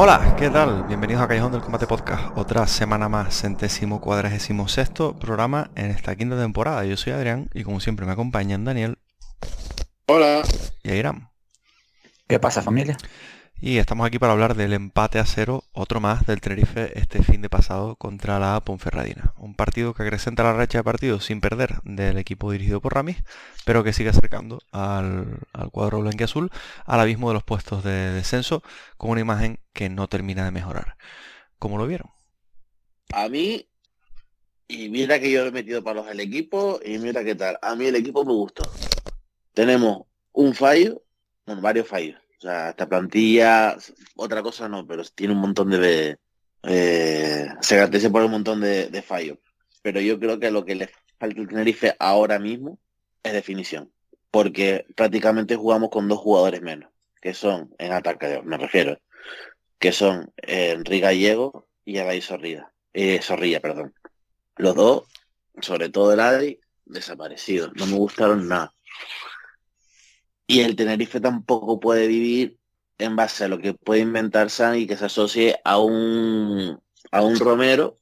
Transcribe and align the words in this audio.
Hola, 0.00 0.36
¿qué 0.38 0.48
tal? 0.48 0.84
Bienvenidos 0.84 1.20
a 1.20 1.26
Callejón 1.26 1.50
del 1.50 1.60
Combate 1.60 1.88
Podcast, 1.88 2.38
otra 2.38 2.68
semana 2.68 3.08
más, 3.08 3.40
centésimo 3.40 4.00
cuadragésimo 4.00 4.68
sexto 4.68 5.16
programa 5.18 5.72
en 5.74 5.90
esta 5.90 6.14
quinta 6.14 6.38
temporada. 6.38 6.84
Yo 6.84 6.96
soy 6.96 7.14
Adrián 7.14 7.50
y 7.52 7.64
como 7.64 7.80
siempre 7.80 8.06
me 8.06 8.12
acompañan 8.12 8.64
Daniel. 8.64 8.98
Hola. 10.06 10.42
Y 10.84 10.90
Airam. 10.92 11.30
¿Qué 12.28 12.38
pasa 12.38 12.62
familia? 12.62 12.96
Y 13.60 13.78
estamos 13.78 14.06
aquí 14.06 14.20
para 14.20 14.34
hablar 14.34 14.54
del 14.54 14.72
empate 14.72 15.18
a 15.18 15.26
cero, 15.26 15.64
otro 15.72 15.98
más 15.98 16.24
del 16.24 16.40
Tenerife 16.40 16.96
este 16.96 17.24
fin 17.24 17.42
de 17.42 17.50
pasado 17.50 17.96
contra 17.96 18.38
la 18.38 18.60
Ponferradina. 18.60 19.34
Un 19.36 19.56
partido 19.56 19.94
que 19.94 20.04
acrecenta 20.04 20.44
la 20.44 20.52
racha 20.52 20.78
de 20.78 20.84
partidos 20.84 21.24
sin 21.24 21.40
perder 21.40 21.80
del 21.82 22.18
equipo 22.18 22.52
dirigido 22.52 22.80
por 22.80 22.94
Ramis, 22.94 23.16
pero 23.64 23.82
que 23.82 23.92
sigue 23.92 24.10
acercando 24.10 24.60
al, 24.70 25.40
cuadro 25.72 26.00
blanco 26.00 26.18
y 26.20 26.24
azul 26.24 26.50
al 26.86 27.00
abismo 27.00 27.30
de 27.30 27.34
los 27.34 27.42
puestos 27.42 27.82
de 27.82 28.12
descenso 28.12 28.62
con 28.96 29.10
una 29.10 29.22
imagen 29.22 29.58
que 29.72 29.88
no 29.88 30.06
termina 30.06 30.44
de 30.44 30.52
mejorar. 30.52 30.96
¿Cómo 31.58 31.78
lo 31.78 31.86
vieron? 31.88 32.12
A 33.12 33.28
mí, 33.28 33.68
y 34.68 34.88
mira 34.88 35.18
que 35.18 35.32
yo 35.32 35.44
he 35.44 35.50
metido 35.50 35.82
palos 35.82 36.06
al 36.06 36.20
equipo, 36.20 36.78
y 36.84 36.98
mira 36.98 37.24
qué 37.24 37.34
tal. 37.34 37.58
A 37.60 37.74
mí 37.74 37.86
el 37.86 37.96
equipo 37.96 38.24
me 38.24 38.34
gustó. 38.34 38.62
Tenemos 39.52 40.02
un 40.30 40.54
fallo, 40.54 41.02
bueno, 41.44 41.60
varios 41.60 41.88
fallos 41.88 42.20
o 42.38 42.40
sea, 42.40 42.70
esta 42.70 42.88
plantilla, 42.88 43.76
otra 44.14 44.44
cosa 44.44 44.68
no, 44.68 44.86
pero 44.86 45.02
tiene 45.04 45.34
un 45.34 45.40
montón 45.40 45.70
de... 45.70 46.18
Eh, 46.62 47.48
se 47.60 47.74
caracteriza 47.74 48.10
por 48.10 48.22
un 48.22 48.30
montón 48.30 48.60
de, 48.60 49.02
fallos. 49.02 49.38
Pero 49.82 50.00
yo 50.00 50.20
creo 50.20 50.38
que 50.38 50.52
lo 50.52 50.64
que 50.64 50.76
le 50.76 50.88
falta 51.18 51.40
al 51.40 51.48
Tenerife 51.48 51.96
ahora 51.98 52.38
mismo 52.38 52.78
es 53.24 53.32
definición. 53.32 53.90
Porque 54.30 54.86
prácticamente 54.94 55.56
jugamos 55.56 55.90
con 55.90 56.06
dos 56.06 56.18
jugadores 56.18 56.62
menos, 56.62 56.90
que 57.20 57.34
son, 57.34 57.74
en 57.78 57.92
ataque, 57.92 58.40
me 58.44 58.56
refiero, 58.56 59.00
que 59.80 59.90
son 59.90 60.32
eh, 60.36 60.72
Enrique 60.76 61.00
Gallego 61.00 61.66
y 61.84 61.98
Adai 61.98 62.20
Zorrilla. 62.20 62.70
Eh, 62.92 63.20
Zorrilla, 63.20 63.58
perdón. 63.58 63.94
Los 64.56 64.76
dos, 64.76 65.04
sobre 65.60 65.88
todo 65.88 66.12
el 66.12 66.20
Adri, 66.20 66.60
desaparecidos. 66.84 67.72
No 67.74 67.86
me 67.86 67.96
gustaron 67.96 68.46
nada. 68.46 68.72
Y 70.48 70.60
el 70.60 70.74
Tenerife 70.76 71.20
tampoco 71.20 71.78
puede 71.78 72.08
vivir 72.08 72.58
en 72.96 73.14
base 73.14 73.44
a 73.44 73.48
lo 73.48 73.58
que 73.58 73.74
puede 73.74 74.00
inventar 74.00 74.50
San 74.50 74.76
y 74.76 74.86
que 74.86 74.96
se 74.96 75.04
asocie 75.04 75.60
a 75.62 75.78
un, 75.78 76.80
a 77.12 77.22
un 77.22 77.38
Romero 77.38 77.98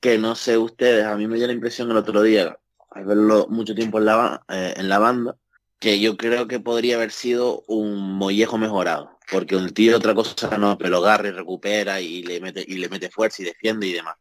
que 0.00 0.18
no 0.18 0.34
sé 0.34 0.58
ustedes, 0.58 1.06
a 1.06 1.16
mí 1.16 1.26
me 1.26 1.36
dio 1.36 1.46
la 1.46 1.52
impresión 1.52 1.90
el 1.90 1.96
otro 1.96 2.22
día, 2.22 2.58
al 2.90 3.04
verlo 3.06 3.46
mucho 3.48 3.74
tiempo 3.74 3.98
en 3.98 4.04
la, 4.04 4.44
eh, 4.48 4.74
en 4.76 4.88
la 4.88 4.98
banda, 4.98 5.36
que 5.78 6.00
yo 6.00 6.16
creo 6.16 6.46
que 6.48 6.60
podría 6.60 6.96
haber 6.96 7.12
sido 7.12 7.62
un 7.68 8.12
mollejo 8.12 8.58
mejorado, 8.58 9.18
porque 9.30 9.56
un 9.56 9.70
tío 9.70 9.96
otra 9.96 10.14
cosa 10.14 10.58
no, 10.58 10.76
pero 10.76 10.98
agarra 10.98 11.28
y 11.28 11.30
recupera 11.30 12.00
y 12.00 12.22
le 12.22 12.40
mete, 12.40 12.64
y 12.66 12.78
le 12.78 12.88
mete 12.88 13.10
fuerza 13.10 13.42
y 13.42 13.46
defiende 13.46 13.86
y 13.86 13.92
demás. 13.92 14.16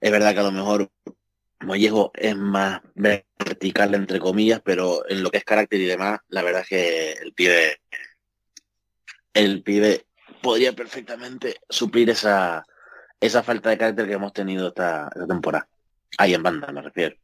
Es 0.00 0.10
verdad 0.10 0.32
que 0.32 0.40
a 0.40 0.44
lo 0.44 0.52
mejor 0.52 0.90
Mollejo 1.60 2.12
es 2.14 2.36
más 2.36 2.80
vertical, 2.94 3.94
entre 3.94 4.20
comillas, 4.20 4.60
pero 4.64 5.08
en 5.08 5.22
lo 5.22 5.30
que 5.30 5.38
es 5.38 5.44
carácter 5.44 5.80
y 5.80 5.86
demás, 5.86 6.20
la 6.28 6.42
verdad 6.42 6.62
es 6.62 6.68
que 6.68 7.12
el 7.12 7.32
pibe, 7.32 7.80
el 9.34 9.62
pibe 9.62 10.06
podría 10.40 10.72
perfectamente 10.72 11.56
suplir 11.68 12.10
esa, 12.10 12.64
esa 13.20 13.42
falta 13.42 13.70
de 13.70 13.78
carácter 13.78 14.06
que 14.06 14.14
hemos 14.14 14.32
tenido 14.32 14.68
esta, 14.68 15.10
temporada. 15.26 15.68
Ahí 16.16 16.34
en 16.34 16.42
banda, 16.42 16.70
me 16.72 16.82
refiero. 16.82 17.16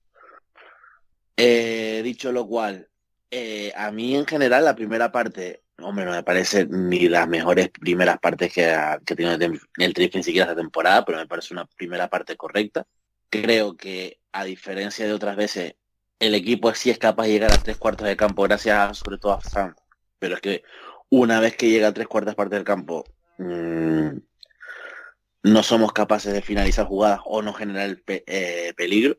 Eh, 1.36 2.00
dicho 2.04 2.32
lo 2.32 2.46
cual, 2.46 2.88
eh, 3.30 3.72
a 3.76 3.90
mí 3.90 4.16
en 4.16 4.26
general 4.26 4.64
la 4.64 4.74
primera 4.74 5.12
parte, 5.12 5.62
hombre, 5.78 6.04
no 6.04 6.12
me 6.12 6.22
parece 6.22 6.66
ni 6.66 7.08
las 7.08 7.28
mejores 7.28 7.70
primeras 7.70 8.18
partes 8.18 8.52
que 8.52 8.66
ha, 8.66 9.00
que 9.04 9.16
tiene 9.16 9.60
el 9.78 9.94
Trife 9.94 10.18
ni 10.18 10.24
siquiera 10.24 10.50
esta 10.50 10.60
temporada, 10.60 11.04
pero 11.04 11.18
me 11.18 11.26
parece 11.26 11.54
una 11.54 11.66
primera 11.66 12.08
parte 12.08 12.36
correcta. 12.36 12.86
Creo 13.30 13.76
que 13.76 14.18
a 14.34 14.44
diferencia 14.44 15.06
de 15.06 15.12
otras 15.12 15.36
veces, 15.36 15.76
el 16.18 16.34
equipo 16.34 16.74
sí 16.74 16.90
es 16.90 16.98
capaz 16.98 17.24
de 17.24 17.32
llegar 17.32 17.52
a 17.52 17.62
tres 17.62 17.76
cuartos 17.78 18.08
de 18.08 18.16
campo 18.16 18.42
gracias 18.42 18.98
sobre 18.98 19.16
todo 19.18 19.34
a 19.34 19.40
Sam. 19.40 19.74
Pero 20.18 20.34
es 20.34 20.40
que 20.40 20.64
una 21.08 21.38
vez 21.40 21.56
que 21.56 21.70
llega 21.70 21.88
a 21.88 21.94
tres 21.94 22.08
cuartas 22.08 22.34
partes 22.34 22.58
del 22.58 22.64
campo, 22.64 23.04
mm, 23.38 24.08
no 25.44 25.62
somos 25.62 25.92
capaces 25.92 26.32
de 26.32 26.42
finalizar 26.42 26.86
jugadas 26.86 27.20
o 27.24 27.42
no 27.42 27.52
generar 27.52 27.96
eh, 28.08 28.72
peligro. 28.76 29.18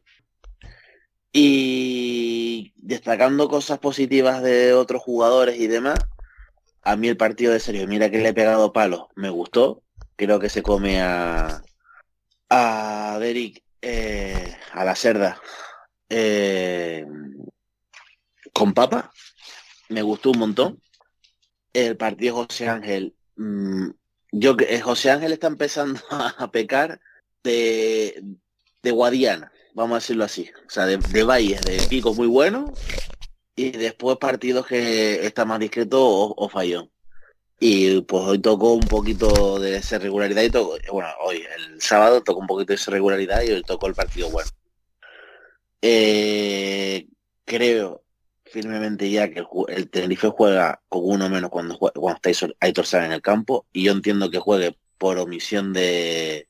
Y 1.32 2.74
destacando 2.76 3.48
cosas 3.50 3.80
positivas 3.80 4.42
de 4.44 4.74
otros 4.74 5.02
jugadores 5.02 5.60
y 5.60 5.68
demás, 5.68 6.00
a 6.82 6.98
mí 6.98 7.08
el 7.08 7.18
partido 7.18 7.54
de 7.54 7.60
serio, 7.62 7.88
mira 7.88 8.10
que 8.12 8.18
le 8.20 8.30
he 8.30 8.34
pegado 8.34 8.74
palos, 8.74 9.08
me 9.16 9.30
gustó. 9.30 9.82
Creo 10.18 10.40
que 10.40 10.50
se 10.50 10.64
come 10.64 11.02
a, 11.02 11.62
a 12.50 13.18
Derek 13.20 13.65
eh, 13.88 14.58
a 14.72 14.84
la 14.84 14.96
cerda 14.96 15.40
eh, 16.10 17.06
con 18.52 18.74
papa. 18.74 19.12
Me 19.90 20.02
gustó 20.02 20.32
un 20.32 20.40
montón. 20.40 20.82
El 21.72 21.96
partido 21.96 22.48
José 22.48 22.68
Ángel. 22.68 23.16
Mm, 23.36 23.90
yo 24.32 24.58
que 24.58 24.74
eh, 24.74 24.82
José 24.82 25.12
Ángel 25.12 25.34
está 25.34 25.48
empezando 25.48 26.02
a 26.10 26.50
pecar 26.52 27.00
de, 27.44 28.24
de 28.82 28.92
Guadiana, 28.92 29.52
vamos 29.76 29.92
a 29.94 30.00
decirlo 30.00 30.24
así. 30.24 30.52
O 30.66 30.70
sea, 30.70 30.88
de, 30.88 30.98
de 30.98 31.24
valles, 31.24 31.62
de 31.62 31.78
pico 31.88 32.14
muy 32.16 32.28
bueno 32.28 32.74
y 33.56 33.70
después 33.72 34.18
partidos 34.18 34.66
que 34.66 35.26
está 35.26 35.46
más 35.46 35.60
discreto 35.60 36.04
o, 36.04 36.34
o 36.36 36.50
fallón. 36.50 36.92
Y 37.60 38.02
pues 38.02 38.24
hoy 38.26 38.40
tocó 38.40 38.74
un 38.74 38.82
poquito 38.82 39.60
de 39.60 39.78
esa 39.78 39.98
regularidad 39.98 40.44
y 40.44 40.50
tocó, 40.50 40.78
bueno, 40.92 41.10
hoy, 41.24 41.44
el 41.58 41.82
sábado 41.82 42.22
tocó 42.22 42.40
un 42.42 42.48
poquito 42.48 42.74
de 42.74 42.76
esa 42.76 42.92
regularidad 42.92 43.42
y 43.44 43.52
hoy 43.52 43.64
tocó 43.64 43.88
el 43.88 43.94
partido 43.94 44.30
bueno. 44.30 44.50
Eh, 45.82 47.08
creo 47.46 48.04
firmemente 48.46 49.10
ya 49.10 49.30
que 49.30 49.44
el, 49.68 49.90
Tenerife 49.90 50.30
juega 50.30 50.82
con 50.90 51.02
uno 51.04 51.30
menos 51.30 51.50
cuando, 51.50 51.78
jue- 51.78 51.92
cuando 51.94 52.20
está 52.24 52.30
Aitor- 52.60 53.06
en 53.06 53.12
el 53.12 53.22
campo 53.22 53.66
y 53.72 53.84
yo 53.84 53.92
entiendo 53.92 54.30
que 54.30 54.40
juegue 54.40 54.78
por 54.98 55.18
omisión 55.18 55.74
de, 55.74 56.48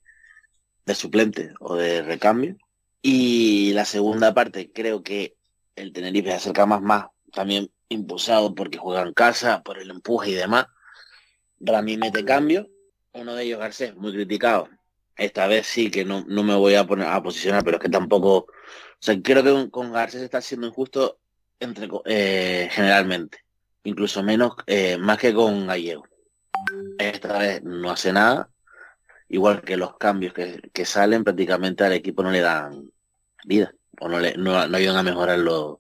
de 0.85 0.95
suplente 0.95 1.53
o 1.59 1.75
de 1.75 2.01
recambio. 2.01 2.57
Y 3.01 3.73
la 3.73 3.85
segunda 3.85 4.33
parte 4.33 4.71
creo 4.71 5.03
que 5.03 5.35
el 5.75 5.93
Tenerife 5.93 6.29
se 6.31 6.35
acerca 6.35 6.65
más 6.65 6.81
más, 6.81 7.07
también 7.31 7.69
impulsado 7.89 8.55
porque 8.55 8.77
juega 8.77 9.01
en 9.01 9.13
casa, 9.13 9.61
por 9.63 9.77
el 9.77 9.91
empuje 9.91 10.31
y 10.31 10.33
demás. 10.33 10.65
Rami 11.59 11.97
mete 11.97 12.25
cambio, 12.25 12.69
uno 13.13 13.35
de 13.35 13.43
ellos 13.43 13.59
Garcés, 13.59 13.95
muy 13.95 14.11
criticado. 14.13 14.69
Esta 15.17 15.47
vez 15.47 15.65
sí 15.67 15.89
que 15.89 16.03
no, 16.03 16.25
no 16.27 16.43
me 16.43 16.55
voy 16.55 16.75
a 16.75 16.85
poner 16.85 17.07
a 17.07 17.23
posicionar, 17.23 17.63
pero 17.63 17.77
es 17.77 17.83
que 17.83 17.89
tampoco, 17.89 18.37
o 18.37 18.47
sea, 18.99 19.15
creo 19.21 19.43
que 19.43 19.51
con, 19.51 19.69
con 19.69 19.91
Garcés 19.93 20.21
está 20.21 20.41
siendo 20.41 20.67
injusto 20.67 21.19
entre 21.59 21.87
eh, 22.05 22.67
generalmente, 22.71 23.39
incluso 23.83 24.21
menos, 24.23 24.53
eh, 24.67 24.97
más 24.97 25.17
que 25.17 25.33
con 25.33 25.67
Gallego. 25.67 26.05
Esta 26.97 27.37
vez 27.37 27.63
no 27.63 27.91
hace 27.91 28.11
nada, 28.11 28.49
igual 29.29 29.61
que 29.61 29.77
los 29.77 29.97
cambios 29.97 30.33
que, 30.33 30.61
que 30.73 30.85
salen 30.85 31.23
prácticamente 31.23 31.83
al 31.83 31.93
equipo 31.93 32.23
no 32.23 32.31
le 32.31 32.41
dan 32.41 32.91
vida, 33.45 33.73
o 34.01 34.09
no, 34.09 34.19
le, 34.19 34.35
no, 34.35 34.67
no 34.67 34.77
ayudan 34.77 34.97
a 34.97 35.03
mejorar 35.03 35.39
lo, 35.39 35.79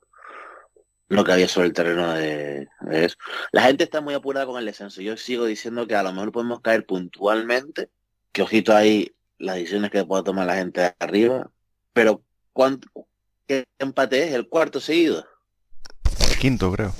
lo 1.07 1.23
que 1.23 1.31
había 1.31 1.47
sobre 1.47 1.67
el 1.67 1.73
terreno 1.73 2.13
de, 2.13 2.67
de 2.81 3.05
eso. 3.05 3.15
La 3.51 3.61
gente 3.63 3.83
está 3.83 4.01
muy 4.01 4.13
apurada 4.13 4.45
con 4.45 4.57
el 4.57 4.65
descenso. 4.65 5.01
Yo 5.01 5.17
sigo 5.17 5.45
diciendo 5.45 5.85
que 5.87 5.95
a 5.95 6.03
lo 6.03 6.11
mejor 6.11 6.31
podemos 6.31 6.61
caer 6.61 6.85
puntualmente, 6.85 7.89
que 8.31 8.41
ojito 8.41 8.75
ahí 8.75 9.13
las 9.37 9.55
decisiones 9.55 9.91
que 9.91 10.03
pueda 10.05 10.23
tomar 10.23 10.47
la 10.47 10.55
gente 10.55 10.81
de 10.81 10.95
arriba, 10.99 11.49
pero 11.93 12.21
¿cuánto, 12.53 12.87
¿qué 13.47 13.65
empate 13.79 14.23
es? 14.27 14.33
¿El 14.33 14.47
cuarto 14.47 14.79
seguido? 14.79 15.25
El 16.31 16.37
quinto, 16.37 16.71
creo. 16.71 16.93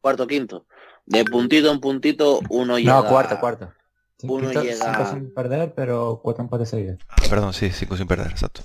Cuarto, 0.00 0.26
quinto. 0.26 0.66
De 1.06 1.24
puntito 1.24 1.70
en 1.72 1.80
puntito 1.80 2.40
uno 2.50 2.78
llega... 2.78 2.94
No, 3.00 3.06
cuarto, 3.08 3.38
cuarto. 3.40 3.72
Uno 4.24 4.48
Cinco, 4.48 4.62
llega- 4.62 4.84
cinco 4.96 5.10
sin 5.12 5.32
perder, 5.32 5.74
pero 5.74 6.20
cuatro 6.22 6.42
empates 6.42 6.70
seguidos. 6.70 6.98
Ah, 7.08 7.16
perdón, 7.30 7.52
sí, 7.52 7.70
cinco 7.70 7.96
sin 7.96 8.06
perder, 8.08 8.32
exacto. 8.32 8.62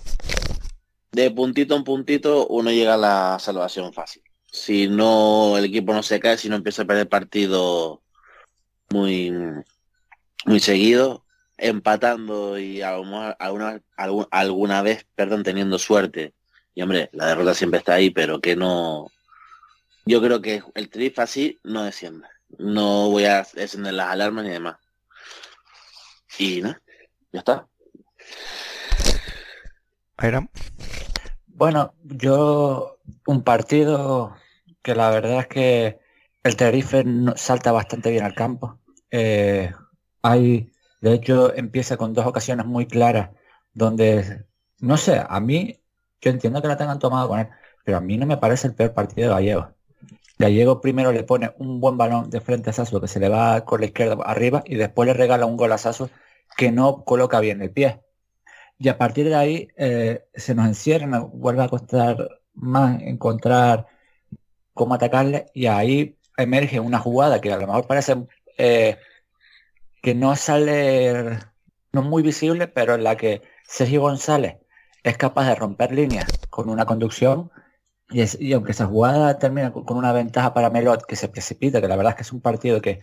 de 1.11 1.29
puntito 1.29 1.75
en 1.75 1.83
puntito 1.83 2.47
uno 2.47 2.71
llega 2.71 2.95
a 2.95 2.97
la 2.97 3.37
salvación 3.39 3.93
fácil. 3.93 4.22
Si 4.53 4.87
no, 4.87 5.57
el 5.57 5.65
equipo 5.65 5.93
no 5.93 6.03
se 6.03 6.19
cae, 6.19 6.37
si 6.37 6.47
no 6.47 6.55
empieza 6.55 6.83
a 6.83 6.85
perder 6.85 7.09
partido 7.09 8.03
muy, 8.91 9.33
muy 10.45 10.59
seguido, 10.59 11.25
empatando 11.57 12.59
y 12.59 12.83
a 12.83 12.91
lo 12.97 13.03
mejor 13.03 13.35
alguna, 13.39 13.81
algún- 13.97 14.27
alguna 14.29 14.83
vez, 14.83 15.07
perdón, 15.15 15.41
teniendo 15.41 15.79
suerte. 15.79 16.35
Y 16.75 16.83
hombre, 16.83 17.09
la 17.13 17.25
derrota 17.25 17.55
siempre 17.55 17.79
está 17.79 17.95
ahí, 17.95 18.11
pero 18.11 18.39
que 18.41 18.55
no... 18.55 19.11
Yo 20.05 20.21
creo 20.21 20.39
que 20.39 20.61
el 20.75 20.89
trif 20.89 21.17
así 21.17 21.59
no 21.63 21.83
desciende. 21.83 22.27
No 22.59 23.09
voy 23.09 23.25
a 23.25 23.47
encender 23.55 23.93
las 23.95 24.09
alarmas 24.11 24.43
ni 24.43 24.51
demás. 24.51 24.77
Y 26.37 26.61
nada, 26.61 26.79
ya 27.31 27.39
está. 27.39 27.67
Bueno, 31.47 31.95
yo 32.03 32.99
un 33.25 33.43
partido 33.43 34.35
que 34.83 34.95
la 34.95 35.09
verdad 35.09 35.39
es 35.39 35.47
que 35.47 35.99
el 36.43 36.55
Tenerife 36.55 37.03
salta 37.35 37.71
bastante 37.71 38.11
bien 38.11 38.23
al 38.23 38.35
campo. 38.35 38.79
Eh, 39.11 39.71
hay, 40.21 40.71
de 41.01 41.13
hecho, 41.13 41.55
empieza 41.55 41.97
con 41.97 42.13
dos 42.13 42.25
ocasiones 42.25 42.65
muy 42.65 42.85
claras 42.87 43.31
donde, 43.73 44.45
no 44.79 44.97
sé, 44.97 45.23
a 45.27 45.39
mí, 45.39 45.81
yo 46.21 46.31
entiendo 46.31 46.61
que 46.61 46.67
la 46.67 46.77
tengan 46.77 46.99
tomado 46.99 47.29
con 47.29 47.39
él, 47.39 47.47
pero 47.85 47.97
a 47.97 48.01
mí 48.01 48.17
no 48.17 48.25
me 48.25 48.37
parece 48.37 48.67
el 48.67 48.75
peor 48.75 48.93
partido 48.93 49.29
de 49.29 49.33
Gallego. 49.35 49.73
Gallego 50.37 50.81
primero 50.81 51.11
le 51.11 51.23
pone 51.23 51.53
un 51.57 51.79
buen 51.79 51.97
balón 51.97 52.29
de 52.29 52.41
frente 52.41 52.69
a 52.69 52.73
Sasso 52.73 52.99
que 53.01 53.07
se 53.07 53.19
le 53.19 53.29
va 53.29 53.65
con 53.65 53.79
la 53.81 53.87
izquierda 53.87 54.17
arriba 54.25 54.63
y 54.65 54.75
después 54.75 55.07
le 55.07 55.13
regala 55.13 55.45
un 55.45 55.57
gol 55.57 55.71
a 55.71 55.77
Sasso 55.77 56.09
que 56.57 56.71
no 56.71 57.03
coloca 57.05 57.39
bien 57.39 57.61
el 57.61 57.71
pie. 57.71 58.01
Y 58.79 58.89
a 58.89 58.97
partir 58.97 59.27
de 59.29 59.35
ahí 59.35 59.67
eh, 59.77 60.25
se 60.35 60.55
nos 60.55 60.67
encierra, 60.67 61.07
nos 61.07 61.31
vuelve 61.31 61.63
a 61.63 61.69
costar 61.69 62.41
más 62.53 63.01
encontrar 63.01 63.87
cómo 64.73 64.95
atacarle 64.95 65.47
y 65.53 65.67
ahí 65.67 66.17
emerge 66.37 66.79
una 66.79 66.99
jugada 66.99 67.41
que 67.41 67.51
a 67.51 67.57
lo 67.57 67.67
mejor 67.67 67.87
parece 67.87 68.25
eh, 68.57 68.97
que 70.01 70.15
no 70.15 70.35
sale, 70.35 71.39
no 71.91 72.01
muy 72.01 72.23
visible, 72.23 72.67
pero 72.67 72.95
en 72.95 73.03
la 73.03 73.15
que 73.17 73.41
Sergio 73.67 74.01
González 74.01 74.57
es 75.03 75.17
capaz 75.17 75.47
de 75.47 75.55
romper 75.55 75.91
líneas 75.93 76.27
con 76.49 76.69
una 76.69 76.85
conducción 76.85 77.51
y, 78.09 78.53
aunque 78.53 78.71
esa 78.73 78.85
jugada 78.87 79.39
termina 79.39 79.71
con, 79.73 79.97
una 79.97 80.13
ventaja 80.13 80.53
para 80.53 80.69
Melot 80.69 81.05
que 81.05 81.15
se 81.15 81.29
precipita, 81.29 81.81
que 81.81 81.87
la 81.87 81.95
verdad 81.95 82.11
es 82.11 82.17
que 82.17 82.21
es 82.23 82.33
un 82.33 82.41
partido 82.41 82.81
que 82.81 83.01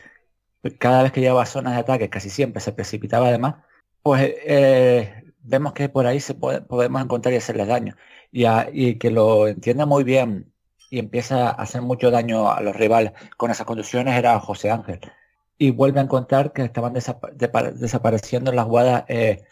cada 0.78 1.02
vez 1.02 1.12
que 1.12 1.20
lleva 1.20 1.46
zonas 1.46 1.74
de 1.74 1.80
ataque 1.80 2.10
casi 2.10 2.30
siempre 2.30 2.60
se 2.60 2.72
precipitaba 2.72 3.28
además, 3.28 3.56
pues 4.02 4.22
eh, 4.44 5.24
vemos 5.42 5.72
que 5.72 5.88
por 5.88 6.06
ahí 6.06 6.20
se 6.20 6.34
puede- 6.34 6.62
podemos 6.62 7.02
encontrar 7.02 7.34
y 7.34 7.38
hacerles 7.38 7.68
daño. 7.68 7.96
Y, 8.32 8.44
y 8.72 8.98
que 8.98 9.10
lo 9.10 9.48
entienda 9.48 9.86
muy 9.86 10.04
bien 10.04 10.49
y 10.90 10.98
empieza 10.98 11.48
a 11.48 11.52
hacer 11.52 11.82
mucho 11.82 12.10
daño 12.10 12.50
a 12.52 12.60
los 12.62 12.76
rivales 12.76 13.12
con 13.36 13.50
esas 13.50 13.66
conducciones 13.66 14.16
era 14.18 14.38
José 14.40 14.70
Ángel. 14.70 15.00
Y 15.58 15.70
vuelve 15.72 16.00
a 16.00 16.04
encontrar 16.04 16.52
que 16.52 16.62
estaban 16.64 16.94
desapareciendo 16.94 18.50
en 18.50 18.56
las 18.56 18.64
jugadas 18.66 19.04
eh, 19.08 19.42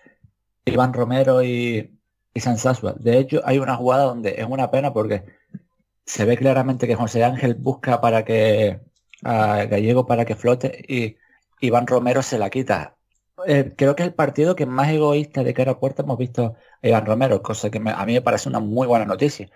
Iván 0.67 0.93
Romero 0.94 1.43
y, 1.43 1.99
y 2.35 2.40
Sansasua. 2.40 2.94
De 2.99 3.19
hecho, 3.19 3.43
hay 3.44 3.58
una 3.58 3.76
jugada 3.76 4.05
donde 4.05 4.37
es 4.38 4.46
una 4.49 4.70
pena 4.70 4.93
porque 4.93 5.25
se 6.06 6.25
ve 6.25 6.37
claramente 6.37 6.87
que 6.87 6.94
José 6.94 7.25
Ángel 7.25 7.55
busca 7.55 8.00
para 8.00 8.25
que 8.25 8.81
a 9.25 9.64
Gallego 9.64 10.06
para 10.06 10.25
que 10.25 10.37
flote 10.37 10.84
y 10.88 11.17
Iván 11.61 11.87
Romero 11.87 12.23
se 12.23 12.38
la 12.38 12.50
quita. 12.50 12.96
Eh, 13.46 13.75
creo 13.76 13.94
que 13.94 14.02
es 14.02 14.08
el 14.08 14.14
partido 14.14 14.56
que 14.56 14.67
más 14.67 14.88
egoísta 14.91 15.44
de 15.44 15.55
cara 15.55 15.73
a 15.73 15.81
puerta 15.81 16.02
hemos 16.02 16.19
visto 16.19 16.56
a 16.82 16.89
Iván 16.89 17.06
Romero, 17.06 17.43
cosa 17.43 17.70
que 17.70 17.81
me- 17.81 17.93
a 17.93 18.05
mí 18.06 18.15
me 18.15 18.22
parece 18.22 18.48
una 18.48 18.60
muy 18.60 18.86
buena 18.86 19.05
noticia. 19.06 19.48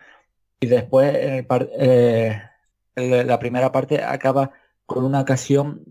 Y 0.62 0.66
después 0.68 1.14
en 1.16 1.34
el 1.34 1.46
par- 1.46 1.68
eh, 1.78 2.40
la 2.96 3.38
primera 3.40 3.72
parte 3.72 4.02
acaba 4.02 4.52
con 4.86 5.04
una 5.04 5.20
ocasión 5.22 5.84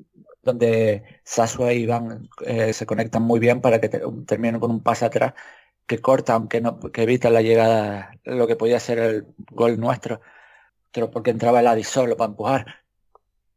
donde 0.44 1.04
Sasua 1.26 1.72
e 1.72 1.78
Iván 1.80 2.30
eh, 2.46 2.74
se 2.74 2.86
conectan 2.86 3.24
muy 3.24 3.40
bien 3.40 3.62
para 3.62 3.82
que 3.82 3.90
te- 3.90 4.02
terminen 4.26 4.60
con 4.62 4.72
un 4.72 4.82
pase 4.84 5.06
atrás 5.06 5.34
que 5.88 6.00
corta, 6.02 6.36
aunque 6.36 6.62
no, 6.62 6.80
que 6.80 7.04
evita 7.04 7.30
la 7.32 7.42
llegada, 7.44 8.14
lo 8.26 8.48
que 8.48 8.58
podía 8.58 8.80
ser 8.82 9.00
el 9.00 9.28
gol 9.52 9.80
nuestro, 9.80 10.22
pero 10.94 11.12
porque 11.12 11.32
entraba 11.32 11.62
el 11.62 11.68
Adi 11.68 11.84
solo 11.86 12.18
para 12.18 12.32
empujar. 12.32 12.68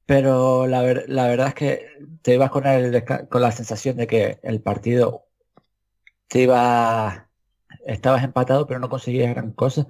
Pero 0.07 0.67
la, 0.69 0.83
la 1.09 1.29
verdad 1.29 1.49
es 1.49 1.55
que 1.55 1.87
te 2.23 2.35
ibas 2.35 2.51
con, 2.51 2.67
el, 2.67 3.05
con 3.31 3.43
la 3.43 3.53
sensación 3.53 3.97
de 3.99 4.07
que 4.09 4.41
el 4.45 4.63
partido 4.63 5.27
te 6.29 6.41
iba, 6.43 7.31
estabas 7.87 8.25
empatado, 8.25 8.67
pero 8.67 8.81
no 8.81 8.89
conseguías 8.89 9.31
gran 9.35 9.53
cosa. 9.53 9.87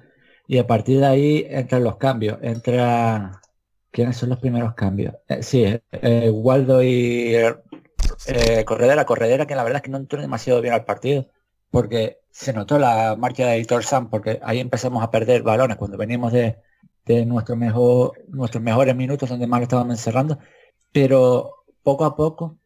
Y 0.47 0.59
a 0.59 0.67
partir 0.67 1.01
de 1.01 1.07
ahí 1.07 1.47
entran 1.49 1.85
los 1.85 1.97
cambios. 1.97 2.39
Entra, 2.43 3.41
¿quiénes 3.91 4.17
son 4.17 4.31
los 4.31 4.39
primeros 4.39 4.75
cambios? 4.75 5.15
Eh, 5.29 5.43
sí, 5.43 5.65
eh, 5.93 6.31
Waldo 6.31 6.83
y 6.83 7.35
eh, 7.35 8.65
Corredera. 8.65 9.05
Corredera 9.05 9.47
que 9.47 9.55
la 9.55 9.65
verdad 9.65 9.77
es 9.77 9.83
que 9.83 9.91
no 9.91 9.99
entró 9.99 10.21
demasiado 10.21 10.61
bien 10.61 10.75
al 10.75 10.85
partido 10.85 11.27
porque 11.71 12.21
se 12.31 12.53
notó 12.53 12.79
la 12.79 13.17
marcha 13.17 13.47
de 13.47 13.57
Editor 13.57 13.85
Sam, 13.85 14.09
porque 14.11 14.39
ahí 14.45 14.61
empezamos 14.61 15.03
a 15.03 15.11
perder 15.11 15.43
balones 15.43 15.77
cuando 15.77 15.97
venimos 15.97 16.33
de, 16.33 16.59
de 17.05 17.27
nuestro 17.27 17.57
mejor, 17.57 18.13
nuestros 18.29 18.63
mejores 18.63 18.95
minutos 18.95 19.29
donde 19.29 19.47
más 19.47 19.63
estábamos 19.63 19.95
encerrando. 19.99 20.39
Pero 20.93 21.65
poco 21.83 22.05
a 22.05 22.17
poco, 22.17 22.59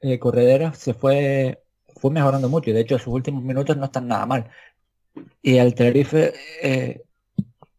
eh, 0.00 0.18
Corredera 0.18 0.74
se 0.74 0.94
fue, 0.94 1.62
fue 1.96 2.10
mejorando 2.10 2.48
mucho 2.48 2.70
y 2.70 2.72
de 2.72 2.80
hecho 2.80 2.98
sus 2.98 3.14
últimos 3.14 3.42
minutos 3.42 3.76
no 3.76 3.86
están 3.86 4.08
nada 4.08 4.26
mal. 4.26 4.50
Y 5.42 5.56
el 5.58 5.74
Tenerife, 5.74 6.34
eh, 6.62 7.02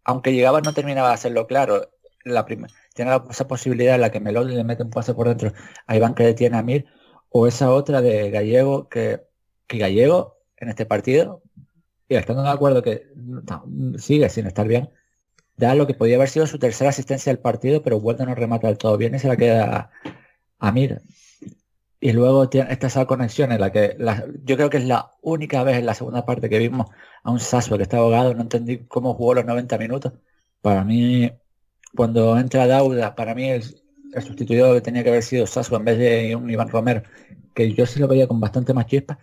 aunque 0.04 0.34
llegaba 0.34 0.62
no 0.62 0.74
terminaba 0.74 1.10
de 1.10 1.14
hacerlo 1.16 1.48
claro. 1.48 1.90
La 2.24 2.46
tiene 2.46 3.20
esa 3.30 3.48
posibilidad 3.48 3.96
en 3.96 4.02
la 4.02 4.12
que 4.12 4.20
Melody 4.20 4.56
le 4.56 4.64
mete 4.64 4.84
un 4.84 4.92
pase 4.92 5.14
por 5.14 5.28
dentro 5.28 5.54
a 5.88 5.96
Iván 5.96 6.14
que 6.14 6.24
detiene 6.24 6.58
a 6.58 6.62
Mir, 6.62 6.86
o 7.30 7.48
esa 7.48 7.72
otra 7.72 8.02
de 8.02 8.30
Gallego 8.30 8.90
que, 8.90 9.22
Gallego 9.68 10.38
en 10.58 10.70
este 10.70 10.86
partido, 10.86 11.42
y 12.08 12.16
estando 12.16 12.44
de 12.44 12.50
acuerdo 12.50 12.84
que 12.84 13.08
sigue 13.98 14.30
sin 14.30 14.46
estar 14.46 14.68
bien, 14.68 14.90
da 15.58 15.74
lo 15.76 15.88
que 15.88 15.94
podía 15.94 16.18
haber 16.18 16.30
sido 16.30 16.46
su 16.46 16.60
tercera 16.60 16.90
asistencia 16.90 17.32
del 17.32 17.42
partido, 17.42 17.82
pero 17.82 18.00
vuelta 18.00 18.26
no 18.26 18.36
remata 18.36 18.68
del 18.68 18.78
todo 18.78 18.98
bien 18.98 19.16
y 19.16 19.20
se 19.20 19.28
la 19.28 19.38
queda 19.38 19.76
a, 19.76 19.92
a 20.60 20.72
Mir. 20.72 21.02
Y 22.00 22.12
luego 22.14 22.50
tiene 22.50 22.74
esta 22.74 22.88
esa 22.88 23.06
conexión 23.06 23.52
en 23.52 23.62
la 23.62 23.72
que 23.72 23.96
yo 24.44 24.58
creo 24.58 24.70
que 24.70 24.78
es 24.78 24.86
la 24.86 25.14
única 25.22 25.64
vez 25.64 25.78
en 25.78 25.86
la 25.86 25.94
segunda 25.94 26.26
parte 26.26 26.50
que 26.50 26.60
vimos 26.60 26.88
a 27.24 27.32
un 27.32 27.40
Sasua 27.40 27.78
que 27.78 27.84
está 27.84 27.98
ahogado, 27.98 28.34
no 28.34 28.42
entendí 28.42 28.80
cómo 28.88 29.14
jugó 29.14 29.36
los 29.36 29.46
90 29.46 29.78
minutos. 29.78 30.14
Para 30.62 30.84
mí, 30.84 31.32
cuando 31.96 32.38
entra 32.38 32.68
Dauda, 32.68 33.16
para 33.16 33.36
mí 33.36 33.50
el, 33.50 33.64
el 34.14 34.24
sustituido 34.24 34.74
que 34.74 34.82
tenía 34.82 35.04
que 35.04 35.10
haber 35.10 35.24
sido 35.24 35.48
Sasua 35.48 35.80
en 35.80 35.86
vez 35.86 35.98
de 35.98 36.36
un 36.36 36.50
Iván 36.50 36.70
Romero, 36.70 37.04
que 37.54 37.74
yo 37.74 37.86
sí 37.86 38.00
lo 38.00 38.08
veía 38.08 38.28
con 38.28 38.40
bastante 38.40 38.74
más 38.74 38.86
chispa, 38.88 39.20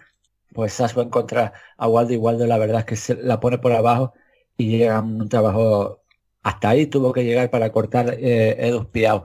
pues 0.52 0.72
Sasua 0.74 1.04
encuentra 1.04 1.52
a 1.76 1.88
Waldo 1.88 2.14
y 2.14 2.16
Waldo 2.16 2.46
la 2.46 2.58
verdad 2.58 2.80
es 2.80 2.86
que 2.86 2.96
se 2.96 3.16
la 3.16 3.40
pone 3.40 3.58
por 3.58 3.72
abajo 3.72 4.14
y 4.56 4.68
llega 4.68 4.96
a 4.96 5.00
un 5.00 5.28
trabajo 5.28 6.02
hasta 6.42 6.70
ahí 6.70 6.86
tuvo 6.86 7.12
que 7.12 7.24
llegar 7.24 7.50
para 7.50 7.70
cortar 7.72 8.16
eh, 8.18 8.56
Edu 8.66 8.90
Piau. 8.90 9.24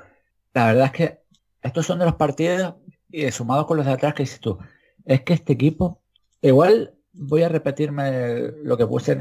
La 0.53 0.67
verdad 0.67 0.85
es 0.87 0.91
que 0.91 1.19
estos 1.61 1.85
son 1.85 1.99
de 1.99 2.05
los 2.05 2.15
partidos 2.15 2.75
y 3.09 3.31
sumados 3.31 3.65
con 3.65 3.77
los 3.77 3.85
de 3.85 3.93
atrás 3.93 4.13
que 4.13 4.23
dices 4.23 4.39
tú. 4.39 4.57
Es 5.05 5.21
que 5.21 5.33
este 5.33 5.53
equipo, 5.53 6.01
igual 6.41 6.95
voy 7.13 7.43
a 7.43 7.49
repetirme 7.49 8.51
lo 8.63 8.77
que 8.77 8.87
puse 8.87 9.11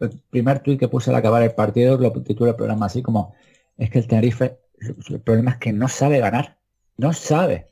el 0.00 0.22
primer 0.30 0.60
tuit 0.60 0.80
que 0.80 0.88
puse 0.88 1.10
al 1.10 1.16
acabar 1.16 1.42
el 1.42 1.54
partido, 1.54 1.98
lo 1.98 2.12
titulé 2.12 2.50
el 2.50 2.56
programa 2.56 2.86
así 2.86 3.02
como 3.02 3.34
es 3.76 3.90
que 3.90 3.98
el 3.98 4.06
Tenerife, 4.06 4.58
el 4.80 5.20
problema 5.20 5.52
es 5.52 5.56
que 5.58 5.72
no 5.72 5.88
sabe 5.88 6.18
ganar, 6.18 6.58
no 6.96 7.12
sabe. 7.12 7.70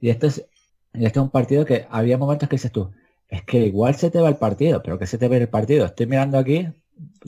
Y 0.00 0.10
este 0.10 0.26
es, 0.28 0.46
este 0.92 1.18
es 1.18 1.22
un 1.22 1.30
partido 1.30 1.64
que 1.64 1.86
había 1.90 2.18
momentos 2.18 2.48
que 2.48 2.56
dices 2.56 2.72
tú, 2.72 2.92
es 3.28 3.42
que 3.44 3.58
igual 3.66 3.94
se 3.94 4.10
te 4.10 4.20
va 4.20 4.28
el 4.28 4.36
partido, 4.36 4.82
pero 4.82 4.98
que 4.98 5.06
se 5.06 5.18
te 5.18 5.28
ve 5.28 5.38
el 5.38 5.48
partido. 5.48 5.86
Estoy 5.86 6.06
mirando 6.06 6.38
aquí 6.38 6.68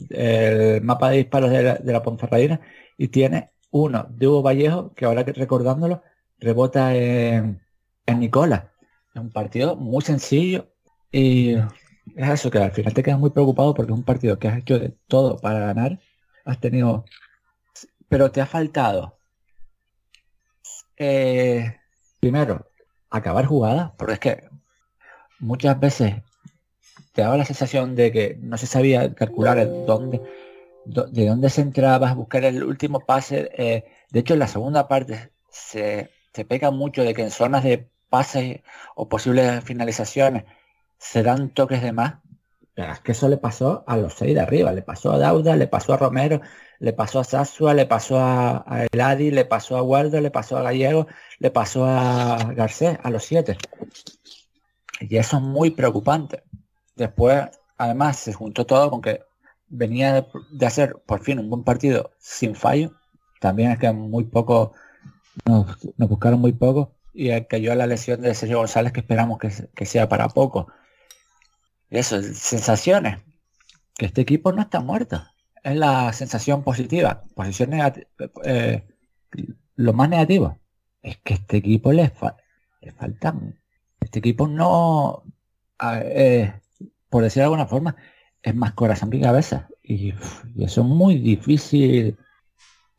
el 0.09 0.81
mapa 0.81 1.09
de 1.09 1.17
disparos 1.17 1.51
de 1.51 1.63
la, 1.63 1.75
de 1.75 1.93
la 1.93 2.61
y 2.97 3.07
tiene 3.09 3.51
uno 3.71 4.07
de 4.09 4.27
Hugo 4.27 4.41
Vallejo, 4.41 4.93
que 4.93 5.05
ahora 5.05 5.25
que 5.25 5.33
recordándolo, 5.33 6.01
rebota 6.39 6.95
en, 6.95 7.61
en 8.05 8.19
Nicola. 8.19 8.71
Es 9.13 9.21
un 9.21 9.31
partido 9.31 9.75
muy 9.75 10.01
sencillo 10.03 10.67
y 11.11 11.55
es 12.15 12.29
eso 12.29 12.51
que 12.51 12.59
al 12.59 12.71
final 12.71 12.93
te 12.93 13.03
quedas 13.03 13.19
muy 13.19 13.29
preocupado 13.31 13.73
porque 13.73 13.91
es 13.91 13.97
un 13.97 14.03
partido 14.03 14.39
que 14.39 14.47
has 14.47 14.57
hecho 14.57 14.79
de 14.79 14.95
todo 15.07 15.37
para 15.37 15.59
ganar. 15.59 15.99
Has 16.45 16.59
tenido, 16.59 17.05
pero 18.09 18.31
te 18.31 18.41
ha 18.41 18.45
faltado 18.45 19.17
eh, 20.97 21.75
primero 22.19 22.71
acabar 23.09 23.45
jugada, 23.45 23.93
porque 23.97 24.13
es 24.13 24.19
que 24.19 24.49
muchas 25.39 25.79
veces 25.79 26.15
te 27.13 27.21
daba 27.21 27.37
la 27.37 27.45
sensación 27.45 27.95
de 27.95 28.11
que 28.11 28.37
no 28.41 28.57
se 28.57 28.67
sabía 28.67 29.13
calcular 29.13 29.67
dónde, 29.85 30.21
de 30.85 31.27
dónde 31.27 31.49
se 31.49 31.61
entraba, 31.61 32.13
buscar 32.13 32.43
el 32.45 32.63
último 32.63 33.01
pase. 33.01 33.49
Eh, 33.57 33.85
de 34.11 34.19
hecho, 34.19 34.33
en 34.33 34.39
la 34.39 34.47
segunda 34.47 34.87
parte 34.87 35.31
se, 35.49 36.09
se 36.33 36.45
pega 36.45 36.71
mucho 36.71 37.03
de 37.03 37.13
que 37.13 37.23
en 37.23 37.31
zonas 37.31 37.63
de 37.63 37.89
pase 38.09 38.63
o 38.95 39.09
posibles 39.09 39.63
finalizaciones 39.63 40.45
se 40.97 41.23
dan 41.23 41.53
toques 41.53 41.81
de 41.81 41.91
más. 41.91 42.15
Pero 42.73 42.91
es 42.93 42.99
que 42.99 43.13
eso 43.13 43.27
le 43.27 43.37
pasó 43.37 43.83
a 43.87 43.97
los 43.97 44.13
seis 44.13 44.35
de 44.35 44.41
arriba, 44.41 44.71
le 44.71 44.83
pasó 44.83 45.11
a 45.11 45.17
Dauda, 45.17 45.55
le 45.55 45.67
pasó 45.67 45.93
a 45.93 45.97
Romero, 45.97 46.41
le 46.79 46.93
pasó 46.93 47.19
a 47.19 47.23
Sasua, 47.23 47.73
le 47.73 47.87
pasó 47.87 48.19
a, 48.19 48.63
a 48.67 48.85
Eladi, 48.85 49.31
le 49.31 49.45
pasó 49.45 49.77
a 49.77 49.83
Waldo, 49.83 50.21
le 50.21 50.29
pasó 50.29 50.57
a 50.57 50.61
Gallego, 50.61 51.07
le 51.39 51.49
pasó 51.49 51.85
a 51.85 52.37
Garcés, 52.55 52.99
a 53.01 53.09
los 53.09 53.23
siete. 53.23 53.57
Y 54.99 55.17
eso 55.17 55.37
es 55.37 55.43
muy 55.43 55.71
preocupante. 55.71 56.43
Después, 56.95 57.45
además, 57.77 58.17
se 58.17 58.33
juntó 58.33 58.65
todo 58.65 58.89
con 58.89 59.01
que 59.01 59.21
venía 59.69 60.27
de, 60.51 60.65
hacer 60.65 60.95
por 61.05 61.21
fin 61.21 61.39
un 61.39 61.49
buen 61.49 61.63
partido 61.63 62.11
sin 62.19 62.55
fallo. 62.55 62.91
También 63.39 63.71
es 63.71 63.79
que 63.79 63.91
muy 63.91 64.25
poco, 64.25 64.73
nos, 65.45 65.77
buscaron 65.97 66.39
muy 66.39 66.53
poco. 66.53 66.93
Y 67.13 67.29
cayó 67.45 67.73
la 67.75 67.87
lesión 67.87 68.21
de 68.21 68.33
Sergio 68.35 68.59
González 68.59 68.93
que 68.93 68.99
esperamos 68.99 69.39
que, 69.39 69.85
sea 69.85 70.07
para 70.07 70.29
poco. 70.29 70.67
Eso, 71.89 72.21
sensaciones. 72.21 73.19
Que 73.95 74.07
este 74.07 74.21
equipo 74.21 74.51
no 74.51 74.61
está 74.61 74.79
muerto. 74.79 75.23
Es 75.63 75.75
la 75.75 76.13
sensación 76.13 76.63
positiva. 76.63 77.23
Posición 77.35 77.71
negativa. 77.71 78.07
Eh, 78.43 78.83
lo 79.75 79.93
más 79.93 80.09
negativo 80.09 80.59
es 81.01 81.17
que 81.17 81.35
este 81.35 81.57
equipo 81.57 81.91
le, 81.91 82.11
le 82.81 82.91
faltan 82.93 83.57
este 83.99 84.19
equipo 84.19 84.47
no, 84.47 85.23
eh, 85.81 86.53
por 87.09 87.23
decir 87.23 87.41
de 87.41 87.45
alguna 87.45 87.67
forma, 87.67 87.95
es 88.41 88.55
más 88.55 88.73
corazón 88.73 89.09
que 89.09 89.19
cabeza. 89.19 89.67
Y, 89.83 90.13
eso 90.57 90.81
es 90.81 90.87
muy 90.87 91.17
difícil 91.19 92.17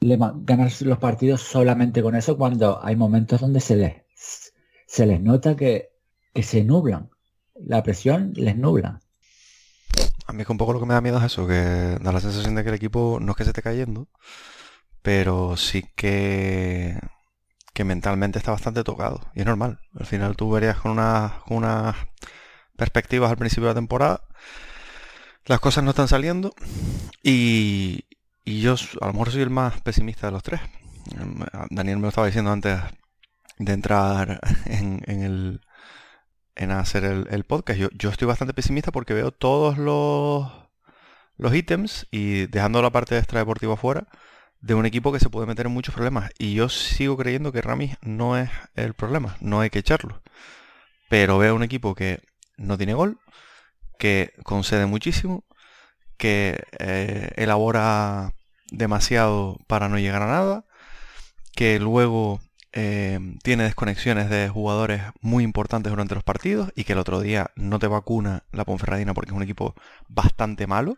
ganar 0.00 0.71
los 0.83 0.99
partidos 0.99 1.42
solamente 1.42 2.02
con 2.02 2.14
eso 2.14 2.37
cuando 2.37 2.85
hay 2.85 2.95
momentos 2.95 3.40
donde 3.40 3.61
se 3.61 3.76
les, 3.76 3.95
se 4.87 5.07
les 5.07 5.21
nota 5.21 5.57
que, 5.57 5.90
se 6.35 6.62
nublan. 6.62 7.11
La 7.65 7.83
presión 7.83 8.33
les 8.35 8.57
nubla. 8.57 9.00
A 10.27 10.33
mí 10.33 10.43
es 10.43 10.47
que 10.47 10.53
un 10.53 10.59
poco 10.59 10.73
lo 10.73 10.81
que 10.81 10.87
me 10.87 10.95
da 10.95 11.00
miedo 11.00 11.19
es 11.19 11.25
eso, 11.25 11.47
que 11.47 11.55
da 12.00 12.12
la 12.12 12.21
sensación 12.21 12.55
de 12.55 12.62
que 12.62 12.69
el 12.69 12.75
equipo 12.75 13.19
no 13.21 13.33
es 13.33 13.37
que 13.37 13.45
se 13.45 13.50
esté 13.50 13.62
cayendo, 13.62 14.09
pero 15.03 15.57
sí 15.57 15.85
que 15.97 16.99
que 17.79 17.85
mentalmente 17.85 18.41
está 18.41 18.50
bastante 18.50 18.83
tocado. 18.83 19.21
Y 19.37 19.41
es 19.41 19.47
normal. 19.47 19.79
Al 19.97 20.05
final 20.05 20.35
tú 20.35 20.50
verías 20.50 20.79
con, 20.81 20.99
unas 20.99 21.97
perspectivas 22.77 23.31
al 23.31 23.37
principio 23.37 23.69
de 23.69 23.75
la 23.75 23.79
temporada. 23.79 24.23
Las 25.45 25.61
cosas 25.61 25.85
no 25.85 25.91
están 25.91 26.09
saliendo. 26.09 26.53
Y, 27.23 28.07
y 28.45 28.62
yo 28.62 28.75
a 29.00 29.07
lo 29.07 29.12
mejor 29.12 29.31
soy 29.31 29.43
el 29.43 29.50
más 29.50 29.81
pesimista 29.81 30.27
de 30.27 30.33
los 30.33 30.43
tres. 30.43 30.61
Daniel 31.71 31.99
me 31.99 32.03
lo 32.03 32.09
estaba 32.09 32.27
diciendo 32.27 32.50
antes 32.50 32.81
de 33.59 33.73
entrar 33.73 34.41
en, 34.67 35.00
el 35.07 35.61
en 36.59 36.73
hacer 36.73 37.05
el, 37.05 37.45
podcast. 37.45 37.79
Yo, 37.79 37.88
yo, 37.93 38.11
estoy 38.11 38.27
bastante 38.27 38.53
pesimista 38.53 38.93
porque 38.93 39.15
veo 39.15 39.31
todos 39.31 39.79
los, 39.79 40.50
los 41.37 41.55
ítems 41.55 42.07
y 42.11 42.47
dejando 42.47 42.83
la 42.83 42.91
parte 42.91 43.15
de 43.15 43.21
extra 43.21 43.41
deportiva 43.41 43.77
fuera, 43.77 44.09
de 44.61 44.75
un 44.75 44.85
equipo 44.85 45.12
que 45.12 45.21
se 45.21 45.31
puede 45.31 45.47
meter 45.47 45.67
en 45.67 45.73
muchos 45.73 45.95
problemas. 45.95 46.31
Y 46.38 46.55
yo 46.55 46.69
sigo 46.69 47.17
creyendo 47.17 47.53
que 47.53 47.62
Ramis 47.62 47.97
no 48.03 48.37
es 48.37 48.50
el 48.75 48.95
problema, 48.95 49.37
no 49.41 49.61
hay 49.61 49.71
que 49.71 49.79
echarlo. 49.79 50.21
Pero 51.09 51.38
veo 51.38 51.55
un 51.55 51.62
equipo 51.62 51.95
que 51.95 52.21
no 52.57 52.77
tiene 52.77 52.95
gol, 52.95 53.19
que 53.99 54.33
concede 54.45 54.87
muchísimo, 54.87 55.45
que 56.19 56.62
eh, 56.81 57.31
elabora 57.37 58.35
demasiado 58.71 59.59
para 59.69 59.88
no 59.88 59.99
llegar 59.99 60.23
a 60.23 60.27
nada, 60.27 60.65
que 61.55 61.79
luego 61.79 62.41
eh, 62.79 63.19
tiene 63.43 63.65
desconexiones 63.65 64.31
de 64.31 64.49
jugadores 64.49 65.03
muy 65.21 65.43
importantes 65.43 65.91
durante 65.91 66.15
los 66.15 66.25
partidos 66.25 66.73
y 66.77 66.85
que 66.85 66.93
el 66.93 67.01
otro 67.01 67.21
día 67.21 67.51
no 67.57 67.79
te 67.79 67.89
vacuna 67.89 68.45
la 68.53 68.65
Ponferradina 68.65 69.15
porque 69.15 69.31
es 69.31 69.37
un 69.37 69.43
equipo 69.43 69.75
bastante 70.09 70.67
malo 70.67 70.97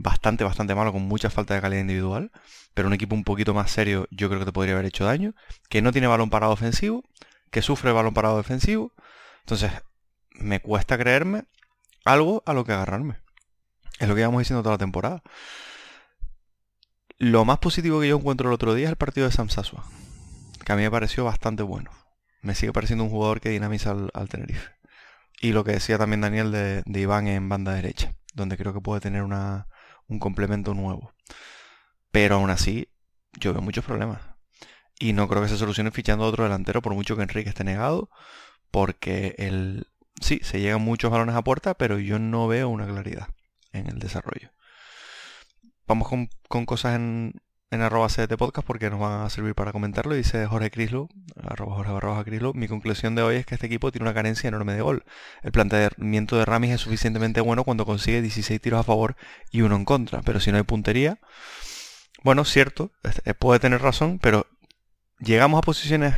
bastante, 0.00 0.44
bastante 0.44 0.74
malo, 0.74 0.92
con 0.92 1.02
mucha 1.02 1.28
falta 1.28 1.54
de 1.54 1.60
calidad 1.60 1.82
individual, 1.82 2.32
pero 2.72 2.88
un 2.88 2.94
equipo 2.94 3.14
un 3.14 3.22
poquito 3.22 3.52
más 3.52 3.70
serio 3.70 4.08
yo 4.10 4.28
creo 4.28 4.40
que 4.40 4.46
te 4.46 4.52
podría 4.52 4.74
haber 4.74 4.86
hecho 4.86 5.04
daño, 5.04 5.34
que 5.68 5.82
no 5.82 5.92
tiene 5.92 6.06
balón 6.06 6.30
parado 6.30 6.52
ofensivo, 6.52 7.04
que 7.50 7.60
sufre 7.60 7.92
balón 7.92 8.14
parado 8.14 8.38
defensivo, 8.38 8.94
entonces 9.40 9.70
me 10.32 10.60
cuesta 10.60 10.96
creerme 10.96 11.44
algo 12.06 12.42
a 12.46 12.54
lo 12.54 12.64
que 12.64 12.72
agarrarme. 12.72 13.18
Es 13.98 14.08
lo 14.08 14.14
que 14.14 14.22
íbamos 14.22 14.40
diciendo 14.40 14.62
toda 14.62 14.76
la 14.76 14.78
temporada. 14.78 15.22
Lo 17.18 17.44
más 17.44 17.58
positivo 17.58 18.00
que 18.00 18.08
yo 18.08 18.16
encuentro 18.16 18.48
el 18.48 18.54
otro 18.54 18.72
día 18.72 18.86
es 18.86 18.90
el 18.90 18.96
partido 18.96 19.26
de 19.26 19.34
Sam 19.34 19.50
Sasua, 19.50 19.84
que 20.70 20.74
a 20.74 20.76
mí 20.76 20.82
me 20.82 20.90
pareció 20.92 21.24
bastante 21.24 21.64
bueno. 21.64 21.90
Me 22.42 22.54
sigue 22.54 22.72
pareciendo 22.72 23.02
un 23.02 23.10
jugador 23.10 23.40
que 23.40 23.48
dinamiza 23.48 23.90
al, 23.90 24.28
Tenerife. 24.28 24.70
Y 25.40 25.50
lo 25.50 25.64
que 25.64 25.72
decía 25.72 25.98
también 25.98 26.20
Daniel 26.20 26.52
de 26.52 27.00
Iván 27.00 27.26
en 27.26 27.48
banda 27.48 27.74
derecha, 27.74 28.14
donde 28.34 28.56
creo 28.56 28.72
que 28.72 28.80
puede 28.80 29.00
tener 29.00 29.24
una, 29.24 29.66
un 30.06 30.20
complemento 30.20 30.72
nuevo. 30.72 31.12
Pero 32.12 32.36
aún 32.36 32.50
así, 32.50 32.88
yo 33.40 33.52
veo 33.52 33.62
muchos 33.62 33.84
problemas. 33.84 34.20
Y 34.96 35.12
no 35.12 35.26
creo 35.26 35.42
que 35.42 35.48
se 35.48 35.56
solucione 35.56 35.90
fichando 35.90 36.24
otro 36.24 36.44
delantero, 36.44 36.82
por 36.82 36.94
mucho 36.94 37.16
que 37.16 37.22
Enrique 37.22 37.48
esté 37.48 37.64
negado, 37.64 38.08
porque 38.70 39.34
el 39.38 39.88
sí, 40.20 40.38
se 40.44 40.60
llegan 40.60 40.82
muchos 40.82 41.10
balones 41.10 41.34
a 41.34 41.42
puerta, 41.42 41.74
pero 41.74 41.98
yo 41.98 42.20
no 42.20 42.46
veo 42.46 42.68
una 42.68 42.86
claridad 42.86 43.26
en 43.72 43.88
el 43.88 43.98
desarrollo. 43.98 44.52
Vamos 45.88 46.08
con, 46.08 46.28
con 46.48 46.64
cosas 46.64 46.94
en, 46.94 47.40
en 47.72 47.82
arroba 47.82 48.08
CDT 48.08 48.36
Podcast 48.36 48.66
porque 48.66 48.90
nos 48.90 48.98
van 48.98 49.24
a 49.24 49.30
servir 49.30 49.54
para 49.54 49.70
comentarlo. 49.70 50.14
Dice 50.14 50.44
Jorge 50.46 50.70
Crislo, 50.72 51.08
arroba 51.40 51.76
Jorge 51.76 51.92
Barroja 51.92 52.24
Crislo, 52.24 52.52
mi 52.52 52.66
conclusión 52.66 53.14
de 53.14 53.22
hoy 53.22 53.36
es 53.36 53.46
que 53.46 53.54
este 53.54 53.66
equipo 53.66 53.92
tiene 53.92 54.04
una 54.04 54.14
carencia 54.14 54.48
enorme 54.48 54.74
de 54.74 54.82
gol. 54.82 55.04
El 55.42 55.52
planteamiento 55.52 56.36
de 56.36 56.44
Ramis 56.44 56.72
es 56.72 56.80
suficientemente 56.80 57.40
bueno 57.40 57.62
cuando 57.62 57.86
consigue 57.86 58.22
16 58.22 58.60
tiros 58.60 58.80
a 58.80 58.82
favor 58.82 59.14
y 59.52 59.62
uno 59.62 59.76
en 59.76 59.84
contra. 59.84 60.20
Pero 60.22 60.40
si 60.40 60.50
no 60.50 60.56
hay 60.56 60.64
puntería, 60.64 61.20
bueno, 62.24 62.44
cierto, 62.44 62.90
eh, 63.24 63.34
puede 63.34 63.60
tener 63.60 63.80
razón, 63.80 64.18
pero 64.18 64.46
llegamos 65.20 65.58
a 65.58 65.62
posiciones 65.62 66.16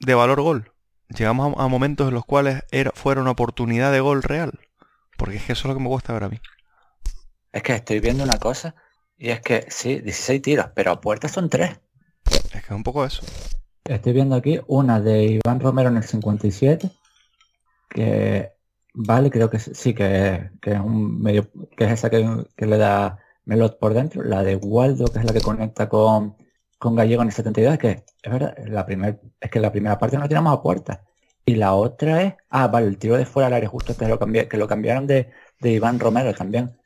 de 0.00 0.14
valor 0.14 0.40
gol. 0.40 0.72
Llegamos 1.10 1.54
a, 1.58 1.68
momentos 1.68 2.08
en 2.08 2.14
los 2.14 2.24
cuales 2.24 2.64
era, 2.70 2.90
fuera 2.92 3.20
una 3.20 3.32
oportunidad 3.32 3.92
de 3.92 4.00
gol 4.00 4.22
real. 4.22 4.58
Porque 5.18 5.36
es 5.36 5.44
que 5.44 5.52
eso 5.52 5.68
es 5.68 5.68
lo 5.68 5.74
que 5.74 5.82
me 5.82 5.88
gusta 5.88 6.14
ver 6.14 6.24
a 6.24 6.28
mí. 6.30 6.40
Es 7.52 7.62
que 7.62 7.74
estoy 7.74 8.00
viendo 8.00 8.24
una 8.24 8.38
cosa 8.38 8.74
y 9.18 9.30
es 9.30 9.40
que 9.40 9.66
sí, 9.68 10.00
16 10.00 10.42
tiros, 10.42 10.66
pero 10.74 10.92
a 10.92 11.00
puertas 11.00 11.32
son 11.32 11.48
3. 11.48 11.80
Es 12.26 12.50
que 12.50 12.58
es 12.58 12.70
un 12.70 12.82
poco 12.82 13.04
eso. 13.04 13.22
Estoy 13.84 14.12
viendo 14.12 14.34
aquí 14.34 14.60
una 14.66 15.00
de 15.00 15.24
Iván 15.24 15.60
Romero 15.60 15.90
en 15.90 15.98
el 15.98 16.04
57, 16.04 16.90
que 17.90 18.52
vale, 18.94 19.30
creo 19.30 19.50
que 19.50 19.58
sí, 19.58 19.94
que, 19.94 20.50
es 20.62 20.80
un 20.80 21.20
medio, 21.20 21.50
que 21.76 21.84
es 21.84 21.92
esa 21.92 22.10
que, 22.10 22.26
le 22.56 22.78
da 22.78 23.18
Melot 23.44 23.78
por 23.78 23.94
dentro, 23.94 24.22
la 24.22 24.42
de 24.42 24.56
Waldo, 24.56 25.06
que 25.06 25.18
es 25.18 25.24
la 25.24 25.32
que 25.32 25.40
conecta 25.42 25.88
con, 25.88 26.36
con 26.78 26.94
Gallego 26.94 27.22
en 27.22 27.28
el 27.28 27.34
72, 27.34 27.78
que 27.78 28.04
es 28.22 28.32
verdad, 28.32 28.56
la 28.66 28.86
primer, 28.86 29.20
es 29.40 29.50
que 29.50 29.60
la 29.60 29.72
primera 29.72 29.98
parte 29.98 30.18
no 30.18 30.28
tiramos 30.28 30.52
a 30.52 30.62
puertas. 30.62 31.00
Y 31.46 31.56
la 31.56 31.74
otra 31.74 32.22
es, 32.22 32.34
ah, 32.48 32.68
vale, 32.68 32.86
el 32.86 32.98
tiro 32.98 33.16
de 33.16 33.26
fuera 33.26 33.48
al 33.48 33.52
área 33.54 33.68
justo 33.68 33.96
que 33.96 34.08
lo, 34.08 34.18
cambié, 34.18 34.48
que 34.48 34.56
lo 34.56 34.66
cambiaron 34.66 35.06
de, 35.06 35.30
de 35.60 35.72
Iván 35.72 36.00
Romero 36.00 36.32
también, 36.34 36.78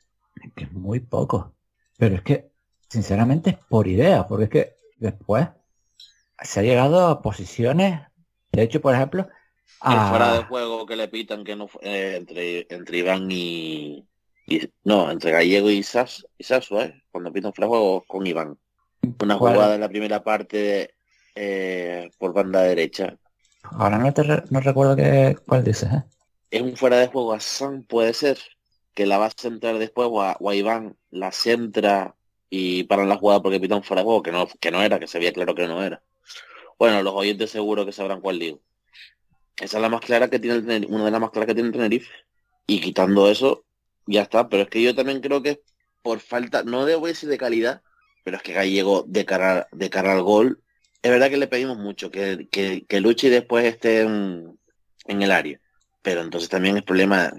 que 0.55 0.65
es 0.65 0.73
muy 0.73 0.99
poco. 0.99 1.55
Pero 1.99 2.15
es 2.15 2.21
que 2.21 2.49
sinceramente 2.87 3.49
es 3.51 3.57
por 3.57 3.85
idea, 3.85 4.25
porque 4.25 4.45
es 4.45 4.49
que 4.49 4.73
después 4.97 5.49
se 6.41 6.61
ha 6.61 6.63
llegado 6.63 7.05
a 7.05 7.21
posiciones, 7.21 7.99
de 8.53 8.63
hecho, 8.63 8.79
por 8.79 8.95
ejemplo, 8.95 9.27
a... 9.81 10.09
fuera 10.09 10.33
de 10.33 10.43
juego 10.45 10.85
que 10.85 10.95
le 10.95 11.09
pitan 11.09 11.43
que 11.43 11.57
no 11.57 11.67
eh, 11.81 12.15
entre, 12.15 12.67
entre 12.69 12.97
Iván 12.99 13.27
y, 13.29 14.05
no, 14.85 15.11
entre 15.11 15.31
Gallego 15.31 15.69
y 15.69 15.83
Sas, 15.83 16.25
y 16.37 16.45
¿eh? 16.53 17.03
cuando 17.11 17.33
pitan 17.33 17.53
fuera 17.53 17.67
de 17.67 17.69
juego 17.69 18.03
con 18.07 18.25
Iván. 18.25 18.57
Una 19.21 19.35
jugada 19.35 19.75
en 19.75 19.81
la 19.81 19.89
primera 19.89 20.23
parte 20.23 20.95
eh, 21.35 22.09
por 22.17 22.33
banda 22.33 22.61
derecha. 22.61 23.17
Ahora 23.63 23.97
no 23.97 24.13
te 24.13 24.23
no 24.23 24.61
recuerdo 24.61 24.95
qué 24.95 25.35
cuál 25.45 25.65
dices, 25.65 25.91
¿eh? 25.91 26.03
Es 26.49 26.61
un 26.61 26.77
fuera 26.77 26.97
de 26.97 27.07
juego 27.07 27.33
a 27.33 27.41
San, 27.41 27.83
puede 27.83 28.13
ser, 28.13 28.39
que 28.93 29.05
la 29.05 29.17
va 29.17 29.27
a 29.27 29.31
centrar 29.31 29.77
después 29.77 30.07
o 30.11 30.21
a, 30.21 30.37
Iván 30.55 30.97
la 31.11 31.31
centra 31.31 32.15
y 32.49 32.83
paran 32.83 33.09
la 33.09 33.17
jugada 33.17 33.41
porque 33.41 33.59
pitan 33.59 33.83
fuera 33.83 34.03
de 34.03 34.21
que 34.23 34.31
no, 34.31 34.47
que 34.59 34.71
no 34.71 34.81
era, 34.81 34.99
que 34.99 35.07
se 35.07 35.19
veía 35.19 35.33
claro 35.33 35.55
que 35.55 35.67
no 35.67 35.83
era. 35.83 36.01
Bueno, 36.77 37.03
los 37.03 37.13
oyentes 37.13 37.51
seguro 37.51 37.85
que 37.85 37.91
sabrán 37.91 38.21
cuál 38.21 38.39
digo. 38.39 38.61
Esa 39.57 39.77
es 39.77 39.81
la 39.81 39.89
más 39.89 40.01
clara 40.01 40.29
que 40.29 40.39
tiene 40.39 40.75
el 40.75 40.85
una 40.89 41.05
de 41.05 41.11
las 41.11 41.21
más 41.21 41.31
claras 41.31 41.47
que 41.47 41.53
tiene 41.53 41.67
el 41.67 41.73
Tenerife. 41.73 42.11
Y 42.67 42.79
quitando 42.81 43.29
eso, 43.29 43.65
ya 44.05 44.21
está. 44.23 44.47
Pero 44.47 44.63
es 44.63 44.69
que 44.69 44.81
yo 44.81 44.95
también 44.95 45.21
creo 45.21 45.43
que 45.43 45.61
por 46.01 46.19
falta, 46.19 46.63
no 46.63 46.85
debo 46.85 47.07
decir 47.07 47.29
de 47.29 47.37
calidad, 47.37 47.81
pero 48.23 48.37
es 48.37 48.43
que 48.43 48.53
Gallego 48.53 49.03
de 49.07 49.25
cara, 49.25 49.67
de 49.71 49.89
cara 49.89 50.13
al 50.13 50.23
gol, 50.23 50.61
es 51.01 51.11
verdad 51.11 51.29
que 51.29 51.37
le 51.37 51.47
pedimos 51.47 51.77
mucho, 51.77 52.11
que, 52.11 52.47
que, 52.51 52.85
que 52.85 53.01
luche 53.01 53.27
y 53.27 53.31
después 53.31 53.65
esté 53.65 54.01
en, 54.01 54.57
el 55.05 55.31
área. 55.31 55.59
Pero 56.01 56.21
entonces 56.21 56.49
también 56.49 56.77
es 56.77 56.83
problema, 56.83 57.31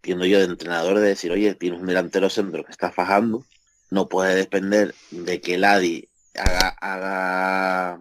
entiendo 0.00 0.24
yo, 0.24 0.38
de 0.38 0.44
entrenador 0.44 0.98
de 0.98 1.08
decir, 1.08 1.30
oye, 1.30 1.54
tienes 1.54 1.80
un 1.80 1.86
delantero 1.86 2.30
centro 2.30 2.64
que 2.64 2.72
está 2.72 2.90
fajando, 2.90 3.44
no 3.90 4.08
puede 4.08 4.34
depender 4.34 4.94
de 5.10 5.40
que 5.42 5.54
el 5.54 5.64
Adi 5.64 6.08
haga, 6.34 6.68
haga 6.80 8.00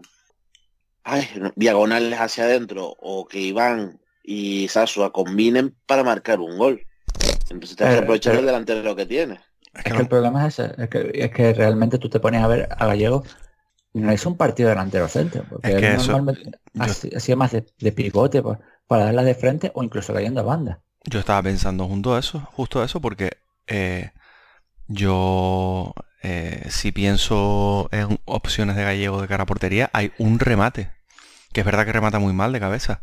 diagonales 1.55 2.19
hacia 2.19 2.45
adentro 2.45 2.95
o 2.99 3.27
que 3.27 3.39
Iván 3.39 3.99
y 4.23 4.67
Sasua 4.69 5.11
combinen 5.11 5.75
para 5.85 6.03
marcar 6.03 6.39
un 6.39 6.57
gol. 6.57 6.85
Entonces 7.49 7.75
vas 7.77 7.95
a 7.95 7.99
aprovechar 7.99 8.35
el 8.35 8.45
delantero 8.45 8.95
que 8.95 9.05
tiene. 9.05 9.39
Es 9.73 9.91
que, 9.91 10.01
el 10.01 10.07
problema 10.07 10.47
es 10.47 10.59
ese, 10.59 10.81
es 10.81 10.89
que, 10.89 11.11
es 11.13 11.31
que 11.31 11.53
realmente 11.53 11.97
tú 11.97 12.09
te 12.09 12.19
pones 12.19 12.41
a 12.41 12.47
ver 12.47 12.69
a 12.71 12.85
Gallego 12.85 13.23
no 13.93 14.11
es 14.11 14.25
un 14.25 14.37
partido 14.37 14.69
delantero 14.69 15.07
centro, 15.07 15.43
porque 15.49 15.97
normalmente 15.97 16.59
hacía 17.15 17.35
más 17.35 17.51
de, 17.51 17.91
pivote 17.91 18.43
para 18.87 19.05
darla 19.05 19.23
de 19.23 19.35
frente 19.35 19.71
o 19.73 19.83
incluso 19.83 20.13
cayendo 20.13 20.41
a 20.41 20.43
banda. 20.43 20.81
Yo 21.09 21.19
estaba 21.19 21.41
pensando 21.41 21.87
junto 21.87 22.13
a 22.13 22.19
eso, 22.19 22.39
justo 22.51 22.81
a 22.81 22.85
eso, 22.85 23.01
porque 23.01 23.37
eh, 23.65 24.11
yo 24.87 25.95
eh, 26.21 26.67
si 26.69 26.91
pienso 26.91 27.89
en 27.91 28.19
opciones 28.25 28.75
de 28.75 28.83
gallego 28.83 29.19
de 29.19 29.27
cara 29.27 29.43
a 29.43 29.47
portería, 29.47 29.89
hay 29.91 30.11
un 30.19 30.37
remate 30.37 30.91
que 31.51 31.61
es 31.61 31.65
verdad 31.65 31.85
que 31.85 31.93
remata 31.93 32.19
muy 32.19 32.33
mal 32.33 32.53
de 32.53 32.59
cabeza. 32.59 33.01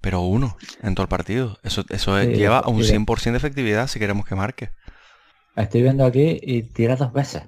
Pero 0.00 0.22
uno 0.22 0.56
en 0.82 0.96
todo 0.96 1.04
el 1.04 1.08
partido. 1.08 1.56
Eso, 1.62 1.84
eso 1.88 2.20
lleva 2.24 2.58
a 2.58 2.68
un 2.68 2.82
100% 2.82 3.30
de 3.30 3.36
efectividad 3.36 3.86
si 3.86 4.00
queremos 4.00 4.26
que 4.26 4.34
marque. 4.34 4.70
Estoy 5.54 5.82
viendo 5.82 6.04
aquí 6.04 6.40
y 6.42 6.62
tira 6.62 6.96
dos 6.96 7.12
veces. 7.12 7.44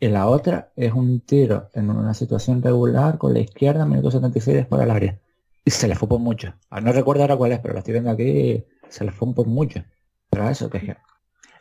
Y 0.00 0.08
la 0.08 0.26
otra 0.26 0.72
es 0.74 0.92
un 0.92 1.20
tiro 1.20 1.70
en 1.72 1.88
una 1.88 2.14
situación 2.14 2.60
regular 2.62 3.16
con 3.16 3.32
la 3.32 3.38
izquierda, 3.38 3.86
minuto 3.86 4.10
76 4.10 4.56
después 4.56 4.80
del 4.80 4.90
área. 4.90 5.20
Y 5.64 5.70
se 5.70 5.86
le 5.86 5.94
fue 5.94 6.08
por 6.08 6.18
mucho. 6.18 6.52
Ah, 6.68 6.80
no 6.80 6.92
recuerdo 6.92 7.22
ahora 7.22 7.36
cuál 7.36 7.52
es, 7.52 7.60
pero 7.60 7.74
lo 7.74 7.78
estoy 7.78 7.92
viendo 7.92 8.10
aquí 8.10 8.64
se 8.92 9.04
le 9.04 9.10
fue 9.10 9.34
por 9.34 9.46
mucho. 9.46 9.84
Pero 10.30 10.48
eso 10.48 10.70
que 10.70 10.78
es 10.78 10.96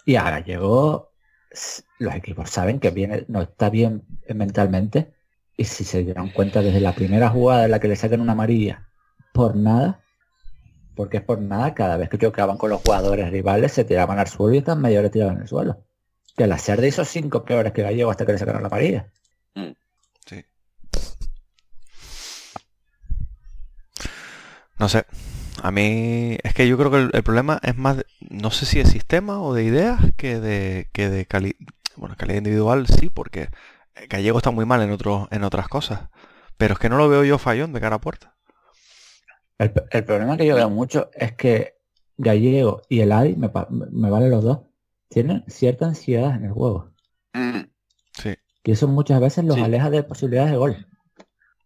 Y 0.06 0.16
ahora 0.16 0.40
llegó... 0.42 1.12
Los 2.00 2.16
equipos 2.16 2.50
saben 2.50 2.80
que 2.80 2.92
viene, 2.92 3.26
no 3.28 3.42
está 3.42 3.70
bien 3.70 4.04
mentalmente 4.34 5.14
y 5.58 5.66
si 5.66 5.84
se 5.84 6.02
dieron 6.02 6.30
cuenta 6.30 6.62
desde 6.62 6.80
la 6.80 6.96
primera 6.96 7.30
jugada 7.30 7.66
en 7.66 7.72
la 7.72 7.80
que 7.80 7.90
le 7.90 7.98
sacan 7.98 8.22
una 8.22 8.32
amarilla 8.32 8.88
por 9.34 9.58
nada, 9.58 10.02
porque 10.96 11.18
es 11.18 11.24
por 11.24 11.42
nada, 11.42 11.74
cada 11.74 11.98
vez 11.98 12.10
que 12.10 12.18
chocaban 12.18 12.58
con 12.58 12.70
los 12.70 12.82
jugadores 12.82 13.30
rivales 13.32 13.74
se 13.74 13.84
tiraban 13.84 14.18
al 14.18 14.28
suelo 14.28 14.56
y 14.56 14.60
están 14.60 14.82
medio 14.82 15.02
retirados 15.02 15.36
en 15.36 15.42
el 15.42 15.48
suelo. 15.48 15.84
Que 16.38 16.48
la 16.48 16.58
de 16.58 16.88
hizo 16.88 17.04
cinco 17.04 17.44
peores 17.44 17.74
que 17.74 17.84
Gallego 17.84 18.12
hasta 18.12 18.26
que 18.26 18.32
le 18.32 18.38
sacaron 18.38 18.62
la 18.62 18.70
amarilla. 18.70 19.12
Mm. 19.56 19.72
Sí. 20.26 20.46
No 24.80 24.88
sé. 24.88 25.06
A 25.64 25.70
mí 25.70 26.38
es 26.42 26.54
que 26.56 26.68
yo 26.68 26.76
creo 26.76 26.90
que 26.90 27.16
el, 27.16 27.24
problema 27.24 27.60
es 27.62 27.78
más, 27.78 28.04
no 28.20 28.50
sé 28.50 28.66
si 28.66 28.80
de 28.80 28.86
sistema 28.86 29.40
o 29.42 29.54
de 29.54 29.64
ideas 29.64 30.00
que 30.18 30.40
de, 30.40 30.90
que 30.92 31.10
de 31.10 31.26
calidad. 31.26 31.56
Bueno, 31.96 32.16
calidad 32.18 32.40
individual 32.40 32.88
sí, 32.88 33.12
porque 33.12 33.50
Gallego 34.10 34.40
está 34.40 34.50
muy 34.50 34.66
mal 34.66 34.82
en, 34.82 34.92
otros 34.92 35.28
en 35.30 35.44
otras 35.44 35.68
cosas. 35.68 36.10
Pero 36.58 36.74
es 36.74 36.80
que 36.80 36.90
no 36.90 36.98
lo 36.98 37.10
veo 37.10 37.24
yo 37.24 37.38
fallón 37.38 37.74
de 37.74 37.80
cara 37.80 37.98
a 37.98 38.02
puerta. 38.02 38.36
El, 39.60 39.72
problema 40.04 40.38
que 40.38 40.48
yo 40.48 40.56
veo 40.56 40.70
mucho 40.72 41.12
es 41.14 41.34
que 41.34 41.76
Gallego 42.18 42.82
y 42.90 43.02
el 43.02 43.12
Adi, 43.12 43.36
me, 43.36 43.52
me 43.70 44.10
vale 44.10 44.30
los 44.30 44.44
dos, 44.44 44.62
tienen 45.10 45.44
cierta 45.48 45.86
ansiedad 45.86 46.36
en 46.36 46.46
el 46.46 46.52
juego. 46.52 46.92
Mm. 47.34 47.66
Sí. 48.14 48.34
Que 48.64 48.72
eso 48.72 48.88
muchas 48.88 49.22
veces 49.22 49.46
los 49.46 49.58
aleja 49.58 49.92
de 49.92 50.02
posibilidades 50.02 50.52
de 50.52 50.58
gol. 50.58 50.88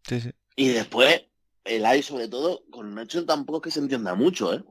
Sí, 0.06 0.20
sí. 0.20 0.32
Y 0.58 0.70
después, 0.70 1.25
el 1.66 1.86
Adi 1.86 2.04
sobre 2.04 2.28
todo, 2.28 2.64
con 2.72 2.94
Nacho 2.96 3.26
tampoco 3.26 3.58
es 3.58 3.64
que 3.64 3.72
se 3.72 3.80
entienda 3.80 4.16
mucho, 4.16 4.54
¿eh? 4.54 4.64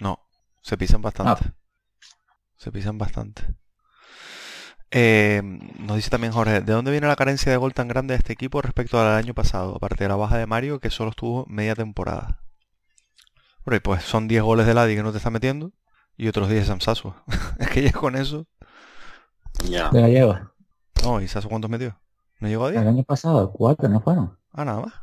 No, 0.00 0.20
se 0.60 0.76
pisan 0.76 1.00
bastante. 1.00 1.52
Se 2.56 2.70
pisan 2.70 2.98
bastante. 2.98 3.42
Eh, 4.90 5.40
nos 5.78 5.96
dice 5.96 6.10
también 6.10 6.32
Jorge, 6.34 6.60
¿de 6.60 6.72
dónde 6.72 6.90
viene 6.90 7.06
la 7.06 7.16
carencia 7.16 7.50
de 7.50 7.56
gol 7.56 7.72
tan 7.72 7.88
grande 7.88 8.12
de 8.12 8.18
este 8.18 8.34
equipo 8.34 8.60
respecto 8.60 9.00
al 9.00 9.16
año 9.16 9.32
pasado? 9.32 9.74
Aparte 9.74 10.04
de 10.04 10.08
la 10.08 10.16
baja 10.16 10.36
de 10.36 10.46
Mario, 10.46 10.80
que 10.80 10.90
solo 10.90 11.10
estuvo 11.10 11.46
media 11.46 11.74
temporada. 11.74 12.42
pues 13.82 14.04
son 14.04 14.28
10 14.28 14.42
goles 14.42 14.66
de 14.66 14.74
Ladi 14.74 14.94
que 14.94 15.02
no 15.02 15.12
te 15.12 15.18
está 15.18 15.30
metiendo 15.30 15.72
y 16.16 16.28
otros 16.28 16.48
10 16.48 16.60
de 16.60 16.66
Samsasu. 16.66 17.14
es 17.58 17.68
que 17.70 17.82
ya 17.82 17.92
con 17.92 18.16
eso... 18.16 18.46
Ya. 19.64 19.90
¿Te 19.90 20.00
la 20.00 20.08
lleva? 20.08 20.52
No, 21.02 21.20
¿y 21.20 21.28
Sasu 21.28 21.48
cuántos 21.48 21.70
metió? 21.70 21.98
¿No 22.40 22.48
llegó 22.48 22.66
a 22.66 22.70
10? 22.70 22.82
El 22.82 22.88
año 22.88 23.04
pasado, 23.04 23.52
4, 23.52 23.88
¿no 23.88 24.00
fueron? 24.00 24.38
Ah, 24.52 24.64
nada 24.64 24.80
más. 24.82 25.01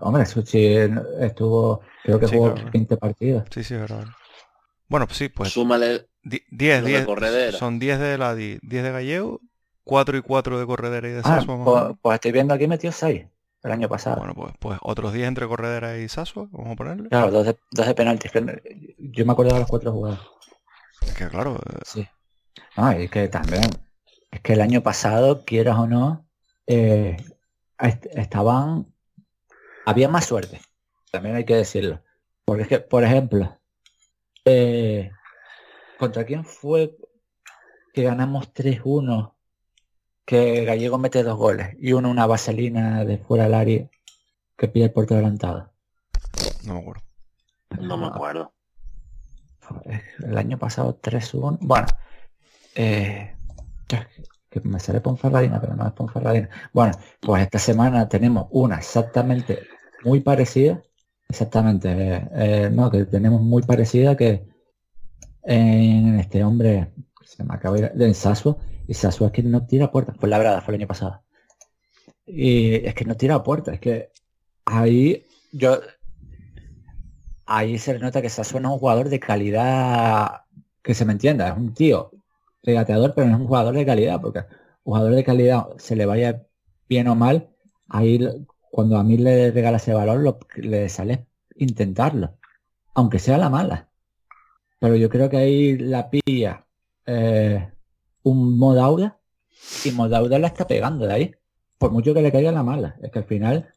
Hombre, 0.00 0.24
Suchi 0.26 0.76
estuvo, 1.20 1.80
creo 2.02 2.18
que 2.18 2.26
jugó 2.26 2.54
20 2.72 2.96
partidos. 2.96 3.44
Sí, 3.50 3.62
sí, 3.62 3.74
verdad. 3.74 4.04
Bueno, 4.88 5.06
pues 5.06 5.18
sí, 5.18 5.28
pues... 5.28 5.50
Súmale 5.50 6.06
10, 6.24 6.84
10. 6.84 7.06
Son 7.56 7.78
10 7.78 7.98
de 7.98 8.18
la 8.18 8.34
10 8.34 8.60
de 8.62 8.90
Gallego, 8.90 9.40
4 9.84 10.16
y 10.16 10.22
4 10.22 10.58
de 10.58 10.66
Corredera 10.66 11.08
y 11.08 11.12
de 11.12 11.20
ah, 11.24 11.42
Pues, 11.46 11.96
pues, 12.00 12.14
estoy 12.14 12.32
viendo 12.32 12.54
aquí 12.54 12.66
metió 12.66 12.90
6 12.90 13.26
el 13.62 13.72
año 13.72 13.88
pasado. 13.88 14.16
Bueno, 14.16 14.34
pues, 14.34 14.52
pues 14.58 14.78
otros 14.82 15.12
10 15.12 15.28
entre 15.28 15.46
Corredera 15.46 15.98
y 15.98 16.08
Sasua, 16.08 16.48
vamos 16.50 16.72
a 16.72 16.76
ponerle. 16.76 17.08
Claro, 17.08 17.30
dos 17.30 17.46
de, 17.46 17.56
dos 17.72 17.86
de 17.86 17.94
penaltis. 17.94 18.32
Yo 18.98 19.26
me 19.26 19.32
acuerdo 19.32 19.54
de 19.54 19.60
los 19.60 19.68
cuatro 19.68 19.92
jugados. 19.92 20.20
Es 21.02 21.14
que 21.14 21.28
claro. 21.28 21.56
Eh, 21.56 21.78
sí. 21.84 22.08
No, 22.76 22.90
es 22.90 23.10
que 23.10 23.28
también. 23.28 23.64
Es 24.30 24.40
que 24.40 24.54
el 24.54 24.60
año 24.60 24.82
pasado, 24.82 25.44
quieras 25.44 25.78
o 25.78 25.86
no, 25.86 26.26
eh, 26.66 27.16
estaban. 27.78 28.92
Había 29.86 30.08
más 30.08 30.26
suerte. 30.26 30.60
También 31.10 31.36
hay 31.36 31.44
que 31.44 31.56
decirlo. 31.56 32.02
Porque 32.44 32.62
es 32.62 32.68
que, 32.68 32.78
por 32.80 33.04
ejemplo, 33.04 33.58
eh, 34.44 35.10
¿Contra 35.98 36.24
quién 36.24 36.44
fue 36.44 36.96
que 37.92 38.02
ganamos 38.02 38.52
3-1? 38.52 39.34
Que 40.24 40.64
Gallego 40.64 40.98
mete 40.98 41.22
dos 41.22 41.36
goles 41.36 41.76
y 41.78 41.92
uno 41.92 42.10
una 42.10 42.26
vaselina 42.26 43.04
de 43.04 43.18
fuera 43.18 43.44
del 43.44 43.54
área 43.54 43.90
que 44.56 44.68
pide 44.68 44.86
el 44.86 44.92
puerto 44.92 45.14
adelantado. 45.14 45.72
No 46.64 46.74
me 46.74 46.80
acuerdo. 46.80 47.02
No 47.80 47.96
me 47.96 48.06
acuerdo. 48.06 48.52
El 50.22 50.36
año 50.36 50.58
pasado 50.58 50.98
3-1. 51.00 51.58
Bueno, 51.60 51.86
eh, 52.74 53.36
que 54.60 54.68
me 54.68 54.80
sale 54.80 55.00
Ponferradina, 55.00 55.60
pero 55.60 55.74
no 55.74 55.86
es 55.86 55.92
Ponferradina. 55.92 56.48
Bueno, 56.72 56.92
pues 57.20 57.42
esta 57.42 57.58
semana 57.58 58.08
tenemos 58.08 58.46
una 58.50 58.76
exactamente 58.76 59.60
muy 60.04 60.20
parecida. 60.20 60.82
Exactamente, 61.28 61.90
eh, 61.90 62.28
eh, 62.34 62.70
no, 62.72 62.90
que 62.90 63.04
tenemos 63.06 63.40
muy 63.40 63.62
parecida 63.62 64.16
que 64.16 64.46
en 65.42 66.18
este 66.20 66.44
hombre, 66.44 66.92
se 67.24 67.42
me 67.44 67.54
acaba 67.54 67.76
de, 67.76 67.88
de 67.88 68.14
Sasua, 68.14 68.56
y 68.86 68.94
Sasua 68.94 69.28
es 69.28 69.32
que 69.32 69.42
no 69.42 69.66
tira 69.66 69.90
puertas, 69.90 70.16
fue 70.18 70.28
la 70.28 70.38
verdad, 70.38 70.62
fue 70.62 70.74
el 70.74 70.80
año 70.80 70.88
pasado. 70.88 71.22
Y 72.26 72.74
es 72.86 72.94
que 72.94 73.04
no 73.04 73.16
tira 73.16 73.42
puertas, 73.42 73.74
es 73.74 73.80
que 73.80 74.10
ahí 74.64 75.26
yo 75.52 75.80
ahí 77.46 77.78
se 77.78 77.98
nota 77.98 78.22
que 78.22 78.30
Sasua 78.30 78.60
no 78.60 78.68
es 78.68 78.72
un 78.74 78.78
jugador 78.80 79.08
de 79.08 79.20
calidad 79.20 80.42
que 80.82 80.94
se 80.94 81.04
me 81.04 81.12
entienda, 81.12 81.48
es 81.48 81.56
un 81.56 81.74
tío 81.74 82.10
regateador, 82.64 83.14
pero 83.14 83.28
no 83.28 83.34
es 83.34 83.40
un 83.40 83.46
jugador 83.46 83.74
de 83.74 83.86
calidad, 83.86 84.20
porque 84.20 84.44
jugador 84.82 85.14
de 85.14 85.24
calidad 85.24 85.68
se 85.78 85.96
le 85.96 86.06
vaya 86.06 86.46
bien 86.88 87.08
o 87.08 87.14
mal, 87.14 87.50
ahí 87.88 88.20
cuando 88.70 88.98
a 88.98 89.04
mí 89.04 89.16
le 89.16 89.50
regala 89.52 89.76
ese 89.76 89.94
valor, 89.94 90.20
lo, 90.20 90.38
le 90.56 90.88
sale 90.88 91.26
intentarlo, 91.56 92.38
aunque 92.94 93.18
sea 93.18 93.38
la 93.38 93.50
mala. 93.50 93.88
Pero 94.80 94.96
yo 94.96 95.08
creo 95.08 95.30
que 95.30 95.36
ahí 95.36 95.78
la 95.78 96.10
pilla 96.10 96.66
eh, 97.06 97.70
un 98.22 98.58
Modauda 98.58 99.20
y 99.84 99.90
Modauda 99.92 100.38
la 100.38 100.48
está 100.48 100.66
pegando 100.66 101.06
de 101.06 101.12
ahí. 101.12 101.34
Por 101.78 101.92
mucho 101.92 102.14
que 102.14 102.22
le 102.22 102.32
caiga 102.32 102.52
la 102.52 102.62
mala. 102.62 102.96
Es 103.02 103.10
que 103.10 103.20
al 103.20 103.24
final, 103.24 103.72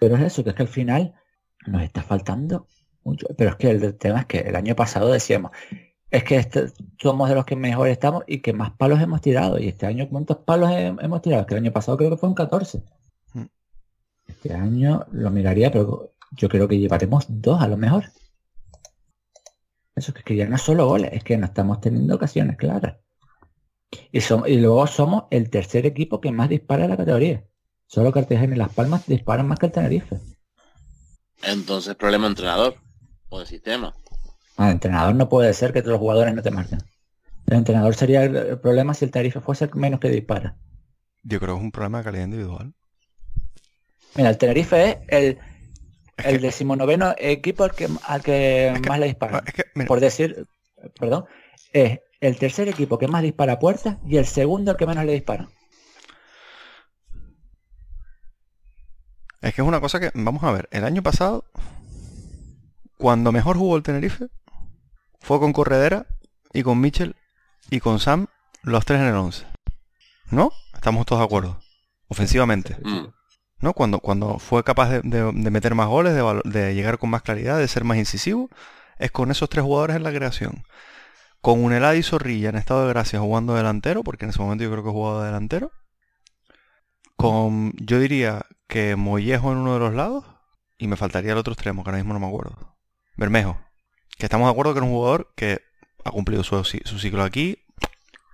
pero 0.00 0.16
es 0.16 0.22
eso, 0.22 0.44
que 0.44 0.50
es 0.50 0.56
que 0.56 0.62
al 0.62 0.68
final 0.68 1.14
nos 1.66 1.82
está 1.82 2.02
faltando 2.02 2.66
mucho. 3.04 3.26
Pero 3.36 3.50
es 3.50 3.56
que 3.56 3.70
el 3.70 3.96
tema 3.96 4.20
es 4.20 4.26
que 4.26 4.38
el 4.38 4.56
año 4.56 4.74
pasado 4.74 5.12
decíamos, 5.12 5.52
es 6.10 6.24
que 6.24 6.36
este, 6.36 6.72
somos 7.00 7.28
de 7.28 7.34
los 7.34 7.44
que 7.44 7.56
mejor 7.56 7.88
estamos 7.88 8.24
y 8.26 8.40
que 8.40 8.52
más 8.52 8.72
palos 8.72 9.00
hemos 9.00 9.20
tirado. 9.20 9.58
Y 9.58 9.68
este 9.68 9.86
año, 9.86 10.08
¿cuántos 10.08 10.38
palos 10.38 10.70
hemos 10.72 11.22
tirado? 11.22 11.46
Que 11.46 11.54
el 11.54 11.62
año 11.62 11.72
pasado 11.72 11.98
creo 11.98 12.10
que 12.10 12.16
fue 12.16 12.28
un 12.28 12.34
14. 12.34 12.82
Hmm. 13.34 13.46
Este 14.26 14.54
año 14.54 15.06
lo 15.12 15.30
miraría, 15.30 15.70
pero 15.70 16.14
yo 16.32 16.48
creo 16.48 16.66
que 16.66 16.78
llevaremos 16.78 17.26
dos 17.28 17.60
a 17.60 17.68
lo 17.68 17.76
mejor. 17.76 18.04
Eso 19.96 20.12
es 20.16 20.24
que 20.24 20.36
ya 20.36 20.46
no 20.46 20.56
es 20.56 20.62
solo 20.62 20.86
goles, 20.86 21.10
es 21.12 21.24
que 21.24 21.36
no 21.36 21.46
estamos 21.46 21.80
teniendo 21.80 22.14
ocasiones 22.14 22.56
claras. 22.56 22.96
Y, 24.12 24.18
y 24.18 24.60
luego 24.60 24.86
somos 24.86 25.24
el 25.30 25.50
tercer 25.50 25.86
equipo 25.86 26.20
que 26.20 26.30
más 26.30 26.48
dispara 26.48 26.84
en 26.84 26.90
la 26.90 26.96
categoría. 26.96 27.44
Solo 27.86 28.12
Cartagena 28.12 28.54
y 28.54 28.58
Las 28.58 28.72
Palmas 28.72 29.06
disparan 29.06 29.48
más 29.48 29.58
que 29.58 29.66
el 29.66 29.72
Tenerife. 29.72 30.20
Entonces, 31.42 31.94
problema 31.96 32.26
entrenador 32.26 32.76
o 33.28 33.40
de 33.40 33.46
sistema. 33.46 33.94
Ah, 34.58 34.66
el 34.66 34.72
entrenador 34.72 35.14
no 35.14 35.30
puede 35.30 35.54
ser 35.54 35.72
que 35.72 35.80
todos 35.80 35.92
los 35.92 36.00
jugadores 36.00 36.34
no 36.34 36.42
te 36.42 36.50
marquen. 36.50 36.80
El 37.46 37.56
entrenador 37.56 37.94
sería 37.94 38.24
el 38.24 38.60
problema 38.60 38.92
si 38.92 39.06
el 39.06 39.10
Tenerife 39.10 39.40
fuese 39.40 39.70
menos 39.74 40.00
que 40.00 40.10
dispara. 40.10 40.58
Yo 41.22 41.40
creo 41.40 41.54
que 41.54 41.60
es 41.60 41.64
un 41.64 41.72
problema 41.72 41.98
de 41.98 42.04
calidad 42.04 42.24
individual. 42.24 42.74
Mira, 44.14 44.28
el 44.28 44.36
Tenerife 44.36 44.90
es 44.90 44.98
el 45.08 45.38
el 46.24 46.40
decimonoveno 46.40 47.14
equipo 47.18 47.64
al 47.64 47.72
que, 47.72 47.88
al 48.04 48.22
que 48.22 48.80
más 48.88 48.98
le 48.98 49.06
dispara. 49.06 49.42
Por 49.86 50.00
decir, 50.00 50.46
perdón, 50.98 51.26
es 51.72 52.00
el 52.20 52.38
tercer 52.38 52.68
equipo 52.68 52.98
que 52.98 53.08
más 53.08 53.22
dispara 53.22 53.54
a 53.54 53.58
puertas 53.58 53.98
y 54.06 54.16
el 54.16 54.26
segundo 54.26 54.72
el 54.72 54.76
que 54.76 54.86
menos 54.86 55.04
le 55.04 55.12
dispara. 55.12 55.48
Es 59.40 59.54
que 59.54 59.62
es 59.62 59.68
una 59.68 59.80
cosa 59.80 60.00
que, 60.00 60.10
vamos 60.14 60.42
a 60.42 60.50
ver, 60.50 60.68
el 60.72 60.84
año 60.84 61.02
pasado, 61.02 61.44
cuando 62.96 63.30
mejor 63.30 63.56
jugó 63.56 63.76
el 63.76 63.84
Tenerife, 63.84 64.26
fue 65.28 65.40
con 65.40 65.52
Corredera 65.52 66.06
y 66.54 66.62
con 66.62 66.80
Mitchell 66.80 67.14
y 67.68 67.80
con 67.80 68.00
Sam, 68.00 68.28
los 68.62 68.86
tres 68.86 69.00
en 69.00 69.08
el 69.08 69.14
11. 69.14 69.46
¿No? 70.30 70.52
Estamos 70.72 71.04
todos 71.04 71.20
de 71.20 71.26
acuerdo. 71.26 71.60
Ofensivamente. 72.08 72.78
Mm. 72.82 73.08
¿no? 73.60 73.74
Cuando, 73.74 73.98
cuando 74.00 74.38
fue 74.38 74.64
capaz 74.64 74.88
de, 74.88 75.32
meter 75.32 75.74
más 75.74 75.86
goles, 75.86 76.14
de, 76.14 76.74
llegar 76.74 76.96
con 76.96 77.10
más 77.10 77.20
claridad, 77.20 77.58
de 77.58 77.68
ser 77.68 77.84
más 77.84 77.98
incisivo, 77.98 78.48
es 78.98 79.10
con 79.10 79.30
esos 79.30 79.50
tres 79.50 79.66
jugadores 79.66 79.96
en 79.96 80.02
la 80.02 80.14
creación. 80.14 80.64
Con 81.42 81.62
un 81.62 81.74
Eladi 81.74 82.02
Zorrilla 82.02 82.48
en 82.48 82.56
estado 82.56 82.86
de 82.86 82.88
gracia 82.88 83.20
jugando 83.20 83.54
delantero, 83.54 84.02
porque 84.02 84.24
en 84.24 84.30
ese 84.30 84.40
momento 84.40 84.64
yo 84.64 84.70
creo 84.70 84.82
que 84.82 84.90
jugado 84.90 85.22
delantero. 85.22 85.72
Con, 87.16 87.74
yo 87.76 88.00
diría 88.00 88.46
que 88.66 88.96
Mollejo 88.96 89.52
en 89.52 89.58
uno 89.58 89.74
de 89.74 89.80
los 89.80 89.92
lados, 89.92 90.24
y 90.78 90.86
me 90.86 90.96
faltaría 90.96 91.32
el 91.32 91.38
otro 91.38 91.52
extremo, 91.52 91.84
que 91.84 91.90
ahora 91.90 91.98
mismo 91.98 92.14
no 92.14 92.20
me 92.20 92.28
acuerdo. 92.28 92.78
Bermejo. 93.18 93.67
Que 94.18 94.26
estamos 94.26 94.46
de 94.46 94.50
acuerdo 94.50 94.74
que 94.74 94.80
es 94.80 94.84
un 94.84 94.90
jugador 94.90 95.32
que 95.36 95.62
ha 96.04 96.10
cumplido 96.10 96.42
su, 96.42 96.62
su 96.64 96.98
ciclo 96.98 97.22
aquí, 97.22 97.64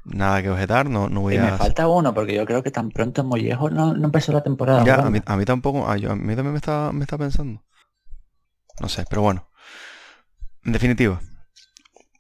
nada 0.05 0.43
que 0.43 0.51
objetar, 0.51 0.89
no, 0.89 1.09
no 1.09 1.21
voy 1.21 1.35
y 1.35 1.39
a... 1.39 1.43
Me 1.43 1.59
falta 1.59 1.89
uno, 1.89 2.15
porque 2.15 2.35
yo 2.35 2.45
creo 2.47 2.63
que 2.63 2.71
tan 2.71 2.91
pronto 2.91 3.25
Mollejo 3.25 3.71
no, 3.71 3.95
no 3.95 4.07
empezó 4.07 4.33
la 4.33 4.43
temporada. 4.43 4.85
Ya, 4.85 4.97
a 4.97 5.11
mí, 5.11 5.21
a 5.25 5.37
mí, 5.37 5.45
tampoco, 5.45 5.89
a, 5.89 5.97
yo, 5.97 6.13
a, 6.13 6.17
mí 6.17 6.35
también 6.35 6.53
me 6.53 6.59
está, 6.59 6.91
me 6.93 7.03
está 7.03 7.19
pensando. 7.19 7.63
No 8.81 8.89
sé, 8.89 9.05
pero 9.09 9.23
bueno. 9.23 9.51
En 10.65 10.73
definitiva, 10.73 11.21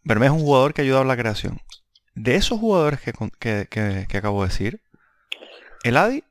Bermejo 0.05 0.35
es 0.35 0.41
un 0.41 0.47
jugador 0.47 0.75
que 0.75 0.83
ha 0.83 0.85
ayudado 0.85 1.03
a 1.03 1.07
la 1.07 1.17
creación. 1.17 1.61
De 2.15 2.37
esos 2.37 2.61
jugadores 2.61 3.01
que, 3.01 3.13
que, 3.39 4.07
que, 4.09 4.17
acabo 4.17 4.43
de 4.43 4.49
decir, 4.49 4.83
el 5.83 5.97
Adi 5.97 6.25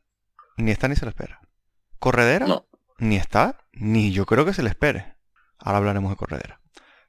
ni 0.57 0.71
está 0.71 0.87
ni 0.87 0.95
se 0.95 1.05
le 1.05 1.09
espera. 1.09 1.41
Corredera 1.99 2.45
ni 2.99 3.17
está, 3.17 3.57
ni 3.73 4.11
yo 4.11 4.25
creo 4.25 4.45
que 4.45 4.53
se 4.53 4.63
le 4.63 4.69
espere. 4.69 5.17
Ahora 5.57 5.79
hablaremos 5.79 6.11
de 6.11 6.15
Corredera. 6.15 6.61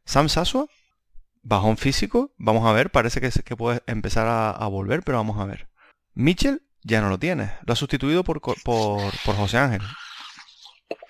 Sam 0.04 0.28
Sasua 0.28 0.66
Bajón 1.46 1.76
físico, 1.76 2.32
vamos 2.38 2.66
a 2.66 2.72
ver, 2.72 2.90
parece 2.90 3.20
que, 3.20 3.30
que 3.30 3.54
puede 3.54 3.82
empezar 3.86 4.26
a, 4.26 4.66
volver, 4.68 5.02
pero 5.02 5.18
vamos 5.18 5.38
a 5.38 5.44
ver. 5.44 5.68
Mitchell 6.14 6.62
ya 6.82 7.02
no 7.02 7.10
lo 7.10 7.18
tiene, 7.18 7.52
lo 7.66 7.74
ha 7.74 7.76
sustituido 7.76 8.24
por, 8.24 8.40
por, 8.40 8.56
por 8.62 9.36
José 9.36 9.58
Ángel. 9.58 9.82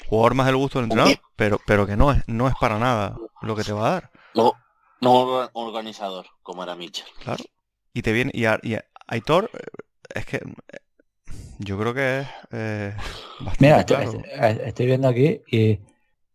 Jugador 0.08 0.34
más 0.34 0.46
del 0.46 0.56
gusto 0.56 0.80
del 0.80 0.86
entrenador, 0.86 1.20
pero, 1.36 1.60
pero 1.64 1.86
que 1.86 1.96
no 1.96 2.10
es, 2.10 2.24
no 2.26 2.48
es 2.48 2.54
para 2.60 2.80
nada 2.80 3.16
lo 3.42 3.54
que 3.54 3.62
te 3.62 3.72
va 3.72 3.86
a 3.86 3.90
dar. 3.92 4.10
No, 4.34 4.54
no 5.00 5.48
organizador, 5.52 6.26
como 6.42 6.64
era 6.64 6.74
Mitchell. 6.74 7.06
Claro. 7.22 7.44
Y 7.92 8.02
te 8.02 8.12
viene, 8.12 8.32
y, 8.34 8.44
y 8.44 8.76
Aitor, 9.06 9.50
eh, 9.54 9.66
es 10.16 10.26
que 10.26 10.38
eh, 10.38 10.78
yo 11.58 11.78
creo 11.78 11.94
que 11.94 12.20
es 12.20 12.26
eh, 12.50 12.96
Mira, 13.60 13.80
estoy 13.80 14.86
viendo 14.86 15.06
aquí 15.06 15.42
y 15.46 15.78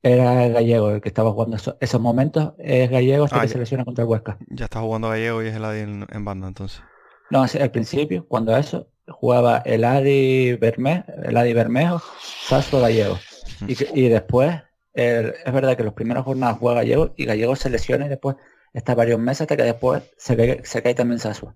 era 0.02 0.46
el 0.46 0.54
gallego 0.54 0.92
el 0.92 1.02
que 1.02 1.10
estaba 1.10 1.32
jugando 1.32 1.58
esos, 1.80 2.02
momentos. 2.02 2.54
Es 2.58 2.90
gallego 2.90 3.26
hasta 3.26 3.38
ah, 3.38 3.42
que 3.42 3.48
se 3.50 3.58
lesiona 3.58 3.86
contra 3.86 4.04
el 4.04 4.10
Huesca. 4.10 4.38
Ya 4.48 4.66
está 4.66 4.80
jugando 4.80 5.10
gallego 5.10 5.44
y 5.44 5.48
es 5.48 5.56
el 5.56 5.66
Adi 5.66 5.80
en, 5.80 6.26
banda 6.26 6.48
entonces. 6.48 6.82
No, 7.30 7.44
al 7.44 7.72
principio, 7.72 8.26
cuando 8.28 8.56
eso, 8.56 8.88
jugaba 9.08 9.60
el 9.60 9.84
Adi 9.84 10.54
Bermejo, 10.54 11.04
el 11.24 11.38
Adi 11.38 11.54
Bermejo, 11.54 12.02
Sasso 12.20 12.80
Gallego. 12.80 13.20
Y, 13.68 14.08
después, 14.08 14.56
es 14.94 15.54
verdad 15.54 15.76
que 15.76 15.84
los 15.84 15.94
primeros 15.94 16.24
jornadas 16.24 16.58
juega 16.60 16.78
Gallego 16.78 17.14
y 17.18 17.26
Gallego 17.26 17.56
se 17.56 17.70
lesiona 17.70 18.06
y 18.06 18.10
después 18.10 18.38
está 18.74 18.96
varios 18.96 19.20
meses 19.20 19.42
hasta 19.42 19.58
que 19.58 19.64
después 19.64 20.04
se 20.18 20.38
cae, 20.38 20.62
se 20.64 20.82
cae 20.82 20.96
también 20.96 21.20
Sasso. 21.20 21.56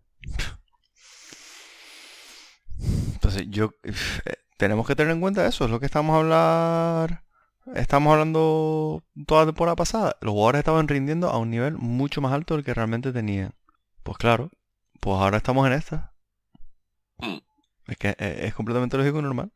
Entonces 3.14 3.46
yo 3.50 3.72
eh, 3.84 3.94
tenemos 4.58 4.86
que 4.86 4.96
tener 4.96 5.14
en 5.14 5.22
cuenta 5.22 5.48
eso, 5.48 5.64
es 5.64 5.72
lo 5.72 5.80
que 5.80 5.86
estamos 5.86 6.14
a 6.14 6.20
hablar 6.20 7.23
estamos 7.76 8.14
hablando 8.14 9.04
toda 9.26 9.42
la 9.42 9.48
temporada 9.48 9.76
pasada, 9.76 10.18
los 10.22 10.34
jugadores 10.34 10.60
estaban 10.60 10.88
rindiendo 10.88 11.30
a 11.30 11.38
un 11.38 11.50
nivel 11.50 11.78
mucho 11.78 12.22
más 12.22 12.34
alto 12.34 12.56
del 12.56 12.64
que 12.64 12.74
realmente 12.74 13.12
tenían. 13.12 13.54
Pues 14.04 14.18
claro, 14.18 14.52
pues 15.00 15.18
ahora 15.18 15.38
estamos 15.38 15.66
en 15.68 15.74
esta. 15.74 16.14
Mm. 17.18 17.38
Es 17.88 17.98
que 17.98 18.10
eh, 18.18 18.42
es, 18.44 18.54
completamente 18.54 18.98
lógico 18.98 19.20
y 19.20 19.24
normal. 19.24 19.52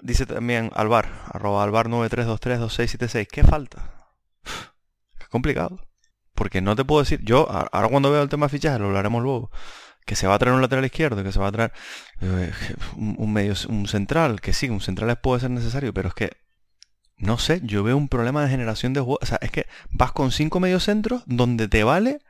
Dice 0.00 0.26
también 0.26 0.70
Alvar, 0.74 1.08
arroba 1.32 1.64
alvar 1.64 1.88
93232676. 1.88 3.26
¿Qué 3.30 3.42
falta? 3.42 4.12
Es 5.20 5.28
complicado. 5.28 5.80
Porque 6.34 6.60
no 6.60 6.76
te 6.76 6.84
puedo 6.84 7.02
decir, 7.02 7.20
yo 7.24 7.50
ahora 7.50 7.88
cuando 7.88 8.12
veo 8.12 8.22
el 8.22 8.28
tema 8.28 8.46
de 8.46 8.50
fichaje, 8.50 8.78
lo 8.78 8.86
hablaremos 8.86 9.22
luego 9.22 9.50
que 10.08 10.16
se 10.16 10.26
va 10.26 10.36
a 10.36 10.38
traer 10.38 10.54
un 10.54 10.62
lateral 10.62 10.86
izquierdo, 10.86 11.22
que 11.22 11.32
se 11.32 11.38
va 11.38 11.48
a 11.48 11.52
traer 11.52 11.72
eh, 12.22 12.50
un, 12.96 13.30
medio, 13.30 13.52
un 13.68 13.86
central, 13.86 14.40
que 14.40 14.54
sí, 14.54 14.70
un 14.70 14.80
central 14.80 15.14
puede 15.20 15.40
ser 15.40 15.50
necesario, 15.50 15.92
pero 15.92 16.08
es 16.08 16.14
que, 16.14 16.38
no 17.18 17.36
sé, 17.36 17.60
yo 17.62 17.82
veo 17.82 17.94
un 17.94 18.08
problema 18.08 18.42
de 18.42 18.48
generación 18.48 18.94
de 18.94 19.00
juegos. 19.00 19.18
O 19.20 19.26
sea, 19.26 19.38
es 19.42 19.50
que 19.50 19.66
vas 19.90 20.12
con 20.12 20.32
cinco 20.32 20.60
mediocentros 20.60 21.24
donde 21.26 21.68
te 21.68 21.84
vale 21.84 22.20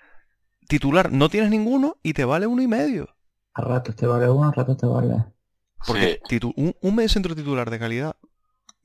titular, 0.67 1.13
no 1.13 1.29
tienes 1.29 1.51
ninguno 1.51 1.99
y 2.03 2.15
te 2.15 2.25
vale 2.25 2.49
uno 2.49 2.63
y 2.63 2.67
medio. 2.67 3.15
A 3.55 3.63
ratos 3.63 3.95
te 3.95 4.09
vale 4.09 4.29
uno, 4.29 4.49
a 4.49 4.53
ratos 4.53 4.77
te 4.77 4.87
vale. 4.87 5.27
Porque 5.87 6.21
un, 6.57 6.75
un 6.81 6.95
mediocentro 6.97 7.37
titular 7.37 7.71
de 7.71 7.79
calidad 7.79 8.17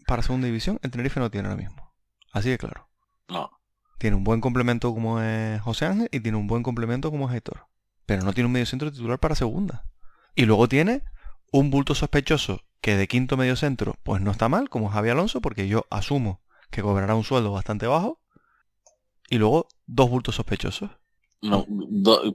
para 0.05 0.21
segunda 0.21 0.45
división, 0.45 0.79
el 0.83 0.91
Tenerife 0.91 1.19
no 1.19 1.31
tiene 1.31 1.47
ahora 1.47 1.59
mismo. 1.59 1.95
Así 2.31 2.51
de 2.51 2.59
claro. 2.59 2.87
No. 3.27 3.49
Tiene 3.97 4.17
un 4.17 4.23
buen 4.23 4.39
complemento 4.39 4.93
como 4.93 5.19
es 5.19 5.59
José 5.61 5.87
Ángel 5.87 6.09
y 6.11 6.19
tiene 6.19 6.37
un 6.37 6.45
buen 6.45 6.61
complemento 6.61 7.09
como 7.09 7.27
es 7.27 7.35
Héctor 7.35 7.72
pero 8.05 8.23
no 8.23 8.33
tiene 8.33 8.47
un 8.47 8.53
mediocentro 8.53 8.91
titular 8.91 9.19
para 9.19 9.35
segunda. 9.35 9.85
Y 10.35 10.45
luego 10.45 10.67
tiene 10.67 11.03
un 11.51 11.69
bulto 11.69 11.95
sospechoso 11.95 12.61
que 12.81 12.97
de 12.97 13.07
quinto 13.07 13.37
mediocentro 13.37 13.95
pues 14.03 14.21
no 14.21 14.31
está 14.31 14.49
mal, 14.49 14.69
como 14.69 14.89
Javi 14.89 15.09
Alonso, 15.09 15.41
porque 15.41 15.67
yo 15.67 15.85
asumo 15.89 16.41
que 16.69 16.81
cobrará 16.81 17.15
un 17.15 17.23
sueldo 17.23 17.51
bastante 17.51 17.87
bajo. 17.87 18.19
Y 19.29 19.37
luego 19.37 19.67
dos 19.85 20.09
bultos 20.09 20.35
sospechosos. 20.35 20.91
No, 21.41 21.65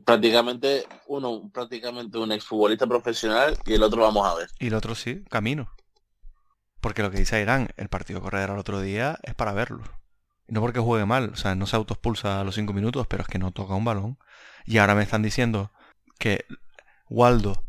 prácticamente 0.05 0.87
uno, 1.07 1.51
prácticamente 1.53 2.19
un 2.19 2.31
exfutbolista 2.33 2.87
profesional 2.87 3.57
y 3.65 3.75
el 3.75 3.83
otro 3.83 4.03
vamos 4.03 4.27
a 4.27 4.35
ver. 4.35 4.49
Y 4.59 4.67
el 4.67 4.75
otro 4.75 4.95
sí, 4.95 5.25
camino. 5.31 5.71
Porque 6.81 7.03
lo 7.03 7.11
que 7.11 7.19
dice 7.19 7.41
Irán, 7.41 7.71
el 7.77 7.89
partido 7.89 8.21
corredor 8.21 8.51
al 8.51 8.59
otro 8.59 8.81
día 8.81 9.19
es 9.23 9.35
para 9.35 9.53
verlo. 9.53 9.83
Y 10.47 10.53
no 10.53 10.61
porque 10.61 10.81
juegue 10.81 11.07
mal, 11.07 11.31
o 11.33 11.37
sea, 11.37 11.55
no 11.55 11.67
se 11.67 11.77
autoexpulsa 11.77 12.41
a 12.41 12.45
los 12.45 12.55
cinco 12.55 12.73
minutos, 12.73 13.07
pero 13.07 13.23
es 13.23 13.29
que 13.29 13.39
no 13.39 13.51
toca 13.51 13.75
un 13.75 13.85
balón. 13.85 14.19
Y 14.69 14.77
ahora 14.77 14.95
me 14.95 15.03
están 15.03 15.23
diciendo 15.23 15.71
que 16.19 16.45
Waldo 17.09 17.65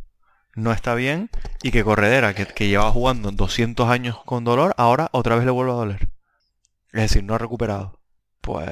no 0.54 0.74
está 0.74 0.96
bien 0.96 1.30
y 1.64 1.72
que 1.72 1.86
Corredera, 1.86 2.34
que, 2.34 2.46
que 2.46 2.68
lleva 2.68 2.92
jugando 2.92 3.32
200 3.32 3.88
años 3.88 4.18
con 4.26 4.44
dolor, 4.44 4.74
ahora 4.76 5.08
otra 5.14 5.38
vez 5.38 5.46
le 5.46 5.52
vuelve 5.52 5.72
a 5.72 5.76
doler. 5.76 6.10
Es 6.92 7.04
decir, 7.04 7.24
no 7.24 7.36
ha 7.36 7.38
recuperado. 7.38 8.02
Pues... 8.42 8.68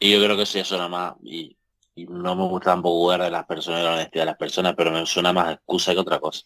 y 0.00 0.12
yo, 0.12 0.22
creo 0.22 0.36
que 0.36 0.44
sí, 0.44 0.58
eso 0.58 0.76
nada 0.76 0.90
más. 0.90 1.14
Y, 1.22 1.56
no 1.96 2.36
me 2.36 2.44
gusta 2.44 2.72
tampoco 2.72 2.96
jugar 2.96 3.22
de 3.22 3.30
las 3.30 3.46
personas 3.46 3.80
y 3.80 3.84
la 3.84 3.92
honestidad 3.92 4.22
de 4.22 4.26
las 4.26 4.36
personas, 4.36 4.74
pero 4.76 4.90
me 4.90 5.06
suena 5.06 5.32
más 5.32 5.54
excusa 5.54 5.92
que 5.94 5.98
otra 5.98 6.20
cosa. 6.20 6.42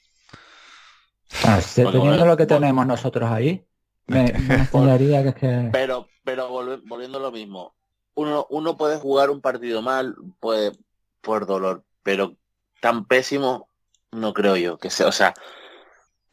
Ah, 1.45 1.61
teniendo 1.75 2.25
lo 2.25 2.37
que 2.37 2.47
tenemos 2.47 2.87
nosotros 2.87 3.29
ahí, 3.29 3.65
me, 4.07 4.33
me 4.33 5.35
que 5.35 5.71
Pero, 5.73 6.09
pero 6.25 6.49
volviendo 6.49 7.19
a 7.19 7.21
lo 7.21 7.33
mismo, 7.33 7.75
uno, 8.15 8.47
uno 8.51 8.77
puede 8.77 8.99
jugar 8.99 9.31
un 9.31 9.41
partido 9.41 9.83
mal, 9.83 10.17
puede 10.41 10.73
por 11.21 11.47
dolor, 11.47 11.83
pero 12.03 12.37
tan 12.81 13.07
pésimo 13.07 13.69
no 14.13 14.33
creo 14.33 14.57
yo 14.57 14.79
que 14.79 14.91
sea, 14.91 15.09
o 15.09 15.13
sea, 15.13 15.35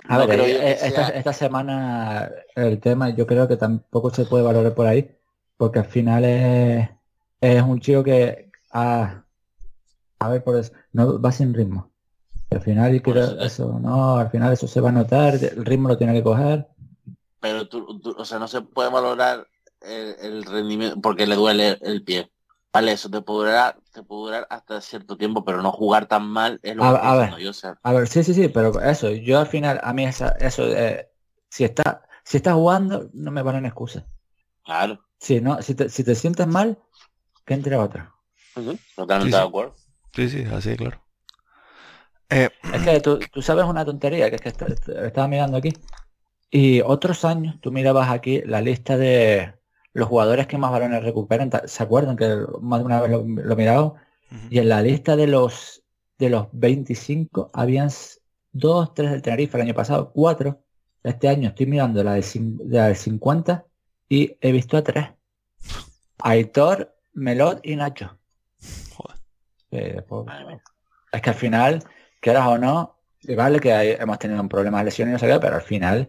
a 0.08 0.26
ver, 0.26 0.40
eh, 0.40 0.78
esta, 0.82 1.34
semana 1.34 2.32
el 2.56 2.80
tema 2.80 3.10
yo 3.12 3.28
creo 3.28 3.48
que 3.48 3.58
tampoco 3.58 4.10
se 4.10 4.26
puede 4.26 4.44
valorar 4.44 4.74
por 4.74 4.88
ahí, 4.88 5.16
porque 5.58 5.80
al 5.80 5.86
final 5.86 6.26
es, 6.26 6.90
es 7.40 7.62
un 7.62 7.80
chico 7.80 8.04
que 8.04 8.52
a 8.72 9.24
ver 10.30 10.44
por 10.44 10.58
eso, 10.58 10.72
no 10.94 11.22
va 11.22 11.32
sin 11.32 11.54
ritmo. 11.54 11.92
Al 12.50 12.62
final 12.62 13.02
eso, 13.42 13.80
no, 13.80 14.18
al 14.18 14.30
final 14.30 14.52
eso 14.54 14.68
se 14.68 14.82
va 14.82 14.90
a 14.90 14.94
notar, 14.94 15.36
el 15.36 15.66
ritmo 15.66 15.88
lo 15.88 15.98
tiene 15.98 16.14
que 16.14 16.24
coger. 16.24 16.68
Pero 17.40 17.68
tú, 17.68 18.02
o 18.18 18.26
sea, 18.26 18.40
no 18.40 18.48
se 18.48 18.62
puede 18.62 18.90
valorar 18.90 19.48
el, 19.82 20.44
rendimiento 20.44 21.00
porque 21.02 21.28
le 21.28 21.36
duele 21.36 21.78
el 21.82 22.04
pie. 22.04 22.32
Vale, 22.74 22.94
eso 22.94 23.10
te 23.10 23.22
puede 23.22 23.50
durar, 23.50 23.80
te 23.92 24.02
puede 24.02 24.22
durar 24.22 24.48
hasta 24.50 24.80
cierto 24.80 25.18
tiempo, 25.18 25.44
pero 25.44 25.62
no 25.62 25.72
jugar 25.72 26.06
tan 26.06 26.26
mal 26.26 26.60
es 26.64 26.76
lo 26.76 26.86
a, 26.86 27.02
que 27.02 27.08
a 27.08 27.16
ver, 27.16 27.38
yo, 27.38 27.52
a 27.84 27.94
ver, 27.94 28.08
sí, 28.08 28.24
sí, 28.24 28.34
sí, 28.34 28.48
pero 28.48 28.80
eso, 28.80 29.10
yo 29.12 29.40
al 29.40 29.48
final, 29.48 29.82
a 29.84 29.92
mí 29.92 30.06
esa, 30.06 30.30
eso, 30.40 30.64
si 31.50 31.66
está, 31.66 32.04
si 32.24 32.38
estás 32.38 32.54
jugando, 32.54 33.10
no 33.14 33.32
me 33.32 33.44
ponen 33.44 33.66
excusas. 33.66 34.06
Claro. 34.64 35.04
Si 35.20 35.42
no, 35.42 35.62
si 35.62 35.76
te, 35.76 35.90
si 35.90 36.04
te 36.06 36.16
sientes 36.16 36.48
mal, 36.48 36.80
que 37.46 37.54
entre 37.54 37.76
otro. 37.76 38.10
Totalmente 38.96 39.36
de 39.36 39.44
acuerdo. 39.44 39.76
Sí, 40.14 40.30
sí, 40.30 40.44
así, 40.52 40.76
claro. 40.76 41.02
Eh, 42.30 42.50
es 42.74 42.82
que 42.84 43.02
tú, 43.02 43.42
sabes 43.42 43.66
una 43.66 43.84
tontería, 43.84 44.30
que 44.30 44.38
es 44.38 44.42
que 44.42 44.76
estaba 45.06 45.28
mirando 45.28 45.58
aquí. 45.58 45.74
Y 46.50 46.82
otros 46.82 47.26
años, 47.26 47.60
tú 47.62 47.72
mirabas 47.72 48.10
aquí 48.10 48.42
la 48.46 48.62
lista 48.62 48.98
de 48.98 49.54
los 49.94 50.08
jugadores 50.08 50.48
que 50.48 50.58
más 50.58 50.72
balones 50.72 51.04
recuperan. 51.04 51.50
¿Se 51.66 51.84
acuerdan 51.84 52.16
que 52.16 52.46
más 52.62 52.80
de 52.80 52.86
una 52.86 53.02
vez 53.02 53.12
lo, 53.12 53.24
lo 53.24 53.56
mirado? 53.56 53.96
Y 54.50 54.60
en 54.60 54.70
la 54.70 54.82
lista 54.82 55.16
de 55.16 55.28
los 55.28 55.82
de 56.22 56.30
los 56.30 56.48
25 56.52 57.50
habían 57.52 57.90
dos, 58.52 58.94
tres 58.94 59.10
del 59.10 59.24
Tenerife 59.24 59.58
el 59.58 59.64
año 59.64 59.74
pasado, 59.74 60.12
cuatro. 60.14 60.62
Este 61.04 61.28
año 61.28 61.50
estoy 61.50 61.66
mirando 61.66 62.04
la 62.04 62.14
de, 62.14 62.24
la 62.68 62.94
50 62.94 63.66
y 64.08 64.38
he 64.40 64.52
visto 64.52 64.78
a 64.78 64.84
tres. 64.84 65.08
Aitor, 66.20 66.96
Melot 67.14 67.60
y 67.64 67.76
Nacho. 67.76 68.20
Eh, 69.72 70.04
pues, 70.08 70.28
es 71.12 71.22
que 71.22 71.30
al 71.32 71.36
final 71.36 71.84
quieras 72.20 72.46
o 72.46 72.58
no, 72.60 73.00
vale 73.36 73.60
que 73.60 73.94
hemos 73.94 74.20
tenido 74.20 74.42
un 74.42 74.50
problema 74.50 74.78
de 74.80 74.86
lesiones 74.86 75.12
y 75.12 75.14
no 75.14 75.20
sé 75.20 75.28
qué, 75.28 75.40
pero 75.40 75.56
al 75.56 75.62
final 75.64 76.08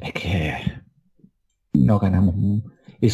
es 0.00 0.12
que 0.14 0.82
no 1.74 2.00
ganamos. 2.00 2.34
Y, 3.00 3.08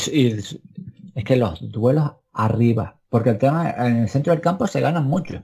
es 1.14 1.24
que 1.24 1.36
los 1.36 1.70
duelos 1.70 2.12
arriba, 2.32 2.98
porque 3.08 3.30
el 3.30 3.38
tema 3.38 3.70
en 3.70 3.98
el 3.98 4.08
centro 4.08 4.32
del 4.32 4.42
campo 4.42 4.66
se 4.66 4.80
ganan 4.80 5.04
mucho. 5.04 5.42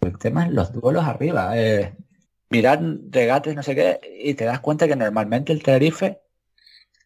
El 0.00 0.18
tema 0.18 0.46
es 0.46 0.52
los 0.52 0.72
duelos 0.72 1.04
arriba. 1.04 1.58
Eh, 1.58 1.94
mirar 2.50 2.80
regates, 3.10 3.54
no 3.54 3.62
sé 3.62 3.74
qué, 3.74 4.00
y 4.22 4.34
te 4.34 4.44
das 4.44 4.60
cuenta 4.60 4.86
que 4.86 4.96
normalmente 4.96 5.52
el 5.52 5.62
Tenerife 5.62 6.20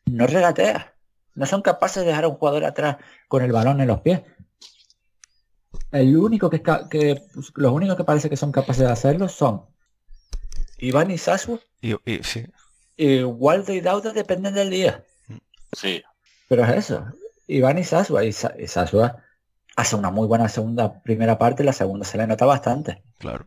no 0.07 0.27
regatea. 0.27 0.95
No 1.35 1.47
son 1.47 1.63
capaces 1.63 2.03
de 2.03 2.09
dejar 2.09 2.25
a 2.25 2.29
un 2.29 2.37
jugador 2.37 2.65
atrás 2.65 2.97
con 3.29 3.43
el 3.43 3.53
balón 3.53 3.81
en 3.81 3.89
los 3.89 4.01
pies. 4.01 4.23
El 5.93 6.17
único 6.17 6.51
que, 6.51 6.63
que 6.63 7.23
pues, 7.33 7.53
los 7.55 7.73
únicos 7.73 7.97
que 7.97 8.05
parece 8.05 8.29
que 8.29 8.37
son 8.37 8.53
capaces 8.53 8.85
de 8.85 8.93
hacerlo 8.93 9.29
son 9.29 9.65
Iván 10.79 11.11
y 11.11 11.19
Sasu. 11.19 11.61
Y, 11.81 11.95
y, 12.05 12.23
sí. 12.23 12.45
y 12.97 13.23
Waldo 13.23 13.73
y 13.73 13.81
Dauda 13.81 14.13
dependen 14.13 14.55
del 14.55 14.71
día. 14.71 15.05
Sí. 15.73 16.03
Pero 16.49 16.65
es 16.65 16.77
eso. 16.77 17.07
Iván 17.47 17.79
y 17.79 17.85
Sasua. 17.85 18.25
Y, 18.25 18.33
Sasua 18.33 19.23
hace 19.77 19.97
una 19.97 20.11
muy 20.11 20.27
buena 20.27 20.49
segunda 20.49 21.03
primera 21.03 21.39
parte 21.39 21.63
y 21.63 21.67
la 21.67 21.73
segunda 21.73 22.05
se 22.05 22.19
le 22.19 22.27
nota 22.27 22.47
bastante. 22.47 23.03
Claro. 23.19 23.47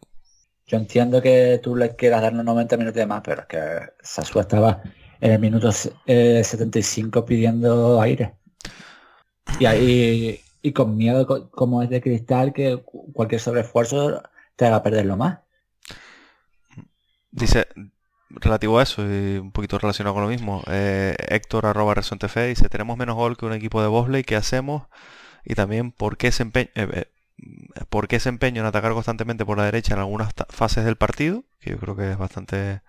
Yo 0.68 0.78
entiendo 0.78 1.22
que 1.22 1.60
tú 1.62 1.76
le 1.76 1.96
quieras 1.96 2.22
darnos 2.22 2.46
90 2.46 2.78
minutos 2.78 2.96
de 2.96 3.06
más, 3.06 3.22
pero 3.24 3.42
es 3.42 3.48
que 3.48 3.80
Sasua 4.02 4.44
estaba 4.44 4.82
en 5.20 5.32
el 5.32 5.40
minuto 5.40 5.72
75 5.72 7.20
eh, 7.20 7.24
pidiendo 7.24 8.00
aire. 8.00 8.36
Y 9.60 9.66
ahí 9.66 10.42
y 10.62 10.74
con 10.74 10.96
miedo 10.96 11.50
como 11.50 11.82
es 11.82 11.90
de 11.90 12.02
cristal 12.02 12.54
que 12.54 12.84
cualquier 13.14 13.42
sobreesfuerzo 13.42 14.22
te 14.56 14.66
haga 14.66 14.84
perderlo 14.84 15.18
más. 15.18 15.40
Dice, 17.32 17.68
relativo 18.36 18.80
a 18.80 18.84
eso 18.84 19.04
y 19.04 19.38
un 19.38 19.52
poquito 19.52 19.78
relacionado 19.78 20.14
con 20.14 20.24
lo 20.24 20.30
mismo, 20.30 20.64
eh, 20.68 21.16
Héctor 21.30 21.66
arroba 21.66 21.96
fe 21.96 22.48
dice, 22.48 22.70
tenemos 22.70 22.98
menos 22.98 23.16
gol 23.16 23.38
que 23.38 23.46
un 23.46 23.54
equipo 23.54 23.82
de 23.82 23.88
Bosley, 23.88 24.24
¿qué 24.24 24.36
hacemos? 24.36 24.84
Y 25.44 25.56
también, 25.56 25.92
¿por 25.92 26.18
qué 26.18 26.28
ese 26.28 26.44
empeño, 26.44 26.70
eh, 26.76 26.90
eh, 26.94 27.06
¿por 27.90 28.08
qué 28.08 28.18
ese 28.18 28.30
empeño 28.30 28.62
en 28.62 28.68
atacar 28.68 28.94
constantemente 28.94 29.46
por 29.46 29.58
la 29.58 29.66
derecha 29.66 29.94
en 29.94 30.00
algunas 30.00 30.34
fases 30.50 30.86
del 30.86 30.96
partido? 30.96 31.44
Que 31.60 31.72
yo 31.72 31.78
creo 31.78 31.96
que 31.96 32.12
es 32.12 32.18
bastante 32.18 32.82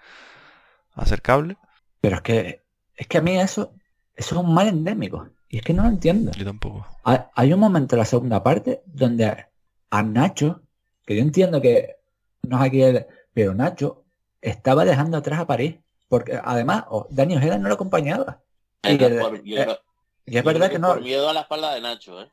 acercable. 0.95 1.57
Pero 2.01 2.17
es 2.17 2.23
que, 2.23 2.63
es 2.97 3.07
que 3.07 3.19
a 3.19 3.23
mí 3.23 3.39
eso, 3.39 3.73
eso 4.15 4.35
es 4.35 4.45
un 4.45 4.53
mal 4.53 4.69
endémico. 4.69 5.29
Y 5.49 5.59
es 5.59 5.63
que 5.63 5.75
no 5.75 5.83
lo 5.83 5.91
entiendo. 5.91 6.33
Yo 6.33 6.45
tampoco. 6.45 6.87
Hay, 7.05 7.53
un 7.53 7.61
momento 7.61 7.95
en 7.95 7.99
la 7.99 8.05
segunda 8.07 8.43
parte 8.43 8.83
donde 8.87 9.47
a 9.91 10.03
Nacho, 10.03 10.63
que 11.05 11.17
yo 11.17 11.23
entiendo 11.23 11.61
que 11.61 11.97
no 12.43 12.57
es 12.57 12.63
aquí 12.63 12.83
el, 12.83 13.07
pero 13.35 13.55
Nacho 13.55 14.02
estaba 14.43 14.85
dejando 14.85 15.17
atrás 15.17 15.41
a 15.41 15.47
París. 15.47 15.77
Porque 16.09 16.39
además, 16.45 16.85
Daniel 17.09 17.39
Ojeda 17.39 17.57
no 17.57 17.69
lo 17.69 17.75
acompañaba. 17.75 18.43
Y, 18.83 19.03
eh, 19.03 19.79
es 20.27 20.45
verdad 20.45 20.71
que, 20.71 20.79
no. 20.79 20.89
Por 20.89 21.01
miedo 21.01 21.29
a 21.29 21.33
la 21.33 21.41
espalda 21.41 21.75
de 21.75 21.81
Nacho, 21.81 22.21
¿eh? 22.21 22.29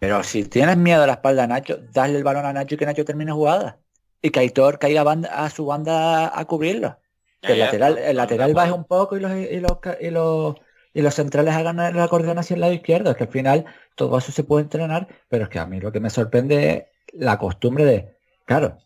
Pero 0.00 0.24
si 0.24 0.44
tienes 0.44 0.76
miedo 0.76 1.04
a 1.04 1.06
la 1.06 1.12
espalda 1.14 1.42
de 1.42 1.48
Nacho, 1.48 1.78
dale 1.92 2.18
el 2.18 2.24
balón 2.24 2.44
a 2.44 2.52
Nacho 2.52 2.74
y 2.74 2.78
que 2.78 2.86
Nacho 2.86 3.04
termine 3.04 3.30
jugada. 3.30 3.78
Y 4.20 4.30
que 4.30 4.40
Aitor 4.40 4.80
caiga 4.80 5.02
a 5.02 5.50
su 5.50 5.66
banda 5.66 6.36
a 6.36 6.44
cubrirlo. 6.46 6.98
el 7.42 7.60
lateral, 7.60 7.98
el 7.98 8.16
lateral 8.16 8.52
baje 8.54 8.72
un 8.72 8.84
poco 8.84 9.16
y 9.16 9.20
los, 9.20 9.30
y 9.32 9.60
los, 9.60 9.78
y 10.00 10.10
los 10.10 10.56
y 10.98 11.02
los 11.02 11.14
centrales 11.14 11.54
hagan 11.54 11.76
la 11.76 12.04
hacia 12.04 12.54
el 12.54 12.60
lado 12.60 12.72
izquierdo. 12.72 13.10
Es 13.10 13.16
que 13.16 13.24
al 13.24 13.30
final 13.30 13.64
todo 13.94 14.18
eso 14.18 14.32
se 14.32 14.42
puede 14.42 14.64
entrenar, 14.64 15.06
pero 15.28 15.44
es 15.44 15.50
que 15.50 15.60
a 15.60 15.66
mí 15.66 15.80
lo 15.80 15.92
que 15.92 16.00
me 16.00 16.10
sorprende 16.10 16.72
es 16.72 16.84
la 17.12 17.38
costumbre 17.38 17.84
de, 17.84 18.16
claro, 18.44 18.78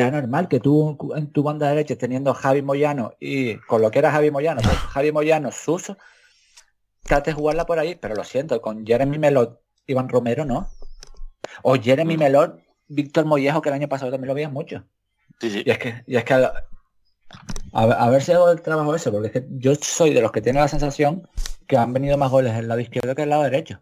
era 0.00 0.10
normal 0.10 0.48
que 0.48 0.60
tú 0.60 0.98
en 1.16 1.32
tu 1.32 1.42
banda 1.42 1.68
derecha 1.68 1.96
teniendo 1.96 2.30
a 2.30 2.34
Javi 2.34 2.62
Moyano 2.62 3.14
y 3.20 3.56
con 3.56 3.82
lo 3.82 3.90
que 3.90 3.98
era 3.98 4.10
Javi 4.10 4.30
Moyano, 4.30 4.60
pues 4.62 4.76
Javi 4.76 5.12
Moyano, 5.12 5.50
Suso, 5.52 5.96
trate 7.02 7.30
de 7.30 7.34
jugarla 7.34 7.66
por 7.66 7.78
ahí, 7.78 7.94
pero 7.94 8.14
lo 8.14 8.24
siento, 8.24 8.60
con 8.60 8.86
Jeremy 8.86 9.18
Melot, 9.18 9.60
Iván 9.86 10.08
Romero 10.08 10.44
no. 10.44 10.68
O 11.62 11.76
Jeremy 11.76 12.16
Melot, 12.16 12.60
Víctor 12.88 13.24
Mollejo, 13.24 13.62
que 13.62 13.70
el 13.70 13.74
año 13.74 13.88
pasado 13.88 14.10
también 14.10 14.28
lo 14.28 14.34
veías 14.34 14.52
mucho. 14.52 14.84
Y 15.40 15.70
es 15.70 15.78
que, 15.78 16.02
y 16.06 16.16
es 16.16 16.24
que 16.24 16.34
a, 17.72 18.10
ver 18.10 18.22
si 18.22 18.32
hago 18.32 18.50
el 18.50 18.62
trabajo 18.62 18.94
ese, 18.94 19.10
porque 19.10 19.28
es 19.28 19.32
que 19.32 19.46
yo 19.50 19.74
soy 19.74 20.14
de 20.14 20.20
los 20.20 20.32
que 20.32 20.40
tiene 20.40 20.60
la 20.60 20.68
sensación 20.68 21.28
que 21.66 21.76
han 21.76 21.92
venido 21.92 22.16
más 22.16 22.30
goles 22.30 22.54
del 22.54 22.68
lado 22.68 22.80
izquierdo 22.80 23.14
que 23.14 23.22
del 23.22 23.30
lado 23.30 23.42
derecho. 23.44 23.80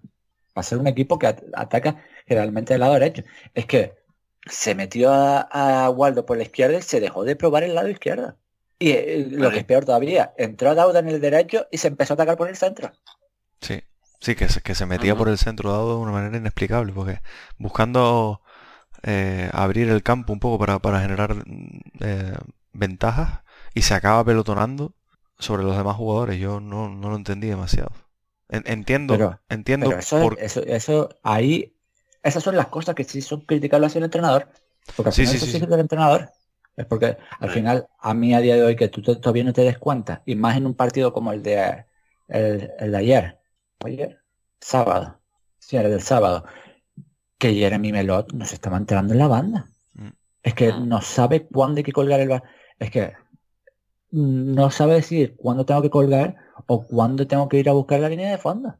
Va 0.56 0.60
a 0.60 0.62
ser 0.62 0.78
un 0.78 0.86
equipo 0.86 1.18
que 1.18 1.26
ataca 1.26 2.02
generalmente 2.26 2.74
del 2.74 2.80
lado 2.80 2.94
derecho. 2.94 3.22
Es 3.54 3.66
que 3.66 3.94
se 4.46 4.74
metió 4.74 5.10
a, 5.12 5.90
Waldo 5.90 6.24
por 6.24 6.36
la 6.36 6.44
izquierda 6.44 6.78
y 6.78 6.82
se 6.82 7.00
dejó 7.00 7.24
de 7.24 7.36
probar 7.36 7.64
el 7.64 7.74
lado 7.74 7.88
izquierdo. 7.88 8.36
Y 8.78 8.90
eh, 8.90 9.28
lo 9.30 9.50
que 9.50 9.58
es 9.58 9.64
peor 9.64 9.84
todavía, 9.84 10.34
entró 10.36 10.70
a 10.70 10.74
Dauda 10.74 11.00
en 11.00 11.08
el 11.08 11.20
derecho 11.20 11.66
y 11.70 11.78
se 11.78 11.88
empezó 11.88 12.12
a 12.12 12.14
atacar 12.14 12.36
por 12.36 12.48
el 12.48 12.56
centro. 12.56 12.92
Sí, 13.60 13.82
sí, 14.20 14.34
que 14.34 14.48
se, 14.48 14.60
que 14.60 14.74
se 14.74 14.86
metía 14.86 15.16
por 15.16 15.28
el 15.28 15.38
centro 15.38 15.72
Dauda 15.72 15.94
de 15.94 16.00
una 16.00 16.12
manera 16.12 16.36
inexplicable, 16.36 16.92
porque 16.92 17.20
buscando 17.58 18.42
eh, 19.02 19.48
abrir 19.52 19.88
el 19.88 20.02
campo 20.02 20.32
un 20.32 20.40
poco 20.40 20.58
para, 20.58 20.78
para 20.78 21.00
generar 21.00 21.36
eh, 22.00 22.34
ventajas 22.72 23.40
y 23.74 23.82
se 23.82 23.94
acaba 23.94 24.24
pelotonando 24.24 24.94
sobre 25.38 25.62
los 25.62 25.76
demás 25.76 25.96
jugadores. 25.96 26.38
Yo 26.38 26.60
no, 26.60 26.88
no 26.88 27.10
lo 27.10 27.16
entendí 27.16 27.48
demasiado. 27.48 27.92
entiendo, 28.48 29.40
entiendo. 29.48 29.96
eso, 29.96 30.36
eso, 30.66 31.08
ahí, 31.22 31.75
esas 32.22 32.42
son 32.42 32.56
las 32.56 32.68
cosas 32.68 32.94
que 32.94 33.04
sí 33.04 33.20
son 33.22 33.40
criticables 33.42 33.88
hacia 33.88 33.98
el 33.98 34.04
entrenador. 34.04 34.48
Porque 34.94 35.08
al 35.08 35.14
final 35.14 35.34
eso 35.34 35.46
sí, 35.46 35.58
del 35.58 35.80
entrenador. 35.80 36.30
Es 36.76 36.84
porque 36.86 37.16
al 37.40 37.50
final, 37.50 37.88
a 37.98 38.12
mí 38.12 38.34
a 38.34 38.40
día 38.40 38.56
de 38.56 38.62
hoy, 38.62 38.76
que 38.76 38.88
tú 38.88 39.00
todavía 39.02 39.44
no 39.44 39.52
te 39.52 39.62
des 39.62 39.78
cuenta, 39.78 40.22
y 40.26 40.34
más 40.34 40.56
en 40.56 40.66
un 40.66 40.74
partido 40.74 41.12
como 41.12 41.32
el 41.32 41.42
de 41.42 41.86
el, 42.28 42.68
de 42.78 42.96
ayer, 42.96 43.38
ayer, 43.84 44.20
sábado, 44.60 45.18
sí, 45.58 45.76
el 45.76 45.90
del 45.90 46.02
sábado, 46.02 46.44
que 47.38 47.54
Jeremy 47.54 47.92
Melot 47.92 48.32
nos 48.32 48.52
estaba 48.52 48.76
entrando 48.76 49.14
en 49.14 49.18
la 49.18 49.28
banda. 49.28 49.66
Mm. 49.94 50.08
Es 50.42 50.54
que 50.54 50.68
ah. 50.68 50.78
no 50.78 51.00
sabe 51.00 51.46
cuándo 51.46 51.78
hay 51.78 51.84
que 51.84 51.92
colgar 51.92 52.20
el 52.20 52.42
Es 52.78 52.90
que 52.90 53.14
no 54.10 54.70
sabe 54.70 54.94
decir 54.94 55.34
cuándo 55.36 55.64
tengo 55.64 55.82
que 55.82 55.90
colgar 55.90 56.36
o 56.66 56.86
cuándo 56.86 57.26
tengo 57.26 57.48
que 57.48 57.58
ir 57.58 57.68
a 57.68 57.72
buscar 57.72 58.00
la 58.00 58.08
línea 58.08 58.30
de 58.30 58.38
fondo. 58.38 58.76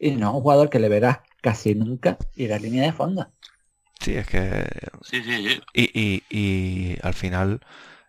Y 0.00 0.10
no 0.12 0.30
es 0.30 0.34
un 0.34 0.40
jugador 0.42 0.68
que 0.68 0.80
le 0.80 0.88
verás 0.88 1.20
casi 1.40 1.76
nunca 1.76 2.18
ir 2.34 2.52
a 2.52 2.56
la 2.56 2.62
línea 2.62 2.82
de 2.84 2.92
fondo. 2.92 3.32
Sí, 4.00 4.16
es 4.16 4.26
que... 4.26 4.66
Sí, 5.02 5.22
sí, 5.22 5.60
Y, 5.74 6.24
y, 6.30 6.98
al 7.02 7.14
final, 7.14 7.60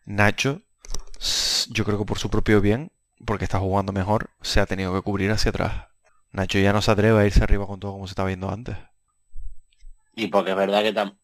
Nacho, 0.05 0.61
yo 1.69 1.85
creo 1.85 1.97
que 1.99 2.05
por 2.05 2.19
su 2.19 2.29
propio 2.29 2.61
bien, 2.61 2.91
porque 3.25 3.45
está 3.45 3.59
jugando 3.59 3.93
mejor, 3.93 4.29
se 4.41 4.59
ha 4.59 4.65
tenido 4.65 4.93
que 4.93 5.01
cubrir 5.01 5.31
hacia 5.31 5.49
atrás. 5.49 5.87
Nacho 6.31 6.59
ya 6.59 6.73
no 6.73 6.81
se 6.81 6.91
atreve 6.91 7.19
a 7.21 7.25
irse 7.25 7.43
arriba 7.43 7.67
con 7.67 7.79
todo 7.79 7.93
como 7.93 8.07
se 8.07 8.11
estaba 8.11 8.27
viendo 8.27 8.49
antes. 8.49 8.77
Y 10.15 10.27
porque 10.27 10.51
es 10.51 10.57
verdad 10.57 10.83
que, 10.83 10.93
tam- 10.93 11.17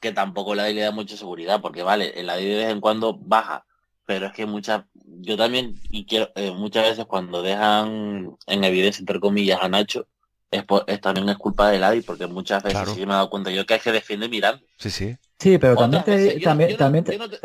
que 0.00 0.12
tampoco 0.12 0.54
la 0.54 0.68
le 0.68 0.82
da 0.82 0.92
mucha 0.92 1.16
seguridad, 1.16 1.60
porque 1.62 1.82
vale, 1.84 2.18
el 2.20 2.30
ADI 2.30 2.48
de 2.48 2.56
vez 2.56 2.70
en 2.70 2.80
cuando 2.80 3.14
baja, 3.18 3.66
pero 4.06 4.26
es 4.26 4.32
que 4.32 4.46
muchas, 4.46 4.84
yo 4.94 5.36
también, 5.36 5.80
y 5.90 6.06
quiero, 6.06 6.30
eh, 6.36 6.52
muchas 6.52 6.84
veces 6.90 7.04
cuando 7.06 7.42
dejan 7.42 8.30
en 8.46 8.64
evidencia, 8.64 9.00
entre 9.00 9.20
comillas, 9.20 9.58
a 9.60 9.68
Nacho, 9.68 10.06
es, 10.50 10.64
por- 10.64 10.84
es 10.86 11.00
también 11.00 11.28
es 11.28 11.36
culpa 11.36 11.70
del 11.70 11.84
ADI, 11.84 12.00
porque 12.02 12.26
muchas 12.26 12.62
veces 12.62 12.78
Claro. 12.80 12.94
sí 12.94 13.00
me 13.00 13.12
he 13.12 13.16
dado 13.16 13.30
cuenta 13.30 13.50
yo 13.50 13.66
que 13.66 13.74
es 13.74 13.82
que 13.82 13.92
defiende 13.92 14.28
mirando. 14.28 14.64
Sí, 14.78 14.90
sí. 14.90 15.16
Sí, 15.38 15.58
pero 15.58 15.76
también, 15.76 16.02
te, 16.04 16.38
yo 16.38 16.48
también, 16.48 16.70
yo 16.70 16.76
no- 16.76 16.78
también 16.78 17.04
te- 17.04 17.12
yo 17.12 17.18
no 17.18 17.28
te- 17.28 17.38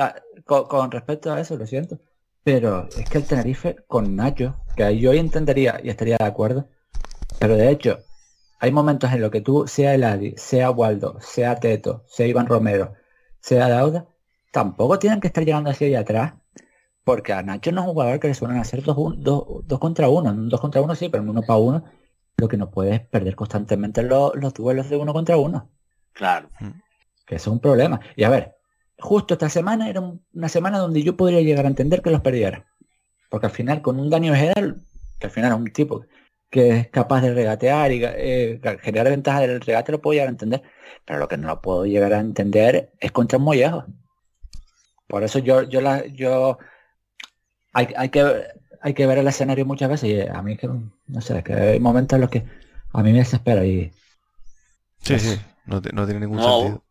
con, 0.45 0.65
con 0.67 0.91
respecto 0.91 1.34
a 1.34 1.41
eso, 1.41 1.58
lo 1.58 1.65
siento, 1.65 2.00
pero 2.43 2.88
es 2.97 3.10
que 3.10 3.17
el 3.17 3.26
Tenerife 3.26 3.76
con 3.88 4.15
Nacho, 4.15 4.56
que 4.78 4.97
yo 4.97 5.12
entendería 5.12 5.80
y 5.84 5.89
estaría 5.89 6.17
de 6.17 6.26
acuerdo, 6.26 6.69
pero 7.39 7.56
de 7.58 7.69
hecho, 7.69 8.04
hay 8.60 8.71
momentos 8.71 9.12
en 9.12 9.21
los 9.21 9.32
que 9.32 9.41
tú, 9.41 9.67
sea 9.67 9.93
el 9.95 10.04
Adi, 10.04 10.36
sea 10.38 10.71
Waldo, 10.71 11.17
sea 11.19 11.56
Teto, 11.56 12.06
sea 12.08 12.28
Iván 12.28 12.47
Romero, 12.47 12.93
sea 13.41 13.67
Dauda, 13.67 14.06
tampoco 14.52 15.00
tienen 15.00 15.19
que 15.19 15.28
estar 15.28 15.43
llegando 15.43 15.69
hacia 15.71 15.88
allá 15.88 16.00
atrás, 16.02 16.34
porque 17.12 17.34
a 17.34 17.43
Nacho 17.43 17.71
no 17.74 17.82
es 17.82 17.88
un 17.88 17.93
jugador 17.93 18.19
que 18.21 18.30
le 18.30 18.34
suelen 18.34 18.58
hacer 18.58 18.82
dos, 18.84 18.97
un- 18.97 19.21
dos, 19.21 19.43
dos 19.65 19.80
contra 19.80 20.08
uno, 20.08 20.30
un 20.32 20.47
dos 20.47 20.62
contra 20.62 20.82
uno 20.82 20.95
sí, 20.95 21.10
pero 21.10 21.21
en 21.24 21.30
uno 21.30 21.41
para 21.41 21.60
uno, 21.60 21.84
lo 22.38 22.47
que 22.47 22.56
no 22.56 22.71
puedes 22.71 23.02
perder 23.02 23.36
constantemente 23.36 24.02
los, 24.02 24.34
los 24.36 24.54
duelos 24.54 24.89
de 24.89 24.95
uno 24.95 25.12
contra 25.13 25.36
uno 25.36 25.69
Claro. 26.13 26.50
que 27.26 27.36
eso 27.36 27.50
es 27.50 27.54
un 27.54 27.60
problema. 27.60 28.00
Y 28.15 28.24
a 28.24 28.30
ver, 28.30 28.56
justo 28.97 29.34
esta 29.34 29.50
semana 29.50 29.89
era 29.89 30.00
un- 30.00 30.24
una 30.34 30.47
semana 30.47 30.80
donde 30.80 31.04
yo 31.04 31.17
podría 31.17 31.41
llegar 31.41 31.65
a 31.65 31.67
entender 31.69 32.02
que 32.02 32.12
los 32.12 32.21
perdiera. 32.21 32.65
Porque 33.30 33.47
al 33.47 33.52
final 33.52 33.82
con 33.82 34.00
un 34.00 34.10
Dani 34.10 34.30
Ojeda, 34.30 34.54
que 35.19 35.28
al 35.28 35.32
final 35.32 35.52
es 35.52 35.58
un 35.58 35.71
tipo 35.74 36.06
que 36.50 36.69
es 36.80 36.88
capaz 36.89 37.21
de 37.21 37.34
regatear 37.34 37.91
y 37.91 38.02
eh, 38.04 38.60
generar 38.82 39.10
ventaja 39.10 39.41
del 39.41 39.60
regate, 39.62 39.91
lo 39.91 40.02
puedo 40.02 40.13
llegar 40.13 40.28
a 40.28 40.32
entender. 40.32 40.63
Pero 41.06 41.19
lo 41.19 41.28
que 41.28 41.38
no 41.38 41.47
lo 41.47 41.62
puedo 41.62 41.86
llegar 41.86 42.13
a 42.13 42.19
entender 42.19 42.91
es 43.00 43.12
contra 43.12 43.38
un 43.38 43.43
mollejo. 43.45 43.86
Por 45.08 45.24
eso 45.24 45.39
yo, 45.39 45.63
yo 45.63 45.82
la, 45.82 46.06
yo 46.08 46.58
hay, 47.74 47.94
hay 47.98 48.10
que 48.10 48.48
hay 48.84 48.94
que 48.96 49.06
ver 49.06 49.20
el 49.20 49.28
escenario 49.28 49.66
muchas 49.66 49.90
veces 49.90 50.10
y 50.10 50.20
a 50.22 50.42
mí 50.42 50.58
que 50.58 50.68
no 50.68 51.22
sé, 51.22 51.38
es 51.38 51.44
que 51.44 51.54
hay 51.54 51.80
momentos 51.80 52.16
en 52.18 52.22
los 52.22 52.30
que 52.32 52.46
a 52.94 53.04
mí 53.04 53.12
me 53.12 53.20
desespera 53.20 53.66
y 53.66 53.92
Sí, 55.04 55.14
Pues- 55.14 55.22
sí. 55.24 55.42
No, 55.66 55.82
te- 55.82 55.92
no 55.94 56.06
tiene 56.06 56.20
ningún 56.22 56.38
No. 56.38 56.60
sentido. 56.60 56.84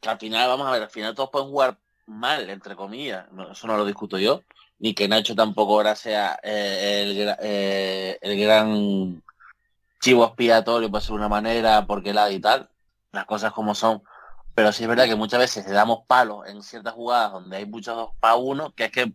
que 0.00 0.08
al 0.08 0.18
final, 0.18 0.46
vamos 0.48 0.66
a 0.68 0.70
ver, 0.70 0.82
al 0.82 0.90
final 0.90 1.14
todos 1.14 1.30
pueden 1.30 1.48
jugar 1.48 1.76
mal, 2.06 2.48
entre 2.50 2.76
comillas, 2.76 3.30
no, 3.32 3.50
eso 3.50 3.66
no 3.66 3.76
lo 3.76 3.84
discuto 3.84 4.16
yo, 4.18 4.42
ni 4.78 4.94
que 4.94 5.08
Nacho 5.08 5.34
tampoco 5.34 5.72
ahora 5.74 5.96
sea 5.96 6.38
eh, 6.42 7.02
el, 7.04 7.36
eh, 7.40 8.18
el 8.20 8.40
gran 8.40 9.22
chivo 10.00 10.24
expiatorio, 10.24 10.88
por 10.90 11.02
ser 11.02 11.14
una 11.14 11.28
manera, 11.28 11.84
porque 11.86 12.14
la 12.14 12.30
y 12.30 12.38
tal, 12.38 12.68
las 13.12 13.24
cosas 13.26 13.52
como 13.52 13.74
son. 13.74 14.02
Pero 14.54 14.70
sí 14.72 14.84
es 14.84 14.88
verdad 14.88 15.06
que 15.06 15.16
muchas 15.16 15.40
veces 15.40 15.66
le 15.66 15.72
damos 15.72 16.00
palos 16.06 16.46
en 16.48 16.62
ciertas 16.62 16.94
jugadas 16.94 17.32
donde 17.32 17.56
hay 17.56 17.66
muchos 17.66 17.96
dos 17.96 18.10
para 18.20 18.36
uno, 18.36 18.72
que 18.76 18.84
es 18.84 18.92
que 18.92 19.12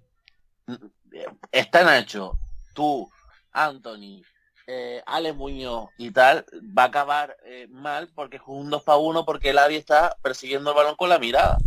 está 1.51 1.83
Nacho, 1.83 2.37
tú, 2.73 3.09
Anthony, 3.51 4.23
eh, 4.67 5.01
Ale 5.05 5.33
Muñoz 5.33 5.89
y 5.97 6.11
tal, 6.11 6.45
va 6.77 6.83
a 6.83 6.87
acabar 6.87 7.37
eh, 7.45 7.67
mal 7.69 8.09
porque 8.15 8.37
es 8.37 8.43
un 8.45 8.69
2 8.69 8.83
para 8.83 8.97
1 8.97 9.25
porque 9.25 9.49
el 9.49 9.57
Avi 9.57 9.75
está 9.75 10.15
persiguiendo 10.21 10.71
el 10.71 10.75
balón 10.75 10.95
con 10.95 11.09
la 11.09 11.19
mirada. 11.19 11.57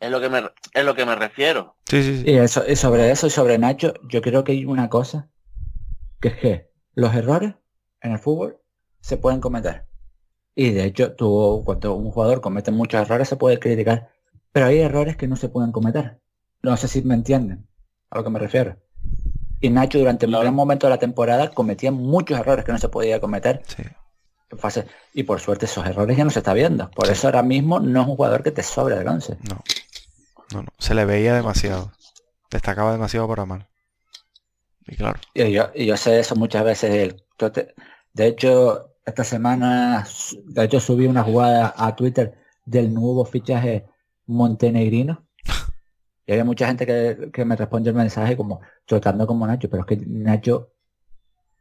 Es 0.00 0.10
lo 0.10 0.20
que 0.20 0.28
me 0.28 0.42
es 0.72 0.84
lo 0.84 0.94
que 0.94 1.06
me 1.06 1.14
refiero. 1.14 1.76
Sí, 1.86 2.02
sí, 2.02 2.22
sí. 2.22 2.30
Y, 2.30 2.36
eso, 2.36 2.64
y 2.66 2.76
sobre 2.76 3.10
eso 3.10 3.26
y 3.26 3.30
sobre 3.30 3.58
Nacho, 3.58 3.94
yo 4.08 4.20
creo 4.20 4.44
que 4.44 4.52
hay 4.52 4.64
una 4.64 4.88
cosa, 4.88 5.28
que 6.20 6.28
es 6.28 6.36
que 6.36 6.70
los 6.94 7.14
errores 7.14 7.54
en 8.00 8.12
el 8.12 8.18
fútbol 8.18 8.60
se 9.00 9.16
pueden 9.16 9.40
cometer. 9.40 9.86
Y 10.54 10.70
de 10.70 10.84
hecho, 10.84 11.14
tú, 11.14 11.62
cuando 11.64 11.94
un 11.94 12.10
jugador 12.10 12.40
comete 12.40 12.70
muchos 12.70 13.00
errores 13.00 13.28
se 13.28 13.36
puede 13.36 13.58
criticar, 13.58 14.10
pero 14.52 14.66
hay 14.66 14.78
errores 14.78 15.16
que 15.16 15.26
no 15.26 15.36
se 15.36 15.48
pueden 15.48 15.72
cometer. 15.72 16.20
No 16.62 16.76
sé 16.76 16.88
si 16.88 17.02
me 17.02 17.14
entienden 17.14 17.66
a 18.14 18.18
lo 18.18 18.24
que 18.24 18.30
me 18.30 18.38
refiero. 18.38 18.76
Y 19.60 19.70
Nacho 19.70 19.98
durante 19.98 20.26
Claro. 20.26 20.48
un 20.48 20.54
momento 20.54 20.86
de 20.86 20.90
la 20.90 20.98
temporada 20.98 21.50
cometía 21.50 21.90
muchos 21.90 22.38
errores 22.38 22.64
que 22.64 22.72
no 22.72 22.78
se 22.78 22.88
podía 22.88 23.20
cometer 23.20 23.62
Sí. 23.66 23.82
en 24.50 24.58
fase. 24.58 24.86
Y 25.14 25.22
por 25.24 25.40
suerte 25.40 25.66
esos 25.66 25.86
errores 25.86 26.16
ya 26.16 26.24
no 26.24 26.30
se 26.30 26.38
está 26.40 26.52
viendo. 26.52 26.90
Por 26.90 27.08
eso 27.10 27.26
ahora 27.28 27.42
mismo 27.42 27.80
no 27.80 28.02
es 28.02 28.06
un 28.08 28.16
jugador 28.16 28.42
que 28.42 28.50
te 28.50 28.62
sobra 28.62 28.96
del 28.96 29.08
11. 29.08 29.36
No. 29.48 29.62
No, 30.52 30.62
no. 30.62 30.68
Se 30.78 30.94
le 30.94 31.04
veía 31.04 31.34
demasiado. 31.34 31.92
Destacaba 32.50 32.92
demasiado 32.92 33.26
para 33.26 33.44
mal. 33.46 33.66
Y 34.86 34.96
claro. 34.96 35.18
Y 35.32 35.50
yo, 35.50 35.70
y 35.74 35.86
yo 35.86 35.96
sé 35.96 36.20
eso 36.20 36.36
muchas 36.36 36.62
veces. 36.64 37.14
de 38.12 38.26
hecho, 38.26 38.90
esta 39.06 39.24
semana, 39.24 40.06
de 40.44 40.64
hecho, 40.64 40.78
subí 40.78 41.06
una 41.06 41.24
jugada 41.24 41.74
a 41.76 41.96
Twitter 41.96 42.38
del 42.64 42.92
nuevo 42.94 43.24
fichaje 43.24 43.86
montenegrino. 44.26 45.23
Y 46.26 46.32
había 46.32 46.44
mucha 46.44 46.66
gente 46.66 46.86
que, 46.86 47.30
que 47.32 47.44
me 47.44 47.56
responde 47.56 47.90
el 47.90 47.96
mensaje 47.96 48.36
como 48.36 48.60
trotando 48.86 49.26
como 49.26 49.46
Nacho, 49.46 49.68
pero 49.70 49.82
es 49.82 49.86
que 49.86 49.96
Nacho 50.06 50.72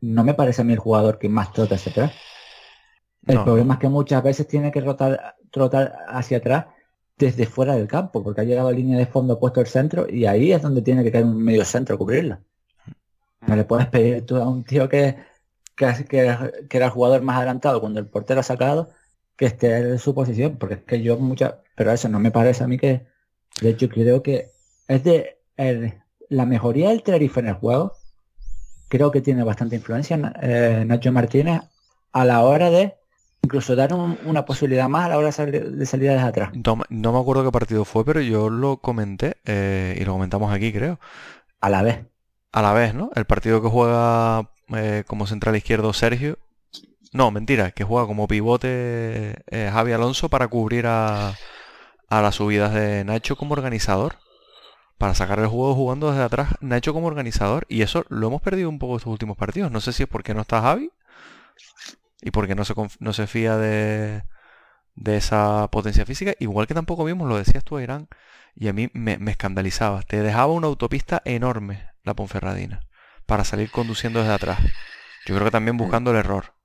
no 0.02 0.24
me 0.26 0.34
parece 0.36 0.62
a 0.62 0.66
mí 0.66 0.74
el 0.74 0.80
jugador 0.80 1.20
que 1.20 1.30
más 1.30 1.54
trota 1.54 1.76
hacia 1.76 1.92
atrás. 1.92 2.14
El 3.28 3.36
No. 3.36 3.44
problema 3.44 3.74
es 3.74 3.80
que 3.82 3.90
muchas 3.90 4.24
veces 4.24 4.48
tiene 4.48 4.72
que 4.72 4.80
rotar, 4.80 5.36
trotar 5.52 5.94
hacia 6.08 6.38
atrás 6.38 6.68
desde 7.18 7.46
fuera 7.46 7.76
del 7.76 7.88
campo, 7.88 8.24
porque 8.24 8.40
ha 8.42 8.44
llegado 8.46 8.70
a 8.70 8.72
línea 8.72 8.98
de 8.98 9.06
fondo 9.06 9.40
puesto 9.40 9.60
el 9.62 9.68
centro 9.68 10.08
y 10.10 10.26
ahí 10.26 10.52
es 10.54 10.62
donde 10.62 10.82
tiene 10.82 11.04
que 11.04 11.12
caer 11.12 11.26
un 11.26 11.44
medio 11.44 11.66
centro 11.66 11.96
a 11.96 11.98
cubrirla. 11.98 12.42
No 13.46 13.56
le 13.56 13.66
puedes 13.66 13.88
pedir 13.88 14.26
tú 14.26 14.38
a 14.38 14.48
un 14.48 14.64
tío 14.64 14.88
que, 14.90 15.18
que, 15.76 15.88
que- 16.10 16.68
que 16.70 16.78
era 16.78 16.88
el 16.88 16.92
jugador 16.92 17.22
más 17.24 17.38
adelantado 17.38 17.82
cuando 17.82 18.00
el 18.00 18.08
portero 18.10 18.40
ha 18.42 18.44
sacado 18.44 18.92
que 19.38 19.46
esté 19.48 19.78
en 19.78 20.00
su 20.00 20.14
posición, 20.16 20.58
porque 20.58 20.76
es 20.76 20.84
que 20.84 21.02
yo 21.02 21.18
muchas, 21.18 21.56
pero 21.76 21.92
eso 21.92 22.10
no 22.10 22.20
me 22.20 22.32
parece 22.32 22.64
a 22.64 22.68
mí 22.68 22.78
que, 22.78 23.08
de 23.62 23.70
hecho 23.72 23.90
creo 23.90 24.24
que 24.24 24.53
es 24.88 25.04
de 25.04 25.40
el- 25.58 25.94
la 26.30 26.46
mejoría 26.46 26.90
del 26.90 27.04
Tenerife 27.04 27.40
en 27.40 27.48
el 27.48 27.54
juego, 27.56 27.94
creo 28.88 29.12
que 29.12 29.22
tiene 29.22 29.44
bastante 29.44 29.76
influencia 29.76 30.34
eh, 30.42 30.84
Nacho 30.86 31.12
Martínez 31.12 31.62
a 32.12 32.26
la 32.26 32.42
hora 32.44 32.70
de 32.70 32.96
incluso 33.42 33.76
dar 33.76 33.94
un- 33.94 34.18
una 34.26 34.46
posibilidad 34.46 34.88
más 34.88 35.06
a 35.06 35.10
la 35.10 35.18
hora 35.18 35.28
de 35.28 35.32
salir, 35.34 35.72
de 35.72 35.86
salir 35.86 36.10
desde 36.12 36.24
atrás. 36.26 36.52
No, 36.54 36.78
me- 36.78 36.84
no 36.90 37.12
me 37.12 37.20
acuerdo 37.20 37.44
qué 37.44 37.52
partido 37.52 37.86
fue, 37.86 38.06
pero 38.06 38.22
yo 38.22 38.50
lo 38.50 38.78
comenté 38.78 39.38
eh, 39.46 39.98
y 40.00 40.06
lo 40.06 40.14
comentamos 40.14 40.54
aquí, 40.54 40.72
creo. 40.72 41.00
A 41.60 41.70
la 41.70 41.82
vez. 41.82 42.00
A 42.52 42.62
la 42.62 42.74
vez, 42.74 42.94
¿no? 42.94 43.10
El 43.16 43.26
partido 43.26 43.62
que 43.62 43.68
juega 43.68 44.50
eh, 44.76 45.04
como 45.08 45.28
central 45.28 45.56
izquierdo 45.56 45.92
Sergio. 45.94 46.38
No, 47.12 47.30
mentira, 47.32 47.72
que 47.72 47.84
juega 47.84 48.08
como 48.08 48.28
pivote 48.28 49.36
eh, 49.48 49.70
Javi 49.72 49.92
Alonso 49.92 50.30
para 50.30 50.48
cubrir 50.48 50.86
a, 50.88 51.34
a 52.10 52.22
las 52.22 52.36
subidas 52.36 52.74
de 52.74 53.04
Nacho 53.04 53.36
como 53.36 53.54
organizador. 53.54 54.16
Para 55.04 55.16
sacar 55.16 55.38
el 55.40 55.48
juego 55.48 55.76
jugando 55.76 56.12
desde 56.12 56.24
atrás, 56.24 56.56
Nacho 56.62 56.94
como 56.94 57.08
organizador. 57.08 57.66
Y 57.68 57.82
eso 57.82 58.06
lo 58.08 58.28
hemos 58.28 58.42
perdido 58.42 58.70
un 58.70 58.80
poco 58.80 58.96
estos 58.96 59.12
últimos 59.12 59.36
partidos. 59.36 59.70
No 59.70 59.82
sé 59.82 59.92
si 59.92 60.04
es 60.04 60.08
porque 60.08 60.34
no 60.34 60.40
está 60.40 60.62
Javi 60.62 60.94
y 62.22 62.32
porque 62.32 62.56
no 62.56 62.64
se, 62.64 62.74
no 63.00 63.12
se 63.12 63.28
fía 63.28 63.58
de, 63.58 64.24
de 64.96 65.18
esa 65.18 65.68
potencia 65.72 66.06
física. 66.06 66.36
Igual 66.40 66.68
que 66.68 66.74
tampoco 66.74 67.04
vimos, 67.04 67.28
lo 67.28 67.36
decías 67.36 67.66
tú, 67.66 67.82
Irán, 67.82 68.08
y 68.56 68.70
a 68.70 68.74
mí 68.74 68.92
me, 68.94 69.18
me 69.18 69.32
escandalizaba. 69.32 70.04
Te 70.04 70.22
dejaba 70.22 70.54
una 70.54 70.68
autopista 70.68 71.22
enorme 71.26 71.86
la 72.04 72.14
Ponferradina 72.14 72.88
para 73.26 73.44
salir 73.44 73.72
conduciendo 73.72 74.22
desde 74.22 74.36
atrás. 74.36 74.60
Yo 75.26 75.36
creo 75.36 75.44
que 75.44 75.52
también 75.52 75.76
buscando 75.76 76.12
el 76.12 76.18
error. 76.18 76.56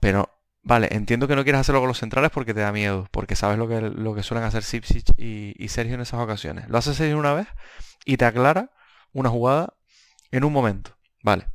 Pero, 0.00 0.39
vale, 0.62 0.88
entiendo 0.92 1.26
que 1.28 1.36
no 1.36 1.42
quieras 1.44 1.62
hacerlo 1.62 1.80
con 1.80 1.88
los 1.88 1.98
centrales 1.98 2.30
porque 2.30 2.54
te 2.54 2.60
da 2.60 2.72
miedo, 2.72 3.06
porque 3.10 3.36
sabes 3.36 3.58
lo 3.58 3.68
que, 3.68 3.80
lo 3.80 4.14
que 4.14 4.22
suelen 4.22 4.44
hacer 4.46 4.62
Sipsic 4.62 5.12
y, 5.18 5.54
y 5.62 5.68
Sergio 5.68 5.94
en 5.94 6.00
esas 6.00 6.20
ocasiones. 6.20 6.68
Lo 6.68 6.78
hace 6.78 6.94
Sergio 6.94 7.18
una 7.18 7.32
vez 7.34 7.48
y 8.04 8.16
te 8.16 8.24
aclara 8.24 8.70
una 9.12 9.28
jugada 9.30 9.74
en 10.30 10.44
un 10.44 10.52
momento. 10.52 10.96
Vale. 11.22 11.46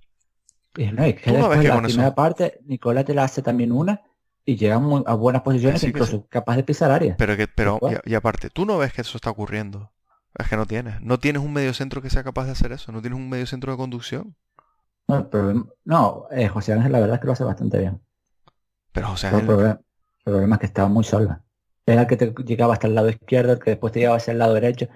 Y 0.77 0.85
no, 0.91 1.03
es 1.03 1.15
que 1.15 1.31
Tú 1.31 1.37
no 1.37 1.49
ves 1.49 1.61
que 1.61 1.67
la 1.69 1.75
con 1.75 1.85
eso- 1.85 1.93
primera 1.93 2.15
parte, 2.15 2.59
Nicolás 2.65 3.05
te 3.05 3.13
la 3.13 3.23
hace 3.23 3.41
también 3.41 3.71
una 3.71 4.01
y 4.43 4.57
llega 4.57 4.75
a 4.75 5.13
buenas 5.15 5.41
posiciones, 5.41 5.81
Sí, 5.81 5.87
incluso 5.87 6.27
capaz 6.27 6.55
de 6.57 6.63
pisar 6.63 6.91
área. 6.91 7.15
Pero 7.17 7.35
que, 7.37 7.47
pero, 7.47 7.79
y, 8.05 8.11
y 8.11 8.15
aparte, 8.15 8.49
tú 8.49 8.65
no 8.65 8.77
ves 8.77 8.93
que 8.93 9.01
eso 9.01 9.17
está 9.17 9.29
ocurriendo. 9.29 9.91
Es 10.37 10.49
que 10.49 10.57
no 10.57 10.65
tienes. 10.65 11.01
No 11.01 11.17
tienes 11.17 11.41
un 11.41 11.53
medio 11.53 11.73
centro 11.73 12.01
que 12.01 12.09
sea 12.09 12.23
capaz 12.23 12.45
de 12.45 12.51
hacer 12.51 12.73
eso. 12.73 12.91
No 12.91 13.01
tienes 13.01 13.17
un 13.17 13.29
medio 13.29 13.47
centro 13.47 13.71
de 13.71 13.77
conducción. 13.77 14.35
No, 15.07 15.29
no, 15.85 16.27
eh, 16.31 16.47
José 16.49 16.73
Ángel 16.73 16.91
la 16.91 16.99
verdad 16.99 17.15
es 17.15 17.21
que 17.21 17.27
lo 17.27 17.33
hace 17.33 17.43
bastante 17.45 17.77
bien. 17.79 18.01
Pero, 18.95 19.15
sea, 19.17 19.29
Pero 19.29 19.41
el, 19.41 19.45
problema, 19.45 19.71
el 20.19 20.23
problema 20.23 20.55
es 20.55 20.59
que 20.61 20.65
estaba 20.65 20.87
muy 20.87 21.03
sola. 21.03 21.43
Era 21.85 22.01
el 22.01 22.07
que 22.07 22.17
te 22.17 22.33
llegaba 22.43 22.73
hasta 22.73 22.87
el 22.87 22.95
lado 22.95 23.09
izquierdo, 23.09 23.53
el 23.53 23.59
que 23.59 23.71
después 23.71 23.93
te 23.93 23.99
llegaba 23.99 24.17
hacia 24.17 24.31
el 24.31 24.39
lado 24.39 24.53
derecho. 24.55 24.87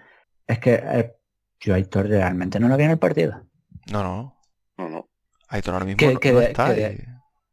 Es 0.47 0.57
que 0.57 0.73
eh, 0.83 1.15
yo 1.59 1.73
a 1.73 1.75
Aitor 1.77 2.07
realmente 2.07 2.59
no 2.59 2.67
lo 2.67 2.77
vi 2.77 2.85
en 2.85 2.91
el 2.91 2.97
partido. 2.97 3.43
no, 3.91 4.01
no. 4.01 4.35
No, 4.77 4.89
no. 4.89 5.09
Aitor 5.49 5.73
ahora 5.73 5.85
mismo 5.85 5.97
Que- 5.97 6.13
no, 6.13 6.19
que 6.19 6.31
no 6.31 6.41
está. 6.41 6.73
que 6.73 6.79
y- 6.79 6.83
de- 6.83 7.07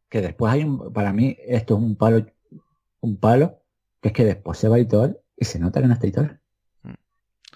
Que 0.09 0.23
después 0.23 0.53
hay 0.53 0.63
un, 0.63 0.93
para 0.93 1.13
mí, 1.13 1.37
esto 1.45 1.75
es 1.77 1.81
un 1.83 1.97
palo, 1.97 2.25
un 3.01 3.19
palo, 3.19 3.61
que 4.01 4.09
es 4.09 4.15
que 4.15 4.25
después 4.25 4.57
se 4.57 4.69
va 4.69 4.77
Aitor 4.77 5.21
y 5.37 5.45
se 5.45 5.59
nota 5.59 5.81
que 5.83 5.89
no 5.89 5.95
está 5.95 6.07
Aitor. 6.07 6.41
Mm. 6.85 6.93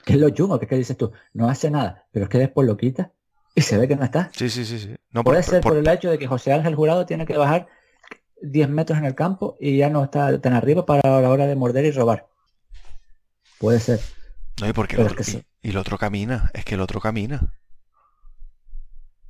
Que 0.05 0.13
es 0.15 0.19
lo 0.19 0.29
chungo, 0.31 0.59
que 0.59 0.65
es 0.65 0.69
que 0.69 0.77
dices 0.77 0.97
tú, 0.97 1.13
no 1.33 1.49
hace 1.49 1.71
nada, 1.71 2.07
pero 2.11 2.25
es 2.25 2.29
que 2.29 2.39
después 2.39 2.67
lo 2.67 2.77
quita 2.77 3.13
Y 3.55 3.61
se 3.63 3.79
ve 3.79 3.87
que 3.87 3.95
no 3.97 4.03
está. 4.05 4.29
Sí, 4.35 4.51
sí, 4.51 4.65
sí, 4.65 4.79
sí. 4.81 4.95
No, 5.13 5.23
Puede 5.23 5.43
ser 5.45 5.63
por, 5.63 5.77
el 5.77 5.87
hecho 5.89 6.11
de 6.11 6.19
que 6.19 6.27
José 6.27 6.53
Ángel 6.53 6.75
Jurado 6.75 7.07
tiene 7.07 7.25
que 7.27 7.37
bajar 7.39 7.69
10 8.43 8.69
metros 8.69 8.99
en 8.99 9.05
el 9.05 9.15
campo 9.15 9.57
y 9.61 9.79
ya 9.79 9.91
no 9.91 10.05
está 10.05 10.41
tan 10.41 10.53
arriba 10.53 10.87
para 10.87 11.21
la 11.21 11.31
hora 11.31 11.47
de 11.47 11.57
morder 11.57 11.85
y 11.85 11.91
robar. 11.91 12.27
Puede 13.59 13.81
ser. 13.81 14.01
No, 14.61 14.69
y 14.69 14.73
porque 14.73 14.97
el 14.97 15.03
otro, 15.03 15.13
es 15.13 15.17
que 15.27 15.33
sí. 15.33 15.45
y, 15.63 15.69
y 15.69 15.71
el 15.71 15.77
otro 15.77 15.99
camina, 15.99 16.51
es 16.55 16.65
que 16.65 16.75
el 16.75 16.81
otro 16.81 17.01
camina. 17.01 17.53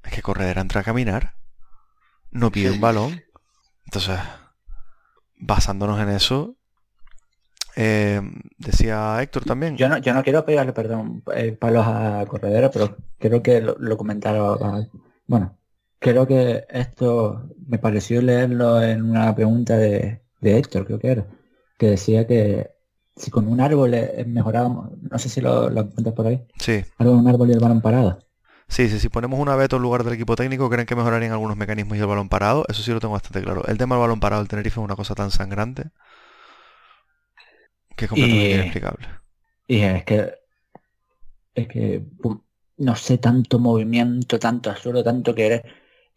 Es 0.02 0.12
que 0.12 0.22
Corredera 0.22 0.60
entra 0.60 0.80
a 0.80 0.84
caminar. 0.84 1.34
No 2.30 2.50
pide 2.50 2.70
un 2.70 2.80
balón. 2.80 3.22
Entonces, 3.84 4.18
basándonos 5.36 6.00
en 6.00 6.10
eso, 6.10 6.56
eh, 7.76 8.20
decía 8.58 9.20
Héctor 9.22 9.44
también. 9.44 9.76
Yo 9.76 9.88
no, 9.88 9.98
yo 9.98 10.14
no 10.14 10.22
quiero 10.22 10.44
pegarle, 10.44 10.72
perdón, 10.72 11.22
eh, 11.34 11.52
palos 11.52 11.86
a 11.86 12.24
Corredera, 12.28 12.70
pero 12.70 12.96
creo 13.18 13.42
que 13.42 13.60
lo, 13.60 13.76
lo 13.78 13.96
comentaba. 13.96 14.86
Bueno, 15.26 15.58
creo 16.00 16.26
que 16.28 16.66
esto 16.70 17.50
me 17.66 17.78
pareció 17.80 18.22
leerlo 18.22 18.82
en 18.82 19.02
una 19.04 19.34
pregunta 19.36 19.78
de, 19.78 20.22
de 20.40 20.58
Héctor, 20.58 20.86
creo 20.86 21.00
que 21.00 21.08
era, 21.12 21.28
que 21.78 21.88
decía 21.92 22.26
que 22.28 22.70
si 23.16 23.30
con 23.32 23.48
un 23.48 23.60
árbol 23.62 23.94
mejorábamos, 24.26 24.90
no 25.02 25.18
sé 25.20 25.30
si 25.30 25.42
lo, 25.42 25.70
lo 25.70 25.82
encuentras 25.82 26.14
por 26.16 26.28
ahí, 26.28 26.46
Sí, 26.58 26.84
algo 26.98 27.14
un 27.16 27.28
árbol 27.28 27.50
y 27.50 27.54
el 27.54 27.60
balón 27.60 27.82
parado. 27.82 28.18
sí, 28.68 28.88
sí, 28.88 28.98
si 29.00 29.08
ponemos 29.10 29.38
una 29.40 29.56
veto 29.56 29.76
en 29.76 29.82
lugar 29.82 30.04
del 30.04 30.14
equipo 30.14 30.36
técnico, 30.36 30.70
¿creen 30.70 30.86
que 30.86 30.96
mejorarían 30.96 31.32
algunos 31.32 31.56
mecanismos 31.56 31.96
y 31.98 32.00
el 32.00 32.06
balón 32.06 32.28
parado? 32.28 32.64
Eso 32.68 32.82
sí 32.82 32.90
lo 32.92 33.00
tengo 33.00 33.12
bastante 33.14 33.42
claro. 33.42 33.64
El 33.66 33.78
tema 33.78 33.96
del 33.96 34.00
balón 34.02 34.20
parado 34.20 34.42
del 34.42 34.48
Tenerife 34.48 34.80
es 34.80 34.84
una 34.84 34.96
cosa 34.96 35.14
tan 35.14 35.30
sangrante 35.30 35.90
que 37.96 38.06
es 38.06 38.08
completamente 38.10 38.54
Y- 38.54 38.56
inexplicable. 38.56 39.06
Y 39.68 39.80
es 39.82 40.04
que, 40.04 40.34
es 41.54 41.68
que, 41.68 42.04
no 42.78 42.96
sé, 42.96 43.18
tanto 43.18 43.58
movimiento, 43.58 44.38
tanto 44.38 44.70
absurdo, 44.70 45.04
tanto 45.04 45.34
querer. 45.34 45.64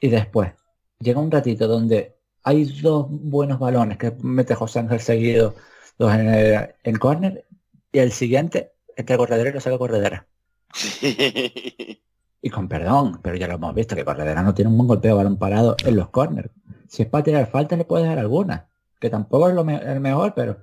Y 0.04 0.10
después, 0.10 0.52
llega 1.00 1.20
un 1.22 1.32
ratito 1.32 1.68
donde 1.68 2.18
hay 2.44 2.66
dos 2.82 3.08
buenos 3.10 3.58
balones 3.60 3.98
que 3.98 4.12
mete 4.22 4.54
José 4.56 4.80
Ángel 4.80 5.00
seguido, 5.00 5.56
dos 5.98 6.14
en, 6.14 6.28
el- 6.28 6.76
en 6.84 6.96
córner, 6.98 7.46
y 7.92 8.00
el 8.00 8.12
siguiente, 8.12 8.74
entre 8.98 9.18
corredera 9.18 9.50
y 9.50 9.54
lo 9.54 9.62
saca 9.62 9.78
corredera. 9.78 10.28
Y 12.46 12.50
con 12.50 12.68
perdón, 12.68 13.22
pero 13.24 13.38
ya 13.38 13.48
lo 13.48 13.54
hemos 13.56 13.74
visto, 13.74 13.96
que 13.96 14.04
corredera 14.04 14.44
no 14.44 14.54
tiene 14.54 14.70
un 14.70 14.76
buen 14.78 14.88
golpeo 14.90 15.16
balón 15.16 15.38
parado 15.38 15.78
en 15.86 15.96
los 15.96 16.10
corners. 16.10 16.50
Si 16.90 17.04
es 17.04 17.08
para 17.10 17.24
tirar 17.24 17.48
falta, 17.48 17.78
le 17.78 17.86
puedes 17.86 18.06
dar 18.06 18.20
alguna, 18.20 18.68
que 19.00 19.10
tampoco 19.10 19.48
es 19.48 19.56
lo 19.56 19.64
me- 19.64 19.78
el 19.82 20.02
mejor, 20.02 20.34
pero, 20.36 20.58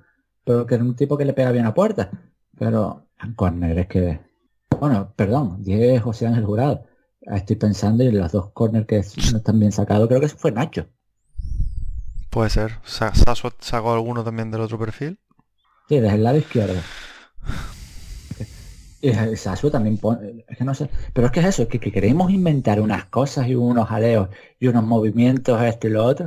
pero 0.45 0.67
que 0.67 0.75
es 0.75 0.81
un 0.83 0.95
tipo 0.95 1.17
que 1.17 1.25
le 1.25 1.33
pega 1.33 1.53
bien 1.53 1.65
a 1.65 1.73
puerta. 1.73 2.11
Pero 2.59 3.07
en 3.23 3.33
córner 3.35 3.79
es 3.79 3.87
que, 3.89 4.21
bueno, 4.79 5.13
perdón, 5.17 5.63
dije 5.63 5.99
José 6.01 6.27
Ángel 6.27 6.45
Jurado. 6.45 6.85
Estoy 7.35 7.57
pensando 7.57 8.05
en 8.05 8.19
los 8.19 8.33
dos 8.33 8.51
corners 8.53 8.87
que 8.87 8.99
están 8.99 9.59
bien 9.59 9.73
sacados, 9.73 10.09
creo 10.09 10.21
que 10.21 10.27
eso 10.27 10.37
fue 10.37 10.53
Nacho. 10.53 10.87
Puede 12.31 12.51
ser. 12.51 12.79
Sa- 12.85 13.15
Sasu 13.15 13.51
sacó 13.61 13.93
alguno 13.93 14.23
también 14.25 14.51
del 14.51 14.61
otro 14.61 14.79
perfil. 14.79 15.19
Sí, 15.89 15.99
desde 15.99 16.15
el 16.17 16.23
lado 16.25 16.39
izquierdo. 16.39 16.81
Y 19.03 19.13
Sasu 19.37 19.71
también 19.71 19.97
pone, 19.97 20.45
es 20.47 20.59
que 20.59 20.65
no 20.65 20.75
sé, 20.75 20.91
pero 21.15 21.27
es 21.27 21.33
que 21.33 21.41
es 21.41 21.47
eso, 21.47 21.63
es 21.63 21.69
que, 21.69 21.81
que 21.81 21.91
queremos 21.91 22.31
inventar 22.31 22.81
unas 22.81 23.07
cosas 23.07 23.49
y 23.49 23.55
unos 23.55 23.89
jaleos 23.89 24.29
y 24.59 24.67
unos 24.69 24.85
movimientos, 24.85 25.61
esto 25.63 25.87
y 25.89 25.91
lo 25.91 26.05
otro. 26.05 26.27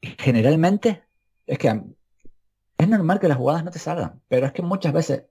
Y 0.00 0.08
generalmente, 0.18 1.04
es 1.46 1.58
que 1.58 1.82
es 2.78 2.88
normal 2.88 3.20
que 3.20 3.28
las 3.28 3.38
jugadas 3.38 3.64
no 3.64 3.70
te 3.70 3.78
salgan, 3.80 4.22
pero 4.28 4.46
es 4.46 4.52
que 4.52 4.62
muchas 4.62 4.92
veces, 4.92 5.24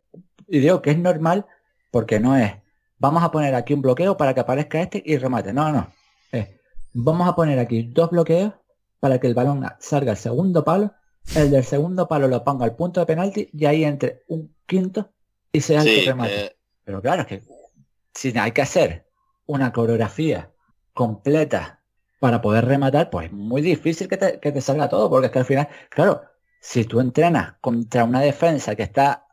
y 0.48 0.60
digo 0.60 0.82
que 0.82 0.92
es 0.92 0.98
normal 1.00 1.46
porque 1.92 2.20
no 2.20 2.36
es, 2.38 2.54
vamos 3.02 3.24
a 3.24 3.32
poner 3.32 3.54
aquí 3.56 3.74
un 3.74 3.82
bloqueo 3.82 4.18
para 4.18 4.34
que 4.34 4.42
aparezca 4.42 4.82
este 4.82 5.02
y 5.06 5.18
remate. 5.18 5.54
No, 5.54 5.72
no, 5.72 5.88
es, 6.32 6.48
vamos 6.94 7.28
a 7.28 7.36
poner 7.36 7.60
aquí 7.60 7.84
dos 7.84 8.10
bloqueos 8.12 8.54
para 9.00 9.20
que 9.20 9.28
el 9.28 9.34
balón 9.34 9.66
salga 9.80 10.12
al 10.12 10.18
segundo 10.18 10.64
palo 10.64 10.94
el 11.36 11.52
del 11.52 11.64
segundo 11.64 12.08
palo 12.08 12.28
lo 12.28 12.44
ponga 12.44 12.66
al 12.66 12.76
punto 12.76 13.00
de 13.00 13.06
penalti 13.06 13.50
y 13.54 13.66
ahí 13.66 13.84
entre 13.84 14.24
un 14.28 14.56
quinto 14.66 15.12
y 15.52 15.62
sea 15.62 15.82
el 15.82 15.88
Sí, 15.88 15.96
que 16.04 16.06
remate. 16.12 16.46
eh, 16.46 16.56
Pero 16.84 17.02
claro, 17.02 17.22
es 17.22 17.28
que 17.28 17.44
si 18.14 18.38
hay 18.38 18.52
que 18.52 18.62
hacer 18.62 19.06
una 19.46 19.72
coreografía 19.72 20.52
completa 20.94 21.80
para 22.20 22.42
poder 22.42 22.66
rematar, 22.66 23.10
pues 23.10 23.28
es 23.28 23.34
muy 23.34 23.62
difícil 23.62 24.08
que 24.08 24.18
te, 24.18 24.40
que 24.40 24.52
te 24.52 24.62
salga 24.62 24.90
todo, 24.90 25.10
porque 25.10 25.28
es 25.28 25.32
que 25.32 25.40
al 25.40 25.46
final, 25.46 25.68
claro, 25.90 26.22
si 26.60 26.86
tú 26.86 27.00
entrenas 27.00 27.56
contra 27.62 28.04
una 28.04 28.20
defensa 28.22 28.76
que 28.76 28.84
está, 28.84 29.28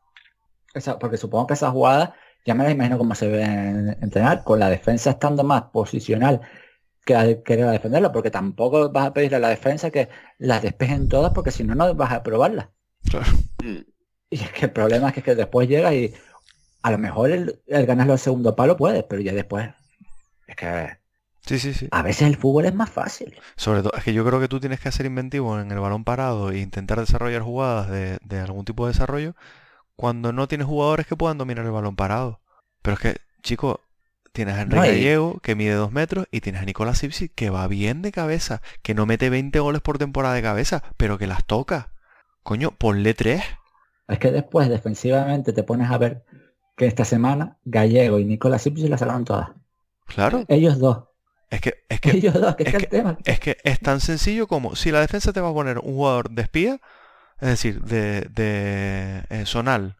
porque 1.00 1.16
supongo 1.16 1.46
que 1.46 1.54
esa 1.54 1.70
jugada, 1.70 2.14
ya 2.44 2.54
me 2.54 2.64
la 2.64 2.70
imagino 2.70 2.98
cómo 2.98 3.14
se 3.14 3.28
ve 3.28 3.42
en- 3.42 3.96
entrenar, 4.02 4.44
con 4.44 4.58
la 4.60 4.70
defensa 4.70 5.10
estando 5.10 5.44
más 5.44 5.62
posicional 5.64 6.40
que 7.04 7.14
a 7.16 7.42
querer 7.42 7.66
defenderla, 7.70 8.12
porque 8.12 8.30
tampoco 8.30 8.90
vas 8.92 9.06
a 9.08 9.12
pedirle 9.14 9.36
a 9.38 9.40
la 9.40 9.48
defensa 9.50 9.90
que 9.90 10.08
las 10.38 10.62
despejen 10.62 11.08
todas, 11.08 11.32
porque 11.34 11.50
si 11.52 11.64
no, 11.64 11.74
no 11.74 11.94
vas 11.94 12.12
a 12.12 12.22
probarlas. 12.22 12.68
Claro. 13.10 13.26
Y 14.30 14.42
es 14.42 14.50
que 14.52 14.66
el 14.66 14.72
problema 14.72 15.08
es 15.08 15.14
que, 15.14 15.22
que 15.22 15.34
después 15.34 15.68
llega 15.68 15.94
y 15.94 16.14
a 16.82 16.90
lo 16.92 16.98
mejor 16.98 17.30
el, 17.32 17.62
el 17.66 17.86
ganarlo 17.86 18.14
al 18.14 18.18
segundo 18.18 18.56
palo 18.56 18.76
puedes, 18.76 19.04
pero 19.04 19.22
ya 19.22 19.32
después 19.34 19.70
es 20.46 20.56
que 20.56 20.98
Sí, 21.46 21.58
sí, 21.58 21.72
sí. 21.74 21.88
a 21.90 22.02
veces 22.02 22.28
el 22.28 22.36
fútbol 22.36 22.66
es 22.66 22.74
más 22.74 22.90
fácil. 22.90 23.36
Sobre 23.56 23.82
todo, 23.82 23.92
es 23.96 24.04
que 24.04 24.12
yo 24.12 24.24
creo 24.24 24.40
que 24.40 24.48
tú 24.48 24.60
tienes 24.60 24.80
que 24.80 24.92
ser 24.92 25.06
inventivo 25.06 25.58
en 25.58 25.70
el 25.70 25.78
balón 25.80 26.04
parado 26.04 26.50
e 26.50 26.58
intentar 26.60 27.00
desarrollar 27.00 27.42
jugadas 27.42 27.90
de, 27.90 28.18
de 28.24 28.40
algún 28.40 28.64
tipo 28.64 28.86
de 28.86 28.92
desarrollo 28.92 29.34
cuando 29.98 30.32
no 30.32 30.46
tienes 30.46 30.68
jugadores 30.68 31.08
que 31.08 31.16
puedan 31.16 31.38
dominar 31.38 31.66
el 31.66 31.72
balón 31.72 31.96
parado. 31.96 32.40
Pero 32.82 32.94
es 32.94 33.00
que, 33.00 33.16
chico, 33.42 33.80
tienes 34.30 34.54
a 34.54 34.60
Enrique 34.60 34.76
No, 34.76 34.86
Gallego, 34.86 35.40
que 35.40 35.56
mide 35.56 35.74
dos 35.74 35.90
metros, 35.90 36.28
y 36.30 36.40
tienes 36.40 36.62
a 36.62 36.64
Nicolás 36.64 36.98
Sipsi, 36.98 37.28
que 37.28 37.50
va 37.50 37.66
bien 37.66 38.00
de 38.00 38.12
cabeza, 38.12 38.62
que 38.82 38.94
no 38.94 39.06
mete 39.06 39.28
20 39.28 39.58
goles 39.58 39.82
por 39.82 39.98
temporada 39.98 40.36
de 40.36 40.42
cabeza, 40.42 40.84
pero 40.96 41.18
que 41.18 41.26
las 41.26 41.44
toca. 41.44 41.90
Coño, 42.44 42.70
ponle 42.70 43.12
tres. 43.12 43.42
Es 44.06 44.20
que 44.20 44.30
después 44.30 44.68
defensivamente 44.68 45.52
te 45.52 45.64
pones 45.64 45.90
a 45.90 45.98
ver 45.98 46.22
que 46.76 46.86
esta 46.86 47.04
semana 47.04 47.58
Gallego 47.64 48.20
y 48.20 48.24
Nicolás 48.24 48.62
Sipsi 48.62 48.86
la 48.86 48.98
sacaron 48.98 49.24
todas. 49.24 49.48
Claro. 50.06 50.44
Ellos 50.46 50.78
dos. 50.78 51.08
Es 51.50 51.60
que, 51.60 51.74
es 51.88 52.00
que 52.00 52.10
Ellos 52.18 52.34
dos, 52.34 52.54
que 52.54 52.62
es, 52.62 52.68
es 52.68 52.74
que 52.76 52.84
el 52.84 52.88
tema. 52.88 53.18
Es 53.24 53.40
que 53.40 53.56
es 53.64 53.80
tan 53.80 53.98
sencillo 53.98 54.46
como 54.46 54.76
si 54.76 54.92
la 54.92 55.00
defensa 55.00 55.32
te 55.32 55.40
va 55.40 55.48
a 55.48 55.54
poner 55.54 55.80
un 55.80 55.94
jugador 55.94 56.30
de 56.30 56.42
espía, 56.42 56.80
es 57.40 57.48
decir, 57.48 57.80
de, 57.82 58.22
de 58.30 59.24
eh, 59.30 59.44
zonal, 59.46 59.96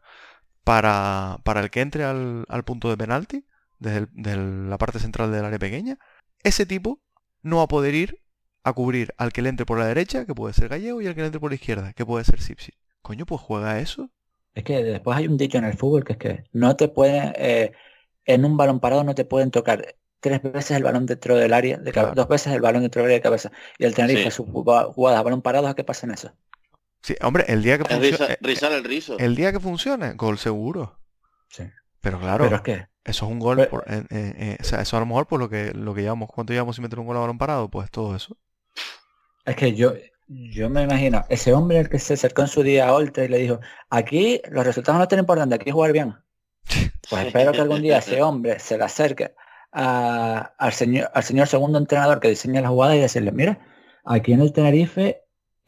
para, 0.63 1.39
para 1.43 1.61
el 1.61 1.69
que 1.69 1.81
entre 1.81 2.03
al, 2.03 2.45
al 2.49 2.63
punto 2.63 2.89
de 2.89 2.97
penalti, 2.97 3.45
desde, 3.79 3.97
el- 3.99 4.09
desde 4.13 4.37
la 4.69 4.77
parte 4.77 4.99
central 4.99 5.31
del 5.31 5.45
área 5.45 5.59
pequeña, 5.59 5.97
ese 6.43 6.65
tipo 6.65 7.01
no 7.41 7.57
va 7.57 7.63
a 7.63 7.67
poder 7.67 7.95
ir 7.95 8.21
a 8.63 8.73
cubrir 8.73 9.13
al 9.17 9.31
que 9.31 9.41
le 9.41 9.49
entre 9.49 9.65
por 9.65 9.79
la 9.79 9.87
derecha, 9.87 10.25
que 10.25 10.35
puede 10.35 10.53
ser 10.53 10.67
Gallego, 10.69 11.01
y 11.01 11.07
al 11.07 11.15
que 11.15 11.21
le 11.21 11.27
entre 11.27 11.39
por 11.39 11.51
la 11.51 11.55
izquierda, 11.55 11.93
que 11.93 12.05
puede 12.05 12.25
ser 12.25 12.41
Sipsi. 12.41 12.73
Coño, 13.01 13.25
pues 13.25 13.41
juega 13.41 13.79
eso. 13.79 14.09
Es 14.53 14.63
que 14.63 14.83
después 14.83 15.17
hay 15.17 15.27
un 15.27 15.37
dicho 15.37 15.57
en 15.57 15.63
el 15.63 15.77
fútbol 15.77 16.03
que 16.03 16.13
es 16.13 16.19
que 16.19 16.43
no 16.51 16.75
te 16.75 16.89
pueden, 16.89 17.33
eh, 17.37 17.71
en 18.25 18.43
un 18.45 18.57
balón 18.57 18.79
parado 18.81 19.03
no 19.03 19.15
te 19.15 19.23
pueden 19.25 19.51
tocar 19.51 19.95
tres 20.19 20.41
veces 20.43 20.71
el 20.71 20.83
balón 20.83 21.05
dentro 21.05 21.37
del 21.37 21.53
área, 21.53 21.77
de 21.77 21.91
Claro. 21.93 22.11
dos 22.13 22.27
veces 22.27 22.51
el 22.53 22.59
balón 22.61 22.81
dentro 22.81 23.01
del 23.01 23.07
área 23.07 23.17
de 23.17 23.21
cabeza. 23.23 23.51
Y 23.77 23.85
el 23.85 23.95
Tenerife, 23.95 24.23
Sí. 24.25 24.31
su 24.31 24.45
jugada 24.45 24.91
jugada 24.91 25.19
a 25.19 25.23
balón 25.23 25.41
parado, 25.41 25.67
¿a 25.67 25.75
qué 25.75 25.85
pasa 25.85 26.05
en 26.05 26.11
eso? 26.13 26.33
Sí, 27.01 27.15
hombre, 27.21 27.45
el 27.47 27.63
día 27.63 27.77
que 27.77 27.83
es 27.83 27.89
funcione, 27.89 28.37
rizar 28.41 28.71
el 28.73 28.83
rizo. 28.83 29.17
el 29.19 29.35
día 29.35 29.51
que 29.51 29.59
funcione, 29.59 30.13
gol 30.13 30.37
seguro. 30.37 30.99
Sí. 31.49 31.63
Pero 32.01 32.19
claro, 32.19 32.43
Pero 32.45 32.55
es 32.57 32.61
que 32.61 32.87
Eso 33.05 33.25
es 33.25 33.31
un 33.31 33.39
gol, 33.39 33.57
Pero- 33.57 33.69
por- 33.69 33.85
o 33.87 34.63
sea, 34.63 34.81
eso 34.81 34.97
a 34.97 34.99
lo 34.99 35.05
mejor 35.05 35.25
por 35.27 35.39
lo 35.39 35.49
que 35.49 35.71
lo 35.73 35.93
que 35.95 36.01
llevamos, 36.01 36.29
¿cuánto 36.33 36.53
llevamos 36.53 36.75
sin 36.75 36.83
meter 36.83 36.99
un 36.99 37.07
gol 37.07 37.17
a 37.17 37.21
balón 37.21 37.37
parado? 37.37 37.69
Pues 37.69 37.89
todo 37.89 38.15
eso. 38.15 38.37
Es 39.45 39.55
que 39.55 39.73
yo, 39.73 39.93
yo 40.27 40.69
me 40.69 40.83
imagino, 40.83 41.25
ese 41.29 41.53
hombre 41.53 41.79
el 41.79 41.89
que 41.89 41.97
se 41.99 42.13
acercó 42.13 42.41
en 42.43 42.47
su 42.49 42.61
día 42.61 42.87
a 42.89 42.93
Oltra 42.93 43.23
y 43.25 43.29
le 43.29 43.37
dijo, 43.39 43.59
aquí 43.89 44.41
los 44.51 44.65
resultados 44.65 44.99
no 44.99 45.07
son 45.09 45.19
importantes, 45.19 45.59
aquí 45.59 45.71
jugar 45.71 45.91
bien. 45.93 46.15
Pues 47.09 47.25
espero 47.25 47.51
que 47.53 47.61
algún 47.61 47.81
día 47.81 47.97
ese 47.97 48.21
hombre 48.21 48.59
se 48.59 48.77
le 48.77 48.83
acerque 48.83 49.33
a- 49.71 50.53
al, 50.59 50.73
señor, 50.73 51.09
al 51.13 51.23
señor 51.23 51.47
segundo 51.47 51.79
entrenador 51.79 52.19
que 52.19 52.27
diseña 52.29 52.61
la 52.61 52.67
jugada 52.69 52.95
y 52.95 52.99
decirle, 52.99 53.31
mira, 53.31 53.65
aquí 54.05 54.33
en 54.33 54.41
el 54.41 54.53
Tenerife, 54.53 55.21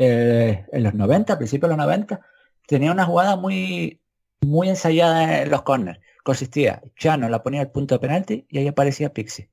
eh, 0.03 0.65
en 0.71 0.83
los 0.83 0.95
90, 0.95 1.33
a 1.33 1.37
principios 1.37 1.69
de 1.69 1.77
los 1.77 1.85
90, 1.85 2.21
tenía 2.65 2.91
una 2.91 3.05
jugada 3.05 3.35
muy, 3.35 4.01
muy 4.41 4.69
ensayada 4.69 5.43
en 5.43 5.51
los 5.51 5.61
corners. 5.61 5.99
Consistía, 6.23 6.81
Chano 6.95 7.29
la 7.29 7.43
ponía 7.43 7.61
al 7.61 7.71
punto 7.71 7.95
de 7.95 7.99
penalti 7.99 8.45
y 8.49 8.57
ahí 8.57 8.67
aparecía 8.67 9.13
Pixie. 9.13 9.51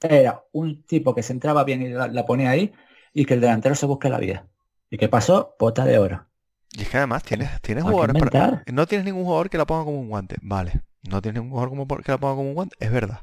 Era 0.00 0.44
un 0.52 0.84
tipo 0.84 1.12
que 1.14 1.24
se 1.24 1.32
entraba 1.32 1.64
bien 1.64 1.82
y 1.82 1.88
la, 1.88 2.06
la 2.06 2.24
ponía 2.24 2.50
ahí 2.50 2.72
y 3.12 3.24
que 3.24 3.34
el 3.34 3.40
delantero 3.40 3.74
se 3.74 3.86
busque 3.86 4.08
la 4.08 4.18
vida. 4.18 4.46
¿Y 4.90 4.98
qué 4.98 5.08
pasó? 5.08 5.56
Pota 5.58 5.84
de 5.84 5.98
oro. 5.98 6.26
Y 6.70 6.82
es 6.82 6.88
que 6.88 6.98
además 6.98 7.24
tienes, 7.24 7.60
tienes 7.62 7.82
jugadores 7.82 8.22
para-. 8.22 8.62
No 8.70 8.86
tienes 8.86 9.04
ningún 9.04 9.24
jugador 9.24 9.50
que 9.50 9.58
la 9.58 9.66
ponga 9.66 9.84
como 9.84 9.98
un 9.98 10.08
guante. 10.08 10.36
Vale. 10.40 10.82
No 11.02 11.20
tienes 11.20 11.42
ningún 11.42 11.50
jugador 11.50 11.70
como 11.70 11.88
que 11.88 12.12
la 12.12 12.18
ponga 12.18 12.36
como 12.36 12.48
un 12.48 12.54
guante. 12.54 12.76
Es 12.78 12.92
verdad. 12.92 13.22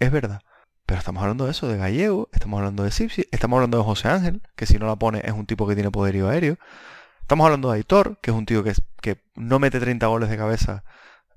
Es 0.00 0.10
verdad. 0.10 0.40
Pero 0.86 0.98
estamos 0.98 1.22
hablando 1.22 1.46
de 1.46 1.52
eso, 1.52 1.66
de 1.66 1.78
Gallego, 1.78 2.28
estamos 2.32 2.58
hablando 2.58 2.82
de 2.82 2.90
Sipsi, 2.90 3.26
estamos 3.30 3.56
hablando 3.56 3.78
de 3.78 3.84
José 3.84 4.08
Ángel, 4.08 4.42
que 4.54 4.66
si 4.66 4.78
no 4.78 4.86
la 4.86 4.96
pone 4.96 5.22
es 5.24 5.32
un 5.32 5.46
tipo 5.46 5.66
que 5.66 5.74
tiene 5.74 5.90
poderío 5.90 6.28
aéreo. 6.28 6.58
Estamos 7.22 7.46
hablando 7.46 7.70
de 7.70 7.76
Aitor, 7.76 8.18
que 8.20 8.30
es 8.30 8.36
un 8.36 8.44
tío 8.44 8.62
que, 8.62 8.74
que 9.00 9.22
no 9.34 9.58
mete 9.58 9.80
30 9.80 10.06
goles 10.06 10.28
de 10.28 10.36
cabeza 10.36 10.84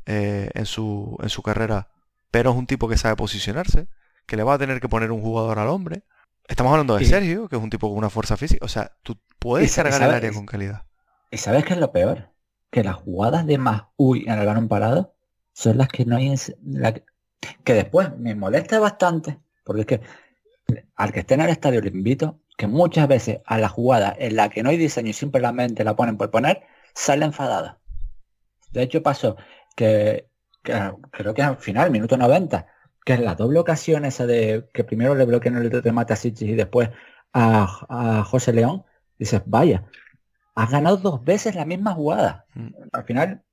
eh, 0.06 0.50
en, 0.54 0.66
su, 0.66 1.18
en 1.22 1.30
su 1.30 1.42
carrera, 1.42 1.90
pero 2.30 2.52
es 2.52 2.58
un 2.58 2.68
tipo 2.68 2.90
que 2.90 2.98
sabe 2.98 3.16
posicionarse, 3.16 3.88
que 4.26 4.36
le 4.36 4.44
va 4.44 4.56
a 4.56 4.58
tener 4.58 4.82
que 4.82 4.90
poner 4.90 5.12
un 5.12 5.22
jugador 5.22 5.60
al 5.60 5.70
hombre. 5.70 6.04
Estamos 6.48 6.72
hablando 6.72 6.98
de 6.98 7.06
Sergio, 7.06 7.48
que 7.48 7.56
es 7.56 7.62
un 7.62 7.70
tipo 7.70 7.88
con 7.88 7.98
una 7.98 8.10
fuerza 8.10 8.36
física. 8.36 8.66
O 8.66 8.70
sea, 8.70 8.98
tú 9.02 9.18
puedes 9.40 9.74
cargar 9.74 10.02
el 10.02 10.12
área 10.12 10.32
con 10.34 10.46
calidad. 10.46 10.84
¿Y 11.32 11.38
sabes 11.38 11.64
qué 11.64 11.74
es 11.74 11.80
lo 11.80 11.92
peor? 11.94 12.32
Que 12.70 12.84
las 12.84 12.96
jugadas 12.96 13.46
de 13.46 13.58
más 13.58 13.84
uy 13.96 14.26
en 14.28 14.40
el 14.40 14.46
balón 14.46 14.68
parado 14.68 15.16
son 15.54 15.78
las 15.78 15.88
que 15.88 16.06
no 16.06 16.18
hay 16.18 16.28
en 16.28 16.38
la 16.64 16.94
que, 17.64 17.74
después 17.74 18.16
me 18.18 18.36
molesta 18.36 18.80
bastante, 18.80 19.40
porque 19.64 19.82
es 19.82 19.88
que 19.88 20.02
al 20.96 21.12
que 21.12 21.22
esté 21.22 21.36
en 21.36 21.42
el 21.42 21.50
estadio 21.50 21.82
le 21.82 21.90
invito 21.90 22.40
que 22.58 22.68
muchas 22.68 23.08
veces 23.08 23.40
a 23.46 23.58
la 23.58 23.70
jugada 23.70 24.16
en 24.18 24.36
la 24.36 24.50
que 24.50 24.64
no 24.64 24.70
hay 24.70 24.78
diseño 24.78 25.10
y 25.10 25.14
simplemente 25.14 25.84
la 25.84 25.96
ponen 25.96 26.18
por 26.18 26.32
poner, 26.32 26.64
sale 26.94 27.26
enfadada. 27.26 27.80
De 28.72 28.82
hecho 28.82 29.04
pasó 29.04 29.38
que, 29.76 30.28
que 30.64 30.74
creo 31.12 31.34
que 31.34 31.44
al 31.44 31.58
final, 31.58 31.92
minuto 31.92 32.18
90, 32.18 32.68
que 33.06 33.14
es 33.14 33.20
la 33.20 33.36
doble 33.36 33.60
ocasión 33.60 34.06
esa 34.06 34.26
de 34.26 34.68
que 34.74 34.84
primero 34.84 35.16
le 35.16 35.26
bloquean 35.26 35.56
el 35.58 35.72
remate 35.72 36.14
a 36.14 36.16
Sichis 36.16 36.50
y 36.50 36.56
después 36.56 36.90
a, 37.32 37.68
a 37.90 38.24
José 38.24 38.54
León, 38.54 38.84
dices, 39.18 39.42
vaya, 39.46 39.86
has 40.56 40.72
ganado 40.72 40.98
dos 40.98 41.24
veces 41.24 41.56
la 41.56 41.66
misma 41.66 41.94
jugada. 41.94 42.46
Mm. 42.56 42.70
Al 42.92 43.04
final 43.04 43.44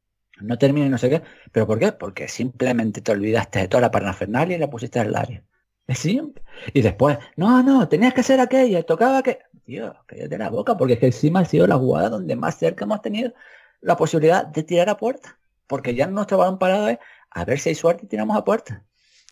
no 0.41 0.59
termina 0.59 0.87
y 0.87 0.91
no 0.91 0.99
sé 0.99 1.11
qué. 1.11 1.22
¿Pero 1.53 1.66
por 1.66 1.78
qué? 1.78 1.93
Porque 1.93 2.28
simplemente 2.28 3.01
te 3.01 3.12
olvidaste 3.12 3.61
de 3.61 3.68
toda 3.68 3.82
la 3.82 3.91
parafernalia 3.91 4.57
y 4.57 4.61
la 4.61 4.70
pusiste 4.70 5.01
al 5.01 5.14
área. 5.14 5.43
Es 5.87 5.99
simple. 5.99 6.43
Y 6.72 6.82
después, 6.82 7.18
no, 7.37 7.62
no, 7.62 7.89
tenías 7.89 8.14
que 8.14 8.20
hacer 8.20 8.41
aquella, 8.41 8.82
tocaba 8.82 9.22
que... 9.22 9.41
Tío, 9.64 9.95
cállate 10.07 10.39
la 10.39 10.51
boca, 10.51 10.76
porque 10.76 10.95
es 10.95 10.99
que 10.99 11.07
encima 11.07 11.41
ha 11.41 11.45
sido 11.45 11.66
la 11.66 11.76
jugada 11.76 12.11
donde 12.11 12.37
más 12.37 12.59
cerca 12.59 12.85
hemos 12.85 13.01
tenido 13.01 13.32
la 13.80 13.97
posibilidad 13.97 14.47
de 14.47 14.62
tirar 14.62 14.89
a 14.89 14.97
puerta. 14.97 15.39
Porque 15.66 15.95
ya 15.95 16.07
nuestro 16.07 16.39
balón 16.39 16.59
parado 16.59 16.89
es 16.89 16.99
a 17.30 17.45
ver 17.45 17.59
si 17.59 17.70
hay 17.70 17.74
suerte 17.74 18.05
y 18.05 18.09
tiramos 18.09 18.37
a 18.37 18.45
puerta. 18.45 18.85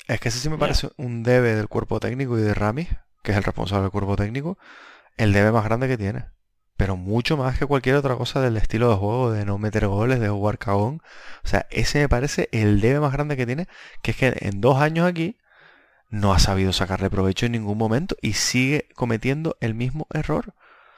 Es 0.09 0.21
que 0.21 0.29
ese 0.29 0.39
sí 0.39 0.49
me 0.49 0.59
parece 0.59 0.91
un 0.97 1.23
debe 1.23 1.55
del 1.55 1.69
cuerpo 1.69 2.01
técnico 2.01 2.39
y 2.39 2.43
de 2.43 2.55
Rami, 2.55 2.89
que 3.23 3.33
es 3.33 3.37
el 3.37 3.45
responsable 3.45 3.83
del 3.83 3.93
cuerpo 3.93 4.17
técnico, 4.17 4.59
el 5.17 5.33
debe 5.33 5.53
más 5.53 5.65
grande 5.65 5.89
que 5.89 5.99
tiene. 5.99 6.27
Pero 6.83 6.97
mucho 6.97 7.37
más 7.37 7.57
que 7.57 7.65
cualquier 7.67 7.95
otra 7.95 8.17
cosa 8.17 8.41
del 8.41 8.57
estilo 8.57 8.91
de 8.91 8.97
juego, 8.97 9.31
de 9.31 9.45
no 9.45 9.57
meter 9.57 9.87
goles, 9.87 10.19
de 10.19 10.29
jugar 10.29 10.59
cagón. 10.59 11.01
O 11.45 11.47
sea, 11.49 11.67
ese 11.71 12.01
me 12.01 12.09
parece 12.09 12.49
el 12.51 12.81
debe 12.81 12.99
más 12.99 13.13
grande 13.13 13.37
que 13.37 13.47
tiene, 13.47 13.69
que 14.03 14.11
es 14.11 14.17
que 14.17 14.35
en 14.41 14.61
dos 14.61 14.79
años 14.79 15.07
aquí 15.07 15.37
no 16.11 16.33
ha 16.35 16.41
sabido 16.41 16.73
sacarle 16.73 17.09
provecho 17.09 17.47
en 17.47 17.53
ningún 17.53 17.79
momento 17.79 18.17
y 18.21 18.33
sigue 18.33 18.89
cometiendo 18.97 19.57
el 19.61 19.75
mismo 19.75 20.09
error. 20.13 20.55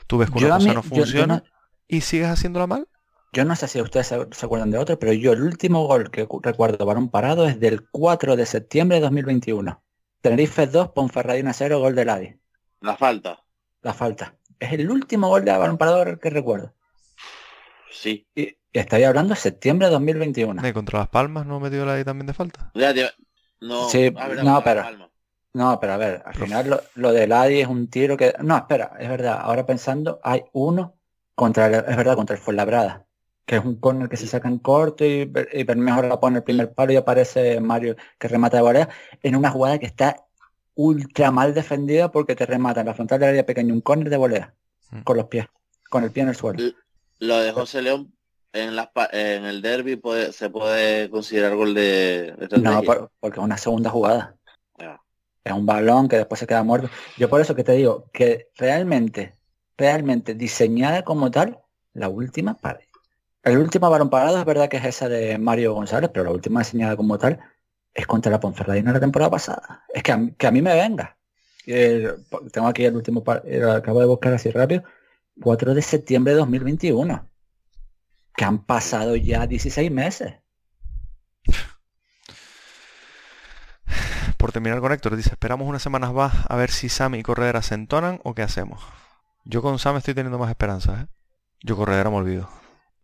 Tú 0.06 0.16
ves 0.16 0.30
que 0.30 0.38
una 0.38 0.48
Yo 0.48 0.54
cosa 0.54 0.68
mí- 0.68 0.74
no 0.74 0.82
yo- 0.82 0.88
yo 0.88 0.96
funciona 0.96 1.36
no- 1.36 1.42
y 1.86 2.00
sigues 2.00 2.28
haciéndola 2.28 2.66
mal. 2.66 2.88
Yo 3.34 3.44
no 3.44 3.54
sé 3.54 3.68
si 3.68 3.82
ustedes 3.82 4.06
se, 4.06 4.26
se 4.32 4.46
acuerdan 4.46 4.70
de 4.70 4.78
otro, 4.78 4.98
pero 4.98 5.12
yo 5.12 5.32
el 5.32 5.42
último 5.42 5.86
gol 5.86 6.10
que 6.10 6.26
cu- 6.26 6.40
recuerdo 6.42 6.86
balón 6.86 7.10
parado 7.10 7.46
es 7.46 7.60
del 7.60 7.86
4 7.90 8.36
de 8.36 8.46
septiembre 8.46 8.96
de 8.96 9.02
2021. 9.02 9.82
Tenerife 10.22 10.66
2, 10.66 10.88
Ponferradina 10.92 11.52
0, 11.52 11.78
gol 11.80 11.94
de 11.94 12.04
Ladi. 12.06 12.36
La 12.80 12.96
falta. 12.96 13.44
La 13.82 13.92
falta. 13.92 14.36
Es 14.64 14.72
el 14.72 14.90
último 14.90 15.28
gol 15.28 15.44
de 15.44 15.52
balón 15.52 15.76
parado 15.76 16.18
que 16.18 16.30
recuerdo. 16.30 16.72
Sí. 17.90 18.26
Y, 18.34 18.56
hablando 19.04 19.34
de 19.34 19.40
septiembre 19.40 19.88
de 19.88 19.92
2021. 19.92 20.66
Y 20.66 20.72
contra 20.72 21.00
las 21.00 21.08
palmas 21.08 21.44
no 21.46 21.60
metió 21.60 21.84
la 21.84 21.94
ahí 21.94 22.04
también 22.04 22.26
de 22.26 22.32
falta. 22.32 22.70
Ya 22.74 22.92
No, 23.60 23.88
Sí, 23.88 24.12
ah, 24.16 24.28
no, 24.42 24.64
pero-. 24.64 25.10
No, 25.52 25.78
pero 25.78 25.92
a 25.92 25.96
ver, 25.98 26.22
al 26.24 26.34
final 26.34 26.68
lo, 26.68 26.80
lo 26.96 27.12
de 27.12 27.28
Ladi 27.28 27.60
es 27.60 27.68
un 27.68 27.88
tiro 27.88 28.16
que... 28.16 28.34
No, 28.40 28.56
espera, 28.56 28.92
es 28.98 29.08
verdad. 29.08 29.38
Ahora 29.40 29.64
pensando, 29.64 30.18
hay 30.24 30.42
uno 30.52 30.96
contra 31.36 31.66
el, 31.66 31.74
es 31.74 31.96
verdad, 31.96 32.16
contra 32.16 32.34
el 32.34 32.42
Fuenlabrada. 32.42 33.06
Que 33.46 33.56
es 33.56 33.64
un 33.64 33.76
corner 33.76 34.08
que 34.08 34.16
se 34.16 34.26
saca 34.26 34.48
en 34.48 34.58
corto 34.58 35.04
y, 35.04 35.30
y 35.52 35.64
Bermejo 35.64 36.02
la 36.02 36.18
pone 36.18 36.38
el 36.38 36.42
primer 36.42 36.72
palo 36.72 36.92
y 36.92 36.96
aparece 36.96 37.60
Mario 37.60 37.94
que 38.18 38.26
remata 38.26 38.56
de 38.56 38.62
volea 38.62 38.88
en 39.22 39.36
una 39.36 39.50
jugada 39.50 39.78
que 39.78 39.86
está 39.86 40.24
ultra 40.74 41.30
mal 41.30 41.54
defendida 41.54 42.10
porque 42.10 42.34
te 42.36 42.46
remata 42.46 42.80
en 42.80 42.86
la 42.86 42.94
frontal 42.94 43.20
del 43.20 43.30
área 43.30 43.46
pequeña 43.46 43.72
un 43.72 43.80
corner 43.80 44.10
de 44.10 44.16
volea 44.16 44.54
Mm. 44.90 45.02
con 45.02 45.16
los 45.16 45.26
pies, 45.26 45.46
con 45.88 46.04
el 46.04 46.10
pie 46.10 46.22
en 46.24 46.28
el 46.28 46.34
suelo. 46.36 46.62
Lo 47.20 47.38
de 47.38 47.52
José 47.52 47.80
León 47.82 48.12
en, 48.52 48.76
las 48.76 48.88
pa- 48.88 49.08
en 49.12 49.44
el 49.44 49.62
derby 49.62 49.96
puede, 49.96 50.32
se 50.32 50.50
puede 50.50 51.08
considerar 51.10 51.56
gol 51.56 51.74
de. 51.74 52.34
No, 52.60 52.82
por- 52.82 53.10
porque 53.18 53.40
es 53.40 53.44
una 53.44 53.56
segunda 53.56 53.90
jugada. 53.90 54.36
Ya. 54.78 55.00
Es 55.42 55.52
un 55.52 55.66
balón 55.66 56.08
que 56.08 56.16
después 56.16 56.38
se 56.38 56.46
queda 56.46 56.62
muerto. 56.62 56.88
Yo 57.18 57.28
por 57.30 57.40
eso 57.40 57.54
que 57.54 57.64
te 57.64 57.72
digo 57.72 58.04
que 58.12 58.48
realmente, 58.56 59.34
realmente 59.76 60.34
diseñada 60.34 61.02
como 61.02 61.30
tal, 61.30 61.58
la 61.94 62.08
última 62.08 62.54
para 62.54 62.80
el 63.42 63.58
último 63.58 63.90
balón 63.90 64.08
parado 64.10 64.38
es 64.38 64.44
verdad 64.44 64.68
que 64.68 64.78
es 64.78 64.84
esa 64.86 65.08
de 65.08 65.36
Mario 65.38 65.74
González, 65.74 66.10
pero 66.12 66.24
la 66.24 66.30
última 66.30 66.60
diseñada 66.60 66.96
como 66.96 67.18
tal 67.18 67.38
es 67.94 68.06
contra 68.06 68.30
la 68.32 68.40
Ponferradina 68.40 68.92
la 68.92 69.00
temporada 69.00 69.30
pasada. 69.30 69.84
Es 69.92 70.02
que 70.02 70.12
a, 70.12 70.16
mí- 70.16 70.32
que 70.36 70.46
a 70.46 70.50
mí 70.50 70.60
me 70.62 70.74
venga. 70.74 71.16
Eh, 71.66 72.12
tengo 72.52 72.66
aquí 72.68 72.84
el 72.84 72.96
último, 72.96 73.22
par- 73.24 73.42
eh, 73.46 73.58
lo 73.60 73.72
acabo 73.72 74.00
de 74.00 74.06
buscar 74.06 74.34
así 74.34 74.50
rápido, 74.50 74.82
4 75.40 75.74
de 75.74 75.80
septiembre 75.82 76.32
de 76.34 76.40
2021. 76.40 77.30
Que 78.36 78.44
han 78.44 78.64
pasado 78.64 79.14
ya 79.16 79.46
16 79.46 79.90
meses. 79.92 80.34
Por 84.36 84.52
terminar 84.52 84.80
con 84.80 84.92
Héctor, 84.92 85.16
dice, 85.16 85.30
esperamos 85.30 85.68
unas 85.68 85.82
semanas 85.82 86.12
más 86.12 86.34
a 86.48 86.56
ver 86.56 86.70
si 86.70 86.88
Sam 86.88 87.14
y 87.14 87.22
Corredera 87.22 87.62
se 87.62 87.74
entonan 87.74 88.20
o 88.24 88.34
qué 88.34 88.42
hacemos. 88.42 88.82
Yo 89.44 89.62
con 89.62 89.78
Sam 89.78 89.96
estoy 89.96 90.14
teniendo 90.14 90.38
más 90.38 90.50
esperanzas, 90.50 91.04
¿eh? 91.04 91.06
Yo 91.62 91.76
Corredera 91.76 92.10
me 92.10 92.16
olvido. 92.16 92.48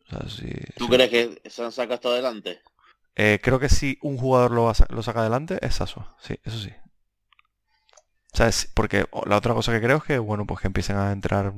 O 0.06 0.10
sea, 0.10 0.28
si- 0.28 0.52
¿Tú 0.76 0.84
si- 0.86 0.90
crees 0.90 1.10
que 1.10 1.48
se 1.48 1.64
han 1.64 1.72
sacado 1.72 1.94
hasta 1.94 2.08
adelante? 2.08 2.60
Eh, 3.16 3.38
creo 3.42 3.58
que 3.60 3.68
si 3.68 3.98
un 4.02 4.16
jugador 4.18 4.52
lo, 4.52 4.72
saca 5.02 5.20
adelante 5.20 5.58
es 5.62 5.76
Sasua. 5.76 6.16
Sí, 6.20 6.36
eso 6.44 6.58
sí. 6.58 6.70
O 8.32 8.36
sea, 8.36 8.48
es- 8.48 8.70
porque 8.74 9.06
la 9.26 9.36
otra 9.36 9.54
cosa 9.54 9.72
que 9.72 9.80
creo 9.80 9.98
es 9.98 10.04
que, 10.04 10.18
bueno, 10.18 10.46
pues 10.46 10.60
que 10.60 10.68
empiecen 10.68 10.96
a 10.96 11.12
entrar... 11.12 11.52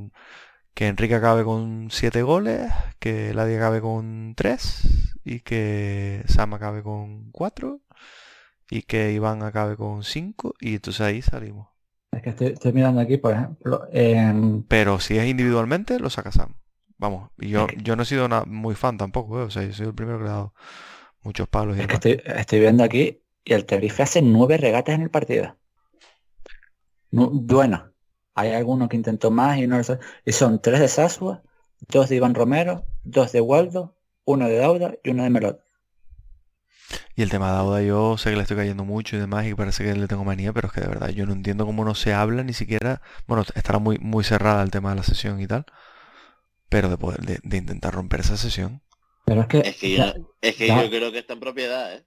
Que 0.74 0.88
Enrique 0.88 1.16
acabe 1.16 1.44
con 1.44 1.88
7 1.90 2.22
goles, 2.22 2.72
que 2.98 3.34
Ladia 3.34 3.58
acabe 3.58 3.80
con 3.82 4.34
3 4.36 5.16
y 5.24 5.40
que 5.40 6.24
Sam 6.28 6.54
acabe 6.54 6.82
con 6.82 7.30
4 7.32 7.80
y 8.70 8.82
que 8.82 9.12
Iván 9.12 9.42
acabe 9.42 9.76
con 9.76 10.04
5 10.04 10.54
y 10.60 10.76
entonces 10.76 11.02
ahí 11.02 11.22
salimos. 11.22 11.68
Es 12.12 12.22
que 12.22 12.30
estoy, 12.30 12.46
estoy 12.48 12.72
mirando 12.72 13.00
aquí, 13.00 13.18
por 13.18 13.34
ejemplo, 13.34 13.82
Pero 14.68 15.00
si 15.00 15.18
es 15.18 15.26
individualmente, 15.28 15.98
lo 15.98 16.10
saca 16.10 16.32
Sam. 16.32 16.54
Vamos, 16.98 17.30
yo, 17.38 17.66
yo 17.82 17.96
no 17.96 18.04
he 18.04 18.06
sido 18.06 18.26
una, 18.26 18.44
muy 18.44 18.74
fan 18.74 18.96
tampoco, 18.96 19.40
¿eh? 19.40 19.44
O 19.44 19.50
sea, 19.50 19.64
yo 19.64 19.72
soy 19.72 19.86
el 19.88 19.94
primero 19.94 20.18
que 20.18 20.24
le 20.24 20.30
ha 20.30 20.34
dado 20.34 20.54
muchos 21.24 21.48
palos 21.48 21.78
y 21.78 21.80
Es 21.80 21.86
que 21.86 21.94
estoy, 21.96 22.22
estoy 22.24 22.60
viendo 22.60 22.82
aquí 22.82 23.22
y 23.44 23.52
el 23.52 23.66
Tenerife 23.66 24.02
hace 24.02 24.22
nueve 24.22 24.56
regates 24.56 24.94
en 24.94 25.02
el 25.02 25.10
partido. 25.10 25.58
Nu- 27.12 27.30
bueno, 27.32 27.92
hay 28.34 28.50
alguno 28.52 28.88
que 28.88 28.96
intentó 28.96 29.30
más 29.30 29.58
y 29.58 29.66
no 29.68 29.76
lo 29.78 29.84
sé. 29.84 29.98
Y 30.24 30.32
son 30.32 30.60
tres 30.60 30.80
de 30.80 30.88
Sasua, 30.88 31.42
dos 31.88 32.08
de 32.08 32.16
Iván 32.16 32.34
Romero, 32.34 32.88
dos 33.04 33.30
de 33.32 33.40
Waldo, 33.40 33.96
uno 34.24 34.46
de 34.48 34.58
Dauda 34.58 34.94
y 35.04 35.10
uno 35.10 35.22
de 35.24 35.30
Melot. 35.30 35.64
Y 37.16 37.22
el 37.22 37.30
tema 37.30 37.48
de 37.50 37.56
Dauda 37.56 37.82
yo 37.82 38.18
sé 38.18 38.30
que 38.30 38.36
le 38.36 38.42
estoy 38.42 38.56
cayendo 38.56 38.84
mucho 38.84 39.16
y 39.16 39.18
demás 39.20 39.46
y 39.46 39.54
parece 39.54 39.84
que 39.84 39.94
le 39.94 40.08
tengo 40.08 40.24
manía, 40.24 40.52
pero 40.52 40.68
es 40.68 40.74
que 40.74 40.80
de 40.80 40.88
verdad 40.88 41.08
yo 41.10 41.26
no 41.26 41.32
entiendo 41.32 41.66
cómo 41.66 41.84
no 41.84 41.94
se 41.94 42.12
habla 42.14 42.42
ni 42.44 42.52
siquiera, 42.52 43.00
bueno, 43.26 43.44
estará 43.54 43.78
muy, 43.78 43.98
muy 43.98 44.24
cerrada 44.24 44.62
el 44.62 44.70
tema 44.70 44.90
de 44.90 44.96
la 44.96 45.02
sesión 45.02 45.40
y 45.40 45.46
tal, 45.46 45.66
pero 46.68 46.88
de 46.88 46.98
poder, 46.98 47.20
de, 47.20 47.40
de 47.42 47.56
intentar 47.58 47.94
romper 47.94 48.20
esa 48.20 48.36
sesión. 48.36 48.82
Pero 49.32 49.40
es 49.42 49.46
que, 49.48 49.58
Es 49.70 49.76
que, 49.76 49.90
ya- 49.96 50.14
yo, 50.14 50.22
es 50.42 50.56
que 50.56 50.66
ya- 50.66 50.84
yo 50.84 50.90
creo 50.90 51.12
que 51.12 51.18
está 51.18 51.32
en 51.32 51.40
propiedad, 51.40 51.94
¿eh? 51.94 52.04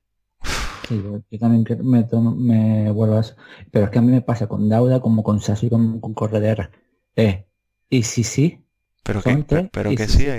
sí, 0.87 1.01
yo, 1.01 1.21
yo 1.31 1.39
también 1.39 1.65
me, 1.83 2.03
tomo- 2.03 2.35
me 2.35 2.91
vuelvo 2.91 3.17
a 3.17 3.21
eso. 3.21 3.35
Pero 3.71 3.85
es 3.85 3.91
que 3.91 3.99
a 3.99 4.01
mí 4.01 4.11
me 4.11 4.21
pasa 4.21 4.47
con 4.47 4.69
Dauda 4.69 4.99
como 4.99 5.23
con 5.23 5.41
Sasu 5.41 5.65
y 5.65 5.69
con, 5.69 5.99
con 5.99 6.13
Corredera. 6.13 6.69
Eh, 7.15 7.45
y 7.89 8.03
si 8.03 8.23
sí, 8.23 8.63
Pero 9.03 9.21
que, 9.23 9.35
tres 9.43 9.69
pero 9.71 9.89
que 9.89 10.07
sí, 10.07 10.13
sí, 10.19 10.23
sí. 10.25 10.29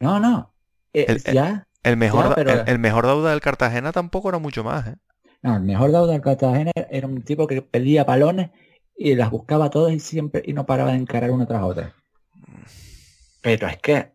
No, 0.00 0.20
no. 0.20 0.54
eh, 0.92 1.06
El- 1.08 1.22
ya, 1.34 1.66
El 1.82 1.96
mejor, 1.96 2.22
Ya, 2.22 2.28
da- 2.28 2.34
pero- 2.36 2.52
el, 2.52 2.68
el 2.68 2.78
mejor 2.78 3.06
Dauda 3.06 3.30
del 3.30 3.40
Cartagena 3.40 3.90
tampoco 3.92 4.28
era 4.28 4.38
mucho 4.38 4.62
más, 4.62 4.86
¿eh? 4.86 4.96
No, 5.42 5.56
el 5.56 5.62
mejor 5.62 5.90
Dauda 5.90 6.12
del 6.12 6.20
Cartagena 6.20 6.70
era 6.90 7.06
un 7.06 7.22
tipo 7.22 7.46
que 7.46 7.62
pedía 7.62 8.04
balones 8.04 8.50
y 8.96 9.14
las 9.16 9.30
buscaba 9.30 9.70
todas 9.70 9.92
y 9.92 10.00
siempre 10.00 10.42
y 10.44 10.52
no 10.52 10.66
paraba 10.66 10.92
de 10.92 10.98
encarar 10.98 11.30
una 11.30 11.46
tras 11.46 11.62
otra. 11.62 11.94
Pero 13.40 13.68
es 13.68 13.78
que, 13.78 14.12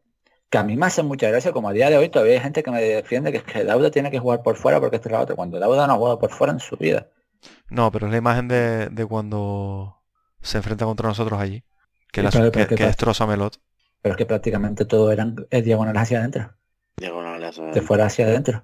que 0.53 0.59
a 0.59 0.63
mí 0.63 0.77
me 0.77 0.85
hace 0.87 1.03
mucha 1.03 1.29
gracia 1.29 1.51
como 1.53 1.69
a 1.69 1.73
día 1.73 1.89
de 1.89 1.97
hoy 1.97 2.09
todavía 2.09 2.35
hay 2.35 2.41
gente 2.41 2.63
que 2.63 2.71
me 2.71 2.81
defiende 2.81 3.31
que 3.33 3.39
es 3.39 3.43
que 3.43 3.63
Dauda 3.65 3.91
tiene 3.91 4.11
que 4.11 4.19
jugar 4.19 4.43
por 4.43 4.55
fuera 4.57 4.79
porque 4.79 4.97
esto 4.97 5.09
es 5.09 5.13
la 5.13 5.21
otra. 5.21 5.35
Cuando 5.35 5.59
Dauda 5.59 5.87
no 5.87 5.93
ha 5.93 5.97
jugado 5.97 6.19
por 6.19 6.31
fuera 6.31 6.53
en 6.53 6.59
su 6.59 6.77
vida. 6.77 7.09
No, 7.69 7.91
pero 7.91 8.05
es 8.07 8.11
la 8.11 8.17
imagen 8.17 8.47
de, 8.47 8.87
de 8.89 9.05
cuando 9.05 10.01
se 10.41 10.57
enfrenta 10.57 10.85
contra 10.85 11.07
nosotros 11.09 11.39
allí, 11.39 11.63
que, 12.11 12.23
Sí, 12.23 12.23
la- 12.23 12.31
que, 12.51 12.51
pero 12.51 12.67
¿qué 12.67 12.77
que 12.77 12.85
pasa? 12.85 12.87
destroza 12.87 13.25
Melot. 13.27 13.59
Pero 14.01 14.13
es 14.13 14.17
que 14.19 14.27
prácticamente 14.27 14.85
todo 14.85 15.11
eran 15.11 15.47
eh, 15.49 15.63
diagonales 15.63 16.03
hacia 16.03 16.19
adentro. 16.19 16.55
Diagonales, 16.97 17.55
De 17.71 17.81
¿sabes? 17.81 17.81
fuera 17.81 18.05
hacia 18.05 18.25
adentro. 18.25 18.63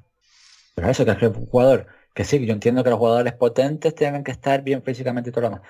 Pero 0.75 0.89
eso, 0.89 1.05
que 1.05 1.11
es 1.13 1.17
que 1.19 1.27
un 1.29 1.47
jugador, 1.47 1.87
que 2.15 2.25
sí, 2.25 2.45
yo 2.45 2.53
entiendo 2.53 2.83
que 2.85 2.91
los 2.91 2.99
jugadores 2.99 3.33
potentes 3.33 3.95
tengan 3.95 4.23
que 4.25 4.31
estar 4.31 4.63
bien 4.63 4.83
físicamente 4.83 5.31
y 5.31 5.33
todo 5.33 5.43
lo 5.43 5.49
demás. 5.51 5.69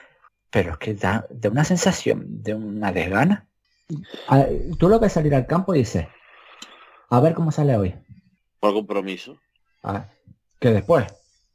Pero 0.51 0.73
es 0.73 0.79
que 0.79 0.95
da, 0.95 1.27
da 1.31 1.49
una 1.51 1.65
sensación 1.65 2.43
de 2.43 2.55
una 2.55 2.93
desgana. 2.93 3.48
A- 4.27 4.45
Tú 4.77 4.89
lo 4.89 4.99
ves 4.99 5.13
salir 5.13 5.33
al 5.35 5.47
campo 5.47 5.73
y 5.73 5.79
dices, 5.79 6.07
a 7.09 7.19
ver 7.19 7.33
cómo 7.33 7.51
sale 7.51 7.75
hoy. 7.77 7.95
Por 8.59 8.73
compromiso. 8.73 9.37
Ah, 9.83 10.09
que 10.59 10.71
después, 10.71 11.05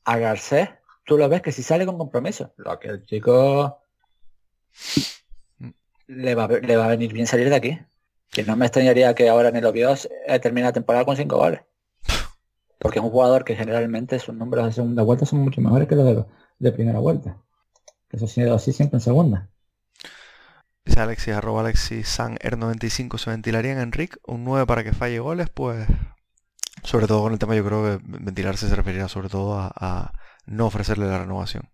a 0.04 0.18
Garcés, 0.18 0.68
tú 1.04 1.16
lo 1.18 1.28
ves 1.28 1.42
que 1.42 1.52
si 1.52 1.62
sale 1.62 1.86
con 1.86 1.98
compromiso. 1.98 2.52
Lo 2.56 2.78
que 2.80 2.88
el 2.88 3.04
chico 3.04 3.78
le 6.06 6.34
va, 6.34 6.44
a- 6.44 6.48
le 6.48 6.76
va 6.76 6.86
a 6.86 6.88
venir 6.88 7.12
bien 7.12 7.26
salir 7.26 7.48
de 7.48 7.56
aquí. 7.56 7.78
Que 8.30 8.42
no 8.42 8.56
me 8.56 8.66
extrañaría 8.66 9.14
que 9.14 9.28
ahora 9.28 9.50
en 9.50 9.56
el 9.56 9.64
Obios 9.66 10.08
eh, 10.26 10.38
termine 10.40 10.66
la 10.66 10.72
temporada 10.72 11.04
con 11.04 11.16
cinco 11.16 11.36
goles. 11.36 11.60
Porque 12.80 12.98
es 12.98 13.04
un 13.04 13.10
jugador 13.10 13.44
que 13.44 13.54
generalmente 13.54 14.18
sus 14.18 14.34
números 14.34 14.66
de 14.66 14.72
segunda 14.72 15.02
vuelta 15.04 15.24
son 15.24 15.38
mucho 15.40 15.60
mejores 15.60 15.86
que 15.88 15.94
los 15.94 16.04
de, 16.04 16.24
de 16.58 16.72
primera 16.72 16.98
vuelta. 16.98 17.38
Que 18.08 18.16
eso 18.16 18.26
así 18.54 18.72
siempre 18.72 18.96
en 18.96 19.00
segunda. 19.00 19.48
Dice 20.84 21.00
Alexis, 21.00 21.34
arroba 21.34 21.60
Alexis 21.60 22.08
San 22.08 22.36
R95, 22.36 23.18
se 23.18 23.30
ventilaría 23.30 23.72
en 23.72 23.78
Enric, 23.78 24.18
un 24.26 24.44
9 24.44 24.66
para 24.66 24.84
que 24.84 24.92
falle 24.92 25.18
goles, 25.18 25.48
pues 25.48 25.86
sobre 26.82 27.06
todo 27.06 27.22
con 27.22 27.32
el 27.32 27.38
tema 27.38 27.56
yo 27.56 27.64
creo 27.64 27.82
que 27.82 28.04
ventilarse 28.04 28.68
se 28.68 28.76
referirá 28.76 29.08
sobre 29.08 29.28
todo 29.28 29.54
a, 29.54 29.72
a 29.74 30.12
no 30.46 30.66
ofrecerle 30.66 31.06
la 31.06 31.18
renovación 31.18 31.70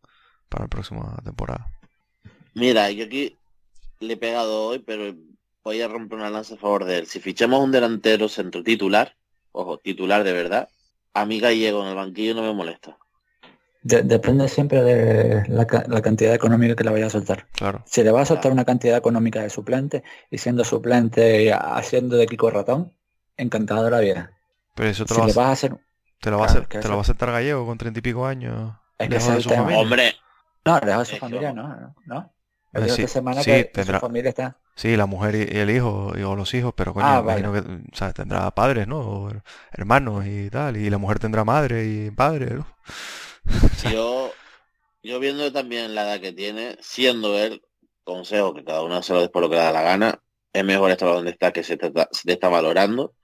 para 0.48 0.64
la 0.64 0.68
próxima 0.68 1.16
temporada. 1.24 1.66
Mira, 2.54 2.90
yo 2.90 3.04
aquí 3.04 3.36
le 4.00 4.14
he 4.14 4.16
pegado 4.16 4.66
hoy, 4.66 4.78
pero 4.78 5.14
voy 5.62 5.80
a 5.80 5.88
romper 5.88 6.18
una 6.18 6.30
lanza 6.30 6.54
a 6.54 6.58
favor 6.58 6.84
de 6.84 6.98
él. 6.98 7.06
Si 7.06 7.20
fichamos 7.20 7.62
un 7.62 7.72
delantero 7.72 8.28
centro 8.28 8.62
titular, 8.62 9.16
ojo, 9.52 9.78
titular 9.78 10.24
de 10.24 10.32
verdad, 10.32 10.68
a 11.14 11.24
mí 11.26 11.40
Gallego 11.40 11.82
en 11.82 11.88
el 11.88 11.96
banquillo 11.96 12.34
no 12.34 12.42
me 12.42 12.54
molesta. 12.54 12.96
De- 13.82 14.02
depende 14.02 14.46
siempre 14.48 14.82
de 14.82 15.48
la, 15.48 15.66
ca- 15.66 15.84
la 15.88 16.02
cantidad 16.02 16.34
económica 16.34 16.76
que 16.76 16.84
le 16.84 16.90
vaya 16.90 17.06
a 17.06 17.10
soltar. 17.10 17.46
Claro, 17.52 17.82
Si 17.86 18.02
le 18.02 18.10
va 18.10 18.20
a 18.22 18.26
soltar 18.26 18.42
Claro. 18.42 18.54
una 18.54 18.64
cantidad 18.66 18.96
económica 18.98 19.40
de 19.42 19.48
suplente 19.50 20.02
y 20.30 20.36
siendo 20.38 20.64
suplente 20.64 21.44
y 21.44 21.48
haciendo 21.50 22.16
de 22.16 22.26
Kiko 22.26 22.50
Ratón, 22.50 22.92
encantado 23.38 23.84
de 23.84 23.90
la 23.90 24.00
vida. 24.00 24.32
pero 24.74 24.88
eso 24.90 25.04
te 25.06 25.14
Si 25.14 25.20
lo, 25.20 25.26
le 25.26 25.32
va, 25.32 25.42
a- 25.44 25.46
vas 25.46 25.48
a 25.48 25.52
hacer... 25.52 25.78
te 26.20 26.30
lo 26.30 26.38
va 26.38 26.44
a 26.44 26.48
hacer- 26.48 26.66
que 26.68 26.78
te 26.78 26.88
lo 26.88 26.94
va 26.94 27.00
a 27.00 27.02
aceptar 27.02 27.30
gallego 27.32 27.64
con 27.66 27.78
treinta 27.78 27.98
y 27.98 28.02
pico 28.02 28.26
años. 28.26 28.74
Es 28.98 29.08
que 29.08 29.14
de 29.14 29.16
es 29.18 29.24
su 29.24 29.32
el 29.32 29.46
tema. 29.46 29.62
familia. 29.62 29.80
Hombre, 29.80 30.14
No, 30.66 30.78
lejos 30.80 30.98
de 30.98 31.04
su 31.06 31.10
que, 31.12 31.20
familia, 31.20 31.52
no, 31.54 31.68
no, 31.68 31.94
no. 32.04 32.32
El 32.74 32.84
día 32.84 32.94
sí, 32.94 33.02
de 33.02 33.08
semana 33.08 33.42
sí, 33.42 33.50
que 33.50 33.64
tendrá- 33.64 33.98
su 33.98 34.06
familia 34.06 34.28
está... 34.28 34.56
Sí, 34.76 34.96
la 34.96 35.06
mujer 35.06 35.34
y, 35.34 35.56
el 35.58 35.70
hijo, 35.70 36.12
y- 36.16 36.22
o 36.22 36.36
los 36.36 36.52
hijos, 36.54 36.72
pero 36.76 36.92
coño, 36.94 37.06
Ah, 37.06 37.20
imagino 37.22 37.52
que 37.52 37.58
o 37.60 37.96
sea, 37.96 38.12
tendrá 38.12 38.50
padres, 38.52 38.86
¿no? 38.86 38.98
O 39.00 39.30
her- 39.30 39.42
hermanos 39.72 40.26
y 40.26 40.48
tal, 40.50 40.76
y 40.76 40.88
la 40.90 40.98
mujer 40.98 41.18
tendrá 41.18 41.44
madre 41.44 41.86
y 41.86 42.10
padre, 42.10 42.54
¿no? 42.54 42.66
Yo, 43.90 44.32
yo 45.02 45.20
viendo 45.20 45.52
también 45.52 45.94
la 45.94 46.04
edad 46.04 46.20
que 46.20 46.32
tiene, 46.32 46.76
siendo 46.80 47.38
él, 47.38 47.62
consejo 48.04 48.54
que 48.54 48.64
cada 48.64 48.82
uno 48.82 49.02
se 49.02 49.14
lo 49.14 49.30
por 49.30 49.42
lo 49.42 49.48
que 49.50 49.56
le 49.56 49.62
da 49.62 49.72
la 49.72 49.82
gana, 49.82 50.22
es 50.52 50.64
mejor 50.64 50.90
estar 50.90 51.08
donde 51.08 51.30
está 51.30 51.52
que 51.52 51.62
se 51.62 51.76
te, 51.76 51.86
está- 51.88 52.08
se 52.12 52.22
te 52.24 52.32
está 52.32 52.48
valorando, 52.48 53.14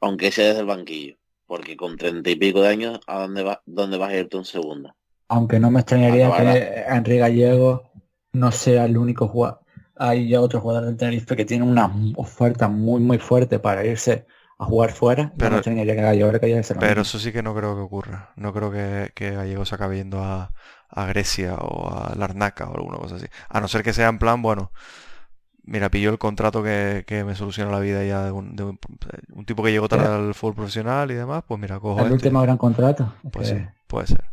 aunque 0.00 0.30
sea 0.30 0.48
desde 0.48 0.60
el 0.60 0.66
banquillo. 0.66 1.16
Porque 1.46 1.76
con 1.76 1.96
treinta 1.96 2.28
y 2.28 2.36
pico 2.36 2.60
de 2.60 2.68
años, 2.68 3.00
¿a 3.06 3.20
dónde, 3.20 3.42
va, 3.42 3.62
dónde 3.64 3.96
vas 3.96 4.10
a 4.10 4.16
irte 4.16 4.36
un 4.36 4.44
segundo? 4.44 4.94
Aunque 5.28 5.58
no 5.58 5.70
me 5.70 5.80
extrañaría 5.80 6.26
Acabará. 6.28 6.52
que 6.52 6.84
Enrique 6.88 7.20
Gallego 7.20 7.90
no 8.32 8.52
sea 8.52 8.84
el 8.84 8.98
único 8.98 9.28
jugador. 9.28 9.60
Hay 9.96 10.28
ya 10.28 10.40
otro 10.42 10.60
jugador 10.60 10.84
del 10.84 10.96
Tenerife 10.96 11.36
que 11.36 11.44
tiene 11.46 11.64
una 11.64 11.90
oferta 12.16 12.68
muy 12.68 13.00
muy 13.00 13.18
fuerte 13.18 13.58
para 13.58 13.84
irse 13.84 14.26
a 14.58 14.64
jugar 14.64 14.92
fuera. 14.92 15.24
no 15.24 15.32
Pero- 15.38 15.50
me 15.52 15.56
extrañaría 15.58 15.94
que 15.94 16.02
Gallego 16.02 16.32
le 16.32 16.40
cayera 16.40 16.60
ese 16.60 16.74
Pero 16.74 17.02
eso 17.02 17.18
sí 17.18 17.32
que 17.32 17.42
no 17.42 17.54
creo 17.54 17.74
que 17.76 17.80
ocurra. 17.82 18.32
No 18.36 18.52
creo 18.52 18.70
que, 18.72 19.12
que 19.14 19.30
Gallego 19.30 19.64
se 19.64 19.74
acabe 19.76 19.96
yendo 19.96 20.22
a, 20.22 20.52
a 20.88 21.06
Grecia 21.06 21.54
o 21.56 21.88
a 21.94 22.14
Larnaca 22.16 22.68
o 22.68 22.74
alguna 22.74 22.98
cosa 22.98 23.16
así. 23.16 23.26
A 23.48 23.60
no 23.60 23.68
ser 23.68 23.82
que 23.82 23.92
sea 23.92 24.08
en 24.08 24.18
plan, 24.18 24.42
bueno, 24.42 24.72
mira, 25.62 25.90
pillo 25.90 26.10
el 26.10 26.18
contrato 26.18 26.62
que, 26.62 27.04
que 27.06 27.24
me 27.24 27.34
soluciona 27.36 27.70
la 27.70 27.78
vida 27.80 28.04
ya 28.04 28.24
de 28.24 28.32
un, 28.32 28.56
de 28.56 28.64
un- 28.64 28.80
un 29.34 29.44
tipo 29.44 29.62
que 29.62 29.70
llegó 29.70 29.88
tarde 29.88 30.04
Pero- 30.06 30.16
al 30.28 30.34
fútbol 30.34 30.54
profesional 30.56 31.10
y 31.10 31.14
demás, 31.14 31.44
pues 31.46 31.60
mira, 31.60 31.78
cojo 31.78 31.98
el 32.00 32.04
esto 32.06 32.14
y- 32.14 32.16
último 32.16 32.42
gran 32.42 32.56
contrato. 32.58 33.14
es 33.24 33.30
Pues 33.30 33.50
que 33.52 33.58
sí, 33.58 33.64
puede 33.86 34.06
ser. 34.08 34.24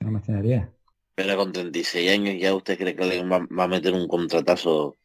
no 0.00 0.10
me 0.10 0.18
extrañaría. 0.18 0.70
Pero 1.14 1.36
con 1.36 1.52
36 1.52 2.10
años 2.10 2.34
ya 2.40 2.54
usted 2.54 2.76
cree 2.78 2.96
que 2.96 3.04
le 3.04 3.22
va, 3.24 3.38
va 3.38 3.64
a 3.64 3.68
meter 3.68 3.92
un 3.94 4.08
contratazo. 4.08 4.96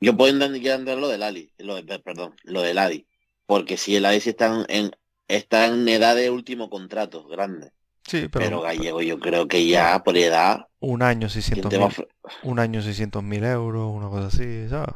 Yo 0.00 0.16
puedo 0.16 0.32
entender 0.32 0.60
ya 0.60 0.72
entender 0.74 0.98
lo 0.98 1.08
del 1.08 1.22
Ali, 1.22 1.52
lo 1.58 1.76
de, 1.80 1.98
perdón, 2.00 2.34
lo 2.44 2.62
del 2.62 2.78
Adi. 2.78 3.06
Porque 3.50 3.76
si 3.82 3.96
el 3.96 4.04
sí 4.20 4.30
está 4.30 4.46
en, 4.68 4.86
está 5.28 5.66
en 5.66 5.88
edad 5.88 6.14
de 6.16 6.30
último 6.30 6.70
contrato, 6.70 7.26
grande. 7.26 7.72
Sí, 8.06 8.28
Pero, 8.36 8.56
pero, 8.58 8.62
Gallego 8.62 9.02
yo 9.02 9.20
creo 9.20 9.48
que 9.48 9.66
ya 9.68 10.02
por 10.04 10.16
edad, 10.18 10.68
un 10.80 11.02
año 11.02 11.28
¿quién 11.52 11.68
600 11.68 11.72
te 11.72 11.78
va 11.78 11.86
a 11.86 11.88
mil, 11.88 11.96
un 12.42 12.58
año 12.58 12.82
600 12.82 13.22
mil 13.22 13.44
euros, 13.44 13.90
una 13.92 14.08
cosa 14.08 14.26
así, 14.28 14.68
¿sabes? 14.68 14.94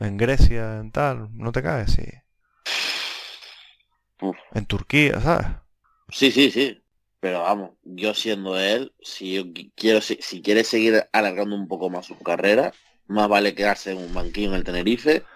En 0.00 0.16
Grecia, 0.16 0.78
en 0.80 0.90
tal, 0.92 1.28
no 1.36 1.52
te 1.52 1.62
caes, 1.62 1.92
sí. 1.92 2.02
Uf. 4.22 4.36
En 4.54 4.64
Turquía, 4.64 5.20
¿sabes? 5.20 5.48
Sí, 6.10 6.30
sí, 6.32 6.50
sí. 6.50 6.80
Pero 7.20 7.40
vamos, 7.42 7.72
yo 7.82 8.12
siendo 8.14 8.58
él, 8.58 8.94
si 9.00 9.34
yo 9.34 9.44
qui- 9.44 9.72
quiero, 9.74 10.00
si, 10.02 10.16
si 10.20 10.42
quiere 10.42 10.62
seguir 10.64 11.08
alargando 11.12 11.56
un 11.56 11.66
poco 11.68 11.88
más 11.90 12.06
su 12.06 12.18
carrera, 12.18 12.76
más 13.06 13.28
vale 13.28 13.54
quedarse 13.54 13.92
en 13.92 13.98
un 13.98 14.12
banquillo 14.12 14.48
en 14.50 14.54
el 14.56 14.64
Tenerife. 14.64 15.28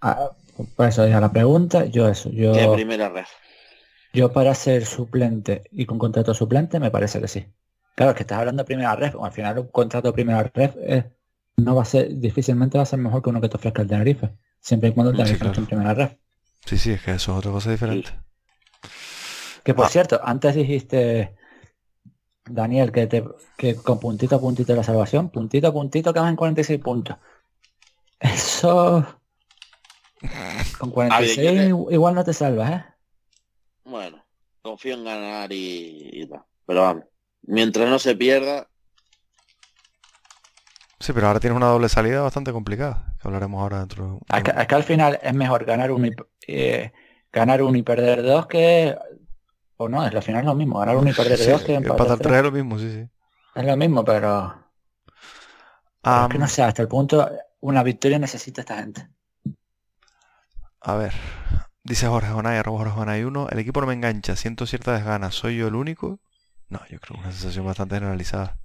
Ah, 0.00 0.30
por 0.76 0.88
eso 0.88 1.04
es 1.04 1.12
la 1.20 1.30
pregunta. 1.32 1.84
Yo 1.86 2.08
eso. 2.08 2.30
Yo, 2.30 2.52
que 2.52 2.68
primera 2.74 3.08
red. 3.08 3.24
yo 4.12 4.32
para 4.32 4.54
ser 4.54 4.84
suplente 4.86 5.62
y 5.72 5.86
con 5.86 5.98
contrato 5.98 6.34
suplente 6.34 6.78
me 6.80 6.90
parece 6.90 7.20
que 7.20 7.28
sí. 7.28 7.46
Claro, 7.94 8.10
es 8.12 8.16
que 8.16 8.22
estás 8.22 8.38
hablando 8.38 8.62
de 8.62 8.66
primera 8.66 8.94
red. 8.96 9.12
Al 9.20 9.32
final 9.32 9.58
un 9.58 9.66
contrato 9.68 10.08
de 10.08 10.12
primera 10.12 10.42
red 10.54 10.70
eh, 10.80 11.10
no 11.56 11.74
va 11.74 11.82
a 11.82 11.84
ser, 11.84 12.16
difícilmente 12.18 12.78
va 12.78 12.82
a 12.82 12.86
ser 12.86 12.98
mejor 13.00 13.22
que 13.22 13.30
uno 13.30 13.40
que 13.40 13.48
te 13.48 13.56
ofrezca 13.56 13.82
el 13.82 13.88
Tenerife. 13.88 14.30
Siempre 14.60 14.90
y 14.90 14.92
cuando 14.92 15.10
el 15.12 15.26
Sí, 15.26 15.34
claro. 15.36 15.58
en 15.58 15.66
primera 15.66 15.94
red. 15.94 16.10
Sí, 16.64 16.78
sí, 16.78 16.92
es 16.92 17.02
que 17.02 17.12
eso 17.12 17.32
es 17.32 17.38
otra 17.38 17.50
cosa 17.50 17.70
diferente. 17.70 18.10
Que 19.64 19.74
por 19.74 19.86
Ah. 19.86 19.88
cierto, 19.88 20.20
antes 20.22 20.54
dijiste, 20.54 21.34
Daniel, 22.48 22.92
que, 22.92 23.06
te, 23.06 23.24
que 23.56 23.74
con 23.76 23.98
puntito 24.00 24.36
a 24.36 24.40
puntito 24.40 24.74
la 24.74 24.82
salvación, 24.82 25.30
puntito 25.30 25.68
a 25.68 25.72
puntito 25.72 26.12
quedan 26.12 26.36
46 26.36 26.80
puntos. 26.80 27.16
Eso... 28.20 29.06
Con 30.78 30.90
46 30.90 31.38
¿quién 31.38 31.58
es? 31.58 31.68
igual 31.68 32.14
no 32.14 32.24
te 32.24 32.32
salvas, 32.32 32.70
¿eh? 32.72 32.84
Bueno, 33.84 34.24
confío 34.62 34.94
en 34.94 35.04
ganar 35.04 35.52
y, 35.52 36.10
y 36.12 36.26
tal. 36.26 36.42
Pero 36.66 36.82
vamos, 36.82 37.04
mientras 37.42 37.88
no 37.88 37.98
se 37.98 38.16
pierda, 38.16 38.68
Sí, 41.00 41.12
pero 41.12 41.28
ahora 41.28 41.38
tienes 41.38 41.56
una 41.56 41.68
doble 41.68 41.88
salida 41.88 42.22
bastante 42.22 42.52
complicada, 42.52 43.14
que 43.20 43.28
hablaremos 43.28 43.62
ahora 43.62 43.78
dentro 43.78 44.04
de 44.04 44.10
un... 44.10 44.20
Es 44.34 44.42
que, 44.42 44.50
es 44.50 44.66
que 44.66 44.74
al 44.74 44.82
final 44.82 45.18
es 45.22 45.32
mejor 45.32 45.64
ganar 45.64 45.92
uno 45.92 46.06
y, 46.08 46.16
eh, 46.48 46.92
ganar 47.32 47.62
uno 47.62 47.78
y 47.78 47.82
perder 47.82 48.22
dos 48.22 48.46
que... 48.46 48.96
O 49.76 49.88
no, 49.88 50.04
es 50.04 50.12
al 50.12 50.22
final 50.22 50.40
es 50.40 50.46
lo 50.46 50.56
mismo, 50.56 50.80
ganar 50.80 50.96
uno 50.96 51.08
y 51.08 51.12
perder 51.12 51.38
Sí, 51.38 51.50
dos 51.50 51.62
que 51.62 51.74
empatar 51.74 52.00
empatar 52.00 52.18
tres. 52.18 52.36
es 52.38 52.42
lo 52.42 52.50
mismo, 52.50 52.78
sí, 52.80 52.90
sí. 52.90 53.08
Es 53.54 53.64
lo 53.64 53.76
mismo, 53.76 54.04
pero... 54.04 54.54
pero 56.02 56.22
es 56.24 56.28
que 56.28 56.38
no 56.38 56.48
sé, 56.48 56.62
hasta 56.62 56.82
el 56.82 56.88
punto, 56.88 57.30
una 57.60 57.84
victoria 57.84 58.18
necesita 58.18 58.62
esta 58.62 58.78
gente. 58.78 59.08
A 60.80 60.94
ver, 60.96 61.12
dice 61.84 62.06
Jorge 62.08 62.30
Jonay, 62.32 62.58
arroba 62.58 62.78
Jorge 62.80 62.94
Jonay 62.94 63.24
1, 63.24 63.48
el 63.50 63.58
equipo 63.58 63.80
no 63.80 63.86
me 63.86 63.94
engancha, 63.94 64.36
siento 64.36 64.66
cierta 64.66 64.92
desgana, 64.94 65.30
¿soy 65.30 65.56
yo 65.56 65.68
el 65.68 65.74
único? 65.74 66.20
No, 66.68 66.80
yo 66.90 67.00
creo 67.00 67.16
que 67.16 67.22
una 67.24 67.32
sensación 67.32 67.66
bastante 67.66 67.96
generalizada. 67.96 68.58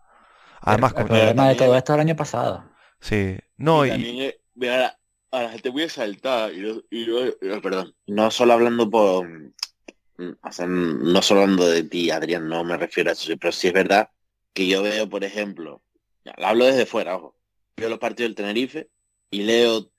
Además, 0.61 0.93
el, 0.95 0.97
el 0.97 1.05
problema 1.07 1.49
de 1.49 1.55
todo 1.55 1.75
esto 1.75 1.93
el 1.93 1.99
año 2.01 2.15
pasado. 2.15 2.63
sí, 2.99 3.37
no, 3.57 3.85
y 3.85 3.91
y, 3.91 3.91
también 3.91 4.33
mira, 4.55 4.77
la, 4.77 4.99
a 5.39 5.43
la 5.43 5.49
gente 5.51 5.71
muy 5.71 5.83
exaltada 5.83 6.51
y, 6.51 6.61
y 6.89 7.03
y- 7.11 7.59
perdón 7.61 7.95
no 8.07 8.31
solo 8.31 8.53
hablando 8.53 8.89
por 8.89 9.27
mm, 9.27 9.53
o 10.43 10.51
sea, 10.53 10.67
no 10.67 11.21
solo 11.23 11.41
hablando 11.43 11.67
de 11.69 11.83
ti 11.85 12.11
Adrián 12.11 12.49
no 12.49 12.65
me 12.65 12.77
refiero 12.77 13.11
a 13.11 13.13
eso 13.13 13.33
pero 13.39 13.53
sí 13.53 13.69
es 13.69 13.73
verdad 13.73 14.09
que 14.53 14.67
yo 14.67 14.83
veo 14.83 15.09
por 15.09 15.25
ejemplo 15.25 15.83
ya, 16.25 16.35
lo 16.37 16.47
hablo 16.47 16.65
desde 16.67 16.87
fuera 16.87 17.17
ojo 17.17 17.37
veo 17.77 17.89
los 17.89 17.99
partidos 17.99 18.29
del 18.31 18.35
Tenerife 18.37 18.91
y 19.31 19.43
leo 19.43 19.91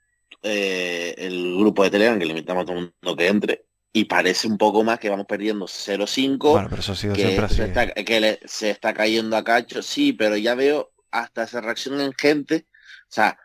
eh, 0.44 1.14
el 1.18 1.56
grupo 1.58 1.82
de 1.82 1.90
Telegram 1.90 2.18
que 2.18 2.24
le 2.26 2.30
invitamos 2.32 2.62
a 2.62 2.66
todo 2.66 2.76
el 2.78 2.92
mundo 3.02 3.16
que 3.16 3.26
entre 3.26 3.64
y 3.92 4.04
parece 4.04 4.46
un 4.46 4.58
poco 4.58 4.84
más 4.84 4.98
que 4.98 5.08
vamos 5.08 5.26
perdiendo 5.26 5.66
0-5 5.66 6.50
bueno, 6.52 6.68
pero 6.68 6.80
eso 6.80 6.92
ha 6.92 6.96
sido 6.96 7.14
que, 7.14 7.22
siempre 7.22 7.44
así. 7.46 7.54
se 7.56 7.64
está, 7.64 7.92
que 7.94 8.20
le- 8.20 8.40
se 8.44 8.70
está 8.70 8.92
cayendo 8.94 9.36
a 9.36 9.44
cacho, 9.44 9.82
sí, 9.82 10.12
pero 10.12 10.36
ya 10.36 10.54
veo 10.54 10.92
hasta 11.10 11.44
esa 11.44 11.60
reacción 11.60 12.00
en 12.00 12.12
gente, 12.12 12.66
o 13.02 13.06
sea, 13.12 13.38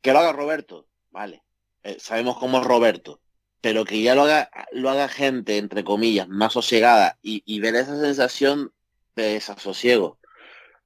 que 0.00 0.12
lo 0.12 0.20
haga 0.20 0.32
Roberto, 0.32 0.86
vale, 1.10 1.42
eh, 1.82 1.96
sabemos 2.00 2.38
cómo 2.38 2.58
es 2.60 2.64
Roberto, 2.64 3.20
pero 3.60 3.84
que 3.84 4.00
ya 4.00 4.14
lo 4.14 4.22
haga, 4.22 4.48
lo 4.72 4.90
haga 4.90 5.08
gente, 5.08 5.58
entre 5.58 5.82
comillas, 5.82 6.28
más 6.28 6.52
sosegada 6.52 7.18
y, 7.20 7.42
y 7.44 7.58
ver 7.60 7.74
esa 7.74 8.00
sensación 8.00 8.72
de 9.16 9.32
desasosiego, 9.32 10.18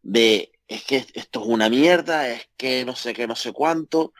de 0.02 0.52
es 0.66 0.84
que 0.84 1.04
esto 1.14 1.40
es 1.42 1.46
una 1.46 1.68
mierda, 1.68 2.28
es 2.28 2.48
que 2.56 2.84
no 2.84 2.94
sé 2.96 3.12
qué, 3.12 3.26
no 3.26 3.36
sé 3.36 3.52
cuánto, 3.52 4.12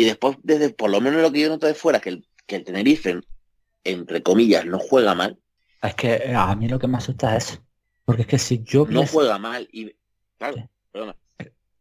y 0.00 0.04
después, 0.04 0.36
desde 0.42 0.70
por 0.70 0.90
lo 0.90 1.00
menos 1.00 1.22
lo 1.22 1.30
que 1.32 1.40
yo 1.40 1.48
noto 1.48 1.66
de 1.66 1.74
fuera, 1.74 2.00
que 2.00 2.08
el, 2.10 2.26
que 2.46 2.56
el 2.56 2.64
Tenerife, 2.64 3.20
entre 3.84 4.22
comillas, 4.22 4.64
no 4.66 4.78
juega 4.78 5.14
mal, 5.14 5.38
Es 5.82 5.94
que 5.94 6.14
eh, 6.14 6.34
a 6.34 6.54
mí 6.56 6.66
lo 6.68 6.78
que 6.78 6.88
me 6.88 6.96
asusta 6.98 7.36
es 7.36 7.50
eso. 7.50 7.62
Porque 8.04 8.22
es 8.22 8.28
que 8.28 8.38
si 8.38 8.62
yo 8.64 8.80
no 8.86 9.00
pienso- 9.00 9.12
juega 9.12 9.38
mal, 9.38 9.68
y 9.72 9.92
claro, 10.38 10.56
Sí. 10.56 10.62
perdona, 10.92 11.16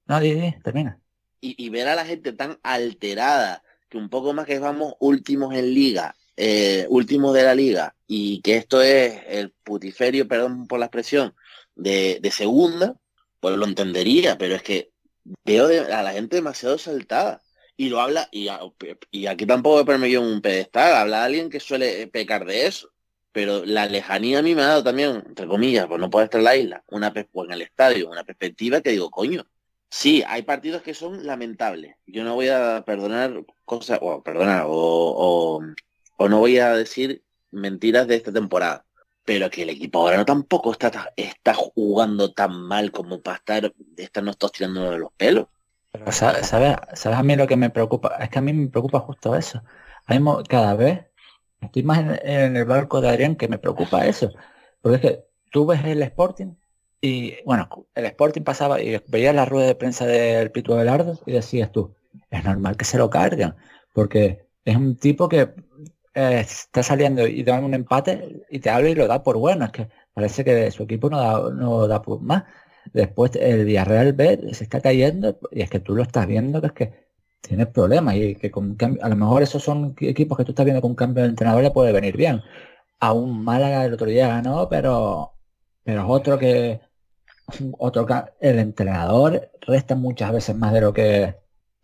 No, 0.06 0.20
di, 0.20 0.34
di, 0.34 0.54
termina. 0.64 1.00
y, 1.42 1.56
y 1.66 1.70
ver 1.70 1.88
a 1.88 1.96
la 1.96 2.06
gente 2.06 2.34
tan 2.34 2.60
alterada 2.64 3.64
que 3.90 3.98
un 3.98 4.10
poco 4.10 4.34
más 4.34 4.46
que 4.46 4.60
vamos 4.60 4.94
últimos 5.00 5.54
en 5.56 5.74
liga 5.74 6.16
eh, 6.36 6.86
último 6.90 7.32
de 7.32 7.44
la 7.44 7.54
liga 7.56 7.96
y 8.08 8.42
que 8.42 8.58
esto 8.58 8.82
es 8.82 9.22
el 9.28 9.52
putiferio, 9.64 10.28
perdón 10.28 10.66
por 10.68 10.80
la 10.80 10.86
expresión, 10.88 11.36
de, 11.76 12.20
de 12.22 12.32
segunda, 12.32 12.96
pues 13.40 13.56
lo 13.56 13.66
entendería, 13.66 14.38
pero 14.38 14.56
es 14.56 14.64
que 14.64 14.92
veo 15.46 15.68
a 15.94 16.02
la 16.04 16.12
gente 16.14 16.36
demasiado 16.38 16.78
saltada. 16.78 17.42
Y 17.84 17.90
lo 17.90 18.00
habla, 18.00 18.30
y, 18.32 18.48
y 19.12 19.28
aquí 19.28 19.46
tampoco 19.46 19.80
me 19.80 19.86
permitido 19.86 20.22
un 20.22 20.42
pedestal, 20.42 20.94
habla 20.94 21.26
alguien 21.26 21.50
que 21.50 21.60
suele 21.60 22.08
pecar 22.08 22.46
de 22.46 22.66
eso. 22.66 22.94
Pero 23.34 23.66
la 23.66 23.88
lejanía 23.88 24.40
a 24.40 24.42
mí 24.42 24.56
me 24.56 24.62
ha 24.62 24.68
dado 24.68 24.84
también, 24.86 25.22
entre 25.28 25.48
comillas, 25.48 25.88
pues 25.88 26.00
no 26.00 26.10
puede 26.10 26.26
estar 26.26 26.40
en 26.40 26.46
la 26.46 26.56
isla, 26.56 26.84
una 26.88 27.14
o 27.34 27.44
en 27.44 27.52
el 27.52 27.62
estadio, 27.62 28.10
una 28.10 28.24
perspectiva 28.24 28.80
que 28.80 28.92
digo, 28.92 29.12
coño, 29.12 29.46
sí, 29.90 30.24
hay 30.26 30.44
partidos 30.44 30.82
que 30.82 30.94
son 30.94 31.26
lamentables. 31.26 31.98
Yo 32.06 32.24
no 32.24 32.36
voy 32.36 32.48
a 32.48 32.84
perdonar 32.86 33.44
cosas, 33.66 34.00
o 34.02 34.24
perdonar, 34.24 34.64
o, 34.68 35.62
o, 36.18 36.30
no 36.30 36.40
voy 36.40 36.60
a 36.60 36.74
decir 36.76 37.22
mentiras 37.52 38.08
de 38.08 38.16
esta 38.16 38.32
temporada. 38.32 38.86
Pero 39.26 39.50
que 39.50 39.64
el 39.64 39.72
equipo 39.72 40.00
ahora 40.00 40.18
no 40.18 40.26
tampoco 40.26 40.72
está, 40.72 41.12
está 41.18 41.54
jugando 41.54 42.32
tan 42.32 42.62
mal 42.62 42.92
como 42.92 43.22
para 43.22 43.38
estar, 43.38 43.74
estarnos 43.98 44.38
todos 44.38 44.54
tirando 44.54 44.90
de 44.92 45.00
los 45.00 45.12
pelos. 45.18 45.48
Pero 45.94 46.12
¿sabes, 46.12 46.48
sabes, 46.48 47.06
a 47.06 47.24
mí 47.24 47.36
lo 47.36 47.48
que 47.48 47.56
me 47.56 47.70
preocupa? 47.70 48.18
Es 48.20 48.30
que 48.30 48.40
a 48.40 48.42
mí 48.42 48.52
me 48.52 48.68
preocupa 48.68 49.00
justo 49.00 49.36
eso. 49.36 49.62
A 50.08 50.44
cada 50.50 50.74
vez 50.74 51.06
estoy 51.62 51.84
más 51.84 52.00
en, 52.24 52.58
el 52.58 52.66
barco 52.66 53.00
de 53.00 53.10
Adrián 53.10 53.36
que 53.36 53.48
me 53.48 53.60
preocupa 53.60 54.06
eso. 54.08 54.32
Porque 54.82 54.96
es 54.96 55.02
que 55.02 55.24
tú 55.52 55.68
ves 55.68 55.86
el 55.86 56.02
Sporting 56.02 56.56
y, 57.00 57.36
bueno, 57.46 57.70
el 57.94 58.06
Sporting 58.06 58.42
pasaba 58.42 58.82
y 58.82 59.00
veías 59.08 59.36
la 59.36 59.46
rueda 59.46 59.68
de 59.68 59.76
prensa 59.76 60.06
del 60.08 60.52
Pito 60.52 60.76
Velardo 60.76 61.20
y 61.28 61.34
decías 61.34 61.72
tú, 61.72 61.94
es 62.32 62.44
normal 62.44 62.76
que 62.76 62.86
se 62.86 62.98
lo 62.98 63.10
carguen. 63.10 63.56
Porque 63.94 64.48
es 64.66 64.76
un 64.76 64.98
tipo 64.98 65.30
que 65.30 65.54
eh, 66.16 66.40
está 66.40 66.82
saliendo 66.82 67.28
y 67.28 67.44
da 67.44 67.60
un 67.60 67.74
empate 67.76 68.46
y 68.50 68.60
te 68.60 68.70
habla 68.72 68.90
y 68.90 68.96
lo 68.96 69.08
da 69.08 69.22
por 69.22 69.38
bueno. 69.38 69.66
Es 69.66 69.72
que 69.72 69.90
parece 70.14 70.44
que 70.44 70.72
su 70.72 70.84
equipo 70.84 71.10
no 71.10 71.20
da, 71.20 71.52
no 71.54 71.88
da 71.88 72.02
más. 72.22 72.46
Después 72.92 73.32
el 73.36 73.66
Villarreal 73.66 74.14
B 74.14 74.54
se 74.54 74.64
está 74.66 74.82
cayendo 74.82 75.40
y 75.52 75.62
es 75.62 75.70
que 75.70 75.80
tú 75.80 75.96
lo 75.96 76.04
estás 76.04 76.28
viendo 76.28 76.62
que 76.62 76.68
es 76.68 76.74
que 76.74 77.04
tiene 77.42 77.66
problemas 77.66 78.16
y 78.16 78.36
que 78.36 78.52
con 78.52 78.78
a 79.02 79.10
lo 79.10 79.16
mejor 79.16 79.44
esos 79.44 79.64
son 79.64 79.96
equipos 80.00 80.38
que 80.38 80.46
tú 80.46 80.52
estás 80.52 80.66
viendo 80.66 80.82
con 80.82 80.92
un 80.92 80.96
cambio 80.96 81.24
de 81.24 81.30
entrenador 81.30 81.64
le 81.64 81.72
puede 81.72 81.92
venir 81.94 82.18
bien. 82.18 82.42
A 83.00 83.14
un 83.14 83.44
Málaga 83.44 83.86
el 83.86 83.94
otro 83.94 84.08
día 84.08 84.28
ganó, 84.28 84.70
pero 84.70 85.34
pero 85.84 86.02
es 86.02 86.08
otro 86.10 86.38
que 86.40 86.82
otro 87.78 88.08
el 88.40 88.60
entrenador 88.60 89.52
resta 89.62 89.96
muchas 89.96 90.32
veces 90.32 90.56
más 90.56 90.74
de 90.74 90.82
lo 90.82 90.94
que 90.94 91.36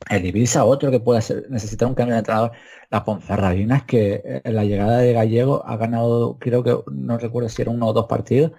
el 0.10 0.26
Ibiza, 0.26 0.66
otro 0.66 0.92
que 0.92 1.00
puede 1.00 1.22
ser, 1.22 1.50
necesitar 1.50 1.88
un 1.88 1.96
cambio 1.96 2.16
de 2.16 2.20
entrenador. 2.20 2.52
La 2.90 3.04
Ponferradina 3.04 3.78
es 3.78 3.84
que 3.84 4.42
en 4.44 4.56
la 4.56 4.64
llegada 4.64 5.00
de 5.00 5.14
Gallego 5.14 5.64
ha 5.66 5.78
ganado, 5.78 6.38
creo 6.40 6.64
que 6.64 6.78
no 6.92 7.18
recuerdo 7.18 7.50
si 7.50 7.62
era 7.62 7.72
uno 7.72 7.88
o 7.88 7.94
dos 7.94 8.08
partidos, 8.08 8.54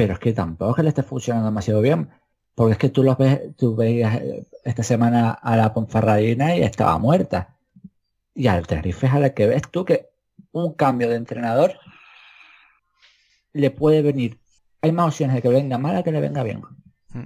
pero 0.00 0.14
es 0.14 0.18
que 0.18 0.32
tampoco 0.32 0.70
es 0.70 0.76
que 0.76 0.82
le 0.84 0.88
esté 0.88 1.02
funcionando 1.02 1.44
demasiado 1.44 1.82
bien. 1.82 2.08
Porque 2.54 2.72
es 2.72 2.78
que 2.78 2.88
tú 2.88 3.02
los 3.02 3.18
ves, 3.18 3.54
tú 3.54 3.76
veías 3.76 4.14
eh, 4.16 4.46
esta 4.64 4.82
semana 4.82 5.32
a 5.32 5.58
la 5.58 5.74
Ponferradina 5.74 6.56
y 6.56 6.62
estaba 6.62 6.96
muerta. 6.96 7.54
Y 8.34 8.46
al 8.46 8.66
Tenerife 8.66 9.08
es 9.08 9.12
a 9.12 9.18
la 9.18 9.34
que 9.34 9.46
ves 9.46 9.60
tú 9.70 9.84
que 9.84 10.08
un 10.52 10.72
cambio 10.72 11.10
de 11.10 11.16
entrenador 11.16 11.74
le 13.52 13.70
puede 13.70 14.00
venir. 14.00 14.40
Hay 14.80 14.90
más 14.90 15.08
opciones 15.08 15.36
de 15.36 15.42
que 15.42 15.50
venga 15.50 15.76
mal 15.76 16.02
que 16.02 16.12
le 16.12 16.20
venga 16.22 16.42
bien. 16.44 16.62
Mm. 17.10 17.24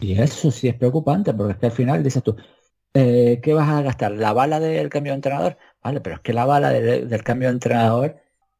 Y 0.00 0.20
eso 0.20 0.50
sí 0.50 0.66
es 0.66 0.74
preocupante, 0.74 1.32
porque 1.32 1.52
es 1.52 1.58
que 1.58 1.66
al 1.66 1.72
final 1.72 2.02
dices 2.02 2.24
tú, 2.24 2.34
eh, 2.92 3.38
¿qué 3.40 3.54
vas 3.54 3.68
a 3.68 3.82
gastar? 3.82 4.10
¿La 4.10 4.32
bala 4.32 4.58
del 4.58 4.88
cambio 4.88 5.12
de 5.12 5.16
entrenador? 5.18 5.58
Vale, 5.80 6.00
pero 6.00 6.16
es 6.16 6.22
que 6.22 6.32
la 6.32 6.44
bala 6.44 6.70
del 6.70 7.22
cambio 7.22 7.50
de 7.50 7.54
entrenador 7.54 8.16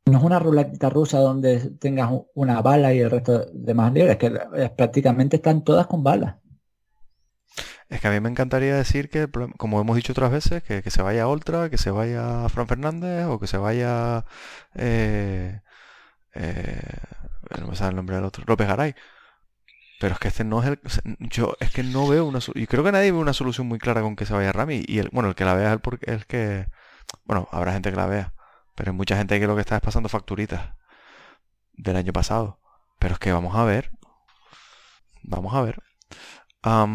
no 0.07 0.19
es 0.19 0.25
una 0.25 0.39
ruleta 0.39 0.91
rusa 0.91 1.19
donde 1.19 1.71
tengas 1.79 2.11
una 2.35 2.61
bala 2.61 2.93
y 2.93 3.01
el 3.01 3.11
resto 3.11 3.47
de 3.53 3.75
más 3.75 3.93
libres, 3.93 4.19
que 4.19 4.31
prácticamente 4.77 5.37
están 5.37 5.65
todas 5.65 5.87
con 5.87 6.03
balas. 6.03 6.37
Es 7.89 8.01
que 8.01 8.09
a 8.09 8.11
mí 8.11 8.21
me 8.21 8.31
encantaría 8.31 8.77
decir 8.77 9.09
que, 9.09 9.29
como 9.57 9.81
hemos 9.81 9.97
dicho 9.97 10.13
otras 10.13 10.31
veces, 10.31 10.63
que, 10.63 10.83
se 10.91 11.03
vaya 11.03 11.29
Ultra, 11.29 11.71
que 11.71 11.79
se 11.79 11.91
vaya 11.91 12.49
Fran 12.49 12.67
Fernández 12.67 13.27
o 13.27 13.39
que 13.39 13.47
se 13.47 13.57
vaya... 13.57 14.25
Eh, 14.75 15.61
eh, 16.35 16.81
no 17.61 17.69
me 17.69 17.77
sale 17.77 17.91
el 17.91 17.97
nombre 17.97 18.17
del 18.17 18.25
otro, 18.25 18.45
López 18.47 18.67
Garay. 18.67 18.95
Pero 20.01 20.15
es 20.15 20.21
que 20.21 20.29
este 20.29 20.45
no 20.45 20.63
es 20.63 20.69
el... 20.69 20.81
Yo 21.21 21.57
es 21.61 21.71
que 21.71 21.83
no 21.83 22.09
veo 22.09 22.27
una... 22.27 22.41
Y 22.55 22.67
creo 22.67 22.85
que 22.85 22.93
nadie 22.93 23.13
ve 23.13 23.19
una 23.19 23.33
solución 23.33 23.67
muy 23.69 23.79
clara 23.79 24.03
con 24.03 24.17
que 24.17 24.27
se 24.27 24.35
vaya 24.35 24.53
Rami. 24.53 24.83
Y 24.87 24.99
el, 24.99 25.11
bueno, 25.13 25.29
el 25.29 25.35
que 25.35 25.45
la 25.45 25.55
vea 25.55 25.75
es 25.75 25.81
el, 25.85 26.15
el 26.15 26.27
que... 26.27 26.67
Bueno, 27.25 27.49
habrá 27.53 27.73
gente 27.73 27.91
que 27.91 27.97
la 27.97 28.07
vea. 28.07 28.35
Pero 28.75 28.91
hay 28.91 28.97
mucha 28.97 29.17
gente 29.17 29.39
que 29.39 29.47
lo 29.47 29.55
que 29.55 29.61
está 29.61 29.77
es 29.77 29.83
pasando 29.83 30.09
facturitas 30.09 30.75
del 31.73 31.97
año 31.97 32.13
pasado. 32.13 32.61
Pero 32.99 33.15
es 33.15 33.21
que 33.21 33.33
vamos 33.33 33.55
a 33.55 33.65
ver. 33.65 33.91
Vamos 35.23 35.55
a 35.55 35.63
ver. 35.63 35.83
A 36.63 36.87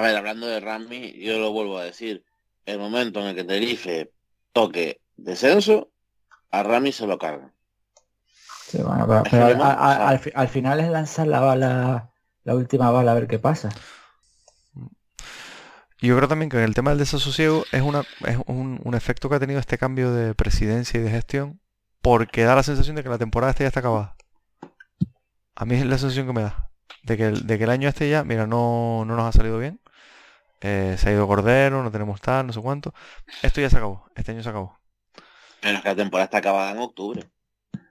ver, 0.00 0.16
hablando 0.16 0.46
de 0.46 0.60
Rami, 0.60 1.12
yo 1.18 1.38
lo 1.38 1.52
vuelvo 1.52 1.78
a 1.78 1.84
decir. 1.84 2.24
El 2.66 2.78
momento 2.78 3.20
en 3.20 3.26
el 3.26 3.34
que 3.34 3.44
Tenerife 3.44 4.12
toque 4.52 5.00
descenso, 5.16 5.90
a 6.50 6.62
Rami 6.62 6.92
se 6.92 7.06
lo 7.06 7.18
cargan. 7.18 7.52
Sí, 8.66 8.82
bueno, 8.82 9.06
pero, 9.30 9.46
al, 9.64 10.48
final 10.48 10.80
es 10.80 10.90
lanzar 10.90 11.26
la 11.26 11.40
bala, 11.40 12.10
la 12.44 12.54
última 12.54 12.90
bala 12.90 13.12
a 13.12 13.14
ver 13.14 13.26
qué 13.26 13.38
pasa. 13.38 13.70
Yo 16.00 16.16
creo 16.16 16.28
también 16.28 16.48
que 16.48 16.58
en 16.58 16.64
el 16.64 16.74
tema 16.74 16.90
del 16.90 17.00
desasosiego 17.00 17.64
es, 17.72 17.82
una, 17.82 18.02
es 18.24 18.38
un, 18.46 18.94
efecto 18.94 19.28
que 19.28 19.36
ha 19.36 19.40
tenido 19.40 19.58
este 19.58 19.78
cambio 19.78 20.12
de 20.12 20.34
presidencia 20.34 21.00
y 21.00 21.02
de 21.02 21.10
gestión 21.10 21.60
porque 22.02 22.44
da 22.44 22.54
la 22.54 22.62
sensación 22.62 22.94
de 22.94 23.02
que 23.02 23.08
la 23.08 23.18
temporada 23.18 23.50
este 23.50 23.64
ya 23.64 23.68
está 23.68 23.80
acabada. 23.80 24.16
A 25.56 25.64
mí 25.64 25.74
es 25.74 25.84
la 25.84 25.98
sensación 25.98 26.26
que 26.26 26.32
me 26.32 26.42
da. 26.42 26.70
De 27.02 27.16
que 27.16 27.26
el, 27.26 27.46
de 27.46 27.58
que 27.58 27.64
el 27.64 27.70
año 27.70 27.88
este 27.88 28.08
ya, 28.08 28.22
mira, 28.22 28.46
no, 28.46 29.04
no 29.04 29.16
nos 29.16 29.26
ha 29.26 29.32
salido 29.32 29.58
bien. 29.58 29.80
Eh, 30.60 30.96
se 30.98 31.08
ha 31.08 31.12
ido 31.12 31.26
Cordero, 31.26 31.82
no 31.82 31.90
tenemos 31.90 32.20
tal, 32.20 32.46
no 32.46 32.52
sé 32.52 32.60
cuánto. 32.60 32.94
Esto 33.42 33.60
ya 33.60 33.68
se 33.68 33.76
acabó. 33.76 34.08
Este 34.14 34.30
año 34.30 34.42
se 34.44 34.48
acabó. 34.50 34.78
Pero 35.60 35.76
es 35.78 35.82
que 35.82 35.88
la 35.88 35.96
temporada 35.96 36.24
está 36.24 36.38
acabada 36.38 36.70
en 36.70 36.78
octubre. 36.78 37.28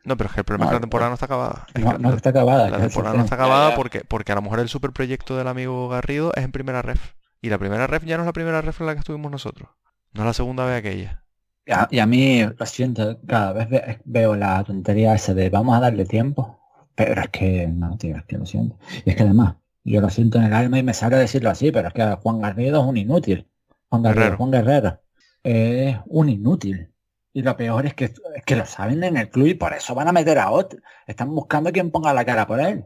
No, 0.05 0.16
pero 0.16 0.30
es 0.30 0.34
que 0.34 0.39
el 0.39 0.45
problema 0.45 0.66
es 0.66 0.70
que 0.70 0.76
la 0.76 0.82
temporada 0.82 1.10
no 1.10 1.16
está 1.16 1.26
acabada. 1.26 1.68
no, 1.99 2.14
está 2.14 2.30
acabada. 2.30 2.70
La 2.70 2.80
temporada 2.80 3.18
no 3.18 3.24
está 3.24 3.36
acabada 3.36 3.76
porque, 3.76 4.05
porque 4.05 4.32
a 4.32 4.36
lo 4.36 4.41
mejor 4.41 4.62
el 4.62 4.70
superproyecto 4.70 5.36
del 5.36 5.49
amigo 5.49 5.89
Garrido 5.89 6.32
es 6.36 6.45
en 6.45 6.53
primera 6.53 6.82
ref. 6.82 7.14
Y 7.42 7.50
la 7.50 7.58
primera 7.58 7.88
ref 7.88 8.04
ya 8.04 8.18
no 8.18 8.24
es 8.24 8.28
la 8.28 8.34
primera 8.34 8.62
ref 8.62 8.82
en 8.82 8.88
la 8.88 8.94
que 8.94 9.00
estuvimos 9.00 9.32
nosotros. 9.32 9.70
No 10.14 10.22
es 10.22 10.26
la 10.28 10.34
segunda 10.34 10.66
vez 10.66 10.80
aquella. 10.80 11.24
Y 11.90 12.00
a, 12.00 12.06
mí, 12.06 12.44
lo 12.44 12.66
siento, 12.66 13.20
cada 13.28 13.52
vez 13.52 14.00
veo 14.06 14.36
la 14.36 14.64
tontería 14.64 15.14
esa 15.14 15.34
de 15.34 15.50
vamos 15.50 15.76
a 15.76 15.82
darle 15.82 16.06
tiempo. 16.06 16.60
Pero 16.96 17.22
es 17.22 17.30
que 17.30 17.68
no, 17.68 17.98
tío, 17.98 18.16
es 18.16 18.26
que 18.26 18.38
lo 18.38 18.46
siento. 18.46 18.78
Y 19.06 19.10
es 19.10 19.16
que 19.16 19.24
además, 19.24 19.56
yo 19.84 20.02
lo 20.02 20.10
siento 20.10 20.38
en 20.38 20.46
el 20.46 20.54
alma 20.54 20.80
y 20.80 20.84
me 20.84 20.94
sale 20.94 21.18
decirlo 21.18 21.50
así, 21.50 21.72
pero 21.72 21.90
es 21.90 21.94
que 21.94 22.04
Juan 22.24 22.42
Garrido 22.42 22.82
es 22.82 22.88
un 22.88 22.98
inútil. 22.98 23.48
Juan 23.90 24.04
Guerrero, 24.04 24.38
Juan 24.38 24.52
Guerrero 24.52 25.00
es 25.44 25.98
un 26.08 26.30
inútil. 26.30 26.92
Y 27.34 27.42
lo 27.42 27.56
peor 27.56 27.86
es 27.86 27.94
que, 27.94 28.06
es 28.06 28.44
que 28.46 28.56
lo 28.56 28.66
saben 28.66 29.04
en 29.04 29.16
el 29.16 29.30
club 29.30 29.48
y 29.48 29.54
por 29.54 29.74
eso 29.74 29.94
van 29.94 30.08
a 30.08 30.12
meter 30.12 30.40
a 30.40 30.52
otro. 30.52 30.80
Están 31.06 31.34
buscando 31.34 31.72
quien 31.72 31.92
ponga 31.92 32.14
la 32.14 32.26
cara 32.26 32.48
por 32.48 32.60
él. 32.60 32.86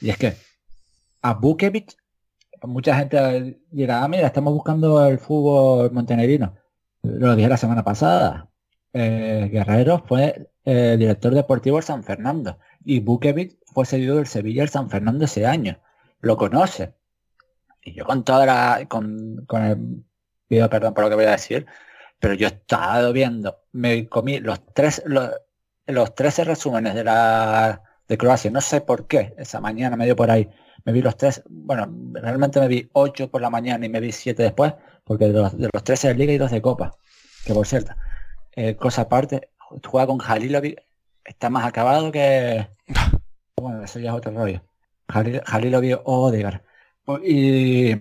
Y 0.00 0.10
es 0.10 0.18
que 0.18 0.36
a 1.22 1.34
Bukevich 1.34 1.96
mucha 2.66 2.96
gente 2.96 3.60
dirá, 3.70 4.04
ah, 4.04 4.08
mira, 4.08 4.26
estamos 4.26 4.52
buscando 4.52 5.06
el 5.06 5.18
fútbol 5.18 5.90
montenegrino. 5.92 6.56
Lo 7.02 7.36
dije 7.36 7.48
la 7.48 7.56
semana 7.56 7.84
pasada. 7.84 8.50
Eh, 8.92 9.48
Guerrero 9.52 10.04
fue 10.06 10.50
el 10.64 10.98
director 10.98 11.34
deportivo 11.34 11.76
del 11.76 11.84
San 11.84 12.04
Fernando 12.04 12.58
y 12.84 13.00
Bukevich 13.00 13.58
fue 13.66 13.84
seguido 13.86 14.16
del 14.16 14.26
Sevilla 14.26 14.62
el 14.62 14.68
San 14.68 14.90
Fernando 14.90 15.24
ese 15.24 15.46
año. 15.46 15.78
Lo 16.20 16.36
conoce. 16.36 16.94
Y 17.82 17.94
yo 17.94 18.04
con 18.04 18.24
toda 18.24 18.46
la... 18.46 18.86
con, 18.88 19.44
con 19.46 19.62
el... 19.64 20.04
Pido 20.48 20.68
perdón 20.70 20.94
por 20.94 21.04
lo 21.04 21.10
que 21.10 21.16
voy 21.16 21.24
a 21.24 21.32
decir, 21.32 21.66
pero 22.20 22.34
yo 22.34 22.46
he 22.46 22.50
estado 22.50 23.12
viendo, 23.12 23.62
me 23.72 24.08
comí 24.08 24.40
los 24.40 24.64
tres, 24.74 25.02
los, 25.06 25.30
los 25.86 26.14
13 26.14 26.44
resúmenes 26.44 26.94
de 26.94 27.04
la 27.04 27.82
de 28.06 28.18
Croacia, 28.18 28.50
no 28.50 28.60
sé 28.60 28.82
por 28.82 29.06
qué, 29.06 29.34
esa 29.38 29.60
mañana 29.60 29.96
me 29.96 30.04
dio 30.04 30.14
por 30.16 30.30
ahí 30.30 30.50
me 30.84 30.92
vi 30.92 31.02
los 31.02 31.16
tres, 31.16 31.42
bueno, 31.48 31.88
realmente 32.12 32.60
me 32.60 32.68
vi 32.68 32.88
ocho 32.92 33.30
por 33.30 33.40
la 33.40 33.50
mañana 33.50 33.86
y 33.86 33.88
me 33.88 34.00
vi 34.00 34.12
siete 34.12 34.42
después, 34.42 34.74
porque 35.04 35.26
de 35.26 35.32
los, 35.32 35.56
de 35.56 35.68
los 35.72 35.84
13 35.84 36.08
de 36.08 36.14
liga 36.14 36.32
y 36.32 36.38
dos 36.38 36.50
de 36.50 36.62
copa, 36.62 36.96
que 37.44 37.54
por 37.54 37.66
cierto, 37.66 37.94
eh, 38.56 38.76
cosa 38.76 39.02
aparte, 39.02 39.50
juega 39.84 40.06
con 40.06 40.18
Jalilovic, 40.18 40.82
está 41.24 41.50
más 41.50 41.66
acabado 41.66 42.12
que... 42.12 42.68
Bueno, 43.56 43.84
eso 43.84 43.98
ya 43.98 44.10
es 44.10 44.16
otro 44.16 44.32
rollo. 44.32 44.60
Jalilovic 45.08 46.00
o 46.04 46.24
Odegar. 46.24 46.64
Y, 47.22 47.92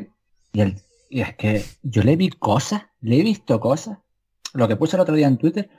y, 0.52 0.62
el, 0.62 0.82
y 1.10 1.22
es 1.22 1.36
que 1.36 1.64
yo 1.84 2.02
le 2.02 2.18
vi 2.18 2.32
cosas, 2.32 2.82
le 3.00 3.20
he 3.20 3.24
visto 3.24 3.60
cosas. 3.60 4.00
Lo 4.54 4.68
que 4.68 4.76
puse 4.76 4.98
el 4.98 5.02
otro 5.02 5.16
día 5.16 5.28
en 5.28 5.38
Twitter 5.38 5.70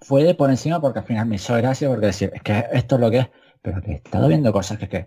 fue 0.00 0.34
por 0.34 0.50
encima 0.50 0.80
porque 0.80 1.00
al 1.00 1.04
final 1.04 1.26
me 1.26 1.36
hizo 1.36 1.54
gracia 1.54 1.88
porque 1.88 2.06
decir, 2.06 2.32
es 2.34 2.42
que 2.42 2.64
esto 2.72 2.96
es 2.96 3.00
lo 3.00 3.10
que 3.10 3.18
es, 3.18 3.30
pero 3.60 3.80
que 3.82 3.92
he 3.92 3.94
estado 3.96 4.26
viendo 4.26 4.52
cosas 4.52 4.78
que, 4.78 4.88
que 4.88 5.06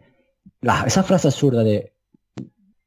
esa 0.85 1.03
frase 1.03 1.27
absurda 1.27 1.63
de 1.63 1.93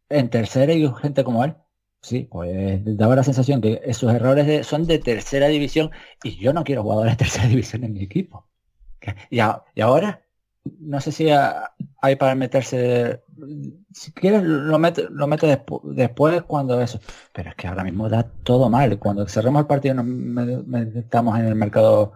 en 0.08 0.30
tercera 0.30 0.72
y 0.72 0.90
gente 1.02 1.24
como 1.24 1.44
él, 1.44 1.54
Sí, 2.00 2.28
pues 2.30 2.80
daba 2.96 3.16
la 3.16 3.24
sensación 3.24 3.60
que 3.60 3.80
esos 3.84 4.12
errores 4.14 4.66
son 4.66 4.86
de 4.86 4.98
tercera 4.98 5.48
división 5.48 5.90
y 6.22 6.36
yo 6.38 6.52
no 6.52 6.64
quiero 6.64 6.82
jugadores 6.82 7.14
de 7.14 7.24
tercera 7.24 7.46
división 7.48 7.84
en 7.84 7.92
mi 7.94 8.02
equipo. 8.02 8.46
Y, 9.30 9.40
ahora, 9.80 10.22
no 10.80 11.00
sé 11.00 11.12
si 11.12 11.28
hay 11.30 12.16
para 12.16 12.34
meterse, 12.34 13.22
si 13.92 14.12
quieres 14.12 14.42
lo 14.42 14.78
mete, 14.78 15.06
lo 15.10 15.26
mete 15.26 15.62
después 15.84 16.42
cuando 16.42 16.80
eso, 16.80 17.00
pero 17.32 17.50
es 17.50 17.56
que 17.56 17.66
ahora 17.68 17.84
mismo 17.84 18.08
da 18.08 18.24
todo 18.42 18.68
mal. 18.70 18.98
Cuando 18.98 19.26
cerremos 19.28 19.60
el 19.60 19.66
partido 19.66 19.94
nos 19.94 20.04
metamos 20.06 21.38
en 21.38 21.46
el 21.46 21.54
mercado 21.54 22.12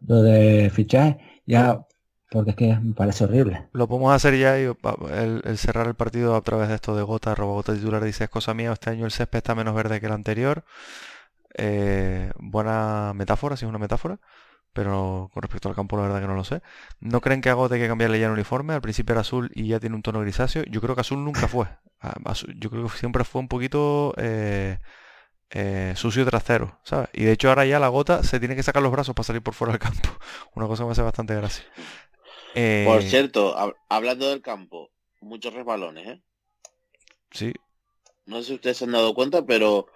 de 0.00 0.70
fichaje, 0.72 1.18
ya 1.46 1.86
porque 2.30 2.50
es 2.50 2.56
que 2.56 2.76
me 2.76 2.94
parece 2.94 3.24
horrible. 3.24 3.68
Lo 3.72 3.88
podemos 3.88 4.12
hacer 4.12 4.36
ya 4.36 4.58
y 4.58 4.64
el, 4.64 5.58
cerrar 5.58 5.86
el 5.86 5.94
partido 5.94 6.34
a 6.34 6.40
través 6.40 6.68
de 6.68 6.74
esto 6.74 6.96
de 6.96 7.02
gota, 7.02 7.34
robota 7.34 7.74
titular 7.74 8.02
dice 8.02 8.24
es 8.24 8.30
cosa 8.30 8.54
mía, 8.54 8.72
este 8.72 8.90
año 8.90 9.04
el 9.04 9.12
césped 9.12 9.38
está 9.38 9.54
menos 9.54 9.74
verde 9.74 10.00
que 10.00 10.06
el 10.06 10.12
anterior. 10.12 10.64
Eh, 11.56 12.32
buena 12.38 13.12
metáfora, 13.14 13.56
si 13.56 13.64
es 13.64 13.68
una 13.68 13.78
metáfora, 13.78 14.18
pero 14.72 15.30
con 15.32 15.42
respecto 15.42 15.68
al 15.68 15.76
campo 15.76 15.96
la 15.96 16.02
verdad 16.04 16.20
que 16.20 16.26
no 16.26 16.34
lo 16.34 16.44
sé. 16.44 16.62
¿No 17.00 17.20
creen 17.20 17.40
que 17.40 17.50
Agote 17.50 17.76
hay 17.76 17.80
que 17.80 17.88
cambiarle 17.88 18.18
ya 18.18 18.26
el 18.26 18.32
uniforme? 18.32 18.74
Al 18.74 18.82
principio 18.82 19.12
era 19.12 19.20
azul 19.20 19.50
y 19.54 19.68
ya 19.68 19.80
tiene 19.80 19.96
un 19.96 20.02
tono 20.02 20.20
grisáceo. 20.20 20.64
Yo 20.64 20.80
creo 20.80 20.94
que 20.94 21.02
azul 21.02 21.24
nunca 21.24 21.48
fue. 21.48 21.68
Yo 22.58 22.70
creo 22.70 22.88
que 22.88 22.98
siempre 22.98 23.24
fue 23.24 23.40
un 23.40 23.48
poquito 23.48 24.14
eh, 24.18 24.78
eh, 25.50 25.94
sucio 25.96 26.26
trasero, 26.26 26.80
¿sabes? 26.82 27.08
Y 27.12 27.24
de 27.24 27.32
hecho 27.32 27.48
ahora 27.48 27.64
ya 27.64 27.78
la 27.78 27.88
gota 27.88 28.22
se 28.24 28.40
tiene 28.40 28.56
que 28.56 28.62
sacar 28.62 28.82
los 28.82 28.92
brazos 28.92 29.14
para 29.14 29.24
salir 29.24 29.42
por 29.42 29.54
fuera 29.54 29.72
del 29.72 29.80
campo. 29.80 30.08
Una 30.54 30.66
cosa 30.66 30.82
que 30.82 30.86
me 30.86 30.92
hace 30.92 31.02
bastante 31.02 31.34
gracia. 31.36 31.64
Por 32.54 33.00
eh, 33.00 33.06
cierto, 33.08 33.56
hablando 33.88 34.30
del 34.30 34.40
campo, 34.40 34.90
muchos 35.20 35.52
resbalones, 35.52 36.06
¿eh? 36.06 36.22
Sí. 37.32 37.52
No 38.26 38.40
sé 38.40 38.44
si 38.44 38.54
ustedes 38.54 38.76
se 38.76 38.84
han 38.84 38.92
dado 38.92 39.12
cuenta, 39.12 39.44
pero 39.44 39.86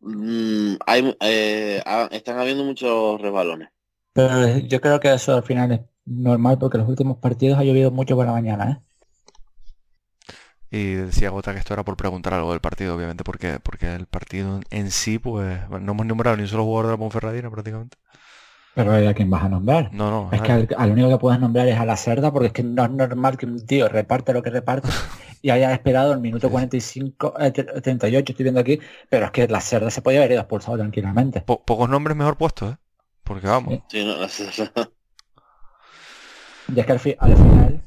mm, 0.00 0.76
hay, 0.86 1.16
eh, 1.20 1.82
están 2.10 2.38
habiendo 2.38 2.64
muchos 2.64 3.20
resbalones. 3.20 3.68
Pero 4.14 4.58
yo 4.60 4.80
creo 4.80 4.98
que 4.98 5.12
eso 5.12 5.34
al 5.34 5.42
final 5.42 5.72
es 5.72 5.80
normal 6.06 6.58
porque 6.58 6.78
los 6.78 6.88
últimos 6.88 7.18
partidos 7.18 7.58
ha 7.58 7.64
llovido 7.64 7.90
mucho 7.90 8.16
por 8.16 8.24
la 8.24 8.32
mañana, 8.32 8.70
¿eh? 8.70 8.82
Y 10.70 10.94
decía 10.94 11.30
Gota 11.30 11.52
que 11.52 11.60
esto 11.60 11.74
era 11.74 11.84
por 11.84 11.96
preguntar 11.96 12.34
algo 12.34 12.50
del 12.50 12.60
partido, 12.60 12.96
obviamente, 12.96 13.24
porque, 13.24 13.60
porque 13.62 13.94
el 13.94 14.06
partido 14.06 14.60
en 14.70 14.90
sí, 14.90 15.18
pues, 15.18 15.60
no 15.68 15.92
hemos 15.92 16.06
nombrado 16.06 16.36
ni 16.36 16.42
un 16.42 16.48
solo 16.48 16.64
jugador 16.64 16.86
de 16.86 16.92
la 16.92 16.98
Ponferradina 16.98 17.50
prácticamente. 17.50 17.98
Pero 18.76 18.92
¿a 18.92 19.14
quién 19.14 19.30
vas 19.30 19.42
a 19.42 19.48
nombrar? 19.48 19.90
No, 19.94 20.10
no. 20.10 20.28
Es 20.30 20.42
que 20.42 20.52
al, 20.76 20.90
único 20.90 21.08
que 21.08 21.16
puedes 21.16 21.40
nombrar 21.40 21.66
es 21.66 21.78
a 21.78 21.86
la 21.86 21.96
cerda 21.96 22.30
porque 22.30 22.48
es 22.48 22.52
que 22.52 22.62
no 22.62 22.84
es 22.84 22.90
normal 22.90 23.38
que 23.38 23.46
un 23.46 23.64
tío 23.64 23.88
reparte 23.88 24.34
lo 24.34 24.42
que 24.42 24.50
reparte 24.50 24.86
y 25.40 25.48
haya 25.48 25.72
esperado 25.72 26.12
el 26.12 26.20
minuto 26.20 26.50
45, 26.50 27.36
38, 27.82 28.16
eh, 28.18 28.24
estoy 28.28 28.42
viendo 28.42 28.60
aquí, 28.60 28.78
pero 29.08 29.24
es 29.24 29.30
que 29.30 29.48
la 29.48 29.62
cerda 29.62 29.90
se 29.90 30.02
podía 30.02 30.18
haber 30.18 30.32
ido 30.32 30.40
expulsado 30.42 30.76
tranquilamente. 30.76 31.40
pocos 31.40 31.88
nombres 31.88 32.14
mejor 32.18 32.36
puestos, 32.36 32.74
¿eh? 32.74 32.76
Porque 33.24 33.46
vamos. 33.46 33.78
Sí, 33.88 34.04
no, 34.04 34.18
la 34.18 34.28
cerda. 34.28 34.70
Y 36.68 36.80
es 36.80 36.84
que 36.84 36.92
al, 36.92 36.98
final 36.98 37.80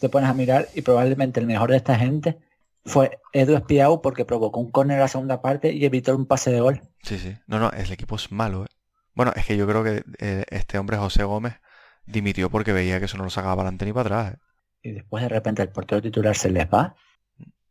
te 0.00 0.08
pones 0.08 0.28
a 0.28 0.34
mirar 0.34 0.66
y 0.74 0.80
probablemente 0.80 1.38
el 1.38 1.46
mejor 1.46 1.70
de 1.70 1.76
esta 1.76 1.94
gente 1.94 2.38
fue 2.86 3.20
Edu 3.34 3.54
Espiau 3.54 4.00
porque 4.00 4.24
provocó 4.24 4.58
un 4.58 4.72
córner 4.72 4.96
en 4.96 5.02
la 5.02 5.08
segunda 5.08 5.42
parte 5.42 5.72
y 5.72 5.84
evitó 5.84 6.16
un 6.16 6.26
pase 6.26 6.50
de 6.50 6.60
gol. 6.60 6.80
Sí, 7.02 7.18
sí. 7.18 7.36
No, 7.46 7.60
no, 7.60 7.70
el 7.70 7.92
equipo 7.92 8.16
es 8.16 8.32
malo, 8.32 8.64
¿eh? 8.64 8.81
Bueno, 9.14 9.32
es 9.36 9.46
que 9.46 9.56
yo 9.56 9.66
creo 9.66 9.84
que 9.84 10.04
eh, 10.18 10.44
este 10.48 10.78
hombre, 10.78 10.96
José 10.96 11.24
Gómez, 11.24 11.60
dimitió 12.06 12.50
porque 12.50 12.72
veía 12.72 12.98
que 12.98 13.04
eso 13.04 13.18
no 13.18 13.24
lo 13.24 13.30
sacaba 13.30 13.56
para 13.56 13.68
adelante 13.68 13.84
ni 13.84 13.92
para 13.92 14.18
atrás. 14.20 14.34
¿eh? 14.34 14.38
Y 14.82 14.92
después 14.92 15.22
de 15.22 15.28
repente 15.28 15.62
el 15.62 15.68
portero 15.68 16.02
titular 16.02 16.36
se 16.36 16.50
les 16.50 16.66
va. 16.66 16.96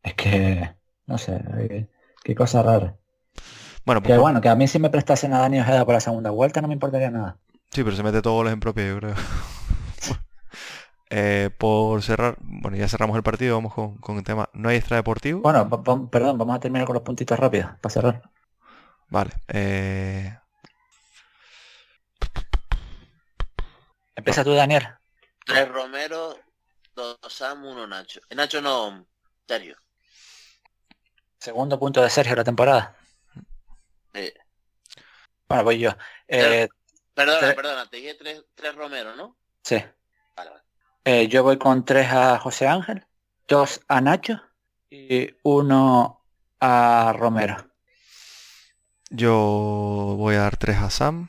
Es 0.04 0.14
que, 0.14 0.76
no 1.06 1.18
sé, 1.18 1.88
qué, 2.24 2.36
cosa 2.36 2.64
rara. 2.64 2.96
Bueno, 3.86 4.02
pues, 4.02 4.14
que 4.14 4.20
bueno, 4.20 4.42
que 4.42 4.50
a 4.50 4.56
mí 4.56 4.68
si 4.68 4.80
me 4.80 4.90
prestasen 4.90 5.34
a 5.34 5.40
Dani 5.40 5.60
Ojeda 5.60 5.86
por 5.86 5.96
la 5.96 6.00
segunda 6.00 6.30
vuelta 6.30 6.62
no 6.62 6.68
me 6.68 6.76
importaría 6.76 7.12
nada. 7.12 7.38
Sí, 7.72 7.84
pero 7.84 7.96
se 7.96 8.04
mete 8.04 8.22
todos 8.22 8.36
goles 8.36 8.54
en 8.54 8.60
propio, 8.60 8.86
yo 8.86 8.98
creo. 9.00 9.16
Eh, 11.14 11.50
por 11.58 12.02
cerrar, 12.04 12.38
bueno, 12.40 12.78
ya 12.78 12.88
cerramos 12.88 13.18
el 13.18 13.24
partido, 13.24 13.56
vamos 13.56 13.74
con, 13.74 14.18
el 14.18 14.24
tema. 14.24 14.48
No 14.54 14.70
hay 14.70 14.78
extra 14.78 14.96
deportivo. 14.96 15.42
Bueno, 15.42 15.70
perdón, 16.10 16.38
vamos 16.38 16.56
a 16.56 16.60
terminar 16.62 16.88
con 16.88 16.94
los 16.94 17.04
puntitos 17.04 17.38
rápidos 17.38 17.70
para 17.82 17.94
cerrar. 17.94 18.22
Vale. 19.10 19.32
Eh, 19.50 20.34
Empieza 24.22 24.44
tú, 24.44 24.54
Daniel. 24.54 24.88
Tres 25.48 25.68
Romero, 25.68 26.38
dos 26.94 27.18
Sam, 27.28 27.66
uno 27.66 27.88
Nacho. 27.88 28.20
Eh, 28.30 28.36
Nacho 28.36 28.62
no, 28.62 29.08
Sergio. 29.48 29.76
Segundo 31.40 31.80
punto 31.80 32.04
de 32.04 32.10
Sergio 32.12 32.36
la 32.36 32.44
temporada. 32.44 32.96
Bueno, 34.14 35.64
voy 35.64 35.80
yo. 35.80 35.90
Eh, 36.28 36.70
perdona, 37.16 37.56
perdona, 37.56 37.90
te 37.90 37.98
dije 37.98 38.14
tres, 38.14 38.44
tres, 38.54 38.76
Romero, 38.76 39.16
¿no? 39.16 39.36
Sí. 39.64 39.84
Vale, 40.36 40.52
vale. 40.52 40.64
Eh, 41.04 41.28
yo 41.28 41.42
voy 41.42 41.58
con 41.58 41.84
tres 41.84 42.12
a 42.12 42.38
José 42.38 42.68
Ángel, 42.68 43.08
dos 43.48 43.82
a 43.88 44.02
Nacho 44.02 44.40
y 44.92 45.36
uno 45.42 46.24
a 46.60 47.12
Romero. 47.18 47.58
Yo 49.10 49.34
voy 50.16 50.36
a 50.36 50.42
dar 50.42 50.58
tres 50.58 50.78
a 50.78 50.92
Sam, 50.92 51.28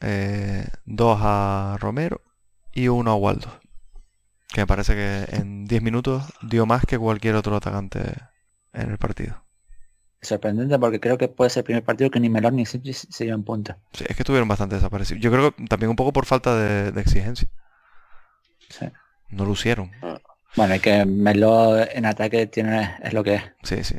eh, 0.00 0.66
dos 0.84 1.18
a 1.22 1.76
Romero 1.80 2.22
y 2.72 2.88
uno 2.88 3.12
a 3.12 3.16
Waldo. 3.16 3.60
Que 4.48 4.62
me 4.62 4.66
parece 4.66 4.94
que 4.94 5.36
en 5.36 5.66
10 5.66 5.82
minutos 5.82 6.24
dio 6.42 6.64
más 6.66 6.84
que 6.86 6.98
cualquier 6.98 7.34
otro 7.34 7.56
atacante 7.56 8.00
en 8.72 8.90
el 8.90 8.98
partido. 8.98 9.44
Sorprendente 10.20 10.78
porque 10.78 10.98
creo 10.98 11.16
que 11.16 11.28
puede 11.28 11.50
ser 11.50 11.60
el 11.60 11.64
primer 11.64 11.84
partido 11.84 12.10
que 12.10 12.18
ni 12.18 12.28
Melón 12.28 12.56
ni 12.56 12.66
se, 12.66 12.80
se 12.92 13.24
llevan 13.24 13.44
punta. 13.44 13.78
Sí, 13.92 14.04
es 14.08 14.16
que 14.16 14.22
estuvieron 14.22 14.48
bastante 14.48 14.74
desaparecidos. 14.74 15.22
Yo 15.22 15.30
creo 15.30 15.54
que 15.54 15.64
también 15.66 15.90
un 15.90 15.96
poco 15.96 16.12
por 16.12 16.26
falta 16.26 16.56
de, 16.56 17.00
exigencia. 17.00 17.48
No 19.30 19.44
lucieron. 19.44 19.92
Bueno, 20.56 20.74
y 20.74 20.80
que 20.80 21.04
Melo 21.04 21.78
en 21.78 22.06
ataque 22.06 22.46
tiene 22.46 22.96
es 23.02 23.12
lo 23.12 23.22
que 23.22 23.34
es. 23.34 23.42
Sí, 23.62 23.84
sí. 23.84 23.96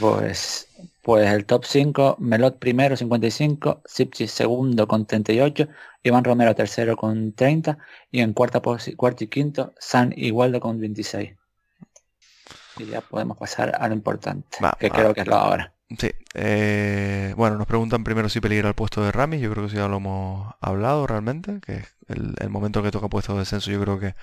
pues 0.00 0.68
pues 1.02 1.28
el 1.28 1.44
top 1.44 1.64
5, 1.64 2.16
Melot 2.20 2.58
primero 2.58 2.96
55, 2.96 3.82
Sipchi 3.84 4.28
segundo 4.28 4.86
con 4.86 5.04
38, 5.04 5.68
Iván 6.04 6.24
Romero 6.24 6.54
tercero 6.54 6.96
con 6.96 7.32
30 7.32 7.76
y 8.10 8.20
en 8.20 8.32
cuarta 8.32 8.60
cuarto 8.60 9.24
y 9.24 9.26
quinto 9.26 9.74
San 9.78 10.14
Igualdo 10.16 10.60
con 10.60 10.80
26. 10.80 11.34
Y 12.78 12.86
ya 12.86 13.00
podemos 13.00 13.36
pasar 13.36 13.76
a 13.78 13.88
lo 13.88 13.94
importante, 13.94 14.58
que 14.78 14.90
creo 14.90 15.12
que 15.12 15.22
es 15.22 15.26
lo 15.26 15.34
ahora. 15.34 15.74
Sí. 15.98 16.10
Eh, 16.34 17.34
bueno, 17.36 17.56
nos 17.56 17.66
preguntan 17.66 18.02
primero 18.04 18.28
si 18.28 18.40
peligra 18.40 18.68
el 18.68 18.74
puesto 18.74 19.04
de 19.04 19.12
Rami. 19.12 19.40
Yo 19.40 19.50
creo 19.50 19.64
que 19.64 19.70
sí 19.70 19.76
ya 19.76 19.88
lo 19.88 19.98
hemos 19.98 20.54
hablado 20.60 21.06
realmente, 21.06 21.60
que 21.60 21.74
es 21.74 21.94
el, 22.08 22.48
momento 22.48 22.82
que 22.82 22.90
toca 22.90 23.08
puesto 23.08 23.34
de 23.34 23.40
descenso. 23.40 23.70
Yo 23.70 23.80
creo 23.82 23.98
que 23.98 24.14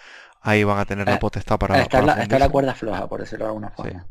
ahí 0.41 0.63
van 0.63 0.79
a 0.79 0.85
tener 0.85 1.05
la 1.05 1.15
eh, 1.15 1.19
potestad 1.19 1.59
para... 1.59 1.79
Está, 1.79 2.01
la, 2.01 2.13
está 2.13 2.39
la 2.39 2.49
cuerda 2.49 2.73
floja, 2.73 3.07
por 3.07 3.19
decirlo 3.19 3.45
de 3.45 3.49
alguna 3.49 3.69
forma. 3.69 4.07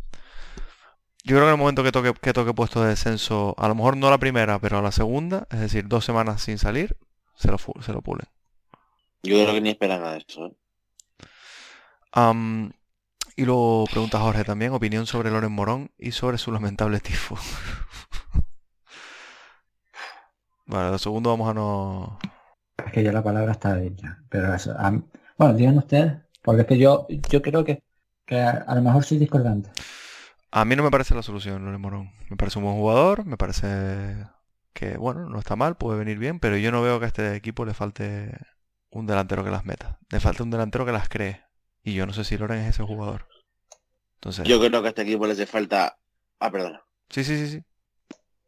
Yo 1.28 1.36
creo 1.36 1.44
que 1.44 1.48
en 1.48 1.54
el 1.56 1.58
momento 1.58 1.84
que 1.84 1.92
toque, 1.92 2.14
que 2.14 2.32
toque 2.32 2.54
puesto 2.54 2.80
de 2.80 2.88
descenso, 2.88 3.54
a 3.58 3.68
lo 3.68 3.74
mejor 3.74 3.98
no 3.98 4.08
la 4.08 4.16
primera, 4.16 4.58
pero 4.58 4.78
a 4.78 4.82
la 4.82 4.92
segunda, 4.92 5.46
es 5.50 5.60
decir, 5.60 5.86
dos 5.86 6.02
semanas 6.02 6.40
sin 6.40 6.56
salir, 6.56 6.96
se 7.34 7.50
lo, 7.50 7.58
se 7.58 7.92
lo 7.92 8.00
pulen. 8.00 8.26
Yo 9.22 9.34
creo 9.34 9.52
que 9.52 9.60
ni 9.60 9.68
esperan 9.68 10.02
a 10.04 10.16
eso. 10.16 10.46
¿eh? 10.46 10.56
y 13.36 13.44
luego 13.44 13.84
pregunta 13.90 14.20
Jorge 14.20 14.42
también, 14.42 14.72
opinión 14.72 15.04
sobre 15.04 15.30
Loren 15.30 15.52
Morón 15.52 15.90
y 15.98 16.12
sobre 16.12 16.38
su 16.38 16.50
lamentable 16.50 16.98
tifo. 16.98 17.36
vale, 20.64 20.90
lo 20.90 20.96
segundo 20.96 21.28
vamos 21.28 21.50
a 21.50 21.52
no... 21.52 22.18
Es 22.86 22.90
que 22.90 23.04
ya 23.04 23.12
la 23.12 23.22
palabra 23.22 23.52
está 23.52 23.76
dicha, 23.76 24.18
pero 24.30 24.54
eso... 24.54 24.74
Bueno, 25.36 25.52
digan 25.52 25.76
ustedes, 25.76 26.22
porque 26.40 26.62
es 26.62 26.66
que 26.66 26.78
yo, 26.78 27.06
yo 27.28 27.42
creo 27.42 27.64
que, 27.64 27.82
que 28.24 28.40
a 28.40 28.74
lo 28.74 28.80
mejor 28.80 29.04
soy 29.04 29.18
discordante. 29.18 29.70
A 30.50 30.64
mí 30.64 30.76
no 30.76 30.82
me 30.82 30.90
parece 30.90 31.14
la 31.14 31.22
solución, 31.22 31.64
Loren 31.64 31.80
Morón. 31.80 32.12
Me 32.30 32.36
parece 32.36 32.58
un 32.58 32.64
buen 32.64 32.76
jugador, 32.76 33.24
me 33.26 33.36
parece 33.36 34.26
que, 34.72 34.96
bueno, 34.96 35.28
no 35.28 35.38
está 35.38 35.56
mal, 35.56 35.76
puede 35.76 35.98
venir 35.98 36.18
bien, 36.18 36.40
pero 36.40 36.56
yo 36.56 36.72
no 36.72 36.82
veo 36.82 36.98
que 36.98 37.04
a 37.04 37.08
este 37.08 37.36
equipo 37.36 37.64
le 37.64 37.74
falte 37.74 38.32
un 38.90 39.06
delantero 39.06 39.44
que 39.44 39.50
las 39.50 39.66
meta. 39.66 39.98
Le 40.10 40.20
falta 40.20 40.42
un 40.42 40.50
delantero 40.50 40.86
que 40.86 40.92
las 40.92 41.08
cree. 41.08 41.42
Y 41.82 41.94
yo 41.94 42.06
no 42.06 42.12
sé 42.12 42.24
si 42.24 42.38
Loren 42.38 42.60
es 42.60 42.70
ese 42.74 42.82
jugador. 42.82 43.28
Entonces... 44.14 44.46
Yo 44.48 44.58
creo 44.58 44.80
que 44.80 44.88
a 44.88 44.90
este 44.90 45.02
equipo 45.02 45.26
le 45.26 45.32
hace 45.32 45.46
falta... 45.46 45.98
Ah, 46.40 46.50
perdona. 46.50 46.82
Sí, 47.10 47.24
sí, 47.24 47.36
sí, 47.36 47.48
sí. 47.48 47.62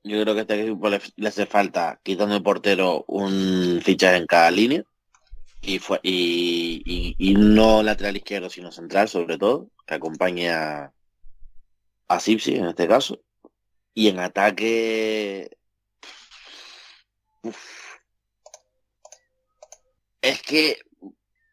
Yo 0.03 0.23
creo 0.23 0.35
que 0.35 0.41
a 0.41 0.43
este 0.43 0.63
equipo 0.63 0.89
le, 0.89 1.29
hace 1.29 1.45
falta, 1.45 2.01
quitando 2.03 2.35
el 2.35 2.43
portero, 2.43 3.05
un 3.09 3.81
fichaje 3.85 4.17
en 4.17 4.27
cada 4.27 4.51
línea. 4.51 4.83
Y, 5.61 5.79
fue, 5.79 6.01
y, 6.03 7.15
y, 7.19 7.35
no 7.35 7.83
lateral 7.83 8.17
izquierdo, 8.17 8.49
sino 8.49 8.73
central, 8.73 9.11
sobre 9.11 9.37
todo, 9.37 9.69
que 9.87 9.95
acompañe 9.95 10.51
a, 12.11 12.21
Sipsi 12.21 12.57
en 12.57 12.67
este 12.67 12.89
caso. 12.89 13.21
Y 13.95 14.09
en 14.09 14.19
ataque... 14.21 15.57
Es 20.23 20.43
que 20.43 20.79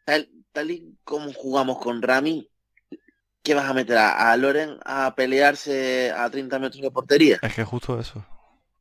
tal, 0.05 0.29
tal 0.51 0.71
y 0.71 0.97
como 1.05 1.31
jugamos 1.31 1.79
con 1.79 2.01
Rami, 2.01 2.49
¿qué 3.41 3.53
vas 3.53 3.69
a 3.69 3.73
meter 3.73 3.97
a, 3.97 4.31
a 4.31 4.35
Loren 4.35 4.77
a 4.83 5.15
pelearse 5.15 6.11
a 6.11 6.29
30 6.29 6.59
metros 6.59 6.81
de 6.81 6.91
portería? 6.91 7.39
Es 7.41 7.53
que 7.53 7.63
justo 7.63 7.97
eso. 7.97 8.25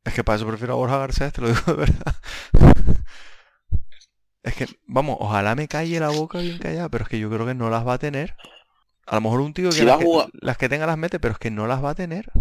Es 0.03 0.13
que 0.13 0.23
para 0.23 0.37
eso 0.37 0.47
prefiero 0.47 0.73
a 0.73 0.77
Borja 0.77 0.97
Garcés, 0.97 1.31
te 1.31 1.41
lo 1.41 1.47
digo 1.47 1.61
de 1.65 1.73
verdad. 1.77 2.15
Es 4.43 4.55
que, 4.55 4.65
vamos, 4.85 5.17
ojalá 5.19 5.55
me 5.55 5.67
calle 5.67 5.99
la 5.99 6.07
boca 6.07 6.39
bien 6.39 6.57
callada, 6.57 6.87
pero 6.87 7.03
es 7.03 7.09
que 7.09 7.19
yo 7.19 7.29
creo 7.29 7.45
que 7.45 7.53
no 7.53 7.69
las 7.69 7.85
va 7.85 7.95
a 7.95 7.97
tener. 7.97 8.35
A 9.07 9.15
lo 9.15 9.21
mejor 9.21 9.41
un 9.41 9.53
tío 9.53 9.69
que, 9.69 9.75
Si 9.75 9.83
las 9.83 10.57
que 10.57 10.69
tenga 10.69 10.85
las 10.85 10.97
mete, 10.97 11.19
pero 11.19 11.33
es 11.33 11.39
que 11.39 11.51
no 11.51 11.67
las 11.67 11.83
va 11.83 11.91
a 11.91 11.95
tener. 11.95 12.31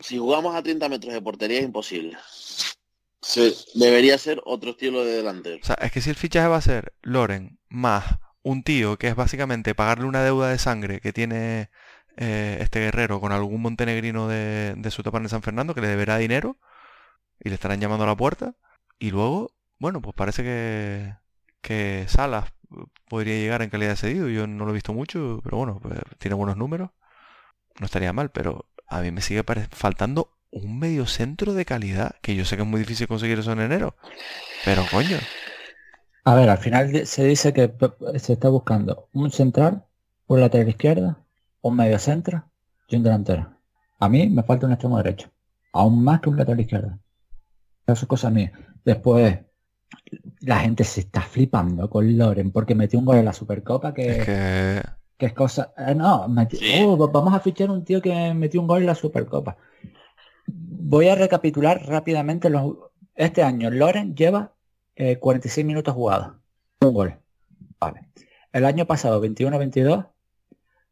Si 0.00 0.18
jugamos 0.18 0.54
a 0.54 0.62
30 0.62 0.88
metros 0.88 1.14
de 1.14 1.22
portería 1.22 1.58
es 1.58 1.64
imposible. 1.64 2.16
Se- 3.22 3.54
debería 3.74 4.18
ser 4.18 4.40
otro 4.44 4.70
estilo 4.70 5.04
de 5.04 5.12
delantero. 5.12 5.58
O 5.62 5.66
sea, 5.66 5.76
es 5.76 5.92
que 5.92 6.00
si 6.00 6.10
el 6.10 6.16
fichaje 6.16 6.48
va 6.48 6.56
a 6.56 6.60
ser 6.60 6.92
Loren 7.02 7.58
más 7.68 8.04
un 8.42 8.62
tío 8.62 8.98
que 8.98 9.08
es 9.08 9.14
básicamente 9.14 9.74
pagarle 9.74 10.04
una 10.04 10.22
deuda 10.22 10.50
de 10.50 10.58
sangre 10.58 11.00
que 11.00 11.12
tiene 11.14 11.70
eh, 12.16 12.58
este 12.60 12.80
guerrero 12.80 13.20
con 13.20 13.32
algún 13.32 13.62
montenegrino 13.62 14.28
de, 14.28 14.74
de 14.76 14.90
su 14.90 15.00
etapa 15.00 15.18
en 15.18 15.28
San 15.28 15.42
Fernando 15.42 15.74
que 15.74 15.80
le 15.80 15.88
deberá 15.88 16.18
dinero 16.18 16.58
y 17.40 17.48
le 17.48 17.54
estarán 17.54 17.80
llamando 17.80 18.04
a 18.04 18.08
la 18.08 18.16
puerta. 18.16 18.54
Y 18.98 19.10
luego, 19.10 19.52
bueno, 19.78 20.02
pues 20.02 20.14
parece 20.14 20.42
que, 20.42 21.14
que 21.62 22.04
Salas 22.08 22.52
podría 23.08 23.34
llegar 23.34 23.62
en 23.62 23.70
calidad 23.70 23.90
de 23.90 23.96
cedido. 23.96 24.28
Yo 24.28 24.46
no 24.46 24.64
lo 24.64 24.70
he 24.70 24.74
visto 24.74 24.92
mucho, 24.92 25.40
pero 25.42 25.56
bueno, 25.56 25.78
pues 25.80 25.98
tiene 26.18 26.34
buenos 26.34 26.56
números. 26.56 26.90
No 27.78 27.86
estaría 27.86 28.12
mal, 28.12 28.30
pero 28.30 28.66
a 28.88 29.00
mí 29.00 29.10
me 29.10 29.20
sigue 29.20 29.42
faltando 29.70 30.30
un 30.50 30.78
medio 30.78 31.06
centro 31.06 31.52
de 31.54 31.64
calidad, 31.64 32.14
que 32.22 32.36
yo 32.36 32.44
sé 32.44 32.56
que 32.56 32.62
es 32.62 32.68
muy 32.68 32.80
difícil 32.80 33.08
conseguir 33.08 33.38
eso 33.38 33.52
en 33.52 33.60
enero. 33.60 33.96
Pero 34.64 34.84
coño. 34.90 35.18
A 36.24 36.34
ver, 36.34 36.48
al 36.48 36.58
final 36.58 37.06
se 37.06 37.24
dice 37.24 37.52
que 37.52 37.72
se 38.18 38.34
está 38.34 38.48
buscando 38.48 39.08
un 39.12 39.30
central, 39.30 39.84
un 40.26 40.40
lateral 40.40 40.68
izquierda, 40.68 41.18
un 41.60 41.76
medio 41.76 41.98
centro 41.98 42.44
y 42.88 42.96
un 42.96 43.02
delantero. 43.02 43.58
A 43.98 44.08
mí 44.08 44.28
me 44.28 44.42
falta 44.42 44.66
un 44.66 44.72
extremo 44.72 44.96
derecho. 44.96 45.30
Aún 45.72 46.02
más 46.04 46.20
que 46.20 46.30
un 46.30 46.36
lateral 46.36 46.60
izquierdo. 46.60 46.98
Eso 47.86 48.04
es 48.04 48.06
cosa 48.06 48.30
mía. 48.30 48.52
Después, 48.84 49.40
la 50.40 50.58
gente 50.60 50.84
se 50.84 51.00
está 51.00 51.20
flipando 51.22 51.88
con 51.90 52.16
Loren 52.18 52.50
porque 52.52 52.74
metió 52.74 52.98
un 52.98 53.04
gol 53.04 53.16
en 53.18 53.24
la 53.24 53.32
Supercopa 53.32 53.92
que, 53.94 54.06
Es 54.10 54.24
que 54.26 54.82
que 55.16 55.26
es 55.26 55.32
cosa... 55.32 55.72
eh, 55.78 55.94
no, 55.94 56.26
Sí. 56.50 56.82
oh, 56.84 56.96
va- 56.98 57.06
vamos 57.06 57.32
a 57.34 57.40
fichar 57.40 57.70
un 57.70 57.84
tío 57.84 58.02
que 58.02 58.34
metió 58.34 58.60
un 58.60 58.66
gol 58.66 58.80
en 58.80 58.86
la 58.86 58.94
Supercopa. 58.94 59.56
Voy 60.46 61.08
a 61.08 61.14
recapitular 61.14 61.84
rápidamente 61.86 62.50
los... 62.50 62.76
Este 63.14 63.42
año 63.42 63.70
Loren 63.70 64.14
lleva 64.16 64.52
eh, 64.96 65.18
46 65.18 65.64
minutos 65.64 65.94
jugados. 65.94 66.34
Un 66.80 66.94
gol. 66.94 67.14
Vale. 67.80 68.08
El 68.52 68.64
año 68.64 68.86
pasado, 68.86 69.22
21-22, 69.24 70.08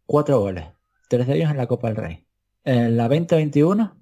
cuatro 0.06 0.40
goles. 0.40 0.64
Tres 1.08 1.26
de 1.26 1.34
ellos 1.36 1.50
en 1.50 1.56
la 1.56 1.66
Copa 1.66 1.88
del 1.88 1.96
Rey. 1.96 2.26
En 2.64 2.96
la 2.96 3.08
20-21, 3.08 3.92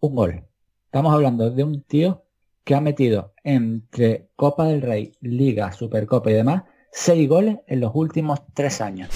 un 0.00 0.14
gol. 0.14 0.44
Estamos 0.86 1.12
hablando 1.14 1.50
de 1.50 1.64
un 1.64 1.82
tío 1.82 2.24
que 2.66 2.74
ha 2.74 2.80
metido 2.80 3.32
entre 3.44 4.30
Copa 4.34 4.64
del 4.66 4.82
Rey, 4.82 5.12
Liga, 5.20 5.70
Supercopa 5.70 6.32
y 6.32 6.34
demás, 6.34 6.64
seis 6.90 7.28
goles 7.28 7.58
en 7.68 7.78
los 7.78 7.92
últimos 7.94 8.40
tres 8.54 8.80
años. 8.80 9.08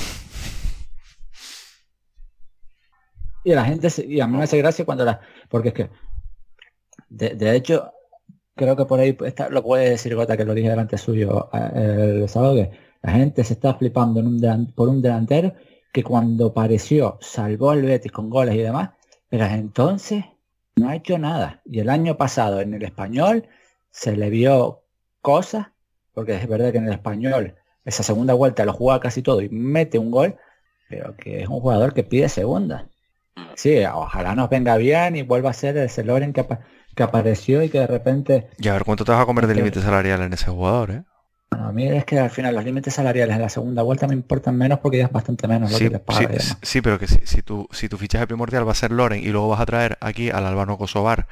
Y 3.43 3.53
la 3.53 3.65
gente, 3.65 3.89
y 4.07 4.21
a 4.21 4.29
mí 4.29 4.37
me 4.37 4.45
hace 4.45 4.57
gracia 4.57 4.85
cuando 4.85 5.05
la, 5.05 5.21
porque 5.49 5.71
es 5.71 5.75
que, 5.75 5.91
de, 7.09 7.57
hecho, 7.57 7.91
creo 8.55 8.77
que 8.77 8.85
por 8.85 9.01
ahí 9.01 9.19
lo 9.51 9.65
puede 9.65 9.91
decir 9.91 10.15
Gota, 10.15 10.37
que 10.37 10.45
lo 10.45 10.55
dije 10.55 10.69
delante 10.71 10.97
suyo 10.97 11.51
eh, 11.53 12.21
el 12.23 12.29
sábado, 12.29 12.55
que 12.55 12.71
la 13.03 13.13
gente 13.15 13.43
se 13.43 13.55
está 13.55 13.75
flipando 13.75 14.23
por 14.77 14.89
un 14.89 15.03
delantero 15.03 15.55
que 15.93 16.05
cuando 16.05 16.47
apareció 16.47 17.19
salvó 17.21 17.73
al 17.73 17.83
Betis 17.83 18.13
con 18.13 18.31
goles 18.31 18.55
y 18.55 18.59
demás, 18.59 18.91
pero 19.29 19.45
entonces 19.47 20.25
no 20.81 20.89
ha 20.89 20.97
hecho 20.97 21.19
nada. 21.19 21.63
Y 21.65 21.81
el 21.81 21.91
año 21.91 22.17
pasado 22.17 22.61
en 22.61 22.75
el 22.75 22.83
español 22.85 23.49
se 23.91 24.17
le 24.17 24.31
vio 24.31 24.85
cosas, 25.23 25.69
porque 26.15 26.35
es 26.37 26.49
verdad 26.49 26.73
que 26.73 26.79
en 26.79 26.87
el 26.87 26.95
español 26.95 27.55
esa 27.85 28.03
segunda 28.03 28.35
vuelta 28.35 28.65
lo 28.65 28.73
juega 28.73 29.01
casi 29.01 29.23
todo 29.23 29.41
y 29.43 29.49
mete 29.51 29.99
un 29.99 30.11
gol, 30.11 30.37
pero 30.89 31.17
que 31.17 31.43
es 31.43 31.49
un 31.49 31.61
jugador 31.61 31.95
que 31.95 32.05
pide 32.05 32.29
segunda. 32.29 32.89
Sí, 33.55 33.85
ojalá 33.85 34.35
nos 34.35 34.49
venga 34.51 34.77
bien 34.77 35.17
y 35.17 35.23
vuelva 35.23 35.51
a 35.51 35.55
ser 35.55 35.77
ese 35.77 36.05
Loren 36.05 36.33
que, 36.33 36.47
que 36.97 37.03
apareció 37.03 37.63
y 37.63 37.69
que 37.71 37.81
de 37.81 37.87
repente 37.87 38.49
Y 38.59 38.69
a 38.69 38.75
ver 38.75 38.85
cuánto 38.85 39.05
te 39.05 39.11
vas 39.13 39.23
a 39.23 39.27
comer 39.27 39.47
de 39.49 39.55
Ok. 39.55 39.59
límite 39.59 39.81
salarial 39.81 40.23
en 40.23 40.33
ese 40.33 40.51
jugador, 40.51 40.91
¿eh? 40.93 41.05
Bueno, 41.51 41.67
a 41.69 41.73
mí 41.73 41.87
es 41.89 42.05
que 42.05 42.19
al 42.19 42.31
final 42.31 42.55
los 42.55 42.65
límites 42.65 42.95
salariales 42.95 43.35
en 43.35 43.43
la 43.43 43.49
segunda 43.49 43.83
vuelta 43.83 44.07
me 44.07 44.15
importan 44.15 44.57
menos 44.57 44.79
porque 44.79 44.99
ya 44.99 45.07
es 45.07 45.13
bastante 45.13 45.49
menos 45.49 45.71
lo 45.71 45.79
Sí, 45.79 45.85
que 45.85 45.91
les 45.91 46.01
paga 46.01 46.21
sí, 46.39 46.55
sí, 46.63 46.81
pero 46.81 46.99
que 46.99 47.09
si, 47.09 47.27
si 47.27 47.43
tu, 47.43 47.67
si 47.73 47.89
tu 47.89 47.99
fichaje 47.99 48.27
primordial 48.27 48.67
va 48.67 48.73
a 48.73 48.75
ser 48.77 48.93
Loren 48.93 49.21
y 49.21 49.29
luego 49.29 49.49
vas 49.49 49.61
a 49.61 49.67
traer 49.67 49.99
aquí 50.01 50.31
al 50.31 50.47
Albano 50.47 50.79
Kosovar, 50.79 51.27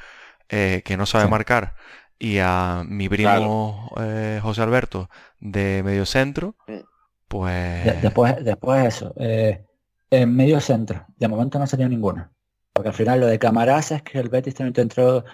eh, 0.48 0.82
que 0.84 0.96
no 0.96 1.06
sabe 1.06 1.24
Sí. 1.24 1.30
marcar, 1.30 1.74
y 2.18 2.38
a 2.40 2.82
mi 2.88 3.08
primo 3.08 3.92
eh, 4.00 4.40
José 4.42 4.62
Alberto 4.62 5.08
de 5.40 5.82
medio 5.84 6.04
centro, 6.04 6.56
Sí. 6.66 6.84
pues... 7.28 7.84
De- 7.84 7.92
después, 8.02 8.44
después 8.44 8.86
eso, 8.86 9.14
eh, 9.18 9.64
en 10.10 10.34
medio 10.34 10.60
centro, 10.60 11.06
de 11.16 11.28
momento 11.28 11.58
no 11.60 11.66
salió 11.68 11.88
ninguno. 11.88 12.28
Porque 12.72 12.88
al 12.88 12.94
final 12.94 13.20
lo 13.20 13.26
de 13.26 13.38
Camarasa 13.38 13.96
es 13.96 14.02
que 14.02 14.18
el 14.18 14.28
Betis 14.28 14.54
te 14.54 14.64
intentó, 14.64 15.24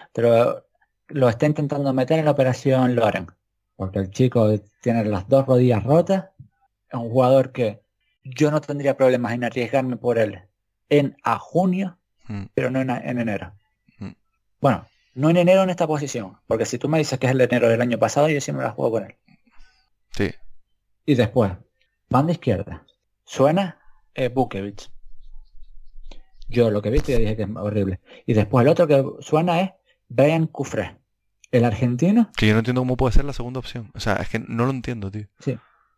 lo 1.08 1.28
está 1.28 1.46
intentando 1.46 1.92
meter 1.92 2.18
en 2.18 2.24
la 2.26 2.30
operación 2.32 2.94
Loren. 2.94 3.28
Porque 3.76 3.98
el 3.98 4.10
chico 4.10 4.52
tiene 4.80 5.04
las 5.04 5.28
dos 5.28 5.46
rodillas 5.46 5.82
rotas. 5.84 6.26
Es 6.88 6.98
un 6.98 7.10
jugador 7.10 7.52
que 7.52 7.82
yo 8.22 8.50
no 8.50 8.60
tendría 8.60 8.96
problemas 8.96 9.32
en 9.32 9.44
arriesgarme 9.44 9.96
por 9.96 10.18
él 10.18 10.40
en 10.88 11.16
a 11.22 11.38
junio, 11.38 11.98
Mm, 12.28 12.44
pero 12.54 12.70
no 12.70 12.80
en, 12.80 12.90
en 12.90 13.18
enero. 13.18 13.52
Mm. 13.98 14.12
Bueno, 14.60 14.86
no 15.14 15.30
en 15.30 15.36
enero 15.36 15.62
en 15.62 15.70
esta 15.70 15.86
posición. 15.86 16.38
Porque 16.46 16.64
si 16.64 16.78
tú 16.78 16.88
me 16.88 16.98
dices 16.98 17.18
que 17.18 17.26
es 17.26 17.32
el 17.32 17.38
de 17.38 17.44
enero 17.44 17.68
del 17.68 17.80
año 17.80 17.98
pasado, 17.98 18.28
yo 18.28 18.40
sí 18.40 18.52
me 18.52 18.62
la 18.62 18.70
juego 18.70 18.92
con 18.92 19.04
él. 19.04 19.14
sí, 20.10 20.30
Y 21.04 21.14
después, 21.14 21.52
banda 22.08 22.32
izquierda. 22.32 22.84
Suena 23.24 23.78
eh, 24.14 24.28
Bukevich. 24.28 24.90
Yo 26.48 26.70
lo 26.70 26.82
que 26.82 26.88
he 26.88 26.92
visto 26.92 27.10
ya 27.10 27.18
dije 27.18 27.36
que 27.36 27.42
es 27.42 27.48
horrible. 27.56 28.00
Y 28.26 28.34
después 28.34 28.64
el 28.64 28.68
otro 28.70 28.86
que 28.86 29.04
suena 29.20 29.60
es 29.60 29.70
Brian 30.08 30.46
Cufré. 30.46 30.96
El 31.54 31.64
argentino, 31.64 32.32
que 32.36 32.48
yo 32.48 32.52
no 32.54 32.58
entiendo 32.58 32.80
cómo 32.80 32.96
puede 32.96 33.12
ser 33.12 33.24
la 33.24 33.32
segunda 33.32 33.60
opción. 33.60 33.92
O 33.94 34.00
sea, 34.00 34.14
es 34.16 34.28
que 34.28 34.40
no 34.40 34.64
lo 34.64 34.70
entiendo, 34.70 35.08
tío. 35.08 35.28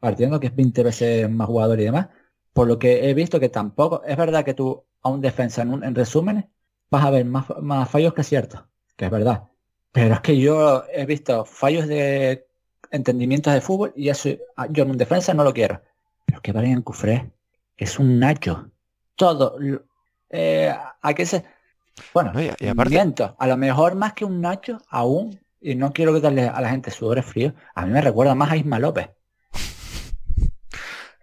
partiendo 0.01 0.39
que 0.39 0.49
es 0.49 0.55
20 0.55 0.83
veces 0.83 1.31
más 1.31 1.47
jugador 1.47 1.81
y 1.81 1.85
demás. 1.85 2.09
Por 2.53 2.69
lo 2.69 2.79
que 2.79 3.09
he 3.09 3.15
visto 3.15 3.41
que 3.41 3.49
tampoco, 3.49 4.03
es 4.05 4.19
verdad 4.19 4.45
que 4.45 4.53
tú 4.53 4.85
a 5.01 5.09
un 5.09 5.23
defensa 5.23 5.63
en, 5.63 5.71
un, 5.71 5.83
en 5.83 5.95
resúmenes 5.95 6.45
vas 6.91 7.05
a 7.07 7.11
ver 7.11 7.25
más, 7.25 7.47
más 7.63 7.89
fallos 7.89 8.13
que 8.13 8.21
aciertos, 8.21 8.65
que 8.97 9.07
es 9.07 9.11
verdad. 9.11 9.45
Pero 9.93 10.13
es 10.17 10.21
que 10.21 10.39
yo 10.39 10.85
he 10.93 11.07
visto 11.07 11.47
fallos 11.47 11.87
de 11.87 12.47
entendimientos 12.91 13.55
de 13.55 13.63
fútbol 13.63 13.95
y 13.97 14.11
eso 14.11 14.29
yo 14.69 14.83
en 14.83 14.91
un 14.91 14.99
defensa 14.99 15.33
no 15.33 15.43
lo 15.43 15.55
quiero. 15.55 15.81
Pero 16.27 16.43
que 16.43 16.53
Brian 16.53 16.83
Cufré 16.83 17.33
es 17.79 17.99
un 17.99 18.19
nacho. 18.19 18.71
Todo. 19.15 19.57
Eh, 20.29 20.71
¿A 21.01 21.15
qué 21.15 21.25
se...? 21.25 21.45
Bueno, 22.13 22.35
No, 22.35 22.43
y, 22.43 22.51
y 22.59 22.67
aparte, 22.69 22.95
miento. 22.95 23.35
A 23.39 23.47
lo 23.47 23.57
mejor 23.57 23.95
más 23.95 24.13
que 24.13 24.27
un 24.27 24.43
nacho, 24.43 24.83
aún, 24.91 25.41
y 25.71 25.75
no 25.75 25.93
quiero 25.93 26.15
quitarle 26.15 26.49
a 26.49 26.61
la 26.61 26.71
gente 26.71 26.91
sudores 26.91 27.25
fríos, 27.27 27.53
a 27.75 27.85
mí 27.87 27.93
me 27.93 28.01
recuerda 28.01 28.35
más 28.35 28.51
a 28.53 28.57
Isma 28.57 28.79
López. 28.79 29.09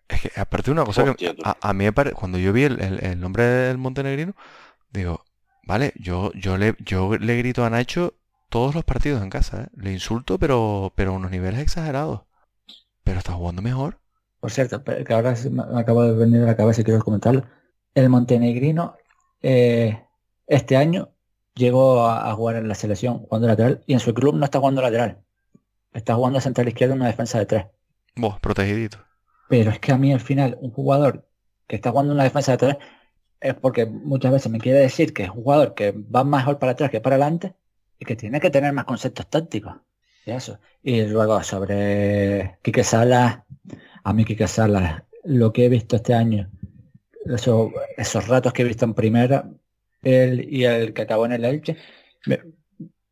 es 0.07 0.21
que 0.21 0.39
aparte 0.39 0.71
una 0.71 0.85
cosa 0.85 1.03
que 1.03 1.11
Hostia, 1.11 1.35
a, 1.43 1.57
a 1.61 1.73
mí 1.73 1.85
me 1.85 1.93
pare- 1.93 2.11
cuando 2.11 2.37
yo 2.37 2.53
vi 2.53 2.63
el, 2.63 2.79
el- 2.81 3.03
el 3.03 3.19
nombre 3.19 3.43
del 3.43 3.77
montenegrino, 3.77 4.35
digo, 4.91 5.23
vale, 5.65 5.93
yo, 5.97 6.31
yo 6.33 6.57
le, 6.57 6.75
yo 6.79 7.15
le 7.17 7.37
grito 7.37 7.65
a 7.65 7.69
Nacho 7.69 8.15
todos 8.49 8.75
los 8.75 8.83
partidos 8.83 9.23
en 9.23 9.29
casa, 9.29 9.63
¿eh? 9.63 9.67
Le 9.77 9.91
insulto, 9.93 10.37
pero, 10.37 10.93
pero 10.95 11.11
a 11.11 11.15
unos 11.15 11.31
niveles 11.31 11.59
exagerados. 11.61 12.21
Pero 13.03 13.19
está 13.19 13.33
jugando 13.33 13.61
mejor. 13.61 13.99
Por 14.39 14.51
cierto, 14.51 14.83
pero 14.83 15.03
que 15.05 15.13
ahora 15.13 15.35
se 15.35 15.49
me 15.49 15.63
acaba 15.75 16.05
de 16.05 16.13
venir 16.13 16.43
a 16.43 16.47
la 16.47 16.55
cabeza 16.57 16.81
y 16.81 16.83
quiero 16.83 17.03
comentarlo. 17.03 17.45
El 17.95 18.09
montenegrino 18.09 18.95
eh, 19.41 20.03
este 20.47 20.77
año 20.77 21.09
llegó 21.56 22.06
a, 22.08 22.30
a 22.30 22.34
jugar 22.34 22.56
en 22.58 22.68
la 22.68 22.76
selección 22.76 23.20
jugando 23.20 23.47
lateral 23.47 23.84
y 23.86 23.93
en 23.93 23.99
su 23.99 24.14
club 24.14 24.36
no 24.36 24.45
está 24.45 24.60
jugando 24.60 24.82
lateral. 24.82 25.20
Está 25.93 26.16
jugando 26.16 26.41
central 26.41 26.68
izquierdo 26.68 26.95
en 26.95 27.01
una 27.01 27.10
defensa 27.10 27.38
de 27.39 27.45
tres. 27.45 27.66
Vos, 28.16 28.39
protegidito. 28.39 28.97
Pero 29.49 29.72
es 29.72 29.80
que 29.80 29.91
a 29.91 29.97
mí 29.97 30.12
al 30.12 30.20
final 30.20 30.58
un 30.62 30.72
jugador 30.72 31.28
que 31.68 31.76
está 31.76 31.91
jugando 31.91 32.12
en 32.12 32.16
una 32.18 32.24
defensa 32.24 32.54
de 32.54 32.58
tres 32.58 32.78
es 33.39 33.54
porque 33.56 33.86
muchas 33.86 34.32
veces 34.32 34.51
me 34.51 34.60
quiere 34.60 34.80
decir 34.80 35.14
que 35.14 35.24
es 35.24 35.30
un 35.30 35.43
jugador 35.43 35.74
que 35.76 35.91
va 35.91 36.24
mejor 36.24 36.58
para 36.60 36.72
atrás 36.72 36.89
que 36.89 37.01
para 37.01 37.16
adelante 37.18 37.54
y 37.99 38.06
que 38.06 38.16
tiene 38.16 38.39
que 38.39 38.49
tener 38.49 38.72
más 38.74 38.86
conceptos 38.86 39.30
tácticos. 39.30 39.76
Y 40.26 40.32
eso. 40.32 40.60
Y 40.82 41.04
luego 41.06 41.43
sobre 41.43 42.58
Quique 42.62 42.84
Salas, 42.84 43.39
a 44.04 44.14
mí 44.14 44.24
Quique 44.26 44.47
Salas, 44.47 45.04
lo 45.26 45.51
que 45.51 45.66
he 45.66 45.70
visto 45.70 45.97
este 45.97 46.14
año, 46.14 46.49
eso- 47.26 47.72
esos 47.97 48.28
ratos 48.28 48.54
que 48.54 48.62
he 48.62 48.66
visto 48.66 48.86
en 48.86 48.93
primera, 48.93 49.49
él 50.04 50.47
y 50.49 50.66
el 50.66 50.93
que 50.93 51.04
acabó 51.04 51.26
en 51.26 51.34
el 51.34 51.45
Elche, 51.45 51.78
me- 52.26 52.41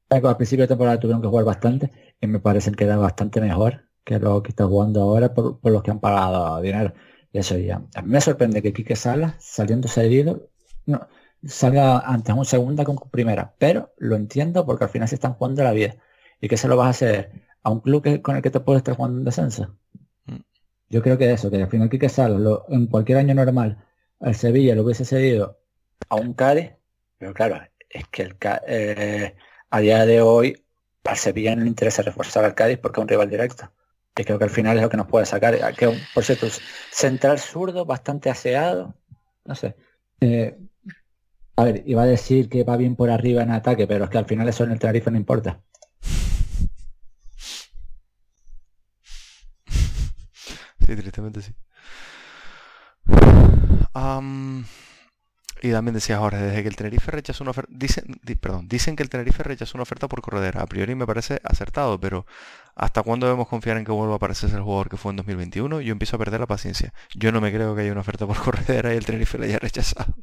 al 0.09 0.37
principio 0.37 0.63
de 0.63 0.67
temporada 0.69 0.99
tuvieron 0.99 1.21
que 1.21 1.27
jugar 1.27 1.45
bastante 1.45 1.91
y 2.19 2.27
me 2.27 2.39
parecen 2.39 2.75
que 2.75 2.83
era 2.85 2.97
bastante 2.97 3.41
mejor 3.41 3.87
que 4.03 4.19
lo 4.19 4.41
que 4.43 4.49
está 4.49 4.65
jugando 4.65 5.01
ahora 5.01 5.33
por, 5.33 5.59
por 5.59 5.71
los 5.71 5.83
que 5.83 5.91
han 5.91 5.99
pagado 5.99 6.61
dinero. 6.61 6.93
Y 7.31 7.37
eso 7.39 7.57
ya. 7.57 7.83
A 7.95 8.01
mí 8.01 8.09
me 8.09 8.19
sorprende 8.21 8.61
que 8.61 8.73
Quique 8.73 8.95
Sala, 8.95 9.35
saliendo 9.39 9.87
cedido, 9.87 10.49
no, 10.85 11.07
salga 11.45 11.99
antes 11.99 12.35
un 12.35 12.45
segunda 12.45 12.83
con 12.83 12.97
primera. 13.11 13.55
Pero 13.57 13.93
lo 13.97 14.15
entiendo 14.15 14.65
porque 14.65 14.85
al 14.85 14.89
final 14.89 15.07
se 15.07 15.15
están 15.15 15.33
jugando 15.35 15.63
la 15.63 15.71
vida. 15.71 15.95
¿Y 16.41 16.47
que 16.49 16.57
se 16.57 16.67
lo 16.67 16.75
vas 16.77 16.87
a 16.87 16.89
hacer 16.89 17.31
a 17.63 17.69
un 17.69 17.79
club 17.81 18.21
con 18.21 18.35
el 18.35 18.41
que 18.41 18.49
te 18.51 18.59
puedes 18.59 18.79
estar 18.79 18.95
jugando 18.95 19.19
en 19.19 19.25
descenso? 19.25 19.77
Mm. 20.25 20.37
Yo 20.89 21.01
creo 21.01 21.17
que 21.17 21.31
eso, 21.31 21.49
que 21.51 21.61
al 21.61 21.69
final 21.69 21.89
Quique 21.89 22.09
Sala, 22.09 22.37
en 22.69 22.87
cualquier 22.87 23.19
año 23.19 23.33
normal, 23.35 23.77
al 24.19 24.35
Sevilla 24.35 24.75
lo 24.75 24.83
hubiese 24.83 25.05
cedido 25.05 25.59
a 26.09 26.15
un 26.15 26.33
Cádiz, 26.33 26.71
pero 27.21 27.35
claro, 27.35 27.61
es 27.87 28.07
que 28.07 28.23
el, 28.23 28.35
eh, 28.65 29.35
a 29.69 29.79
día 29.79 30.07
de 30.07 30.21
hoy 30.21 30.65
al 31.03 31.17
Sevilla 31.17 31.55
no 31.55 31.61
le 31.61 31.67
interesa 31.67 32.01
reforzar 32.01 32.43
al 32.43 32.55
Cádiz 32.55 32.79
porque 32.79 32.99
es 32.99 33.03
un 33.03 33.09
rival 33.09 33.29
directo. 33.29 33.71
Y 34.17 34.23
creo 34.23 34.39
que 34.39 34.45
al 34.45 34.49
final 34.49 34.75
es 34.77 34.81
lo 34.81 34.89
que 34.89 34.97
nos 34.97 35.05
puede 35.05 35.27
sacar. 35.27 35.75
Que, 35.75 35.95
por 36.15 36.23
cierto, 36.23 36.47
central 36.91 37.37
zurdo, 37.37 37.85
bastante 37.85 38.31
aseado. 38.31 38.95
No 39.45 39.53
sé. 39.53 39.75
Eh, 40.19 40.57
a 41.57 41.63
ver, 41.63 41.83
iba 41.85 42.01
a 42.01 42.07
decir 42.07 42.49
que 42.49 42.63
va 42.63 42.75
bien 42.75 42.95
por 42.95 43.11
arriba 43.11 43.43
en 43.43 43.51
ataque, 43.51 43.85
pero 43.85 44.05
es 44.05 44.09
que 44.09 44.17
al 44.17 44.25
final 44.25 44.49
eso 44.49 44.63
en 44.63 44.71
el 44.71 44.79
Tenerife 44.79 45.11
no 45.11 45.17
importa. 45.17 45.61
Sí, 50.87 50.95
tristemente 50.95 51.43
sí. 51.43 51.53
Y 55.63 55.71
también 55.71 55.93
decía 55.93 56.17
Jorge, 56.17 56.37
desde 56.37 56.63
que 56.63 56.69
el 56.69 56.75
Tenerife 56.75 57.11
rechazó 57.11 57.43
una 57.43 57.51
oferta, 57.51 57.71
dicen, 57.71 58.19
perdón, 58.39 58.67
dicen 58.67 58.95
que 58.95 59.03
el 59.03 59.09
Tenerife 59.09 59.43
rechazó 59.43 59.77
una 59.77 59.83
oferta 59.83 60.07
por 60.07 60.21
corredera. 60.23 60.63
A 60.63 60.65
priori 60.65 60.95
me 60.95 61.05
parece 61.05 61.39
acertado, 61.43 61.99
pero 61.99 62.25
¿hasta 62.73 63.03
cuándo 63.03 63.27
debemos 63.27 63.47
confiar 63.47 63.77
en 63.77 63.85
que 63.85 63.91
vuelva 63.91 64.13
a 64.13 64.15
aparecer 64.15 64.49
el 64.49 64.61
jugador 64.61 64.89
que 64.89 64.97
fue 64.97 65.11
en 65.11 65.17
2021? 65.17 65.81
Yo 65.81 65.91
empiezo 65.91 66.15
a 66.15 66.19
perder 66.19 66.39
la 66.39 66.47
paciencia. 66.47 66.93
Yo 67.13 67.31
no 67.31 67.41
me 67.41 67.51
creo 67.53 67.75
que 67.75 67.81
haya 67.81 67.91
una 67.91 68.01
oferta 68.01 68.25
por 68.25 68.37
corredera 68.43 68.91
y 68.93 68.97
el 68.97 69.05
Tenerife 69.05 69.37
la 69.37 69.45
haya 69.45 69.59
rechazado. 69.59 70.15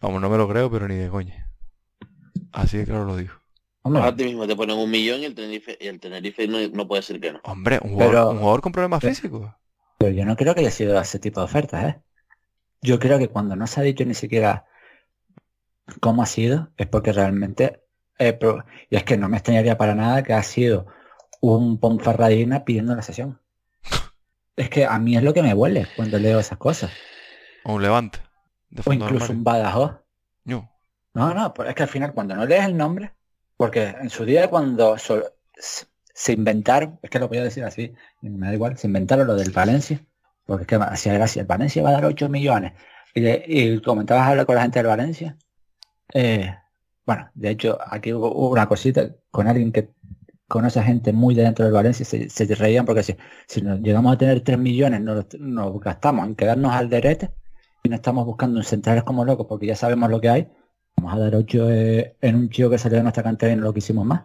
Vamos, 0.00 0.20
no 0.20 0.28
me 0.28 0.36
lo 0.36 0.48
creo, 0.48 0.68
pero 0.68 0.88
ni 0.88 0.96
de 0.96 1.08
coña. 1.08 1.48
Así 2.50 2.78
de 2.78 2.84
claro 2.84 3.04
lo 3.04 3.16
digo. 3.16 3.34
Hombre, 3.82 4.02
a 4.02 4.14
ti 4.14 4.24
mismo 4.24 4.48
te 4.48 4.56
ponen 4.56 4.78
un 4.78 4.90
millón 4.90 5.20
y 5.20 5.26
el 5.26 5.34
Tenerife, 5.36 5.78
y 5.80 5.86
el 5.86 6.00
Tenerife 6.00 6.48
no, 6.48 6.88
puede 6.88 7.02
ser 7.02 7.20
que 7.20 7.32
no. 7.32 7.40
Hombre, 7.44 7.78
un 7.82 7.92
jugador, 7.92 8.32
un 8.32 8.38
jugador 8.38 8.60
con 8.62 8.72
problemas 8.72 9.00
físicos. 9.00 9.48
Pero 9.98 10.12
yo 10.12 10.24
no 10.24 10.36
creo 10.36 10.54
que 10.54 10.60
haya 10.60 10.70
sido 10.72 11.00
ese 11.00 11.20
tipo 11.20 11.38
de 11.38 11.44
ofertas, 11.44 11.84
¿eh? 11.84 12.02
Yo 12.82 12.98
creo 12.98 13.18
que 13.18 13.28
cuando 13.28 13.56
no 13.56 13.66
se 13.66 13.80
ha 13.80 13.84
dicho 13.84 14.04
ni 14.04 14.14
siquiera 14.14 14.66
cómo 16.00 16.22
ha 16.22 16.26
sido, 16.26 16.70
es 16.76 16.86
porque 16.86 17.12
realmente... 17.12 17.82
y 18.18 18.96
es 18.96 19.04
que 19.04 19.16
no 19.16 19.28
me 19.28 19.36
extrañaría 19.36 19.78
para 19.78 19.94
nada 19.94 20.22
que 20.22 20.32
ha 20.32 20.42
sido 20.42 20.86
un 21.40 21.78
Ponferradina 21.78 22.64
pidiendo 22.64 22.94
la 22.94 23.02
sesión. 23.02 23.40
Es 24.56 24.68
que 24.68 24.84
a 24.84 24.98
mí 24.98 25.16
es 25.16 25.22
lo 25.22 25.32
que 25.32 25.42
me 25.42 25.54
huele 25.54 25.86
cuando 25.96 26.18
leo 26.18 26.38
esas 26.38 26.58
cosas. 26.58 26.90
O 27.64 27.74
un 27.74 27.82
levante. 27.82 28.18
o 28.84 28.92
incluso 28.92 29.32
un 29.32 29.44
Badajoz. 29.44 29.96
No. 30.44 30.70
No, 31.14 31.34
no, 31.34 31.54
es 31.64 31.74
que 31.74 31.82
al 31.82 31.88
final 31.88 32.12
cuando 32.12 32.34
no 32.34 32.46
lees 32.46 32.64
el 32.64 32.76
nombre, 32.76 33.12
porque 33.56 33.88
en 33.88 34.10
su 34.10 34.24
día 34.24 34.48
cuando 34.48 34.96
se 34.98 36.32
inventaron, 36.32 36.98
es 37.02 37.10
que 37.10 37.18
lo 37.18 37.28
voy 37.28 37.38
a 37.38 37.44
decir 37.44 37.64
así, 37.64 37.94
me 38.22 38.46
da 38.46 38.54
igual, 38.54 38.78
se 38.78 38.86
inventaron 38.86 39.26
lo 39.26 39.34
del 39.34 39.50
Valencia, 39.50 40.04
porque 40.46 40.62
es 40.62 40.68
que 40.68 40.76
hacía 40.76 41.14
el 41.14 41.46
Valencia 41.46 41.82
va 41.82 41.90
a 41.90 41.92
dar 41.92 42.04
8 42.06 42.28
millones. 42.28 42.72
Y, 43.14 43.26
y 43.28 43.80
comentabas 43.80 44.28
hablar 44.28 44.46
con 44.46 44.56
la 44.56 44.62
gente 44.62 44.78
del 44.78 44.88
Valencia. 44.88 45.36
Eh, 46.14 46.54
bueno, 47.06 47.30
de 47.34 47.50
hecho, 47.50 47.78
aquí 47.86 48.12
hubo, 48.12 48.50
una 48.50 48.66
cosita 48.68 49.14
con 49.30 49.48
alguien 49.48 49.72
que 49.72 49.90
conoce 50.48 50.80
a 50.80 50.82
gente 50.84 51.12
muy 51.12 51.34
de 51.34 51.42
dentro 51.42 51.64
del 51.64 51.74
Valencia, 51.74 52.04
se, 52.04 52.28
se 52.28 52.54
reían 52.54 52.84
porque 52.86 53.02
si, 53.02 53.16
si 53.46 53.62
nos 53.62 53.80
llegamos 53.80 54.12
a 54.14 54.18
tener 54.18 54.42
3 54.42 54.58
millones, 54.58 55.00
nos, 55.00 55.80
gastamos 55.80 56.26
en 56.26 56.36
quedarnos 56.36 56.72
al 56.72 56.90
derete 56.90 57.30
y 57.82 57.88
no 57.88 57.96
estamos 57.96 58.26
buscando 58.26 58.60
en 58.60 58.64
centrales 58.64 59.02
como 59.04 59.24
locos 59.24 59.46
porque 59.48 59.66
ya 59.66 59.76
sabemos 59.76 60.10
lo 60.10 60.20
que 60.20 60.28
hay. 60.28 60.48
Vamos 60.96 61.14
a 61.14 61.18
dar 61.18 61.34
8 61.34 61.70
eh, 61.70 62.16
en 62.20 62.36
un 62.36 62.50
chico 62.50 62.70
que 62.70 62.78
salió 62.78 62.98
de 62.98 63.02
nuestra 63.02 63.22
cantera 63.22 63.52
y 63.52 63.56
no 63.56 63.62
lo 63.62 63.74
quisimos 63.74 64.04
más. 64.06 64.24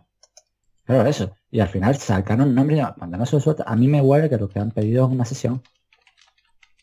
Claro, 0.83 1.07
eso. 1.07 1.35
Y 1.51 1.59
al 1.59 1.67
final 1.67 1.95
sacaron 1.97 2.55
nombre, 2.55 2.81
cuando 2.97 3.17
no 3.17 3.25
se 3.25 3.39
suelta, 3.39 3.63
a 3.67 3.75
mí 3.75 3.87
me 3.87 4.01
huele 4.01 4.29
que 4.29 4.37
lo 4.37 4.47
que 4.49 4.59
han 4.59 4.71
pedido 4.71 5.05
es 5.05 5.11
una 5.11 5.25
sesión. 5.25 5.61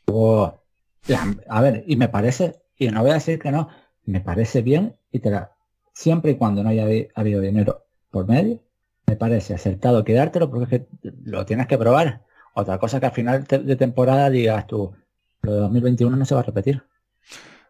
A 0.07 1.61
ver, 1.61 1.84
y 1.86 1.96
me 1.96 2.09
parece, 2.09 2.62
y 2.76 2.88
no 2.88 3.02
voy 3.02 3.11
a 3.11 3.14
decir 3.14 3.38
que 3.38 3.50
no, 3.50 3.68
me 4.05 4.20
parece 4.20 4.62
bien 4.62 4.96
y 5.11 5.20
te 5.20 5.30
la, 5.30 5.52
siempre 5.92 6.32
y 6.32 6.36
cuando 6.36 6.62
no 6.62 6.70
haya 6.70 6.86
habido 7.14 7.40
dinero 7.40 7.86
por 8.11 8.26
medio, 8.26 8.61
me 9.07 9.16
parece 9.16 9.55
acertado 9.55 10.05
quedártelo 10.05 10.50
porque 10.50 10.76
es 10.76 10.82
que 10.82 10.88
lo 11.24 11.44
tienes 11.46 11.66
que 11.66 11.78
probar. 11.78 12.22
Otra 12.55 12.78
cosa 12.78 13.00
que 13.00 13.07
al 13.07 13.12
final 13.12 13.44
de 13.44 13.76
temporada 13.76 14.30
digas 14.30 14.66
tú, 14.66 14.94
lo 15.42 15.52
de 15.52 15.61
2021 15.61 16.16
no 16.16 16.24
se 16.24 16.34
va 16.34 16.40
a 16.40 16.44
repetir. 16.44 16.82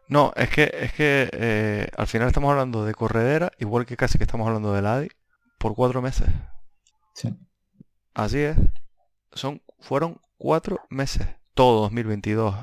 No, 0.07 0.31
es 0.35 0.49
que, 0.49 0.71
es 0.71 0.93
que 0.93 1.29
eh, 1.33 1.87
al 1.97 2.07
final 2.07 2.27
estamos 2.27 2.51
hablando 2.51 2.85
de 2.85 2.93
corredera, 2.93 3.51
igual 3.57 3.85
que 3.85 3.97
casi 3.97 4.17
que 4.17 4.23
estamos 4.23 4.45
hablando 4.45 4.73
de 4.73 4.81
Ladi, 4.83 5.07
por 5.57 5.73
cuatro 5.73 6.01
meses. 6.01 6.27
Sí. 7.13 7.35
Así 8.13 8.39
es. 8.39 8.55
Son, 9.33 9.61
fueron 9.79 10.21
cuatro 10.37 10.79
meses. 10.89 11.27
Todo 11.55 11.81
2022 11.81 12.55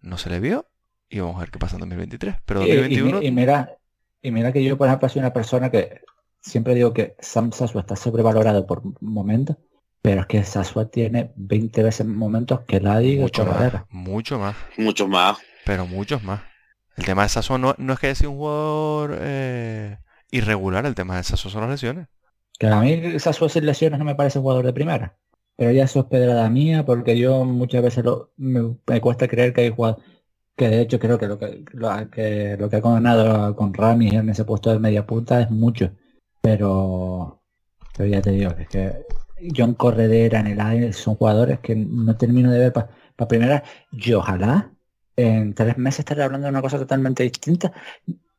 no 0.00 0.18
se 0.18 0.30
le 0.30 0.40
vio. 0.40 0.66
Y 1.08 1.20
vamos 1.20 1.36
a 1.36 1.40
ver 1.40 1.50
qué 1.50 1.58
pasa 1.58 1.76
en 1.76 1.80
2023. 1.80 2.36
Pero 2.46 2.60
2021... 2.60 3.22
Y, 3.22 3.30
mira, 3.30 3.76
y 4.22 4.30
mira 4.30 4.52
que 4.52 4.64
yo, 4.64 4.78
por 4.78 4.88
ejemplo, 4.88 5.08
soy 5.08 5.20
una 5.20 5.32
persona 5.32 5.70
que 5.70 6.00
siempre 6.40 6.74
digo 6.74 6.94
que 6.94 7.16
Sam 7.20 7.52
Sasua 7.52 7.82
está 7.82 7.96
sobrevalorado 7.96 8.66
por 8.66 8.82
momentos. 9.00 9.56
Pero 10.00 10.20
es 10.20 10.26
que 10.26 10.44
Sasua 10.44 10.88
tiene 10.88 11.32
20 11.36 11.82
veces 11.82 12.06
momentos 12.06 12.60
que 12.60 12.80
Ladi 12.80 13.18
mucho 13.18 13.44
más, 13.44 13.72
mucho 13.90 14.38
más. 14.38 14.56
Mucho 14.76 15.08
más. 15.08 15.38
Pero 15.64 15.86
muchos 15.86 16.22
más. 16.22 16.42
El 16.96 17.04
tema 17.04 17.24
de 17.24 17.28
Sasua 17.28 17.58
no, 17.58 17.74
no 17.76 17.92
es 17.92 17.98
que 17.98 18.14
sido 18.14 18.30
un 18.30 18.36
jugador 18.36 19.18
eh, 19.20 19.98
irregular, 20.30 20.86
el 20.86 20.94
tema 20.94 21.16
de 21.16 21.24
Sasua 21.24 21.50
son 21.50 21.62
las 21.62 21.70
lesiones. 21.70 22.06
Que 22.58 22.68
a 22.68 22.80
mí 22.80 23.18
Sasua 23.18 23.48
sin 23.48 23.66
lesiones 23.66 23.98
no 23.98 24.04
me 24.04 24.14
parece 24.14 24.38
jugador 24.38 24.64
de 24.64 24.72
primera. 24.72 25.16
Pero 25.56 25.72
ya 25.72 25.84
eso 25.84 26.00
es 26.00 26.06
pedrada 26.06 26.48
mía, 26.50 26.84
porque 26.84 27.18
yo 27.18 27.44
muchas 27.44 27.82
veces 27.82 28.04
me, 28.36 28.76
cuesta 29.00 29.26
creer 29.28 29.52
que 29.52 29.62
hay 29.62 29.70
jugadores 29.70 30.04
que 30.56 30.68
de 30.68 30.80
hecho 30.80 30.98
creo 30.98 31.18
que 31.18 31.26
lo 31.26 31.38
que, 31.38 31.64
lo 31.72 32.10
que, 32.10 32.56
lo 32.58 32.70
que 32.70 32.76
ha 32.76 32.80
condenado 32.80 33.54
con 33.54 33.74
Ramis 33.74 34.14
en 34.14 34.30
ese 34.30 34.44
puesto 34.44 34.70
de 34.70 34.78
media 34.78 35.06
punta 35.06 35.40
es 35.42 35.50
mucho. 35.50 35.90
Pero, 36.40 37.42
pero 37.96 38.08
ya 38.08 38.22
te 38.22 38.30
digo, 38.30 38.52
es 38.58 38.68
que 38.68 39.06
John 39.54 39.74
Corredera 39.74 40.40
en 40.40 40.46
el 40.48 40.60
aire 40.60 40.92
son 40.92 41.16
jugadores 41.16 41.60
que 41.60 41.76
no 41.76 42.16
termino 42.16 42.50
de 42.50 42.58
ver 42.58 42.72
para 42.72 43.28
primera. 43.28 43.62
Y 43.92 44.12
ojalá 44.14 44.70
en 45.16 45.54
tres 45.54 45.76
meses 45.78 46.00
estaré 46.00 46.22
hablando 46.22 46.46
de 46.46 46.50
una 46.50 46.62
cosa 46.62 46.78
totalmente 46.78 47.22
distinta. 47.22 47.72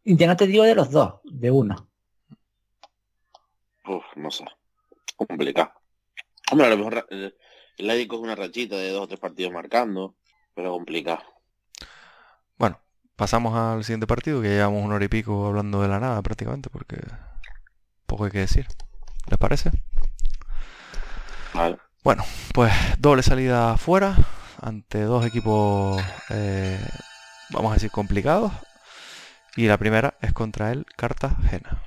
Y 0.04 0.16
ya 0.16 0.28
no 0.28 0.38
te 0.38 0.48
digo 0.48 0.64
de 0.64 0.76
los 0.76 0.90
dos, 0.90 1.16
de 1.24 1.52
uno. 1.52 1.88
Uf, 3.88 4.06
no 4.16 4.32
sé. 4.32 4.46
Complicado. 5.16 5.72
Hombre, 6.52 6.68
a 6.68 6.70
lo 6.70 6.78
mejor 6.78 7.08
el, 7.10 7.36
el 7.78 7.90
es 7.90 8.10
una 8.10 8.36
rachita 8.36 8.76
de 8.76 8.90
dos 8.92 9.04
o 9.04 9.08
tres 9.08 9.20
partidos 9.20 9.52
marcando, 9.52 10.16
pero 10.54 10.72
complicado. 10.72 11.24
Bueno, 12.58 12.80
pasamos 13.16 13.56
al 13.56 13.84
siguiente 13.84 14.08
partido, 14.08 14.42
que 14.42 14.50
llevamos 14.50 14.84
una 14.84 14.96
hora 14.96 15.06
y 15.06 15.10
pico 15.10 15.48
hablando 15.48 15.82
de 15.82 15.88
la 15.88 16.00
nada 16.00 16.22
prácticamente, 16.22 16.70
porque 16.70 16.98
poco 18.06 18.26
hay 18.26 18.32
que 18.32 18.40
decir. 18.40 18.68
¿Les 19.30 19.38
parece? 19.38 19.72
Vale. 21.54 21.78
Bueno, 22.04 22.24
pues 22.54 22.72
doble 22.98 23.22
salida 23.22 23.74
afuera 23.74 24.16
ante 24.62 25.02
dos 25.02 25.26
equipos, 25.26 26.02
eh, 26.30 26.80
vamos 27.50 27.72
a 27.72 27.74
decir, 27.76 27.92
complicados. 27.92 28.54
Y 29.58 29.68
la 29.68 29.78
primera 29.78 30.18
es 30.22 30.34
contra 30.34 30.72
el 30.72 30.86
Cartagena. 30.96 31.84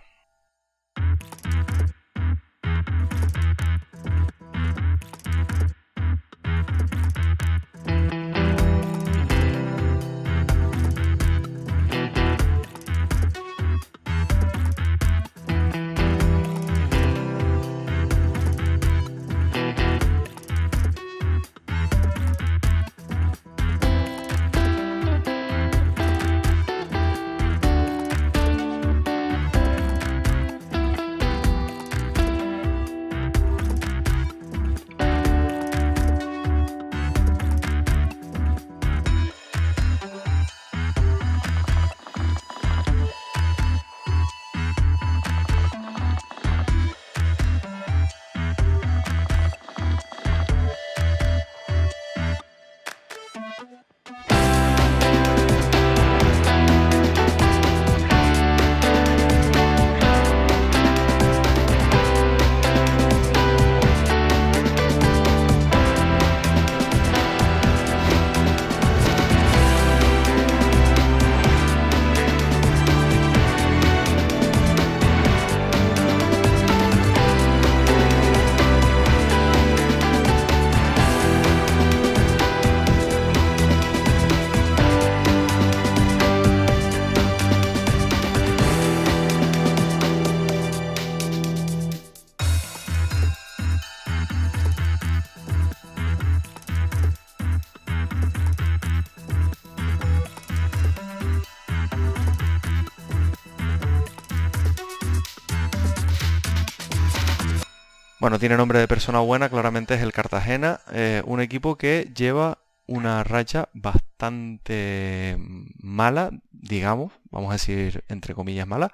Tiene 108.41 108.57
nombre 108.57 108.81
de 108.81 108.89
persona 108.89 109.21
buena, 109.21 109.49
claramente 109.49 109.95
es 109.95 110.03
el 110.03 110.12
Cartagena, 110.12 110.81
eh, 110.93 111.23
un 111.27 111.41
equipo 111.41 111.77
que 111.77 112.11
lleva 112.15 112.59
una 112.87 113.23
racha 113.23 113.69
bastante 113.73 115.37
mala, 115.79 116.31
digamos, 116.51 117.12
vamos 117.31 117.51
a 117.51 117.55
decir 117.55 118.03
entre 118.09 118.35
comillas 118.35 118.67
mala, 118.67 118.93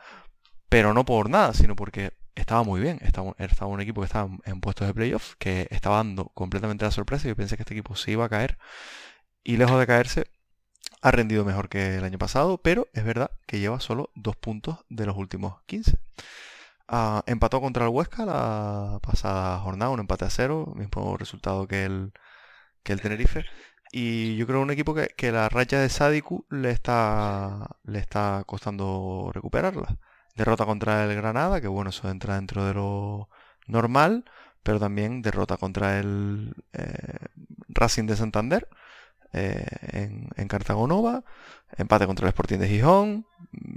pero 0.68 0.92
no 0.92 1.04
por 1.06 1.30
nada, 1.30 1.54
sino 1.54 1.76
porque 1.76 2.12
estaba 2.34 2.62
muy 2.62 2.80
bien. 2.80 3.00
Estaba, 3.02 3.34
un 3.66 3.80
equipo 3.80 4.02
que 4.02 4.06
estaba 4.06 4.30
en 4.44 4.60
puestos 4.60 4.86
de 4.86 4.94
playoff, 4.94 5.34
que 5.38 5.66
estaba 5.70 5.96
dando 5.96 6.26
completamente 6.34 6.84
la 6.84 6.90
sorpresa. 6.90 7.26
Yo 7.28 7.34
pensé 7.34 7.56
que 7.56 7.62
este 7.62 7.74
equipo 7.74 7.96
se 7.96 8.12
iba 8.12 8.24
a 8.26 8.28
caer. 8.28 8.58
Y 9.42 9.56
lejos 9.56 9.78
de 9.78 9.86
caerse, 9.86 10.26
ha 11.00 11.10
rendido 11.10 11.44
mejor 11.44 11.68
que 11.68 11.96
el 11.96 12.04
año 12.04 12.18
pasado, 12.18 12.58
pero 12.58 12.88
es 12.92 13.04
verdad 13.04 13.30
que 13.46 13.58
lleva 13.58 13.80
solo 13.80 14.10
dos 14.14 14.36
puntos 14.36 14.78
de 14.88 15.06
los 15.06 15.16
últimos 15.16 15.62
15. 15.66 15.98
Ah, 16.88 17.24
empató 17.26 17.60
contra 17.60 17.84
el 17.84 17.90
Huesca 17.90 18.24
la 18.24 19.00
pasada 19.02 19.58
jornada, 19.58 19.90
un 19.90 20.00
empate 20.00 20.24
a 20.24 20.30
cero, 20.30 20.72
mismo 20.76 21.16
resultado 21.16 21.66
que 21.66 21.84
el, 21.84 22.12
que 22.84 22.92
el 22.92 23.00
Tenerife. 23.00 23.44
Y 23.92 24.36
yo 24.36 24.46
creo 24.46 24.62
un 24.62 24.70
equipo 24.70 24.94
que, 24.94 25.08
que 25.16 25.32
la 25.32 25.48
racha 25.48 25.80
de 25.80 25.88
Sadiku 25.88 26.46
le 26.50 26.70
está, 26.70 27.68
le 27.84 27.98
está 28.00 28.44
costando 28.46 29.30
recuperarla. 29.34 29.98
Derrota 30.36 30.66
contra 30.66 31.04
el 31.04 31.16
Granada, 31.16 31.60
que 31.60 31.68
bueno, 31.68 31.90
eso 31.90 32.10
entra 32.10 32.36
dentro 32.36 32.64
de 32.66 32.74
lo 32.74 33.30
normal, 33.66 34.24
pero 34.62 34.80
también 34.80 35.22
derrota 35.22 35.56
contra 35.56 35.98
el 36.00 36.54
eh, 36.72 37.18
Racing 37.68 38.06
de 38.06 38.16
Santander 38.16 38.68
eh, 39.32 39.66
en, 39.92 40.28
en 40.36 40.48
Cartagonova, 40.48 41.24
empate 41.76 42.06
contra 42.06 42.26
el 42.26 42.28
Sporting 42.28 42.58
de 42.58 42.68
Gijón, 42.68 43.26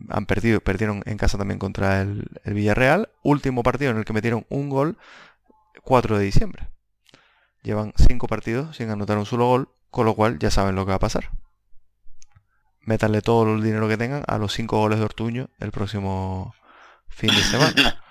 han 0.10 0.26
perdido, 0.26 0.61
perdieron 0.61 1.03
en 1.06 1.18
casa 1.18 1.38
también 1.38 1.60
contra 1.60 2.02
el, 2.02 2.28
el 2.44 2.53
Villarreal, 2.53 3.10
último 3.24 3.64
partido 3.64 3.91
en 3.91 3.98
el 3.98 4.06
que 4.06 4.14
metieron 4.14 4.45
un 4.49 4.70
gol 4.70 4.98
4 5.84 6.18
de 6.18 6.26
diciembre. 6.26 6.70
Llevan 7.64 7.94
5 7.95 8.28
partidos 8.28 8.78
sin 8.78 8.90
anotar 8.90 9.18
un 9.18 9.26
solo 9.26 9.48
gol, 9.48 9.70
con 9.91 10.06
lo 10.06 10.16
cual 10.16 10.40
ya 10.40 10.52
saben 10.52 10.76
lo 10.76 10.86
que 10.86 10.91
va 10.91 10.95
a 10.95 10.99
pasar 10.99 11.30
métanle 12.90 13.22
todo 13.22 13.53
el 13.53 13.61
dinero 13.64 13.88
que 13.88 13.98
tengan 13.98 14.24
a 14.28 14.38
los 14.40 14.53
5 14.53 14.78
goles 14.78 14.99
de 14.99 15.06
Ortuño 15.06 15.49
el 15.60 15.72
próximo 15.72 16.56
fin 17.07 17.30
de 17.30 17.41
semana. 17.41 18.02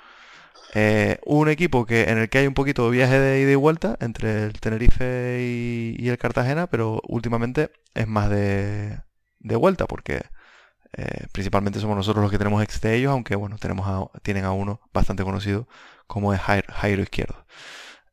Eh, 0.74 1.18
un 1.24 1.48
equipo 1.48 1.86
que 1.86 2.10
en 2.10 2.18
el 2.18 2.28
que 2.28 2.38
hay 2.38 2.46
un 2.46 2.52
poquito 2.52 2.84
de 2.84 2.90
viaje 2.90 3.18
de 3.18 3.40
ida 3.40 3.52
y 3.52 3.54
vuelta 3.54 3.96
entre 4.00 4.44
el 4.44 4.52
Tenerife 4.60 5.38
y, 5.40 6.08
el 6.10 6.18
Cartagena, 6.18 6.66
pero 6.66 7.00
últimamente 7.08 7.72
es 7.94 8.06
más 8.06 8.28
de, 8.28 9.00
de 9.40 9.56
vuelta 9.56 9.86
porque 9.86 10.22
eh, 10.92 11.26
principalmente 11.32 11.80
somos 11.80 11.96
nosotros 11.96 12.22
los 12.22 12.30
que 12.30 12.38
tenemos 12.38 12.62
ex 12.62 12.80
de 12.80 12.96
ellos, 12.96 13.12
aunque 13.12 13.36
bueno, 13.36 13.58
tenemos 13.58 14.10
tienen 14.22 14.44
a 14.44 14.52
uno 14.52 14.80
bastante 14.92 15.24
conocido 15.24 15.68
como 16.06 16.32
es 16.34 16.40
Jairo, 16.40 17.02
Izquierdo. 17.02 17.46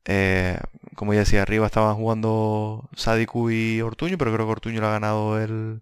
Eh, 0.06 0.60
como 0.96 1.14
ya 1.14 1.22
decía, 1.22 1.42
arriba 1.44 1.66
estaban 1.68 1.96
jugando 1.96 2.90
Sadiku 2.96 3.50
y 3.50 3.82
Ortuño, 3.82 4.18
pero 4.18 4.34
creo 4.34 4.46
que 4.46 4.52
Ortuño 4.54 4.82
le 4.82 4.88
ha 4.88 4.92
ganado 4.92 5.40
el, 5.42 5.82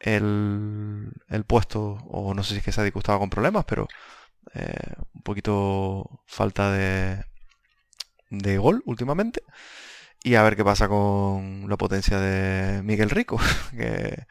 el, 0.00 1.12
el 1.28 1.44
puesto, 1.44 1.98
o 2.08 2.34
no 2.34 2.42
sé 2.44 2.52
si 2.54 2.58
es 2.58 2.64
que 2.64 2.72
Sadiku 2.72 3.00
estaba 3.00 3.18
con 3.18 3.30
problemas, 3.30 3.64
pero 3.66 3.88
eh, 4.54 4.94
un 5.14 5.22
poquito 5.22 6.22
falta 6.26 6.72
de, 6.72 7.24
de 8.30 8.58
gol 8.58 8.82
últimamente. 8.86 9.42
Y 10.26 10.34
a 10.34 10.42
ver 10.42 10.56
qué 10.56 10.64
pasa 10.64 10.88
con 10.88 11.66
la 11.68 11.76
potencia 11.76 12.18
de 12.18 12.82
Miguel 12.82 13.10
Rico, 13.10 13.38
que 13.70 14.26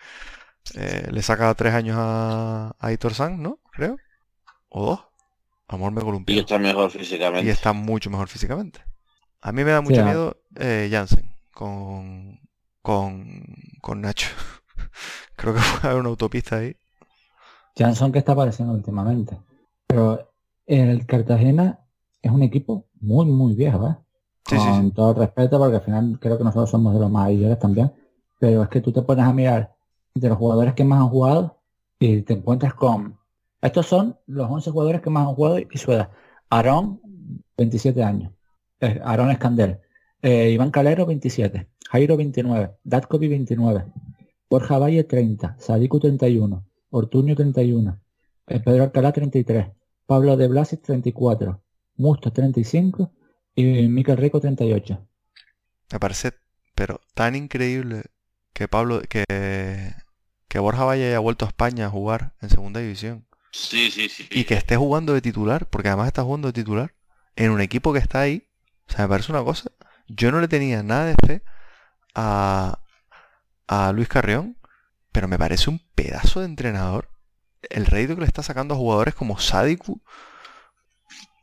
eh, 0.73 1.07
le 1.09 1.22
saca 1.22 1.53
tres 1.53 1.73
años 1.73 1.95
a, 1.97 2.76
a 2.77 2.91
Hitor 2.91 3.13
Sanz, 3.13 3.39
¿no? 3.39 3.59
Creo. 3.72 3.95
O 4.67 4.85
dos. 4.85 5.05
Amor 5.69 5.93
me 5.93 6.01
columpió. 6.01 6.35
Y 6.35 6.39
está 6.39 6.59
mejor 6.59 6.91
físicamente. 6.91 7.47
Y 7.47 7.49
está 7.49 7.72
mucho 7.72 8.09
mejor 8.09 8.27
físicamente. 8.27 8.81
A 9.39 9.53
mí 9.53 9.63
me 9.63 9.72
da 9.72 9.80
mucho 9.80 10.03
miedo 10.03 10.35
eh, 10.57 10.89
Jansen 10.91 11.34
con, 11.53 12.41
con, 12.81 13.45
con 13.80 14.01
Nacho. 14.01 14.27
Creo 15.38 15.53
que 15.53 15.61
fue 15.61 15.91
a 15.91 15.95
una 15.95 16.09
autopista 16.09 16.57
ahí. 16.57 16.76
Janson 17.77 18.11
que 18.11 18.19
está 18.19 18.34
apareciendo 18.34 18.73
últimamente. 18.73 19.38
Pero 19.88 20.30
el 20.65 21.05
Cartagena 21.05 21.80
es 22.22 22.31
un 22.31 22.43
equipo 22.43 22.89
muy, 22.99 23.27
muy 23.27 23.55
viejo, 23.55 23.88
¿eh? 23.88 24.05
Con 24.47 24.91
todo 24.91 25.13
respeto, 25.13 25.57
porque 25.57 25.77
al 25.77 25.81
final 25.81 26.17
creo 26.19 26.38
que 26.38 26.43
nosotros 26.43 26.69
somos 26.69 26.93
de 26.93 26.99
los 26.99 27.09
más 27.09 27.26
mayores 27.26 27.59
también. 27.59 27.91
Pero 28.39 28.63
es 28.63 28.69
que 28.69 28.81
tú 28.81 28.91
te 28.91 29.01
pones 29.01 29.26
a 29.26 29.34
mirar 29.34 29.76
de 30.13 30.30
los 30.30 30.38
jugadores 30.38 30.73
que 30.73 30.84
más 30.84 30.99
han 30.99 31.09
jugado 31.09 31.57
y 31.99 32.22
te 32.22 32.34
encuentras 32.34 32.73
con... 32.73 33.17
Estos 33.61 33.88
son 33.88 34.17
los 34.27 34.49
11 34.49 34.72
jugadores 34.72 35.01
que 35.01 35.09
más 35.09 35.27
han 35.27 35.34
jugado 35.34 35.59
y 35.59 35.77
su 35.77 35.91
edad. 35.91 36.11
Aarón, 36.49 37.01
27 37.57 38.03
años. 38.03 38.31
Eh, 38.80 39.01
Aarón 39.03 39.31
Escandel. 39.31 39.80
Eh, 40.22 40.51
Iván 40.51 40.72
Calero, 40.72 41.05
27. 41.05 41.67
Jairo, 41.89 42.17
29. 42.17 42.76
Datkovi, 42.84 43.27
29. 43.27 43.85
Borja 44.49 44.77
Valle 44.77 45.03
30, 45.03 45.57
Sadiku 45.59 45.99
31, 45.99 46.63
Ortuño 46.91 47.35
31, 47.35 47.99
Pedro 48.45 48.84
Alcalá 48.84 49.11
33, 49.11 49.67
Pablo 50.05 50.38
de 50.38 50.47
Blasis 50.47 50.81
34, 50.81 51.61
Musto 51.97 52.31
35 52.31 53.11
y 53.56 53.88
Miquel 53.88 54.18
Rico 54.18 54.40
38. 54.40 55.07
Me 55.91 55.99
parece, 55.99 56.34
pero 56.76 57.02
tan 57.14 57.36
increíble 57.36 58.03
que 58.53 58.68
Pablo, 58.68 59.02
que, 59.07 59.23
que 60.48 60.60
Borja 60.60 60.84
Valle 60.84 61.07
haya 61.07 61.19
vuelto 61.19 61.45
a 61.45 61.49
España 61.49 61.88
a 61.88 61.90
jugar 61.90 62.34
en 62.41 62.49
segunda 62.49 62.80
división. 62.80 63.26
Sí, 63.52 63.90
sí, 63.90 64.10
sí. 64.10 64.27
Y 64.32 64.44
que 64.44 64.56
esté 64.56 64.76
jugando 64.76 65.14
de 65.14 65.22
titular, 65.22 65.68
porque 65.69 65.88
además 65.88 66.07
está 66.07 66.23
jugando 66.23 66.49
de 66.49 66.53
titular, 66.53 66.94
en 67.36 67.52
un 67.52 67.61
equipo 67.61 67.94
que 67.94 67.99
está 67.99 68.22
ahí. 68.22 68.48
O 68.90 68.91
sea, 68.91 69.06
me 69.06 69.10
parece 69.10 69.32
una 69.32 69.44
cosa. 69.44 69.72
Yo 70.07 70.32
no 70.32 70.41
le 70.41 70.48
tenía 70.48 70.84
nada 70.84 71.06
de 71.06 71.15
fe 71.26 71.41
a, 72.14 72.80
a 73.68 73.91
Luis 73.91 74.07
Carrión, 74.07 74.57
pero 75.11 75.27
me 75.27 75.40
parece 75.40 75.69
un 75.69 75.80
pedazo 75.95 76.41
de 76.41 76.48
entrenador. 76.48 77.10
El 77.69 77.86
rédito 77.86 78.15
que 78.15 78.22
le 78.22 78.27
está 78.27 78.44
sacando 78.44 78.73
a 78.73 78.77
jugadores 78.77 79.15
como 79.15 79.40
Sadiku, 79.40 80.02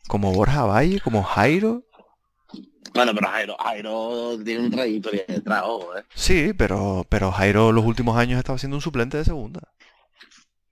como 0.09 0.33
Borja 0.33 0.65
Valle, 0.65 1.01
como 1.01 1.23
Jairo. 1.23 1.85
Bueno, 2.95 3.15
pero 3.15 3.29
Jairo, 3.29 3.57
Jairo 3.59 4.39
tiene 4.45 4.65
un 4.65 4.71
trayectoria 4.71 5.25
detrás, 5.27 5.65
¿eh? 5.97 6.03
Sí, 6.15 6.53
pero, 6.57 7.07
pero 7.09 7.33
Jairo 7.33 7.73
los 7.73 7.85
últimos 7.85 8.17
años 8.17 8.39
estaba 8.39 8.59
siendo 8.59 8.77
un 8.77 8.83
suplente 8.83 9.17
de 9.17 9.25
segunda. 9.25 9.61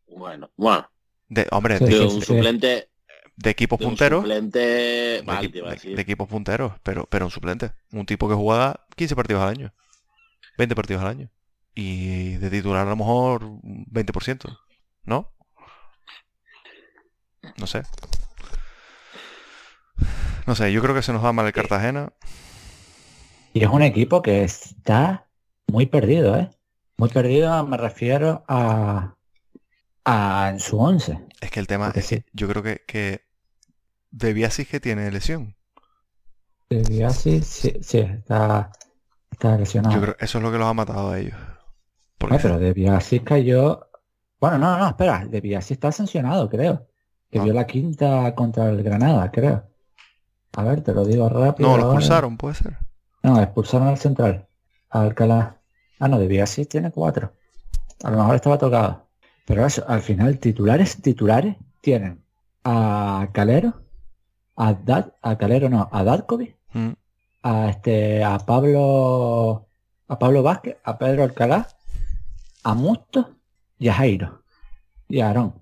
Bueno, 0.08 0.50
bueno. 0.56 0.90
De, 1.28 1.46
hombre, 1.50 1.78
de, 1.78 2.00
un 2.00 2.20
suplente 2.20 2.90
de 3.36 3.50
equipos 3.50 3.78
punteros. 3.78 4.20
Suplente, 4.20 4.58
de, 4.58 5.94
equipos 5.96 6.28
punteros, 6.28 6.72
pero, 6.82 7.06
pero 7.06 7.24
un 7.24 7.30
suplente. 7.30 7.72
Un 7.92 8.04
tipo 8.04 8.28
que 8.28 8.34
jugaba 8.34 8.86
15 8.96 9.16
partidos 9.16 9.42
al 9.42 9.48
año. 9.48 9.72
20 10.58 10.74
partidos 10.74 11.02
al 11.02 11.08
año 11.08 11.30
y 11.74 12.36
de 12.36 12.50
titular 12.50 12.86
a 12.86 12.90
lo 12.90 12.96
mejor 12.96 13.42
20%, 13.42 14.58
¿no? 15.04 15.32
No 17.56 17.66
sé. 17.66 17.82
No 20.46 20.54
sé, 20.54 20.72
yo 20.72 20.82
creo 20.82 20.94
que 20.94 21.02
se 21.02 21.12
nos 21.12 21.24
va 21.24 21.32
mal 21.32 21.46
el 21.46 21.52
Cartagena. 21.52 22.12
Y 23.52 23.64
es 23.64 23.70
un 23.70 23.82
equipo 23.82 24.22
que 24.22 24.44
está 24.44 25.26
muy 25.66 25.86
perdido, 25.86 26.36
¿eh? 26.36 26.50
Muy 26.96 27.08
perdido, 27.08 27.66
me 27.66 27.76
refiero 27.76 28.44
a, 28.46 29.16
a 30.04 30.50
en 30.52 30.60
su 30.60 30.78
11. 30.78 31.18
Es 31.40 31.50
que 31.50 31.60
el 31.60 31.66
tema 31.66 31.92
es 31.94 32.08
que 32.08 32.24
yo 32.32 32.48
creo 32.48 32.62
que, 32.62 32.82
que 32.86 33.22
De 34.10 34.32
Biasis 34.32 34.68
que 34.68 34.80
tiene 34.80 35.10
lesión. 35.10 35.56
De 36.68 36.82
Biasis 36.82 37.46
sí, 37.46 37.78
sí, 37.82 37.98
está, 37.98 38.70
está 39.30 39.56
lesionado. 39.56 39.94
Yo 39.94 40.02
creo 40.02 40.16
que 40.16 40.24
eso 40.24 40.38
es 40.38 40.44
lo 40.44 40.52
que 40.52 40.58
los 40.58 40.68
ha 40.68 40.74
matado 40.74 41.10
a 41.10 41.18
ellos. 41.18 41.36
Ah, 42.28 42.38
pero 42.40 42.58
De 42.58 42.72
Biasi 42.72 43.20
cayó... 43.20 43.88
Bueno, 44.38 44.58
no, 44.58 44.78
no, 44.78 44.88
espera. 44.88 45.24
De 45.26 45.40
Biasi 45.40 45.74
está 45.74 45.90
sancionado, 45.90 46.48
creo. 46.48 46.86
Que 47.30 47.40
dio 47.40 47.52
ah. 47.52 47.56
la 47.56 47.66
quinta 47.66 48.34
contra 48.34 48.68
el 48.70 48.82
Granada, 48.82 49.30
creo. 49.30 49.69
A 50.56 50.64
ver, 50.64 50.82
te 50.82 50.92
lo 50.92 51.04
digo 51.04 51.28
rápido. 51.28 51.68
No, 51.68 51.76
lo 51.76 51.84
expulsaron, 51.84 52.36
puede 52.36 52.54
ser. 52.54 52.78
No, 53.22 53.40
expulsaron 53.40 53.88
al 53.88 53.98
central. 53.98 54.48
A 54.90 55.02
Alcalá. 55.02 55.60
Ah, 55.98 56.08
no, 56.08 56.18
de 56.18 56.26
Biasi 56.26 56.66
tiene 56.66 56.90
cuatro. 56.90 57.32
A 58.02 58.10
lo 58.10 58.16
mejor 58.16 58.34
estaba 58.34 58.58
tocado. 58.58 59.06
Pero 59.46 59.66
eso, 59.66 59.84
al 59.86 60.00
final, 60.00 60.38
titulares, 60.38 61.00
titulares 61.02 61.56
tienen 61.80 62.24
a 62.64 63.28
Calero, 63.32 63.82
a 64.56 64.74
Dad, 64.74 65.12
a 65.22 65.36
Calero 65.36 65.68
no, 65.68 65.88
a 65.90 66.04
Dadkovic, 66.04 66.56
mm. 66.72 66.90
a 67.42 67.70
este, 67.70 68.22
a 68.24 68.38
Pablo, 68.38 69.68
a 70.08 70.18
Pablo 70.18 70.42
Vázquez, 70.42 70.76
a 70.84 70.98
Pedro 70.98 71.24
Alcalá, 71.24 71.68
a 72.62 72.74
Musto 72.74 73.36
y 73.78 73.88
a 73.88 73.94
Jairo 73.94 74.42
y 75.08 75.20
a 75.20 75.28
Aarón. 75.28 75.54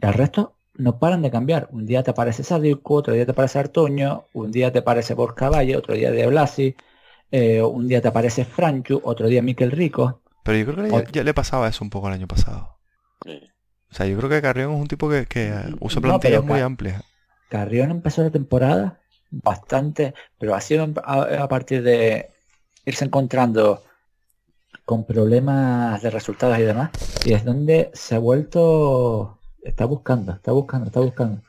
Y 0.00 0.06
al 0.06 0.14
resto 0.14 0.53
no 0.74 0.98
paran 0.98 1.22
de 1.22 1.30
cambiar. 1.30 1.68
Un 1.70 1.86
día 1.86 2.02
te 2.02 2.10
aparece 2.10 2.42
Sadiku, 2.42 2.94
otro 2.94 3.14
día 3.14 3.24
te 3.24 3.32
aparece 3.32 3.58
Artoño, 3.58 4.26
un 4.32 4.50
día 4.50 4.72
te 4.72 4.80
aparece 4.80 5.14
Borja 5.14 5.48
Valle, 5.48 5.76
otro 5.76 5.94
día 5.94 6.10
de 6.10 6.26
Blasi, 6.26 6.76
eh, 7.30 7.62
un 7.62 7.88
día 7.88 8.00
te 8.00 8.08
aparece 8.08 8.44
Franchu, 8.44 9.00
otro 9.04 9.28
día 9.28 9.42
Miquel 9.42 9.70
Rico. 9.70 10.22
Pero 10.44 10.58
yo 10.58 10.66
creo 10.66 11.04
que 11.04 11.12
ya, 11.12 11.24
le 11.24 11.34
pasaba 11.34 11.68
eso 11.68 11.82
un 11.82 11.90
poco 11.90 12.08
el 12.08 12.14
año 12.14 12.28
pasado. 12.28 12.78
O 13.26 13.94
sea, 13.94 14.06
yo 14.06 14.16
creo 14.18 14.28
que 14.28 14.42
Carrión 14.42 14.72
es 14.72 14.80
un 14.80 14.88
tipo 14.88 15.08
que, 15.08 15.26
usa 15.80 16.02
plantillas 16.02 16.44
muy 16.44 16.60
amplias. 16.60 17.02
Carrión 17.48 17.90
empezó 17.90 18.22
la 18.22 18.30
temporada 18.30 19.00
bastante, 19.30 20.14
pero 20.38 20.54
ha 20.54 20.60
sido 20.60 20.86
a, 21.04 21.48
partir 21.48 21.82
de 21.82 22.30
irse 22.84 23.04
encontrando 23.04 23.82
con 24.84 25.06
problemas 25.06 26.02
de 26.02 26.10
resultados 26.10 26.58
y 26.58 26.62
demás, 26.62 26.90
y 27.24 27.32
es 27.32 27.44
donde 27.44 27.90
se 27.94 28.16
ha 28.16 28.18
vuelto, 28.18 29.38
está 29.64 29.86
buscando, 29.86 30.32
está 30.32 30.52
buscando, 30.52 30.86
está 30.86 31.00
buscando. 31.00 31.42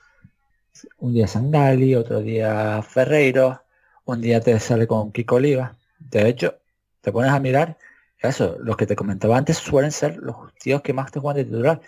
Un 1.00 1.14
día 1.14 1.28
Sangali, 1.28 1.96
otro 1.96 2.22
día 2.22 2.82
Ferreiro, 2.82 3.62
un 4.06 4.22
día 4.22 4.42
te 4.42 4.60
sale 4.60 4.88
con 4.88 5.12
Kiko 5.12 5.36
Oliva. 5.36 5.78
De 6.00 6.28
hecho, 6.28 6.60
te 7.02 7.12
pones 7.12 7.32
a 7.32 7.40
mirar, 7.40 7.78
eso, 8.18 8.58
los 8.60 8.78
que 8.78 8.88
te 8.88 8.96
comentaba 8.96 9.38
antes 9.38 9.58
suelen 9.58 9.92
ser 9.92 10.18
los 10.18 10.54
tíos 10.56 10.82
que 10.82 10.94
más 10.94 11.12
te 11.12 11.20
juegan 11.20 11.38
de 11.38 11.46
titular. 11.46 11.82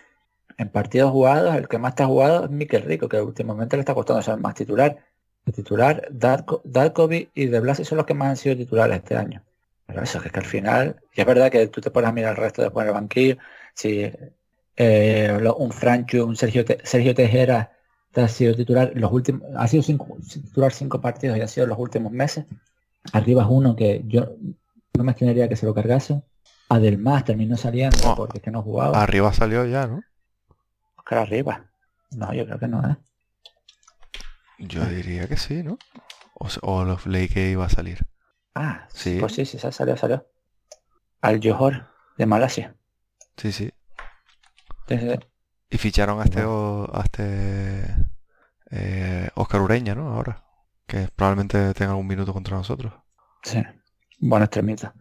En 0.58 0.70
partidos 0.70 1.12
jugados, 1.12 1.56
el 1.56 1.68
que 1.68 1.78
más 1.78 1.96
te 1.96 2.04
ha 2.04 2.08
jugado 2.08 2.46
es 2.46 2.52
Miquel 2.52 2.84
Rico, 2.84 3.10
que 3.10 3.22
últimamente 3.22 3.78
le 3.78 3.82
está 3.82 3.94
costando 3.94 4.22
ser 4.22 4.38
más 4.38 4.56
titular. 4.56 4.98
El 5.46 5.54
titular, 5.54 6.08
Darkovic 6.12 7.32
y 7.34 7.48
De 7.48 7.60
Blasi 7.60 7.86
son 7.86 7.98
los 7.98 8.06
que 8.06 8.14
más 8.14 8.30
han 8.30 8.38
sido 8.38 8.58
titulares 8.58 8.98
este 8.98 9.16
año. 9.16 9.44
Pero 9.86 10.04
eso, 10.04 10.22
es 10.24 10.32
que 10.32 10.40
al 10.40 10.46
final, 10.46 11.02
y 11.14 11.22
es 11.22 11.28
verdad 11.28 11.52
que 11.52 11.68
tú 11.68 11.80
te 11.82 11.92
pones 11.92 12.10
a 12.10 12.14
mirar 12.14 12.32
el 12.32 12.38
resto 12.38 12.62
después 12.62 12.86
del 12.86 12.94
banquillo, 12.94 13.38
si 13.74 14.12
eh, 14.78 15.38
un 15.58 15.72
Francho, 15.72 16.26
un 16.26 16.36
Sergio, 16.36 16.64
Sergio 16.84 17.16
Tejera 17.16 17.72
te 18.12 18.22
ha 18.22 18.28
sido 18.28 18.56
titular 18.56 18.92
los 18.96 19.12
últimos, 19.12 19.44
ha 19.56 19.68
sido 19.68 19.84
titular 19.84 20.72
cinco 20.72 21.02
partidos 21.02 21.38
y 21.38 21.42
ha 21.42 21.48
sido 21.48 21.68
los 21.68 21.78
últimos 21.78 22.12
meses. 22.12 22.46
Arriba 23.12 23.44
es 23.44 23.50
uno 23.50 23.76
que 23.76 24.04
yo 24.06 24.36
no 24.94 25.04
me 25.04 25.12
extrañaría 25.12 25.50
que 25.50 25.56
se 25.56 25.66
lo 25.66 25.74
cargase. 25.74 26.24
Además 26.70 27.26
terminó 27.26 27.56
saliendo 27.58 27.98
oh, 28.06 28.16
porque 28.16 28.38
es 28.38 28.44
que 28.44 28.52
no 28.52 28.62
jugaba. 28.62 29.02
Arriba 29.02 29.32
salió 29.34 29.66
ya, 29.66 29.88
¿no? 29.88 30.02
Oscar 30.98 31.20
arriba. 31.20 31.66
No, 32.12 32.34
yo 32.34 32.46
creo 32.46 32.60
que 32.60 32.68
no, 32.68 32.88
¿eh? 32.88 32.98
Yo 34.60 34.84
diría 34.86 35.28
que 35.28 35.38
sí, 35.38 35.64
¿no? 35.64 35.78
O, 36.34 36.84
los 36.84 37.06
leí 37.06 37.30
que 37.30 37.50
iba 37.52 37.66
a 37.66 37.70
salir. 37.70 38.06
Ah, 38.54 38.88
sí. 38.90 39.18
Pues 39.20 39.34
sí, 39.34 39.46
sí, 39.46 39.58
salió, 39.60 39.98
salió. 39.98 40.28
Al 41.22 41.40
Johor 41.42 41.88
de 42.18 42.26
Malasia. 42.26 42.76
Sí, 43.38 43.52
sí. 43.52 43.72
Y 45.70 45.78
ficharon 45.78 46.22
a 46.22 46.24
este, 46.24 46.42
a 46.42 47.02
este 47.04 47.96
eh, 48.72 49.30
Oscar 49.36 49.62
Ureña, 49.62 49.96
¿no? 49.96 50.14
Ahora. 50.14 50.44
Que 50.86 51.10
probablemente 51.14 51.74
tenga 51.74 51.96
un 51.96 52.08
minuto 52.08 52.34
contra 52.34 52.56
nosotros. 52.56 52.94
Sí. 53.44 53.62
Bueno, 54.20 54.46
extremista. 54.46 54.94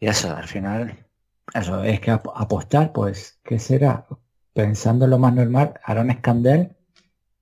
Y 0.00 0.08
eso, 0.08 0.34
al 0.36 0.48
final, 0.48 1.06
eso 1.54 1.82
es 1.84 2.00
que 2.00 2.10
apostar, 2.10 2.92
pues, 2.92 3.38
¿qué 3.44 3.58
será? 3.58 4.06
Pensando 4.52 5.04
en 5.04 5.12
lo 5.12 5.18
más 5.18 5.32
normal, 5.34 5.74
Aaron 5.84 6.10
Escandel 6.10 6.76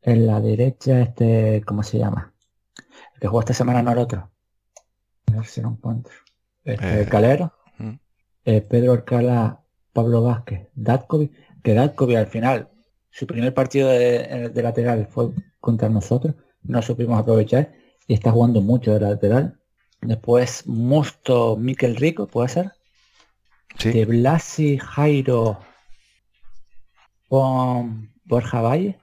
en 0.03 0.27
la 0.27 0.41
derecha, 0.41 1.01
este, 1.01 1.63
¿cómo 1.67 1.83
se 1.83 1.99
llama? 1.99 2.33
El 3.15 3.21
que 3.21 3.29
jugó 3.29 3.41
esta 3.41 3.55
semana 3.55 3.83
no 3.83 3.93
el 3.93 3.99
otro. 3.99 4.31
A 5.33 5.33
ver 5.33 5.47
si 5.47 5.61
lo 5.61 5.71
encuentro. 5.71 6.15
Este, 6.65 7.03
eh, 7.03 7.07
Calero, 7.07 7.53
mm. 7.79 7.93
eh, 8.45 8.61
Pedro 8.61 8.93
Alcalá, 8.93 9.61
Pablo 9.93 10.23
Vázquez, 10.23 10.69
Datkovic, 10.75 11.33
que 11.75 12.17
al 12.17 12.27
final, 12.29 12.69
su 13.11 13.27
primer 13.27 13.53
partido 13.53 13.89
de, 13.89 14.51
de, 14.51 14.63
lateral 14.63 15.09
fue 15.11 15.31
contra 15.61 15.89
nosotros, 15.89 16.35
no 16.63 16.81
supimos 16.81 17.19
aprovechar 17.19 17.73
y 18.07 18.15
está 18.15 18.31
jugando 18.31 18.61
mucho 18.61 18.95
de 18.95 19.01
lateral. 19.01 19.59
Después 20.01 20.67
Musto 20.67 21.57
Miquel 21.57 21.97
Rico, 21.97 22.29
¿puede 22.29 22.49
ser? 22.49 22.73
Sí. 23.79 23.91
De 23.91 24.05
Blasi 24.05 24.79
Jairo 24.79 25.59
con 27.29 28.13
Borja 28.25 28.61
Valle. 28.61 29.01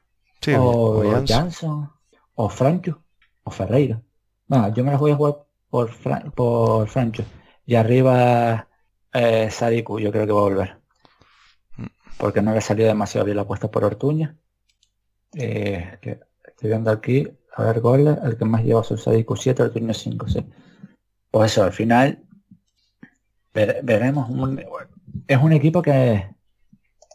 o, 0.57 0.99
o 0.99 1.25
Jansson. 1.25 1.91
O 2.35 2.49
Francho. 2.49 3.03
O 3.43 3.51
Ferreira. 3.51 4.01
Bueno, 4.47 4.73
yo 4.73 4.83
me 4.83 4.91
las 4.91 4.99
voy 4.99 5.11
a 5.11 5.15
jugar 5.15 5.45
por, 5.69 5.91
por 6.33 6.87
Francho. 6.87 7.25
Y 7.65 7.75
arriba 7.75 8.67
eh, 9.11 9.49
Sadiku, 9.51 9.99
yo 9.99 10.11
creo 10.11 10.25
que 10.25 10.31
va 10.31 10.39
a 10.39 10.43
volver. 10.43 10.82
Porque 12.23 12.41
no 12.41 12.53
le 12.53 12.61
salió 12.61 12.85
demasiado 12.85 13.25
bien 13.25 13.35
la 13.35 13.41
apuesta 13.41 13.69
por 13.69 13.83
Ortuña. 13.83 14.37
Eh, 15.33 15.99
estoy 16.01 16.69
viendo 16.69 16.89
aquí, 16.89 17.27
a 17.53 17.63
ver 17.65 17.81
goles, 17.81 18.17
el 18.23 18.37
que 18.37 18.45
más 18.45 18.63
lleva 18.63 18.81
su 18.81 18.95
Sadiku 18.95 19.35
7, 19.35 19.63
Ortuña 19.63 19.93
5, 19.93 20.29
sí. 20.29 20.45
Pues 21.29 21.51
eso, 21.51 21.65
al 21.65 21.73
final 21.73 22.23
veremos. 23.51 24.29
es 25.27 25.37
un 25.37 25.51
equipo 25.51 25.81
que, 25.81 26.33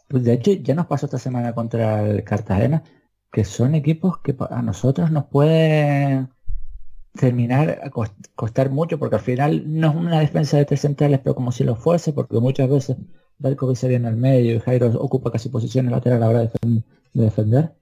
pues 0.07 0.23
de 0.25 0.33
hecho, 0.33 0.51
ya 0.51 0.75
nos 0.75 0.85
pasó 0.85 1.07
esta 1.07 1.17
semana 1.17 1.55
contra 1.55 2.07
el 2.07 2.23
Cartagena, 2.23 2.83
que 3.31 3.45
son 3.45 3.73
equipos 3.73 4.19
que 4.19 4.35
a 4.47 4.61
nosotros 4.61 5.09
nos 5.09 5.25
pueden 5.25 6.29
terminar 7.13 7.81
a 7.83 7.89
costar 8.35 8.69
mucho, 8.69 8.99
porque 8.99 9.15
al 9.15 9.23
final 9.23 9.63
no 9.65 9.89
es 9.89 9.95
una 9.95 10.19
defensa 10.19 10.57
de 10.57 10.65
tres 10.65 10.81
centrales, 10.81 11.19
pero 11.23 11.33
como 11.33 11.51
si 11.51 11.63
lo 11.63 11.75
fuese, 11.75 12.13
porque 12.13 12.39
muchas 12.39 12.69
veces 12.69 12.97
Dalkovic 13.39 13.77
se 13.77 13.87
viene 13.87 14.07
al 14.07 14.17
medio 14.17 14.55
y 14.55 14.59
Jairo 14.59 14.87
ocupa 14.99 15.31
casi 15.31 15.49
posiciones 15.49 15.91
laterales 15.91 16.21
a 16.21 16.25
la 16.25 16.29
hora 16.29 16.51
de, 16.61 16.83
defender. 17.13 17.73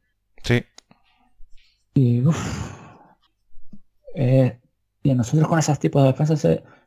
Sí. 0.43 0.63
Y 1.95 2.25
uff. 2.25 2.73
Eh, 4.15 4.59
y 5.03 5.13
nosotros 5.13 5.47
con 5.47 5.59
esos 5.59 5.79
tipos 5.79 6.01
de 6.01 6.09
defensas 6.09 6.39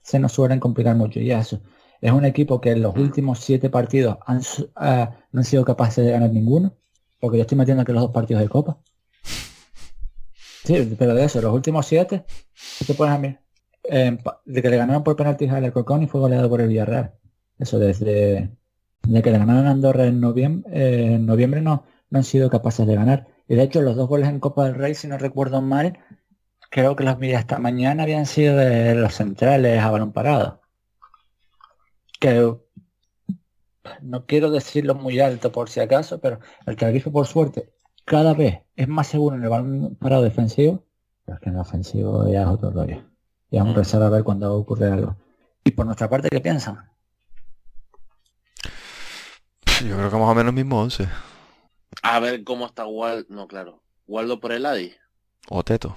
se, 0.02 0.18
nos 0.18 0.32
suelen 0.32 0.60
complicar 0.60 0.96
mucho. 0.96 1.20
Y 1.20 1.32
eso, 1.32 1.60
es 2.00 2.12
un 2.12 2.24
equipo 2.24 2.60
que 2.60 2.70
en 2.70 2.82
los 2.82 2.96
últimos 2.96 3.40
siete 3.40 3.70
partidos 3.70 4.18
han, 4.26 4.40
ah, 4.76 5.16
no 5.32 5.40
han 5.40 5.44
sido 5.44 5.64
capaces 5.64 6.04
de 6.04 6.12
ganar 6.12 6.30
ninguno. 6.30 6.76
Porque 7.18 7.38
yo 7.38 7.42
estoy 7.42 7.58
metiendo 7.58 7.82
aquí 7.82 7.92
los 7.92 8.02
dos 8.02 8.12
partidos 8.12 8.42
de 8.42 8.48
Copa. 8.48 8.78
Sí, 10.64 10.94
pero 10.98 11.14
de 11.14 11.24
eso, 11.24 11.40
los 11.40 11.52
últimos 11.52 11.86
siete, 11.86 12.24
te 12.86 12.94
pones 12.94 13.14
a 13.14 13.18
mí, 13.18 13.36
de 14.44 14.62
que 14.62 14.70
le 14.70 14.76
ganaron 14.76 15.02
por 15.02 15.16
penaltis 15.16 15.50
al 15.50 15.64
Alcorcón 15.64 16.02
y 16.02 16.06
fue 16.06 16.20
goleado 16.20 16.48
por 16.48 16.60
el 16.60 16.68
Villarreal. 16.68 17.14
Eso 17.58 17.78
desde, 17.78 18.50
de 19.02 19.22
que 19.22 19.30
le 19.30 19.38
ganaron 19.38 19.66
a 19.66 19.70
Andorra 19.70 20.06
en 20.06 20.20
noviembre, 20.20 21.14
en 21.14 21.26
noviembre 21.26 21.60
no, 21.60 21.84
no 22.10 22.18
han 22.18 22.24
sido 22.24 22.50
capaces 22.50 22.86
de 22.86 22.94
ganar. 22.94 23.26
Y 23.48 23.54
de 23.54 23.62
hecho 23.64 23.82
los 23.82 23.96
dos 23.96 24.08
goles 24.08 24.28
en 24.28 24.40
Copa 24.40 24.64
del 24.64 24.74
Rey, 24.74 24.94
si 24.94 25.08
no 25.08 25.18
recuerdo 25.18 25.60
mal, 25.62 25.98
creo 26.70 26.96
que 26.96 27.04
los 27.04 27.18
vídeos 27.18 27.40
esta 27.40 27.58
mañana 27.58 28.04
habían 28.04 28.26
sido 28.26 28.56
de 28.56 28.94
los 28.94 29.14
centrales 29.14 29.80
a 29.80 29.90
balón 29.90 30.12
parado. 30.12 30.60
Que 32.20 32.54
no 34.02 34.26
quiero 34.26 34.50
decirlo 34.50 34.94
muy 34.94 35.20
alto 35.20 35.52
por 35.52 35.70
si 35.70 35.80
acaso, 35.80 36.20
pero 36.20 36.40
el 36.66 36.76
Tenerife 36.76 37.10
por 37.10 37.26
suerte 37.26 37.72
cada 38.04 38.34
vez 38.34 38.60
es 38.76 38.88
más 38.88 39.06
seguro 39.06 39.36
en 39.36 39.42
el 39.44 39.48
balón 39.48 39.96
parado 39.96 40.22
defensivo, 40.22 40.84
pero 41.24 41.36
es 41.36 41.42
que 41.42 41.48
en 41.48 41.54
el 41.54 41.60
ofensivo 41.60 42.28
ya 42.28 42.42
es 42.42 42.48
otro 42.48 42.70
rollo. 42.70 43.04
Y 43.50 43.58
vamos 43.58 43.74
a 43.74 43.78
empezar 43.78 44.02
a 44.02 44.10
ver 44.10 44.24
cuando 44.24 44.54
ocurre 44.54 44.90
algo. 44.90 45.16
Y 45.64 45.72
por 45.72 45.86
nuestra 45.86 46.08
parte, 46.08 46.28
¿qué 46.28 46.40
piensan? 46.40 46.90
Yo 49.86 49.96
creo 49.96 50.10
que 50.10 50.16
más 50.16 50.28
o 50.28 50.34
menos 50.34 50.52
mismo 50.52 50.80
11. 50.80 51.08
A 52.02 52.20
ver 52.20 52.44
cómo 52.44 52.66
está 52.66 52.86
Waldo. 52.86 53.26
No, 53.28 53.48
claro. 53.48 53.82
Waldo 54.06 54.40
por 54.40 54.52
el 54.52 54.66
Adi. 54.66 54.94
O 55.48 55.62
Teto 55.62 55.96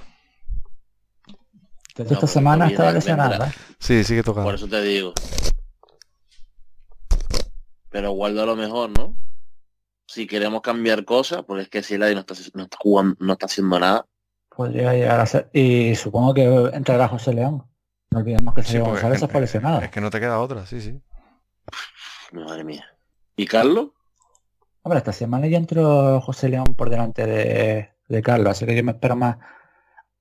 esta 1.95 2.27
semana 2.27 2.67
está 2.67 2.91
lesionada. 2.91 3.53
Sí, 3.79 4.03
sigue 4.03 4.23
tocando. 4.23 4.47
Por 4.47 4.55
eso 4.55 4.67
te 4.67 4.81
digo. 4.81 5.13
Pero 7.89 8.11
guardo 8.11 8.45
lo 8.45 8.55
mejor, 8.55 8.89
¿no? 8.97 9.15
Si 10.07 10.25
queremos 10.25 10.61
cambiar 10.61 11.05
cosas, 11.05 11.43
porque 11.43 11.63
es 11.63 11.69
que 11.69 11.83
si 11.83 11.97
nadie 11.97 12.15
no 12.15 12.21
está, 12.21 12.33
no 12.55 12.63
está 12.63 12.77
jugando, 12.79 13.15
no 13.19 13.33
está 13.33 13.45
haciendo 13.45 13.79
nada. 13.79 14.05
Podría 14.49 14.93
llegar 14.93 15.19
a 15.19 15.25
ser. 15.25 15.49
Y 15.53 15.95
supongo 15.95 16.33
que 16.33 16.43
entrará 16.73 17.07
José 17.07 17.33
León. 17.33 17.63
No 18.09 18.19
olvidemos 18.19 18.53
que 18.55 18.63
Sergio 18.63 18.85
González 18.85 19.21
está 19.21 19.39
lesionado. 19.39 19.81
Es 19.81 19.91
que 19.91 20.01
no 20.01 20.09
te 20.09 20.19
queda 20.19 20.39
otra, 20.39 20.65
sí, 20.65 20.81
sí. 20.81 20.99
Madre 22.31 22.63
mía. 22.63 22.92
¿Y 23.35 23.45
Carlos? 23.45 23.89
Hombre, 24.81 24.97
esta 24.97 25.13
semana 25.13 25.47
ya 25.47 25.57
entró 25.57 26.19
José 26.21 26.49
León 26.49 26.75
por 26.75 26.89
delante 26.89 27.25
de, 27.25 27.89
de 28.07 28.21
Carlos, 28.21 28.51
así 28.51 28.65
que 28.65 28.75
yo 28.75 28.83
me 28.83 28.91
espero 28.91 29.15
más 29.15 29.37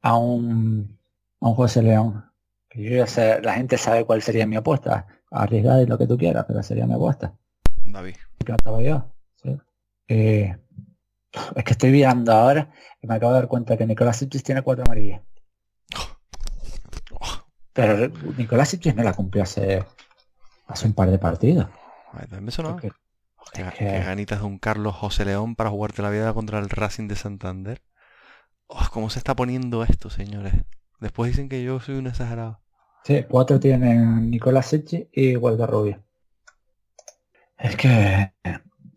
a 0.01 0.17
un 0.17 0.99
a 1.41 1.49
un 1.49 1.55
José 1.55 1.83
León. 1.83 2.25
Que 2.69 2.83
yo 2.83 2.97
ya 2.97 3.07
sé, 3.07 3.43
la 3.43 3.55
gente 3.55 3.77
sabe 3.77 4.05
cuál 4.05 4.23
sería 4.23 4.47
mi 4.47 4.57
apuesta. 4.57 5.07
Arriesgada 5.31 5.83
y 5.83 5.87
lo 5.87 5.99
que 5.99 6.07
tú 6.07 6.17
quieras, 6.17 6.45
pero 6.47 6.63
sería 6.63 6.87
mi 6.87 6.95
apuesta. 6.95 7.35
David. 7.85 8.17
¿Qué 8.45 8.53
estaba 8.53 8.81
yo? 8.83 9.13
Eh, 10.09 10.57
es 11.57 11.65
que 11.65 11.73
estoy 11.73 11.91
viendo 11.91 12.33
ahora 12.33 12.71
y 13.01 13.07
me 13.07 13.15
acabo 13.15 13.33
de 13.33 13.41
dar 13.41 13.49
cuenta 13.49 13.77
que 13.77 13.87
Nicolás 13.87 14.19
Sitchis 14.19 14.43
tiene 14.43 14.63
cuatro 14.63 14.85
amarillas. 14.85 15.23
Pero 17.73 18.09
Nicolás 18.37 18.69
Sitchis 18.69 18.95
no 18.95 19.03
la 19.03 19.15
cumplió 19.15 19.43
hace, 19.43 19.85
hace 20.67 20.87
un 20.87 20.93
par 20.93 21.11
de 21.11 21.19
partidos. 21.19 21.69
no. 22.63 22.79
Qué, 23.53 23.65
ganitas 24.01 24.41
de 24.41 24.47
un 24.47 24.59
Carlos 24.59 24.95
José 24.95 25.25
León 25.25 25.57
para 25.57 25.71
jugarte 25.71 26.03
la 26.03 26.11
vida 26.11 26.33
contra 26.33 26.59
el 26.59 26.71
Racing 26.71 27.09
de 27.09 27.17
Santander. 27.17 27.83
Oh, 28.67 28.87
¿Cómo 28.93 29.11
se 29.11 29.19
está 29.19 29.37
poniendo 29.37 29.83
esto, 29.83 30.09
señores? 30.09 30.55
Después 31.01 31.31
dicen 31.31 31.49
que 31.49 31.63
yo 31.63 31.81
soy 31.81 31.97
un 31.97 32.07
exagerado. 32.07 32.61
Sí, 33.05 33.25
cuatro 33.29 33.59
tienen 33.59 34.31
Nicolás 34.31 34.67
Sechi 34.67 35.09
y 35.13 35.37
Walter 35.37 35.69
Rubio. 35.69 36.03
Es 37.59 37.77
que... 37.77 38.33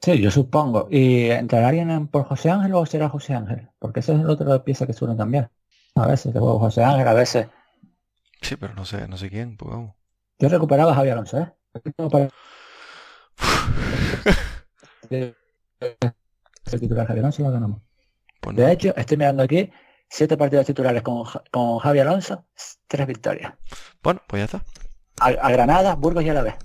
Sí, 0.02 0.22
yo 0.22 0.30
supongo. 0.30 0.88
¿Y 0.92 1.32
entrará 1.32 1.70
alguien 1.70 2.08
por 2.08 2.26
José 2.26 2.52
Ángel 2.52 2.76
o 2.76 2.86
será 2.86 3.10
José 3.10 3.34
Ángel? 3.34 3.70
Porque 3.80 4.02
esa 4.02 4.14
es 4.14 4.20
la 4.20 4.34
otra 4.34 4.64
pieza 4.64 4.86
que 4.86 4.94
suelen 4.94 5.18
cambiar. 5.18 5.52
A 5.96 6.06
veces 6.06 6.32
te 6.32 6.40
juego 6.40 6.60
José 6.60 6.84
Ángel, 6.84 7.08
a 7.08 7.14
veces. 7.14 7.48
Sí, 8.42 8.56
pero 8.56 8.76
no 8.76 8.86
sé, 8.86 9.08
no 9.08 9.18
sé 9.18 9.30
quién, 9.30 9.58
pues 9.58 9.72
vamos. 9.72 9.96
Yo 10.38 10.50
recuperaba 10.50 10.92
a 10.92 10.96
Javier 10.96 11.14
Alonso, 11.14 11.40
¿eh? 11.40 11.52
Para... 12.12 12.30
el 15.12 16.80
titular 16.80 17.08
Javier 17.08 17.26
Alonso 17.26 17.50
ganamos. 17.50 17.82
Pues 18.42 18.56
De 18.56 18.72
hecho, 18.72 18.96
estoy 18.96 19.18
mirando 19.18 19.44
aquí 19.44 19.72
siete 20.10 20.38
partidos 20.38 20.66
titulares 20.66 21.02
con, 21.02 21.24
con 21.52 21.80
Javi 21.80 22.00
Alonso, 22.00 22.46
tres 22.88 23.08
victorias. 23.08 23.54
Bueno, 24.04 24.22
pues 24.28 24.42
ya 24.42 24.46
está. 24.46 24.66
A, 25.20 25.28
a 25.28 25.52
Granada, 25.52 25.96
Burgos 25.96 26.24
y 26.24 26.30
a 26.30 26.34
la 26.34 26.44
vez. 26.44 26.56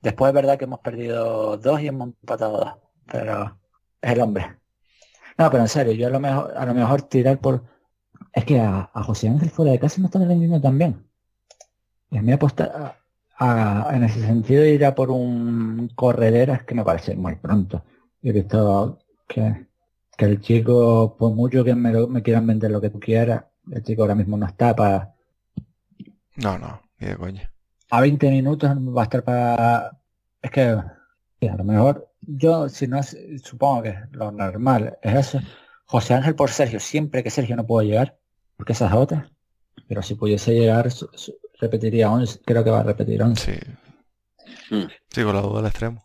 Después 0.00 0.30
es 0.30 0.34
verdad 0.34 0.58
que 0.58 0.64
hemos 0.64 0.80
perdido 0.80 1.56
dos 1.56 1.80
y 1.80 1.88
hemos 1.88 2.08
empatado 2.08 2.58
dos. 2.58 2.74
Pero 3.06 3.58
es 4.00 4.12
el 4.12 4.20
hombre. 4.20 4.56
No, 5.36 5.50
pero 5.50 5.62
en 5.62 5.68
serio, 5.68 5.92
yo 5.92 6.06
a 6.06 6.10
lo 6.10 6.20
mejor, 6.20 6.52
a 6.56 6.66
lo 6.66 6.74
mejor 6.74 7.02
tirar 7.02 7.38
por. 7.38 7.64
Es 8.32 8.44
que 8.44 8.60
a, 8.60 8.90
a 8.92 9.02
José 9.02 9.28
Ángel 9.28 9.50
fuera 9.50 9.72
de 9.72 9.78
casa 9.78 10.00
no 10.00 10.06
está 10.06 10.18
vendiendo 10.18 10.60
tan 10.60 10.78
bien. 10.78 11.06
Y 12.10 12.18
a 12.18 12.22
mí 12.22 12.32
apostar 12.32 12.99
a- 13.40 13.90
en 13.94 14.04
ese 14.04 14.20
sentido 14.20 14.64
ir 14.66 14.84
a 14.84 14.94
por 14.94 15.10
un 15.10 15.90
corredera 15.94 16.54
es 16.56 16.62
que 16.64 16.74
me 16.74 16.84
parece 16.84 17.16
muy 17.16 17.36
pronto. 17.36 17.84
He 18.22 18.32
visto 18.32 18.98
que, 19.28 19.66
que 20.16 20.24
el 20.26 20.40
chico, 20.40 21.16
por 21.18 21.32
mucho 21.34 21.64
que 21.64 21.74
me, 21.74 21.92
lo- 21.92 22.08
me 22.08 22.22
quieran 22.22 22.46
vender 22.46 22.70
lo 22.70 22.80
que 22.80 22.90
tú 22.90 23.00
quieras, 23.00 23.44
el 23.70 23.82
chico 23.82 24.02
ahora 24.02 24.14
mismo 24.14 24.36
no 24.36 24.46
está 24.46 24.74
para 24.76 25.14
No, 26.36 26.58
no, 26.58 26.80
ni 26.98 27.08
de 27.08 27.16
coña. 27.16 27.52
a 27.90 28.00
20 28.00 28.30
minutos 28.30 28.70
va 28.96 29.02
a 29.02 29.04
estar 29.04 29.22
para... 29.24 29.98
Es 30.42 30.50
que 30.50 30.62
a 30.62 31.56
lo 31.56 31.64
mejor 31.64 32.08
yo, 32.22 32.68
si 32.68 32.86
no 32.86 33.00
supongo 33.02 33.82
que 33.82 33.94
lo 34.12 34.30
normal 34.30 34.98
es 35.02 35.14
eso. 35.28 35.40
José 35.86 36.14
Ángel 36.14 36.34
por 36.34 36.50
Sergio, 36.50 36.80
siempre 36.80 37.22
que 37.22 37.30
Sergio 37.30 37.56
no 37.56 37.66
puede 37.66 37.88
llegar, 37.88 38.18
porque 38.56 38.72
esa 38.72 38.86
es 38.86 38.92
otra. 38.92 39.30
Pero 39.88 40.02
si 40.02 40.14
pudiese 40.14 40.52
llegar, 40.54 40.90
su- 40.90 41.10
su- 41.14 41.34
repetiría 41.60 42.10
11, 42.10 42.40
creo 42.44 42.64
que 42.64 42.70
va 42.70 42.80
a 42.80 42.84
repetir 42.84 43.22
11. 43.22 43.52
Sí. 43.54 43.60
Hmm. 44.74 44.88
Sí, 45.10 45.22
con 45.22 45.34
la 45.34 45.42
duda 45.42 45.60
al 45.60 45.66
extremo. 45.66 46.04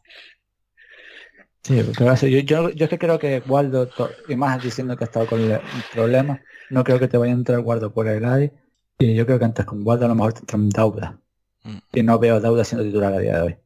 Sí, 1.63 1.81
porque 1.83 2.03
va 2.03 2.11
a 2.11 2.17
ser- 2.17 2.29
yo, 2.29 2.39
yo, 2.39 2.69
yo 2.71 2.83
es 2.85 2.89
que 2.89 2.99
creo 2.99 3.17
que 3.17 3.41
Waldo, 3.47 3.87
to- 3.87 4.11
y 4.27 4.35
más 4.35 4.61
diciendo 4.61 4.95
que 4.95 5.03
ha 5.03 5.07
estado 5.07 5.25
con 5.27 5.39
el 5.41 5.59
problema, 5.93 6.39
no 6.69 6.83
creo 6.83 6.99
que 6.99 7.07
te 7.07 7.17
vaya 7.17 7.33
a 7.33 7.35
entrar 7.35 7.59
Waldo 7.59 7.91
por 7.93 8.07
el 8.07 8.23
ADI. 8.25 8.51
Y 8.99 9.13
yo 9.15 9.25
creo 9.25 9.39
que 9.39 9.45
antes 9.45 9.65
con 9.65 9.85
Waldo 9.85 10.05
a 10.05 10.09
lo 10.09 10.15
mejor 10.15 10.33
te 10.33 10.39
entran 10.41 10.69
Dauda. 10.69 11.19
Mm. 11.63 11.77
Y 11.93 12.03
no 12.03 12.19
veo 12.19 12.35
a 12.35 12.39
Dauda 12.39 12.63
siendo 12.63 12.85
titular 12.85 13.11
a 13.13 13.19
día 13.19 13.35
de 13.37 13.41
hoy. 13.41 13.57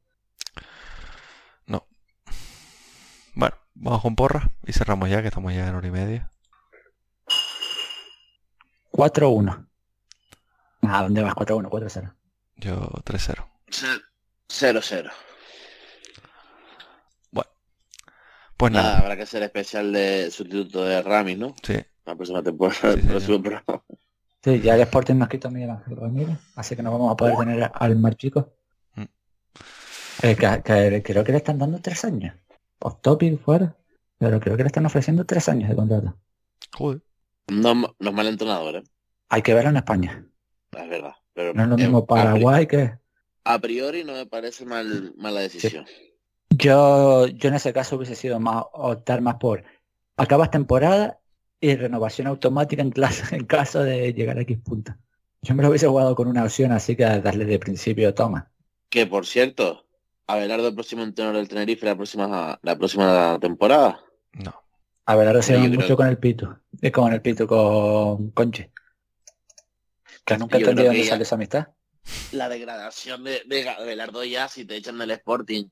Bueno, 3.36 3.56
vamos 3.76 4.02
con 4.02 4.16
porra 4.18 4.52
y 4.66 4.74
cerramos 4.74 5.10
ya, 5.10 5.22
que 5.22 5.30
estamos 5.30 5.54
ya 5.54 5.68
en 5.70 5.76
hora 5.76 5.88
y 5.88 5.92
media. 5.92 6.32
4-1. 8.92 9.69
¿A 10.82 11.04
dónde 11.04 11.22
vas? 11.22 11.34
4-1, 11.36 11.70
4-0. 11.70 12.14
Yo 12.58 12.76
3-0. 13.06 13.46
0-0. 14.50 15.12
Pues 18.58 18.74
Nada, 18.74 18.90
nada, 18.90 19.00
habrá 19.00 19.16
que 19.16 19.26
ser 19.26 19.42
especial 19.44 19.94
de 19.94 20.30
sustituto 20.32 20.84
de 20.84 21.02
Ramis, 21.02 21.38
¿no? 21.38 21.56
sí. 21.64 21.76
La 22.06 22.14
próxima 22.16 22.44
temporada, 22.44 22.78
Sí, 22.82 22.88
el 22.88 22.94
señor. 23.00 23.10
próximo 23.12 23.42
programa. 23.42 23.84
Sí, 24.44 24.60
ya 24.62 24.76
el 24.76 24.82
Sporting 24.82 25.16
nos 25.16 25.30
quitó 25.30 25.48
a 25.48 25.52
Miguel 25.52 25.70
Ángel 25.70 25.96
Ramírez, 25.96 26.38
así 26.56 26.76
que 26.76 26.84
no 26.84 26.92
vamos 26.92 27.14
a 27.14 27.16
poder 27.16 27.38
tener 27.38 27.72
al 27.74 27.96
mar 27.98 28.16
chico. 28.16 28.52
Mm. 28.96 29.04
Eh, 30.24 30.36
que, 30.36 30.62
que 30.64 31.04
creo 31.04 31.24
que 31.24 31.32
le 31.32 31.38
están 31.38 31.58
dando 31.58 31.80
tres 31.80 32.04
años. 32.04 32.36
Off 32.80 32.96
topic 33.02 33.40
fuera, 33.42 33.76
pero 34.18 34.40
creo 34.42 34.58
que 34.58 34.64
le 34.64 34.68
están 34.68 34.86
ofreciendo 34.86 35.26
tres 35.26 35.48
años 35.48 35.70
de 35.70 35.76
contrato. 35.78 36.18
Joder. 36.76 37.02
No, 37.48 37.74
no 37.76 37.94
es 38.00 38.14
mal 38.14 38.28
entrenador, 38.28 38.76
¿eh? 38.78 38.84
Hay 39.30 39.42
que 39.42 39.54
verlo 39.54 39.70
en 39.70 39.78
España. 39.78 40.26
Es 40.72 40.90
verdad. 40.90 41.14
Pero 41.34 41.54
No 41.54 41.64
es 41.64 41.70
lo 41.70 41.78
mismo 41.78 42.06
Paraguay 42.06 42.68
que... 42.68 42.94
A 43.44 43.60
priori 43.60 44.04
no 44.04 44.14
me 44.14 44.26
parece 44.26 44.66
mal 44.66 45.14
mala 45.18 45.42
decisión. 45.42 45.86
Yo, 46.50 47.28
yo 47.28 47.50
en 47.50 47.56
ese 47.56 47.74
caso 47.74 47.96
hubiese 47.96 48.16
sido 48.16 48.40
más 48.40 48.66
optar 48.74 49.22
más 49.22 49.36
por 49.36 49.64
acabas 50.18 50.52
temporada 50.52 51.20
y 51.62 51.76
renovación 51.76 52.28
automática 52.28 52.82
en, 52.82 52.92
clase, 52.92 53.24
en 53.36 53.46
caso 53.46 53.84
de 53.84 54.14
llegar 54.14 54.38
a 54.38 54.42
X 54.42 54.58
puntos. 54.64 54.96
Yo 55.42 55.56
me 55.56 55.64
lo 55.64 55.70
hubiese 55.70 55.88
jugado 55.88 56.16
con 56.16 56.28
una 56.28 56.44
opción 56.44 56.72
así 56.72 56.96
que 56.96 57.04
darle 57.04 57.46
de 57.46 57.60
principio 57.60 58.14
toma. 58.14 58.52
Que 58.90 59.08
por 59.08 59.26
cierto, 59.26 59.86
Abelardo 60.30 60.68
el 60.68 60.76
próximo 60.76 61.02
entrenador 61.02 61.38
del 61.38 61.48
Tenerife 61.48 61.88
la 61.88 61.96
próxima 61.96 62.60
la 62.62 62.78
próxima 62.78 63.40
temporada. 63.42 64.00
No. 64.34 64.54
A 65.06 65.16
ver, 65.16 65.28
ahora 65.28 65.42
se 65.42 65.56
va 65.56 65.64
creo 65.64 65.74
mucho 65.74 65.98
con 65.98 66.08
el 66.08 66.20
pito. 66.20 66.60
Es 66.80 66.92
con 66.92 67.12
el 67.12 67.20
pito 67.20 67.48
con 67.48 68.30
Conche. 68.30 68.70
Que 70.34 70.38
nunca 70.40 70.58
que 70.58 70.64
dónde 70.66 71.04
sale 71.06 71.24
esa 71.24 71.36
amistad. 71.36 71.68
La 72.32 72.50
degradación 72.50 73.24
de, 73.24 73.42
de 73.46 73.70
Abelardo 73.70 74.24
ya 74.24 74.48
si 74.48 74.66
te 74.66 74.76
echan 74.76 74.98
del 74.98 75.12
Sporting 75.12 75.66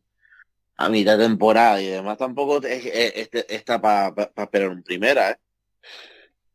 a 0.77 0.89
mitad 0.89 1.17
de 1.17 1.23
temporada 1.25 1.81
y 1.81 1.87
demás 1.87 2.17
tampoco 2.17 2.61
es- 2.63 2.85
es- 2.85 3.13
este- 3.15 3.55
está 3.55 3.81
para 3.81 4.13
esperar 4.35 4.69
un 4.69 4.83
primera, 4.83 5.31
¿eh? 5.31 5.37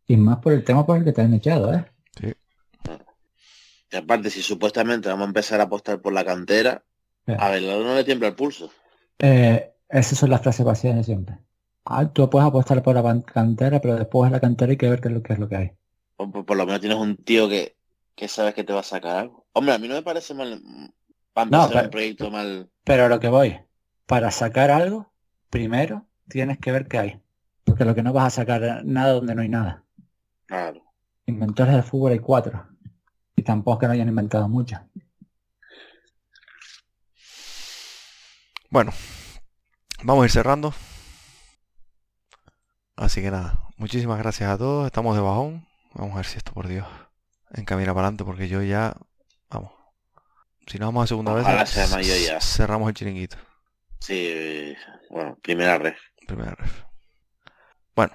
Y 0.06 0.16
más 0.16 0.38
por 0.38 0.52
el 0.52 0.62
tema 0.62 0.84
por 0.86 0.98
el 0.98 1.04
que 1.04 1.12
te 1.12 1.22
han 1.22 1.34
echado, 1.34 1.72
¿eh? 1.74 1.84
Y 3.90 3.96
aparte, 3.96 4.30
si 4.30 4.42
supuestamente 4.42 5.08
vamos 5.08 5.24
a 5.24 5.28
empezar 5.28 5.60
a 5.60 5.64
apostar 5.64 6.00
por 6.00 6.12
la 6.12 6.24
cantera, 6.24 6.82
Eh. 7.26 7.36
a 7.38 7.46
Abelardo 7.46 7.84
no 7.84 7.94
le 7.94 8.04
tiembla 8.04 8.28
el 8.28 8.34
pulso. 8.34 8.70
Eh, 9.18 9.70
esas 9.88 10.18
son 10.18 10.30
las 10.30 10.40
frases 10.40 10.64
vacías 10.64 10.96
de 10.96 11.04
siempre. 11.04 11.38
Ah, 11.84 12.08
tú 12.10 12.28
puedes 12.30 12.46
apostar 12.48 12.82
por 12.82 12.94
la 12.94 13.22
cantera, 13.24 13.80
pero 13.80 13.96
después 13.96 14.30
de 14.30 14.36
la 14.36 14.40
cantera 14.40 14.70
hay 14.70 14.76
que 14.78 14.88
ver 14.88 15.00
qué 15.00 15.08
es 15.08 15.14
lo 15.14 15.22
que 15.22 15.32
es 15.32 15.38
lo 15.38 15.48
que 15.48 15.56
hay. 15.56 15.72
Por 16.16 16.56
lo 16.56 16.64
menos 16.66 16.80
tienes 16.80 16.98
un 16.98 17.16
tío 17.16 17.48
que, 17.48 17.76
que 18.14 18.28
sabes 18.28 18.54
que 18.54 18.64
te 18.64 18.72
va 18.72 18.80
a 18.80 18.84
sacar 18.84 19.16
algo. 19.16 19.46
Hombre, 19.52 19.74
a 19.74 19.78
mí 19.78 19.88
no 19.88 19.94
me 19.94 20.02
parece 20.02 20.34
mal 20.34 20.62
para 21.32 21.50
No, 21.50 21.68
pero- 21.68 21.84
un 21.84 21.90
proyecto 21.90 22.30
mal. 22.30 22.70
Pero 22.84 23.04
a 23.04 23.08
lo 23.08 23.20
que 23.20 23.28
voy, 23.28 23.58
para 24.06 24.30
sacar 24.30 24.70
algo, 24.70 25.12
primero 25.50 26.06
tienes 26.28 26.58
que 26.58 26.72
ver 26.72 26.88
qué 26.88 26.98
hay. 26.98 27.22
Porque 27.64 27.84
lo 27.84 27.94
que 27.94 28.02
no 28.02 28.12
vas 28.12 28.26
a 28.26 28.30
sacar 28.30 28.62
es 28.64 28.84
nada 28.84 29.12
donde 29.12 29.34
no 29.34 29.42
hay 29.42 29.48
nada. 29.48 29.84
Claro. 30.46 30.82
Inventores 31.26 31.72
del 31.74 31.82
fútbol 31.84 32.12
hay 32.12 32.18
cuatro. 32.18 32.66
Y 33.36 33.42
tampoco 33.42 33.76
es 33.76 33.80
que 33.80 33.86
no 33.86 33.92
hayan 33.92 34.08
inventado 34.08 34.48
mucho. 34.48 34.78
Bueno, 38.70 38.92
vamos 40.02 40.22
a 40.22 40.26
ir 40.26 40.30
cerrando. 40.30 40.74
Así 42.96 43.20
que 43.22 43.30
nada, 43.30 43.68
muchísimas 43.76 44.18
gracias 44.18 44.50
a 44.50 44.58
todos. 44.58 44.86
Estamos 44.86 45.14
de 45.14 45.22
bajón. 45.22 45.66
Vamos 45.94 46.12
a 46.14 46.16
ver 46.16 46.26
si 46.26 46.38
esto, 46.38 46.52
por 46.52 46.68
Dios, 46.68 46.86
encamina 47.54 47.94
para 47.94 48.06
adelante 48.08 48.24
porque 48.24 48.48
yo 48.48 48.62
ya, 48.62 48.94
vamos. 49.50 49.72
Si 50.66 50.78
no 50.78 50.86
vamos 50.86 51.04
a 51.04 51.06
segunda 51.08 51.32
Ojalá 51.32 51.64
vez, 51.64 51.70
sea 51.70 51.86
mayo 51.88 52.14
ya. 52.16 52.40
cerramos 52.40 52.88
el 52.88 52.94
chiringuito. 52.94 53.36
Sí, 54.00 54.74
bueno, 55.10 55.38
primera 55.42 55.78
red. 55.78 55.94
Primera 56.26 56.54
vez. 56.58 56.70
Bueno, 57.94 58.12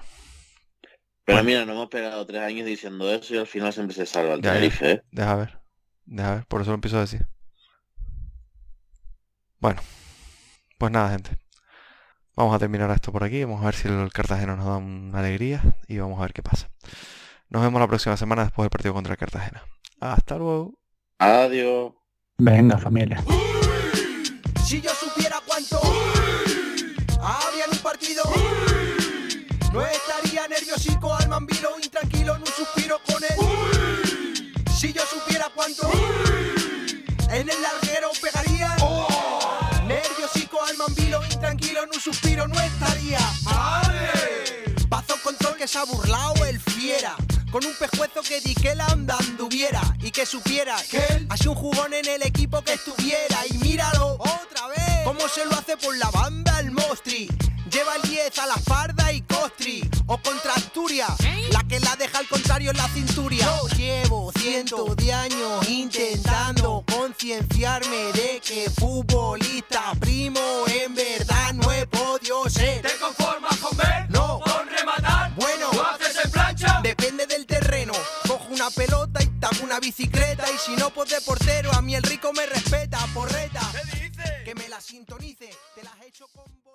Pero 1.24 1.42
Bueno. 1.42 1.44
mira, 1.44 1.64
nos 1.64 1.74
hemos 1.76 1.88
pegado 1.88 2.26
tres 2.26 2.42
años 2.42 2.66
diciendo 2.66 3.12
eso 3.12 3.34
y 3.34 3.38
al 3.38 3.46
final 3.46 3.72
siempre 3.72 3.94
se 3.94 4.06
salva 4.06 4.34
el 4.34 4.42
ya. 4.42 4.52
Tenerife, 4.52 4.90
¿eh? 4.92 5.02
deja 5.10 5.34
ver. 5.36 5.58
Deja 6.06 6.34
ver, 6.36 6.46
por 6.46 6.60
eso 6.62 6.70
lo 6.70 6.76
empiezo 6.76 6.98
a 6.98 7.02
decir. 7.02 7.26
Bueno, 9.60 9.80
pues 10.78 10.92
nada, 10.92 11.10
gente. 11.10 11.36
Vamos 12.36 12.54
a 12.54 12.58
terminar 12.58 12.90
esto 12.92 13.12
por 13.12 13.24
aquí. 13.24 13.44
Vamos 13.44 13.62
a 13.62 13.66
ver 13.66 13.74
si 13.74 13.88
el 13.88 14.12
Cartagena 14.12 14.56
nos 14.56 14.66
da 14.66 14.76
una 14.76 15.18
alegría 15.18 15.62
y 15.88 15.98
vamos 15.98 16.18
a 16.18 16.22
ver 16.22 16.32
qué 16.32 16.42
pasa. 16.42 16.70
Nos 17.50 17.62
vemos 17.62 17.80
la 17.80 17.88
próxima 17.88 18.16
semana 18.16 18.44
después 18.44 18.64
del 18.64 18.70
partido 18.70 18.92
contra 18.92 19.14
el 19.14 19.18
Cartagena. 19.18 19.62
Hasta 20.00 20.36
luego. 20.36 20.74
Adiós. 21.18 21.92
Venga, 22.36 22.76
familia. 22.76 23.24
Si 24.66 24.82
yo 24.82 24.90
supiera 24.90 25.40
cuánto 25.46 25.80
había 27.22 27.64
en 27.64 27.70
un 27.72 27.78
partido, 27.78 28.22
no 29.72 29.86
estaría 29.86 30.46
nerviosico 30.46 31.14
al 31.14 31.28
mambilo, 31.28 31.70
intranquilo 31.82 32.36
en 32.36 32.42
un 32.42 32.46
suspiro 32.46 33.00
con 33.06 33.24
él. 33.24 34.52
Si 34.76 34.92
yo 34.92 35.02
supiera 35.06 35.46
cuánto 35.54 35.90
en 37.30 37.48
el 37.48 37.62
larguero 37.62 38.10
pegaría, 38.20 38.76
nerviosico 39.86 40.62
al 40.62 40.76
mambilo, 40.76 41.24
intranquilo 41.24 41.82
en 41.84 41.88
un 41.94 42.00
suspiro 42.00 42.46
no 42.46 42.60
estaría. 42.60 43.20
Pazo 44.90 45.14
control 45.24 45.56
que 45.56 45.66
se 45.66 45.78
ha 45.78 45.84
burlado 45.84 46.44
el 46.44 46.60
fiera. 46.60 47.16
Con 47.50 47.64
un 47.64 47.74
pejuezo 47.74 48.20
que 48.20 48.40
di 48.42 48.54
que 48.54 48.74
la 48.74 48.86
onda 48.88 49.16
anduviera 49.18 49.80
y 50.00 50.10
que 50.10 50.26
supiera 50.26 50.76
que 50.90 50.98
él 51.14 51.26
hace 51.30 51.48
un 51.48 51.54
jugón 51.54 51.94
en 51.94 52.06
el 52.06 52.22
equipo 52.22 52.60
que 52.62 52.74
estuviera. 52.74 53.38
Y 53.50 53.58
míralo 53.58 54.18
otra 54.18 54.68
vez, 54.68 55.04
cómo 55.04 55.20
se 55.28 55.46
lo 55.46 55.52
hace 55.52 55.76
por 55.78 55.96
la 55.96 56.10
banda 56.10 56.60
el 56.60 56.70
Mostri. 56.70 57.26
Lleva 57.70 57.96
el 57.96 58.02
10 58.02 58.38
a 58.38 58.46
la 58.46 58.56
farda 58.56 59.12
y 59.12 59.22
costri. 59.22 59.88
O 60.06 60.18
contra 60.18 60.54
Asturias, 60.54 61.12
la 61.50 61.62
que 61.68 61.80
la 61.80 61.96
deja 61.96 62.18
al 62.18 62.28
contrario 62.28 62.70
en 62.70 62.76
la 62.76 62.88
cinturia. 62.88 63.44
Yo 63.44 63.68
llevo 63.76 64.32
cientos 64.32 64.96
de 64.96 65.12
años 65.12 65.68
intentando 65.68 66.84
concienciarme 66.90 68.12
de 68.12 68.40
que 68.44 68.70
futbolista 68.70 69.92
primo 70.00 70.40
en 70.66 70.94
verdad 70.94 71.52
no 71.54 71.72
he 71.72 71.86
podido 71.86 72.48
ser. 72.48 72.82
¿Te 72.82 72.96
conformas 72.98 73.57
pelota 78.70 79.22
y 79.22 79.26
taco 79.40 79.64
una 79.64 79.80
bicicleta. 79.80 80.44
Y 80.50 80.58
si 80.58 80.76
no, 80.76 80.90
pues 80.90 81.10
de 81.10 81.20
portero, 81.20 81.72
a 81.72 81.82
mí 81.82 81.94
el 81.94 82.02
rico 82.02 82.32
me 82.32 82.46
respeta, 82.46 82.98
porreta. 83.14 83.60
¿Qué? 83.72 84.44
Que 84.44 84.54
me 84.54 84.68
la 84.68 84.80
sintonice, 84.80 85.50
te 85.74 85.82
las 85.82 85.94
echo 86.02 86.26
con. 86.28 86.67